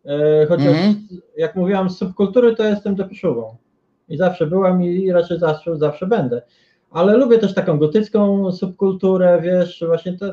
[0.05, 0.95] e, chociaż Mhm.
[1.37, 3.55] jak mówiłam z subkultury, to jestem depeszową
[4.09, 6.41] i zawsze byłam i raczej zawsze, zawsze będę,
[6.91, 10.25] ale lubię też taką gotycką subkulturę, wiesz, właśnie to,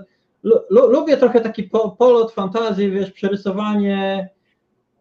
[0.42, 4.28] lu, lu, lubię trochę taki po, polot fantazji, wiesz, przerysowanie,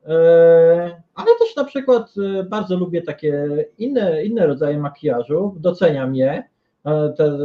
[0.08, 6.44] E, ale też na przykład e, bardzo lubię takie inne, inne rodzaje makijażu, doceniam je,
[6.86, 7.38] e, te,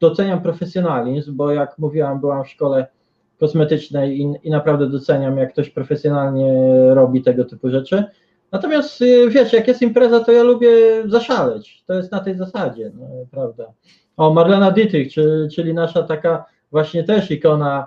[0.00, 2.86] doceniam profesjonalizm, bo jak mówiłam, byłam w szkole
[3.40, 6.54] kosmetycznej i, i naprawdę doceniam, jak ktoś profesjonalnie
[6.94, 8.04] robi tego typu rzeczy.
[8.52, 10.68] Natomiast e, wiesz, jak jest impreza, to ja lubię
[11.06, 11.82] zaszaleć.
[11.86, 13.72] To jest na tej zasadzie, no, prawda.
[14.16, 17.86] O, Marlena Dietrich, czy, czyli nasza taka właśnie też ikona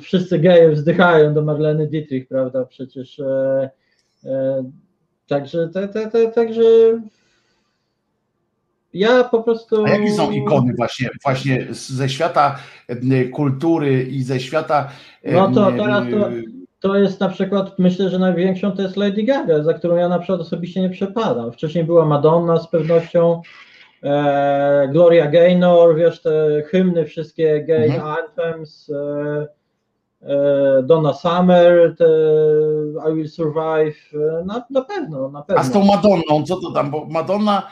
[0.00, 2.64] wszyscy geje wzdychają do Marleny Dietrich, prawda?
[2.64, 3.70] Przecież e,
[4.24, 4.64] e,
[5.26, 6.62] także, te, te, te, także
[8.94, 9.84] ja po prostu.
[9.84, 12.58] A jakie są ikony właśnie, właśnie ze świata
[12.88, 14.88] e, kultury i ze świata.
[15.22, 16.30] e, No to e, teraz to,
[16.80, 20.18] to jest na przykład, myślę, że największą to jest Lady Gaga, za którą ja na
[20.18, 21.52] przykład osobiście nie przepadam.
[21.52, 23.42] Wcześniej była Madonna z pewnością,
[24.02, 28.02] e, Gloria Gaynor, wiesz, te hymny wszystkie gay Mhm.
[28.18, 29.46] anthems, e,
[30.22, 32.04] e, Donna Summer, te
[33.10, 35.60] I Will Survive, e, na, na pewno, na pewno.
[35.60, 36.90] A z tą Madonną, co to tam?
[36.90, 37.62] Bo Madonna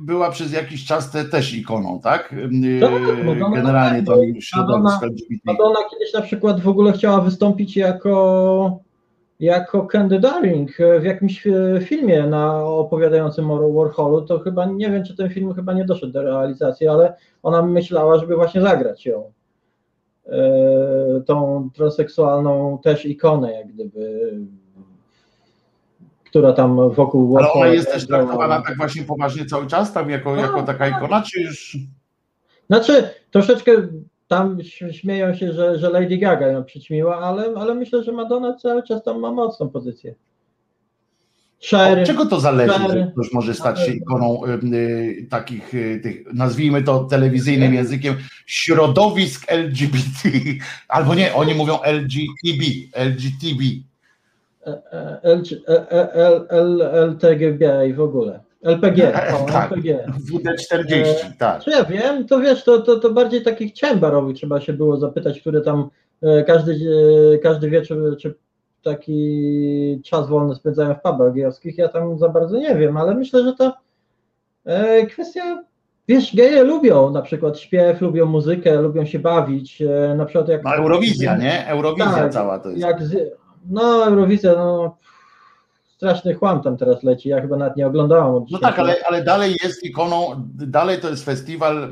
[0.00, 2.32] była przez jakiś czas te, też ikoną, tak?
[2.32, 5.42] Y, Tak, Madonna Generalnie na to środowisko LGBT.
[5.44, 8.80] Madonna kiedyś na przykład w ogóle chciała wystąpić jako,
[9.40, 15.04] jako Candy Darling w jakimś e, filmie na opowiadającym o Warholu, to chyba nie wiem,
[15.04, 19.32] czy ten film chyba nie doszedł do realizacji, ale ona myślała, żeby właśnie zagrać ją.
[20.26, 24.32] E, tą transseksualną też ikonę, jak gdyby,
[26.36, 30.36] która tam wokół Ale ona jest też traktowana tak właśnie poważnie cały czas, tam jako,
[30.36, 31.78] jako taka ikona, czy już.
[32.66, 33.72] Znaczy, troszeczkę
[34.28, 34.58] tam
[34.92, 39.02] śmieją się, że, że Lady Gaga ją przyćmiła, ale, ale myślę, że Madonna cały czas
[39.02, 40.14] tam ma mocną pozycję.
[41.72, 46.34] Od czego to zależy, że ktoś może stać się ikoną y, y, takich, y, tych,
[46.34, 48.14] nazwijmy to telewizyjnym językiem,
[48.46, 50.28] środowisk LGBT,
[50.88, 53.86] albo nie, oni mówią LGTB, LGTB.
[54.66, 54.82] E,
[55.22, 58.40] e, e, e, LTGB i w ogóle.
[58.62, 59.12] LPG,
[59.52, 59.72] Tak.
[59.72, 60.06] LPG.
[60.32, 61.62] WD40, tak.
[61.62, 65.40] Czy ja wiem, to wiesz, to, to, to bardziej takich ciębarowych trzeba się było zapytać,
[65.40, 65.88] które tam
[66.22, 66.78] e, każdy,
[67.34, 67.82] e, każdy
[68.20, 68.34] czy
[68.82, 71.78] taki czas wolny spędzają w pubach gejowskich.
[71.78, 73.72] Ja tam za bardzo nie wiem, ale myślę, że to
[74.64, 75.64] e, kwestia,
[76.08, 80.64] wiesz, geje lubią na przykład śpiew, lubią muzykę, lubią się bawić, e, na przykład jak...
[80.64, 81.66] No Eurowizja, nie?
[81.66, 82.82] Eurowizja Tak, cała to jest.
[82.82, 82.98] Jak
[83.70, 84.96] no Eurowizja, no
[85.96, 88.34] straszny chłam tam teraz leci, ja chyba nawet nie oglądałam.
[88.34, 91.88] Od No 10 tak, ale, ale dalej jest ikoną, dalej to jest festiwal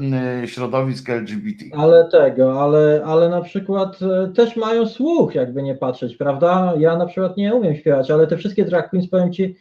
[0.46, 1.64] środowisk LGBT.
[1.76, 6.74] Ale tego, ale, ale na przykład e, też mają słuch, jakby nie patrzeć, prawda?
[6.78, 9.56] Ja na przykład nie umiem śpiewać, ale te wszystkie drag queens, powiem ci,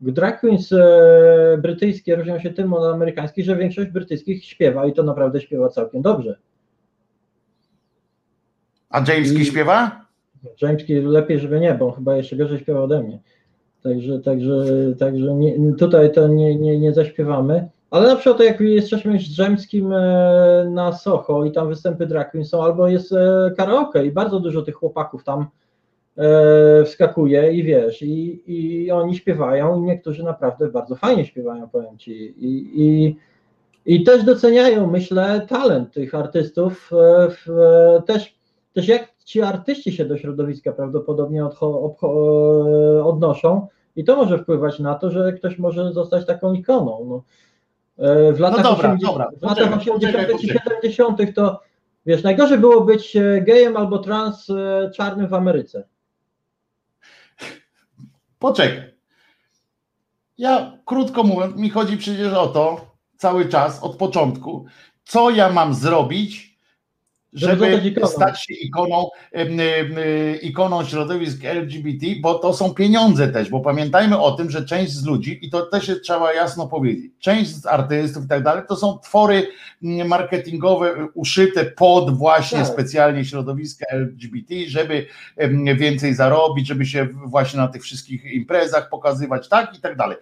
[0.00, 5.02] drag queens e, brytyjskie różnią się tym od amerykańskich, że większość brytyjskich śpiewa i to
[5.02, 6.38] naprawdę śpiewa całkiem dobrze.
[8.90, 10.09] A Jameski I- śpiewa?
[10.62, 13.20] Jamski lepiej, żeby nie, bo chyba jeszcze gorzej śpiewa ode mnie.
[13.82, 14.64] Także, także,
[14.98, 17.68] także nie, tutaj to nie, nie, nie zaśpiewamy.
[17.90, 22.64] Ale na przykład jak jesteśmy z Drzemskim e, na Soho i tam występy drag są,
[22.64, 25.46] albo jest e, karaoke i bardzo dużo tych chłopaków tam
[26.16, 31.98] e, wskakuje i wiesz, i, i oni śpiewają i niektórzy naprawdę bardzo fajnie śpiewają, powiem
[31.98, 32.12] Ci.
[32.46, 33.16] I, i,
[33.86, 36.90] i też doceniają, myślę, talent tych artystów.
[37.30, 37.46] W,
[38.06, 38.38] też,
[38.74, 43.66] też jak ci artyści się do środowiska prawdopodobnie e, odnoszą
[43.96, 47.06] i to może wpływać na to, że ktoś może zostać taką ikoną.
[47.08, 47.22] No.
[48.06, 50.02] E, W latach, dobra, 80, dobra, w latach poczekaj, 80.
[50.02, 50.92] poczekaj, i poczekaj.
[50.92, 51.34] 70.
[51.34, 51.60] to
[52.06, 54.46] wiesz, najgorzej było być e, gejem albo trans
[54.94, 55.84] czarnym w Ameryce.
[58.38, 58.94] Poczekaj.
[60.38, 64.64] Ja krótko mówiąc, mi chodzi przecież o to cały czas, od początku,
[65.04, 66.49] co ja mam zrobić,
[67.32, 69.50] Żeby stać się ikoną, em,
[70.42, 75.04] ikoną środowisk LGBT, bo to są pieniądze też, bo pamiętajmy o tym, że część z
[75.04, 78.98] ludzi, i to też trzeba jasno powiedzieć, część z artystów i tak dalej, to są
[78.98, 79.48] twory
[80.04, 82.66] marketingowe uszyte pod właśnie Tak.
[82.66, 85.06] specjalnie środowiska LGBT, żeby
[85.76, 90.16] więcej zarobić, żeby się właśnie na tych wszystkich imprezach pokazywać, tak i tak dalej.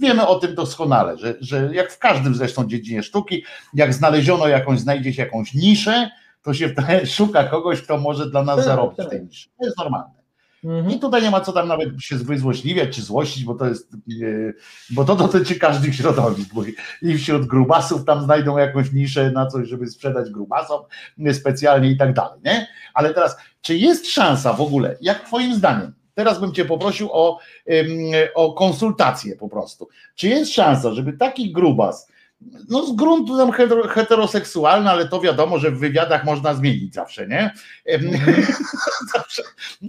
[0.00, 4.80] Wiemy o tym doskonale, że, że jak w każdym zresztą dziedzinie sztuki, jak znaleziono jakąś,
[4.80, 6.10] znajdzie się jakąś niszę,
[6.42, 6.74] to się
[7.16, 9.06] szuka kogoś, kto może dla nas Tak, zarobić tak.
[9.06, 9.48] w tej niszy.
[9.58, 10.18] To jest normalne.
[10.64, 10.90] Mhm.
[10.90, 13.92] I tutaj nie ma co tam nawet się wyzłośliwiać czy złościć, bo to jest,
[14.90, 16.62] bo to dotyczy każdych środowisk, bo
[17.02, 20.80] i wśród grubasów tam znajdą jakąś niszę na coś, żeby sprzedać grubasom
[21.32, 22.66] specjalnie i tak dalej, nie?
[22.94, 27.38] Ale teraz, czy jest szansa w ogóle, jak twoim zdaniem, teraz bym cię poprosił o,
[28.34, 32.08] o konsultację po prostu, czy jest szansa, żeby taki grubas
[32.68, 37.28] no z gruntu tam hetero- heteroseksualny, ale to wiadomo, że w wywiadach można zmienić zawsze,
[37.28, 37.54] nie?
[37.84, 38.10] Em,
[39.14, 39.42] zawsze,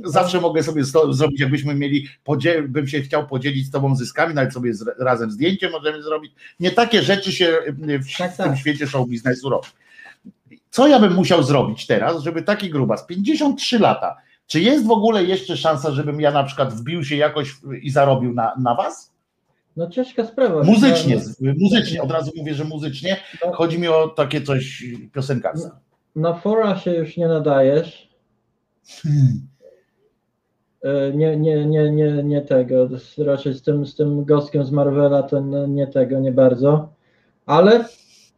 [0.04, 4.54] zawsze mogę sobie zrobić, jakbyśmy mieli, podziel, bym się chciał podzielić z tobą zyskami, nawet
[4.54, 6.34] sobie z, razem zdjęcie możemy zrobić.
[6.60, 8.58] Nie takie rzeczy się w, Tak, w tym tak.
[8.58, 9.68] świecie show biznesu robi.
[10.70, 15.24] Co ja bym musiał zrobić teraz, żeby taki grubas, 53 lata, czy jest w ogóle
[15.24, 19.12] jeszcze szansa, żebym ja na przykład wbił się jakoś i zarobił na, na was?
[19.78, 20.64] No ciężka sprawa.
[20.64, 23.18] Muzycznie, Na, z- muzycznie, od razu mówię, że muzycznie.
[23.46, 23.52] No.
[23.54, 24.84] Chodzi mi o takie coś
[25.14, 25.70] piosenkarskie.
[26.16, 28.10] na fora się już nie nadajesz.
[30.84, 32.90] E, Nie, nie, nie, nie, nie tego.
[33.18, 36.94] Raczej z tym, z tym gostkiem z Marvela to nie tego, nie bardzo.
[37.46, 37.86] Ale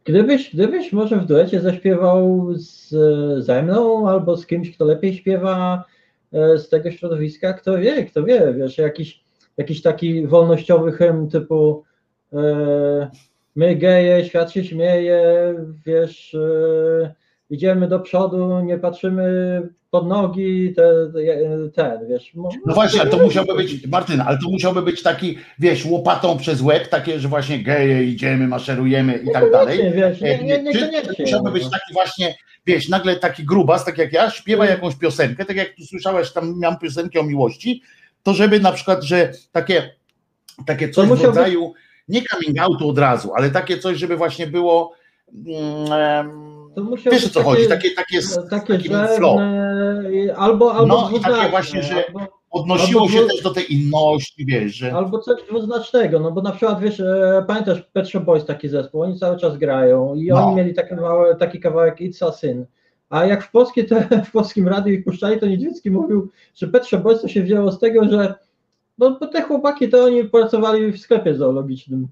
[0.04, 2.88] gdybyś, gdybyś może w duecie zaśpiewał z,
[3.44, 5.84] ze mną albo z kimś, kto lepiej śpiewa
[6.32, 9.21] e, z tego środowiska, kto wie, kto wie, wiesz, jakiś,
[9.56, 11.84] jakiś taki wolnościowy hymn typu
[12.32, 13.10] e,
[13.56, 15.54] my geje, świat się śmieje,
[15.86, 17.14] wiesz, e,
[17.50, 20.82] idziemy do przodu, nie patrzymy pod nogi, te,
[21.12, 22.32] te, ten, wiesz.
[22.66, 26.62] No właśnie, ale to musiałby być, Martyna, ale to musiałby być taki, wiesz, łopatą przez
[26.62, 29.92] łeb, takie, że właśnie geje, idziemy, maszerujemy i tak dalej.
[29.94, 31.24] Wiesz, nie, nie, Czy to niekoniecznie.
[31.24, 32.34] musiałby być taki właśnie,
[32.66, 36.58] wiesz, nagle taki grubas, tak jak ja, śpiewa jakąś piosenkę, tak jak tu słyszałeś, tam
[36.58, 37.82] miałem piosenkę o miłości,
[38.22, 39.90] to żeby na przykład, że takie,
[40.66, 41.72] takie coś w rodzaju,
[42.08, 44.92] nie coming outu od razu, ale takie coś, żeby właśnie było,
[46.76, 49.40] musiał wiesz o co chodzi, takie- takie, takie, takie taki flow.
[50.36, 52.20] albo, albo No i takie właśnie, że albo,
[52.50, 54.92] odnosiło albo się też do tej inności, wiesz, że...
[54.92, 59.02] albo coś dwuznacznego, no bo na przykład wiesz, e, pamiętasz Pet Shop Boys taki zespół,
[59.02, 60.46] oni cały czas grają i No.
[60.46, 62.66] oni mieli taki kawałek, taki kawałek It's a Sin,
[63.12, 66.86] a jak w, polskie te, w polskim radiu ich puszczali, to Niedźwiecki mówił, że Pet
[66.86, 68.34] Shop Boys to się wzięło z tego, że
[68.98, 72.08] bo, bo te chłopaki to oni pracowali w sklepie zoologicznym.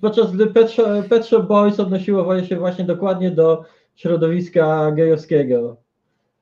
[0.00, 3.64] Podczas gdy Pet Shop, Pet Shop Boys odnosiło się właśnie dokładnie do
[3.94, 5.76] środowiska gejowskiego.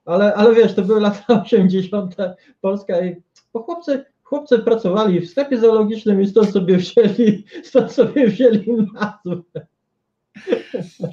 [0.04, 2.16] Ale, ale wiesz, to były lata 80.
[2.60, 3.16] Polska i
[3.52, 9.66] bo chłopcy, chłopcy pracowali w sklepie zoologicznym i stąd sobie wzięli, stąd sobie wzięli nazwę.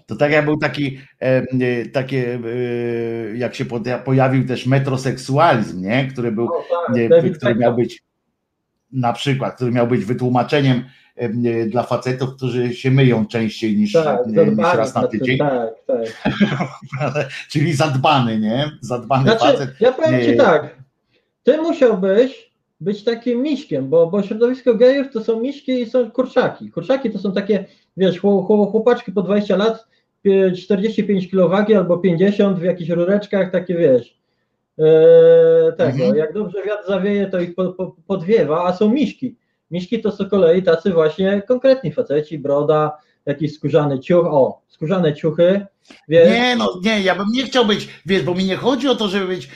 [0.06, 2.40] To tak jak był taki, e, e, takie,
[3.34, 3.66] e, jak się
[4.06, 6.08] pojawił też metroseksualizm, nie?
[6.08, 6.64] który był, O,
[7.10, 8.04] tak, który miał być
[8.92, 10.84] na przykład, który miał być wytłumaczeniem
[11.68, 17.28] dla facetów, którzy się myją częściej niż, Tak, niż zadbany raz na tydzień, Tak, tak.
[17.52, 18.72] czyli zadbany, nie?
[18.82, 19.70] Zadbany Znaczy, facet.
[19.80, 20.84] ja powiem Ci tak,
[21.44, 22.53] Ty musiałbyś
[22.84, 26.72] być takim miśkiem, bo, bo środowisko gejów to są miśki i są kurczaki.
[26.72, 27.66] Kurczaki to są takie,
[27.98, 29.86] wiesz, chło- chło- chłopaczki po 20 lat,
[30.26, 34.18] pie- 45 kg albo 50 w jakichś rureczkach, takie wiesz,
[34.80, 34.84] e,
[35.78, 36.16] tego, Mhm.
[36.16, 39.36] jak dobrze wiatr zawieje, to ich po, po, podwiewa, a są miśki.
[39.72, 45.66] Miśki to z kolei tacy właśnie konkretni faceci, broda, jakiś skórzany ciuch, o, skórzane ciuchy,
[46.08, 48.96] wiesz, Nie, no nie, ja bym nie chciał być, wiesz, bo mi nie chodzi o
[48.96, 49.50] to, żeby być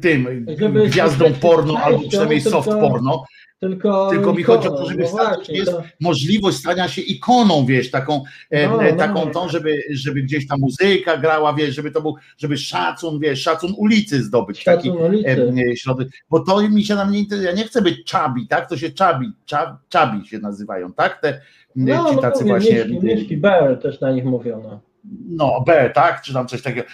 [0.00, 3.24] tym Żeby gwiazdą porno albo przynajmniej soft tylko- porno,
[3.60, 7.02] tylko, Tylko mi ikoną, chodzi o to, żeby no stać, jest to- możliwość stania się
[7.02, 8.98] ikoną, wiesz, taką, No, e, no.
[8.98, 13.42] taką tą, żeby, żeby gdzieś ta muzyka grała, wiesz, żeby to był, żeby szacun, wiesz,
[13.42, 15.52] szacun ulicy zdobyć, taki Szacun ulicy.
[15.72, 18.68] e, środek, bo to mi się na mnie interesuje, ja nie chcę być czabi, tak,
[18.68, 21.40] to się czabi, czab, czabi się nazywają, tak, te
[21.76, 24.62] No, ci no tacy mówię, właśnie, Mieszki, mieszki Bear też na nich mówią.
[24.62, 24.80] No.
[25.28, 26.88] no, B, tak, czy tam coś takiego.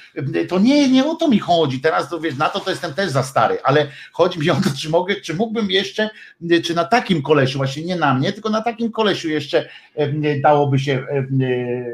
[0.48, 1.80] To nie, nie o to mi chodzi.
[1.80, 4.70] Teraz to wiesz, na to to jestem też za stary, ale chodzi mi o to,
[4.78, 6.10] czy mogę, czy mógłbym jeszcze,
[6.64, 10.78] czy na takim kolesiu, właśnie nie na mnie, tylko na takim kolesiu jeszcze e, dałoby
[10.78, 11.26] się e, e,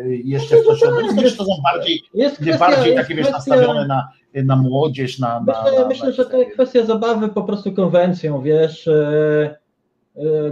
[0.09, 3.87] jeszcze w to środowisko, czy to są bardziej, Jest kwestia, bardziej jest takie wiesz, nastawione
[3.87, 5.29] na, na młodzież, na.
[5.29, 8.89] na, Myślę, na, myślę na że to jest kwestia zabawy po prostu konwencją, wiesz.
[8.89, 9.62] e,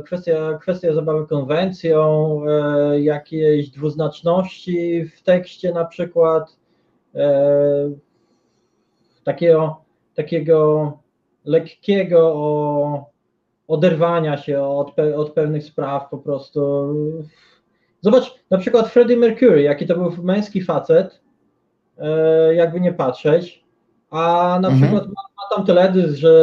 [0.06, 6.56] Kwestia, kwestia zabawy konwencją, e, jakiejś dwuznaczności w tekście na przykład,
[7.14, 7.90] e,
[9.24, 10.92] takiego, takiego
[11.44, 13.10] lekkiego o-
[13.68, 16.94] oderwania się od, od pewnych spraw po prostu.
[18.00, 21.20] Zobacz, na przykład Freddie Mercury, jaki to był męski facet,
[21.98, 23.64] e, jakby nie patrzeć,
[24.10, 24.76] a na Mhm.
[24.82, 25.04] przykład
[25.56, 26.34] tam teledysk, że,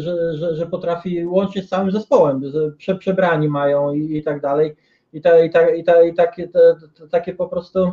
[0.00, 2.42] że, że, że potrafi łączyć z całym zespołem,
[2.78, 4.76] prze, przebrani mają i, i tak dalej.
[5.12, 6.76] I, ta, i, ta, i, ta, i takie, te,
[7.10, 7.92] takie po prostu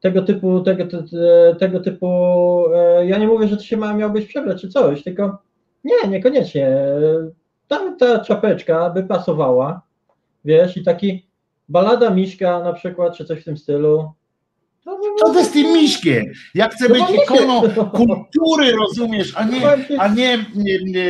[0.00, 2.06] tego typu, tego, te, te- tego typu,
[2.74, 5.38] e, ja nie mówię, że to się ma, miałbyś przebrać czy coś, tylko
[5.84, 6.76] nie, niekoniecznie.
[7.68, 9.82] Ta, ta czapeczka by pasowała,
[10.44, 11.26] wiesz, i taki
[11.68, 14.12] balada Miśka na przykład, czy coś w tym stylu,
[15.18, 16.24] Co to z tym miśkiem?
[16.54, 19.66] Ja chcę No być ikoną kultury, rozumiesz, a nie,
[19.98, 21.04] a nie, nie, nie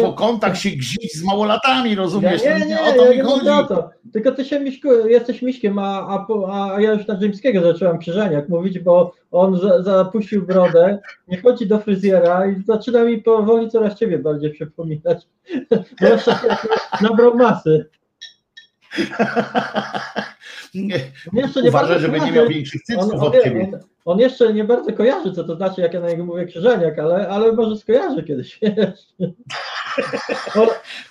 [0.00, 2.42] po kątach się gzić z małolatami, rozumiesz?
[2.42, 3.46] Ja, nie, nie, o to ja mi nie chodzi.
[3.68, 3.90] to.
[4.12, 8.48] Tylko ty się miśku, jesteś miśkiem, a, a, a ja już na Rzymskiego zacząłem krzyżeniak
[8.48, 13.98] mówić, bo on za, zapuścił brodę, nie chodzi do fryzjera i zaczyna mi powoli coraz
[13.98, 15.28] ciebie bardziej przypominać.
[16.00, 16.40] Zwłaszcza
[17.00, 17.90] nabrał masy.
[21.32, 23.70] Jeszcze nie bardzo żeby nie miał większych cycków od ciebie.
[23.72, 26.98] On, on jeszcze nie bardzo kojarzy, co to znaczy, jak ja na niego mówię krzyżeniak,
[26.98, 28.60] ale, ale może skojarzy kiedyś,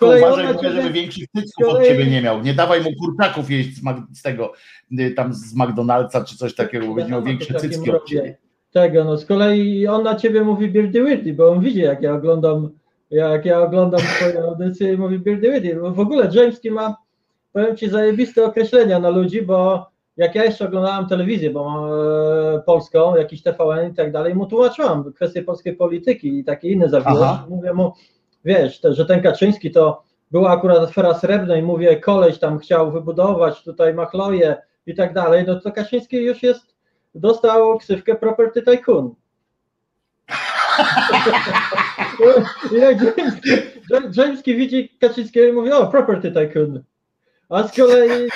[0.02, 2.42] Uważaj, ogóle, ciebie- żeby większych cycków od ciebie nie miał.
[2.42, 3.70] Nie dawaj mu kurczaków jeść
[4.14, 4.54] z, tego,
[5.00, 8.38] y, tam z McDonald'sa czy coś takiego, bo będzie miał większe cycki od ciebie.
[8.72, 12.14] Tego, no z kolei on na ciebie mówi Beardy Weirdy, bo on widzi, jak ja
[12.14, 12.70] oglądam,
[13.12, 15.22] jak ja oglądam twoje audycje i mówi.
[15.82, 16.96] Bo w ogóle Jamesky ma,
[17.54, 22.62] powiem ci, zajebiste określenia na ludzi, bo jak ja jeszcze oglądałem telewizję, bo mam e,
[22.66, 27.44] polską, jakiś TVN i tak dalej, mu tłumaczyłam kwestie polskiej polityki i takie inne zawiłości.
[27.50, 27.94] Mówię mu,
[28.46, 32.92] wiesz, to, że ten Kaczyński to była akurat afera srebrna i mówię, koleś tam chciał
[32.92, 36.76] wybudować tutaj machloje i tak dalej, no to Kaczyński już jest,
[37.16, 39.16] dostał ksywkę Property Tycoon.
[42.72, 42.98] I jak
[44.18, 46.84] Jamesky widzi Kaczyńskiego i mówi, o, Property Tycoon.
[47.50, 48.30] A z kolei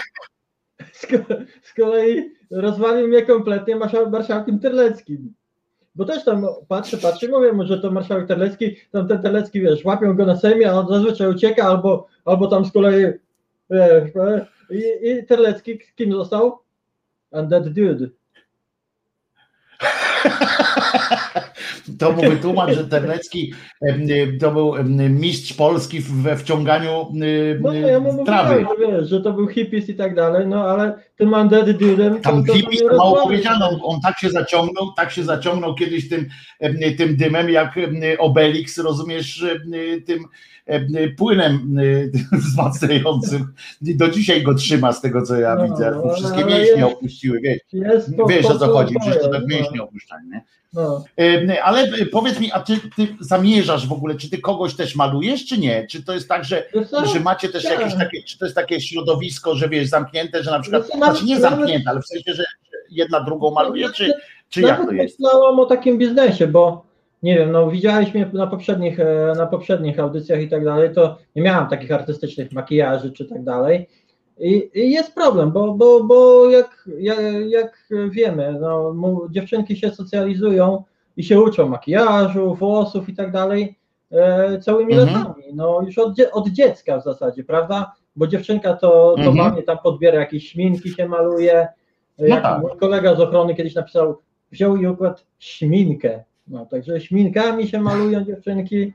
[0.93, 1.17] z, ko,
[1.64, 5.33] z kolei rozwalił mnie kompletnie marszał, marszałkiem Terleckim.
[5.95, 9.85] Bo też tam patrzę, patrzę, mówię mu, że to marszałek Terlecki, tam ten Terlecki, wiesz,
[9.85, 13.06] łapią go na sejmie, a on zazwyczaj ucieka, albo, albo tam z kolei,
[13.69, 16.59] wiesz, e, i, i Terlecki kim został?
[17.32, 18.08] Undead Dude.
[21.99, 23.53] To mu wytłumacz, że Terlecki
[24.40, 24.73] to był
[25.09, 27.07] mistrz Polski we wciąganiu
[27.61, 28.61] No ja mu trawy.
[28.61, 32.45] mówiłem, że że to był hippies i tak dalej, no ale tym Undead Dude'em Tam
[32.45, 36.30] to, mnie to mało powiedziano, on tak się zaciągnął, tak się zaciągnął kiedyś tym,
[36.98, 37.80] tym dymem, jak
[38.19, 39.45] Obelix, rozumiesz,
[40.06, 40.23] tym
[41.17, 43.53] płynem em, wzmacniającym.
[43.82, 46.01] Do dzisiaj go trzyma z tego, co ja No, widzę.
[46.16, 47.59] Wszystkie mięśnie jest- opuściły, wiesz.
[48.30, 49.48] Wiesz o co chodzi, przecież to tak no.
[49.48, 50.43] mięśnie opuszczają, nie?
[50.74, 51.03] No.
[51.17, 54.95] Em, Ale e, powiedz mi, a ty, ty zamierzasz w ogóle, czy ty kogoś też
[54.95, 55.88] malujesz, czy nie?
[55.90, 56.66] Czy to jest tak, że,
[57.14, 57.80] że macie też Tak.
[57.80, 61.25] jakieś takie, czy to jest takie środowisko, że wiesz, zamknięte, że na przykład, nawet- znaczy
[61.25, 62.43] nie zamknięte, ale w sensie, że
[62.92, 64.14] jedna drugą maluje, czy,
[64.50, 65.19] czy jak to jest?
[65.19, 66.85] myślałam o takim biznesie, bo
[67.24, 71.18] nie wiem, no widziałeś mnie na poprzednich, e, na poprzednich audycjach i tak dalej, to
[71.35, 73.90] nie miałam takich artystycznych makijaży czy tak dalej.
[74.40, 78.95] I, i jest problem, bo, bo, bo jak, jak, jak wiemy, no,
[79.32, 80.84] dziewczynki się socjalizują
[81.18, 83.76] i się uczą makijażu, włosów i tak dalej
[84.11, 85.18] e, całymi Mhm.
[85.18, 85.43] latami.
[85.53, 87.93] No już od, od dziecka w zasadzie, prawda?
[88.16, 89.35] Bo dziewczynka to, to Mhm.
[89.35, 91.68] mamie tam podbiera jakieś śminki, się maluje.
[92.19, 92.61] No tak.
[92.61, 94.18] mój kolega z ochrony kiedyś napisał,
[94.52, 96.24] wziął i układł śminkę.
[96.47, 98.93] No, także śminkami się malują dziewczynki,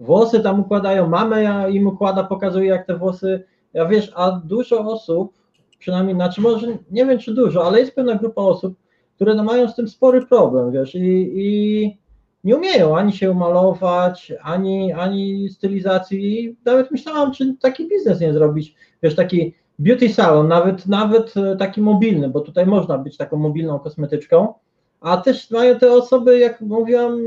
[0.00, 4.80] włosy tam układają, mamę ja im układa, pokazuje jak te włosy, ja wiesz, a dużo
[4.80, 5.32] osób,
[5.78, 8.74] przynajmniej, znaczy może nie wiem czy dużo, ale jest pewna grupa osób,
[9.14, 11.98] które no mają z tym spory problem, wiesz, i, i
[12.44, 16.56] nie umieją ani się umalować, ani, ani stylizacji.
[16.64, 21.80] Nawet myślałam, czy taki biznes nie zrobić, wiesz, taki beauty salon, nawet, nawet e, taki
[21.80, 24.54] mobilny, bo tutaj można być taką mobilną kosmetyczką,
[25.00, 27.20] a też mają te osoby, jak mówiłam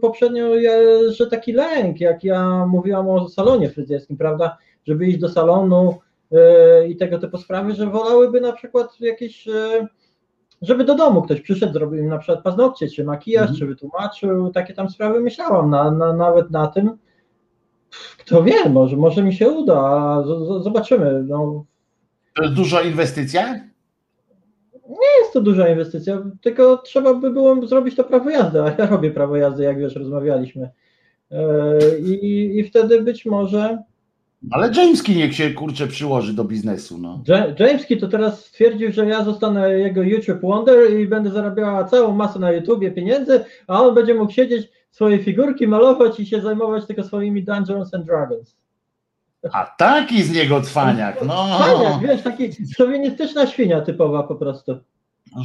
[0.00, 0.44] poprzednio,
[1.10, 5.98] że taki lęk, jak ja mówiłam o salonie fryzjerskim, prawda, żeby iść do salonu
[6.32, 9.86] e, i tego typu sprawy, że wolałyby na przykład jakieś, e,
[10.62, 13.58] żeby do domu ktoś przyszedł, zrobił im na przykład paznokcie, czy makijaż, Mhm.
[13.58, 16.98] czy wytłumaczył, takie tam sprawy myślałam na, na, nawet na tym.
[18.18, 21.24] Kto wie, może, może mi się uda, a z, z, zobaczymy.
[21.28, 21.64] No,
[22.36, 23.69] To jest duża inwestycja?
[25.00, 28.86] Nie jest to duża inwestycja, tylko trzeba by było zrobić to prawo jazdy, a ja
[28.86, 30.70] robię prawo jazdy, jak wiesz, rozmawialiśmy.
[31.30, 33.78] E, I, I wtedy być może
[34.50, 37.22] Ale Jameski niech się kurczę przyłoży do biznesu, no.
[37.28, 42.12] Ja- Jameski to teraz stwierdził, że ja zostanę jego YouTube Wonder i będę zarabiała całą
[42.14, 46.86] masę na YouTubie pieniędzy, a on będzie mógł siedzieć, swoje figurki malować i się zajmować
[46.86, 48.56] tylko swoimi Dungeons and Dragons.
[49.52, 51.58] A taki z niego cwaniak, no.
[51.58, 54.76] Fajnie, wiesz, taki szowinistyczna świnia typowa po prostu.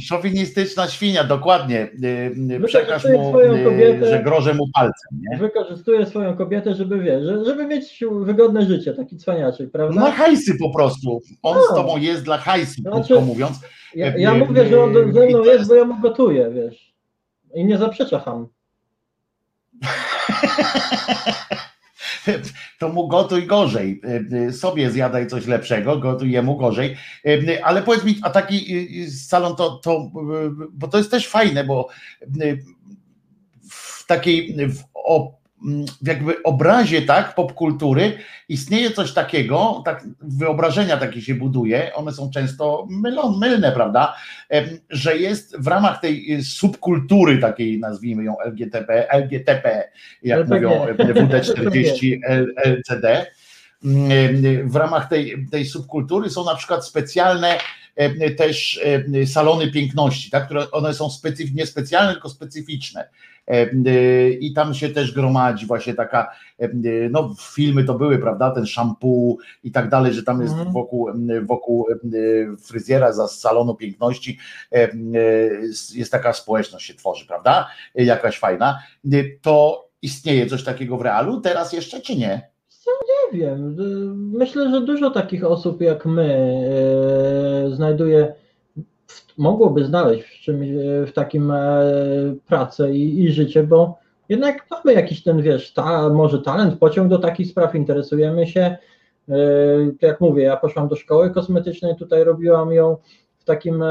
[0.00, 1.82] Szowinistyczna świnia, dokładnie.
[2.04, 4.10] Y, y, Przekaż mu, swoją y, kobietę.
[4.10, 5.38] że grożę mu palcem, nie?
[5.38, 10.00] Wykorzystuje swoją kobietę, żeby wiesz, że- żeby mieć wygodne życie, taki cwaniaczek, prawda?
[10.00, 11.20] Na hajsy po prostu.
[11.42, 11.76] On z No.
[11.76, 13.58] tobą jest dla hajsu, Znaczy- krótko mówiąc.
[13.94, 16.94] Ja, ja mówię, że on ze mną jest, jest- bo ja mu gotuję, wiesz.
[17.54, 18.46] I nie zaprzecza ham.
[22.78, 24.00] to mu gotuj gorzej.
[24.48, 26.96] E, sobie zjadaj coś lepszego, gotuj jemu gorzej.
[27.26, 30.10] E, ale powiedz mi, a taki e, salon to, to
[30.72, 31.88] bo to jest też fajne, bo
[33.70, 34.84] w takiej w
[36.02, 38.18] jakby obrazie tak popkultury
[38.48, 44.16] istnieje coś takiego, tak, wyobrażenia takie się buduje, one są często mylą, mylne, prawda,
[44.90, 49.88] że jest w ramach tej subkultury takiej, nazwijmy ją LGTB, LGTP,
[50.22, 50.68] jak LPG.
[50.68, 52.18] mówią WD40
[52.64, 53.26] LCD,
[54.64, 57.58] w ramach tej, tej subkultury są na przykład specjalne
[58.36, 58.80] też
[59.26, 63.08] salony piękności, tak, które one są specyf- nie specjalne, tylko specyficzne.
[64.40, 66.30] I tam się też gromadzi właśnie taka,
[67.10, 70.72] no filmy to były, prawda, ten shampoo i tak dalej, że tam jest Mhm.
[70.72, 71.10] wokół,
[71.42, 71.86] wokół
[72.64, 74.38] fryzjera za salonu piękności
[75.94, 78.78] jest taka społeczność się tworzy, prawda, jakaś fajna.
[79.42, 82.48] To istnieje coś takiego w realu teraz jeszcze, czy nie?
[82.86, 83.76] Nie wiem.
[83.80, 86.34] y, Myślę, że dużo takich osób jak my
[87.66, 88.34] e, znajduje,
[89.36, 91.82] mogłoby znaleźć w, czymś, e, w takim e,
[92.46, 93.98] pracę i, i życie, bo
[94.28, 98.76] jednak mamy jakiś ten, wiesz, ta, może talent, pociąg do takich spraw, interesujemy się.
[99.28, 99.36] E,
[100.02, 102.96] Jak mówię, ja poszłam do szkoły kosmetycznej, tutaj robiłam ją
[103.38, 103.84] w takim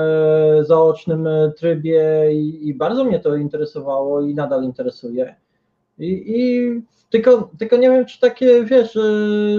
[0.62, 5.36] zaocznym trybie i, i bardzo mnie to interesowało i nadal interesuje.
[6.00, 8.94] I, i tylko, tylko nie wiem, czy takie, wiesz,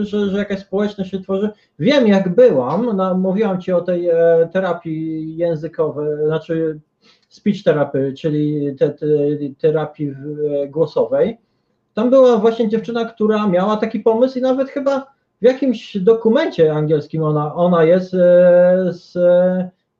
[0.00, 1.50] że, że, jakaś społeczność się tworzy.
[1.78, 6.80] Wiem, jak byłam, na, mówiłam ci o tej e, terapii językowej, znaczy
[7.28, 9.06] speech therapy, czyli te, te,
[9.58, 11.38] terapii e, głosowej.
[11.94, 15.06] Tam była właśnie dziewczyna, która miała taki pomysł i nawet chyba
[15.42, 18.18] w jakimś dokumencie angielskim ona, ona jest e,
[18.90, 19.12] z,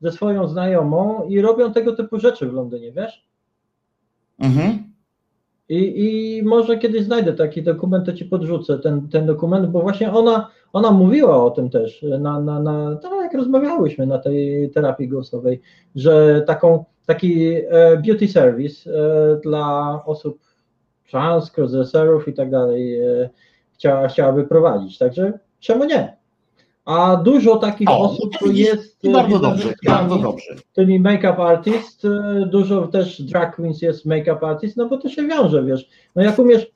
[0.01, 3.27] ze swoją znajomą i robią tego typu rzeczy w Londynie, wiesz?
[4.39, 4.96] Mhm.
[5.69, 6.05] I,
[6.39, 10.51] I może kiedyś znajdę taki dokument, to ci podrzucę ten, ten dokument, bo właśnie ona,
[10.73, 15.61] ona mówiła o tym też, na, na, na, tak jak rozmawiałyśmy na tej terapii głosowej,
[15.95, 20.39] że taką, taki e, beauty service e, dla osób
[21.11, 23.31] trans, crossdresserów i tak dalej e,
[23.75, 26.17] chciała, chciałaby prowadzić, także czemu nie?
[26.87, 30.55] A dużo takich O, osób jest I bardzo dobrze, bardzo dobrze.
[30.73, 35.23] tymi make-up artist, e, dużo też drag queens jest make-up artist, no bo to się
[35.29, 36.67] wiąże, wiesz, no jak umiesz,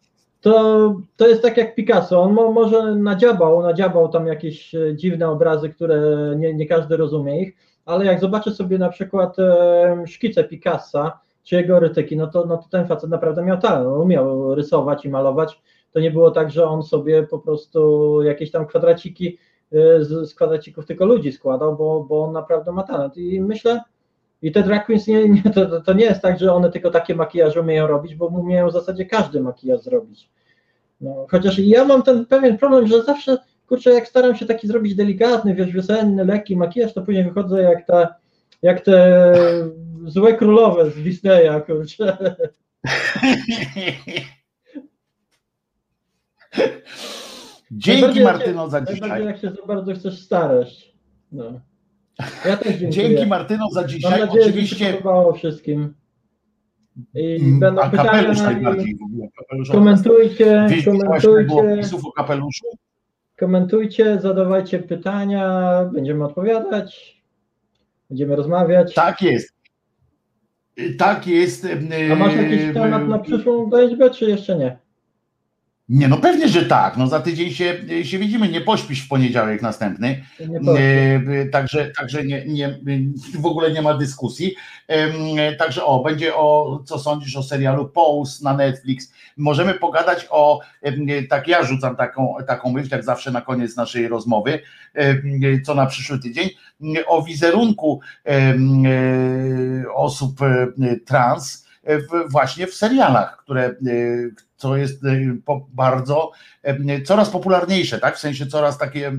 [0.41, 5.31] to, to jest tak jak Picasso, on mo, może nadziabał, nadziabał tam jakieś e, dziwne
[5.31, 6.01] obrazy, które
[6.37, 7.57] nie, nie każdy rozumie ich,
[7.87, 12.57] ale jak zobaczy sobie na przykład e, szkice Picassa, czy jego rytyki, no to, no
[12.57, 15.61] to ten facet naprawdę miał talent, umiał rysować i malować,
[15.93, 19.39] to nie było tak, że on sobie po prostu jakieś tam kwadraciki
[19.71, 23.81] z, z kwadracików tylko ludzi składał, bo, bo on naprawdę ma talent i myślę,
[24.43, 27.15] i te drag queens nie, nie, to, to nie jest tak, że one tylko takie
[27.15, 30.31] makijaże umieją robić, bo umieją w zasadzie każdy makijaż zrobić.
[31.01, 34.95] No, chociaż ja mam ten pewien problem, że zawsze, kurczę, jak staram się taki zrobić
[34.95, 38.15] delikatny, wiesz, wiosenny, lekki makijaż, to później wychodzę jak ta,
[38.63, 39.25] jak te
[40.07, 42.37] złe królowe z Disneya, kurczę.
[47.71, 49.25] Dzięki Martyno się, za dzisiaj.
[49.25, 50.93] jak się za bardzo chcesz starać.
[51.33, 51.61] No.
[52.47, 52.91] Ja też dziękuję.
[52.91, 54.21] Dzięki Martyno za Mam dzisiaj.
[54.21, 55.95] nadzieję, że się Oczywiście podobało wszystkim.
[57.15, 59.29] I Mm, będą a kapelusz najbardziej w ogóle.
[59.39, 62.67] Kapelusz komentujcie, tego komentujcie, o kapeluszu?
[63.39, 67.23] komentujcie, zadawajcie pytania, będziemy odpowiadać,
[68.09, 68.95] będziemy rozmawiać.
[68.95, 69.55] Tak jest.
[70.99, 71.67] Tak jest.
[72.13, 74.79] A masz jakiś temat na przyszłą liczbę, czy jeszcze nie?
[75.93, 76.97] Nie, no pewnie, że tak.
[76.97, 78.49] No za tydzień się, się widzimy.
[78.49, 80.25] Nie pośpisz w poniedziałek następny.
[80.39, 81.25] Powiem.
[81.29, 82.79] E, Także, także nie, nie,
[83.39, 84.55] w ogóle nie ma dyskusji.
[84.89, 85.13] Em,
[85.59, 89.13] Także o, będzie o co sądzisz o serialu Pose na Netflix.
[89.37, 94.09] Możemy pogadać o, em, tak ja rzucam taką, taką myśl, jak zawsze na koniec naszej
[94.09, 94.61] rozmowy,
[94.95, 96.49] em, co na przyszły tydzień,
[97.07, 98.55] o wizerunku e,
[99.95, 103.75] osób e, trans e, w, właśnie w serialach, które e,
[104.61, 105.09] co jest e,
[105.75, 106.31] bardzo
[106.63, 108.17] e, coraz popularniejsze, tak?
[108.17, 109.13] W sensie coraz takie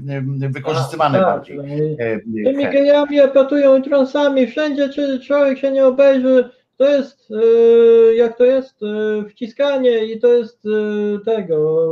[0.49, 1.57] wykorzystywane Tak, bardziej.
[1.57, 1.67] tak.
[1.99, 7.29] E, Tymi gejami epatują i transami, wszędzie czy człowiek się nie obejrzy, to jest,
[8.15, 8.79] jak to jest,
[9.29, 10.63] wciskanie i to jest
[11.25, 11.87] tego,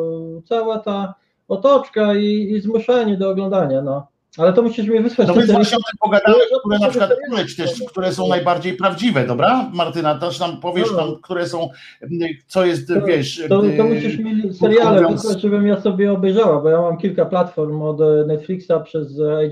[0.45, 1.13] cała ta
[1.47, 4.07] otoczka i, i zmuszanie do oglądania, no.
[4.39, 5.27] Ale to musisz mi wysłać.
[5.27, 5.63] No więc seriale.
[5.63, 7.29] właśnie o tym pogadamy, No, które na to przykład seriale.
[7.31, 9.69] poleć też, które są najbardziej prawdziwe, dobra?
[9.73, 10.97] Martyna, też nam powiesz No.
[10.97, 11.69] nam, które są,
[12.01, 12.09] m,
[12.47, 13.41] co jest, To- wiesz...
[13.49, 16.97] To, to y, musisz mi seriale mówiąc- wysłać, żebym ja sobie obejrzała, bo ja mam
[16.97, 19.07] kilka platform od e, Netflixa przez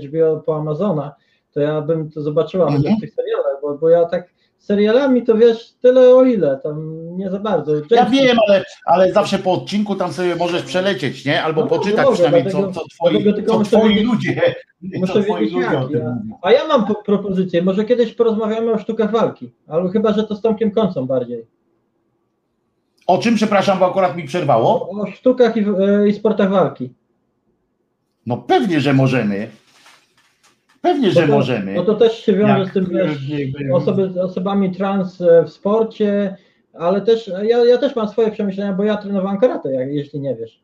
[0.06, 1.14] HBO po Amazona,
[1.54, 2.96] to ja bym to zobaczyła Mhm.
[2.96, 7.30] w tych serialach, bo, bo ja tak serialami to wiesz tyle o ile, tam nie
[7.30, 7.74] za bardzo.
[7.74, 11.42] Ja Często- wiem, ale, ale zawsze po odcinku tam sobie możesz przelecieć, nie?
[11.42, 15.12] Albo No, poczytać mogę, przynajmniej, dlatego- co, co twoi, co muszę twoi wiedzieć- ludzie, Muszę
[15.14, 15.74] co twoi ludzie jak.
[15.84, 19.88] o tym Ja, a ja mam po, propozycję, może kiedyś porozmawiamy o sztukach walki, albo
[19.88, 21.46] chyba, że to z Tomkiem Końcą bardziej.
[23.06, 24.88] O czym, przepraszam, bo akurat mi przerwało?
[24.88, 26.92] O sztukach i, e, i sportach walki.
[28.26, 29.48] No pewnie, że możemy.
[30.80, 31.74] Pewnie, że to, możemy.
[31.74, 33.18] Bo to też się wiąże Jak, z tym, wiesz,
[33.72, 36.36] osoby, osobami trans e, w sporcie,
[36.74, 40.36] ale też ja, ja też mam swoje przemyślenia, bo ja trenowałem karate, jak, jeśli nie
[40.36, 40.60] wiesz.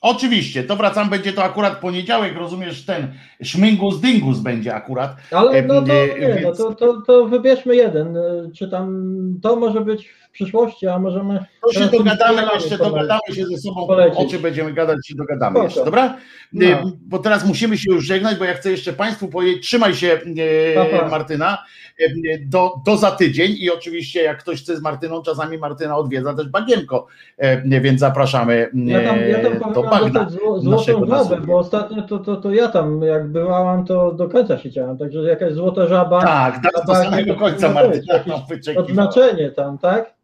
[0.00, 3.08] Oczywiście, to wracam, będzie to akurat poniedziałek, rozumiesz, ten
[3.42, 5.16] szmingus dyngus będzie akurat.
[5.30, 8.20] Ale no to, E, nie, no więc- to, to, to wybierzmy jeden, e,
[8.54, 11.44] czy tam to może być przyszłości, a możemy...
[11.62, 14.18] To się dogadamy jeszcze, dogadamy się ze sobą, polecieć.
[14.18, 15.64] o czym będziemy gadać, się dogadamy Spoko.
[15.64, 16.16] jeszcze, dobra?
[16.52, 16.66] No.
[16.66, 20.20] E, Bo teraz musimy się już żegnać, bo ja chcę jeszcze Państwu powiedzieć, trzymaj się
[21.00, 21.08] pa.
[21.08, 21.58] Martyna,
[21.98, 22.04] e,
[22.46, 26.48] do, do za tydzień i oczywiście jak ktoś chce z Martyną, czasami Martyna odwiedza też
[26.48, 27.06] Bagienko,
[27.64, 30.30] więc zapraszamy Ja tam, ja tam do Bagna.
[30.58, 34.98] złotą żabę, bo ostatnio to, to, to ja tam jak bywałam, to do końca siedziałem,
[34.98, 36.22] także jakaś złota żaba.
[36.22, 38.14] Tak, tak, do samego końca Martyna.
[38.76, 40.14] Odznaczenie tam, tak?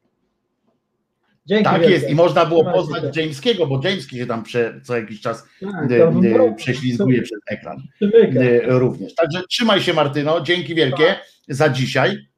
[1.51, 1.95] Dzięki Tak wielkie.
[1.95, 3.17] jest i można było poznać.
[3.17, 7.39] Jameskiego, bo Jameski się tam prze, co jakiś czas Tak, e, e, mroku prześlizguje przez
[7.47, 7.83] ekran.
[8.03, 9.15] E, również.
[9.15, 11.17] Także trzymaj się Martyno, dzięki wielkie
[11.49, 12.31] za dzisiaj.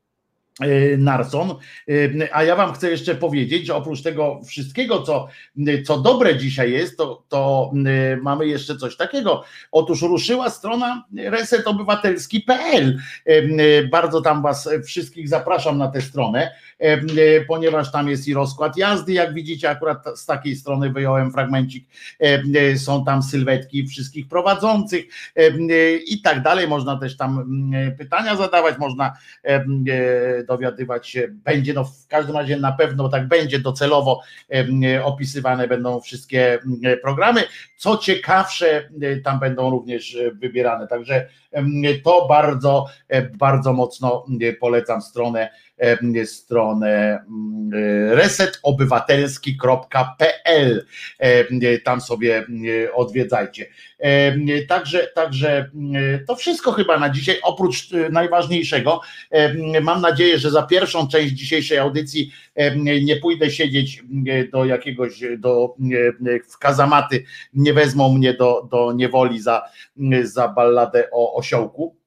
[0.98, 1.54] Narson,
[2.32, 5.28] a ja wam chcę jeszcze powiedzieć, że oprócz tego wszystkiego, co,
[5.86, 7.72] co dobre dzisiaj jest, to, to
[8.22, 9.44] mamy jeszcze coś takiego.
[9.72, 12.98] Otóż ruszyła strona resetobywatelski.pl.
[13.90, 16.50] Bardzo tam was wszystkich zapraszam na tę stronę,
[17.48, 21.86] ponieważ tam jest i rozkład jazdy, jak widzicie, akurat z takiej strony wyjąłem fragmencik,
[22.22, 25.04] E, e, są tam sylwetki wszystkich prowadzących
[25.36, 26.68] e, e, i tak dalej.
[26.68, 29.12] Można też tam mm, pytania zadawać, można
[29.44, 29.64] e, e,
[30.44, 34.20] dowiadywać się, będzie, no w każdym razie na pewno tak będzie docelowo
[34.50, 37.42] e, e, opisywane będą wszystkie e, programy.
[37.76, 40.86] Co ciekawsze, e, tam będą również e, wybierane.
[40.86, 41.64] Także e,
[42.04, 45.50] to bardzo, e, bardzo mocno e, polecam stronę e,
[46.24, 50.86] stronę mm, e, resetobywatelski.pl
[51.18, 52.44] E, tam sobie e,
[52.92, 53.66] odwiedzajcie.
[53.98, 54.32] E,
[54.68, 55.70] Także, także
[56.26, 59.00] to wszystko chyba na dzisiaj, oprócz e, najważniejszego.
[59.30, 64.64] E, Mam nadzieję, że za pierwszą część dzisiejszej audycji e, nie pójdę siedzieć e, do
[64.64, 65.74] jakiegoś, do,
[66.26, 69.62] e, w kazamaty, nie wezmą mnie do, do niewoli za,
[70.22, 72.01] za balladę o osiołku.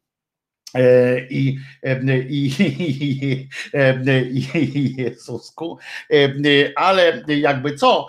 [0.76, 4.22] E, I, e, i, i, e,
[4.60, 5.78] i Jezusku,
[6.10, 6.34] E,
[6.76, 8.08] ale jakby co,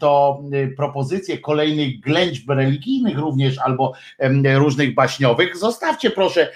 [0.00, 0.42] to
[0.76, 3.92] propozycje kolejnych ględźb religijnych również albo
[4.54, 6.52] różnych baśniowych, zostawcie proszę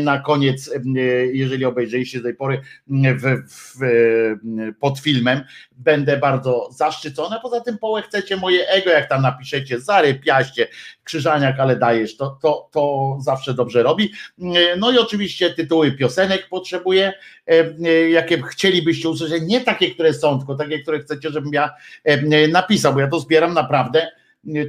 [0.00, 0.70] na koniec,
[1.32, 3.80] jeżeli obejrzeliście do tej pory w, w,
[4.80, 5.40] pod filmem,
[5.76, 10.68] będę bardzo zaszczycony, poza tym połę chcecie moje ego, jak tam napiszecie, zarypiaście,
[11.04, 14.12] krzyżaniak, ale dajesz, to, to, to zawsze dobrze robi.
[14.78, 17.12] No i oczywiście tytuły piosenek potrzebuję,
[17.46, 21.74] e, jakie chcielibyście usłyszeć, nie takie, które są, tylko takie, które chcecie, żebym ja
[22.04, 24.08] e, napisał, bo ja to zbieram naprawdę.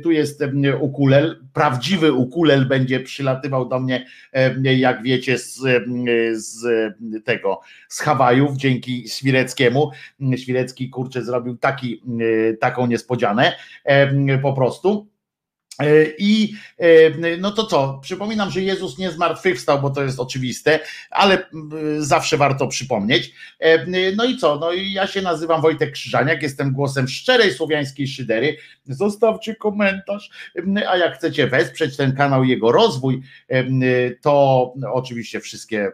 [0.03, 5.81] Tu jest e, ukulel, prawdziwy ukulel będzie przylatywał do mnie, e, jak wiecie, z, e,
[6.35, 6.65] z
[7.23, 9.91] tego, z Hawajów, dzięki Świreckiemu.
[10.37, 12.01] Świrecki, kurczę, zrobił taki,
[12.51, 15.16] e, taką niespodzianę, e, po prostu.
[15.79, 17.99] E, I e, no to co?
[18.03, 21.49] Przypominam, że Jezus nie zmartwychwstał, bo to jest oczywiste, ale
[21.99, 23.33] zawsze warto przypomnieć.
[23.59, 24.55] E, No i co?
[24.55, 28.57] No i ja się nazywam Wojtek Krzyżaniak, jestem głosem szczerej słowiańskiej szydery.
[28.85, 30.29] Zostawcie komentarz,
[30.89, 33.21] a jak chcecie wesprzeć ten kanał i jego rozwój,
[34.21, 35.91] to oczywiście wszystkie,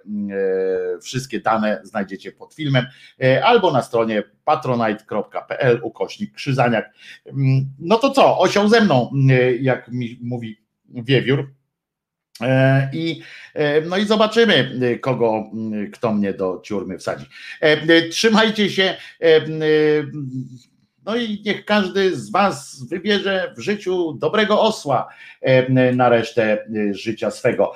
[1.01, 2.85] wszystkie dane znajdziecie pod filmem
[3.43, 6.93] albo na stronie patronite.pl ukośnik Krzyżaniak.
[7.79, 8.39] No to co?
[8.39, 9.11] Osioł ze mną,
[9.73, 11.53] jak mi mówi Wiewiór.
[12.41, 13.21] E, I,
[13.53, 15.43] e, no i zobaczymy, e, kogo,
[15.93, 17.25] kto mnie do ciurmy wsadzi.
[18.11, 18.95] Trzymajcie się.
[21.05, 25.07] No i niech każdy z Was wybierze w życiu dobrego osła
[25.93, 27.73] na resztę życia swego.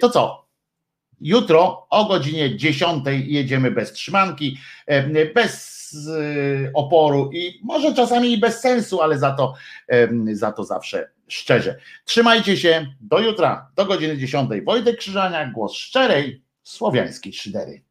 [0.00, 0.48] To co?
[1.20, 4.58] Jutro o godzinie 10 jedziemy bez trzymanki,
[5.34, 5.72] bez
[6.74, 9.54] oporu i może czasami i bez sensu, ale za to,
[10.32, 11.78] za to zawsze szczerze.
[12.04, 14.50] Trzymajcie się, do jutra, do godziny 10.
[14.64, 17.82] Wojtek Krzyżania, głos szczerej, słowiańskiej szydery.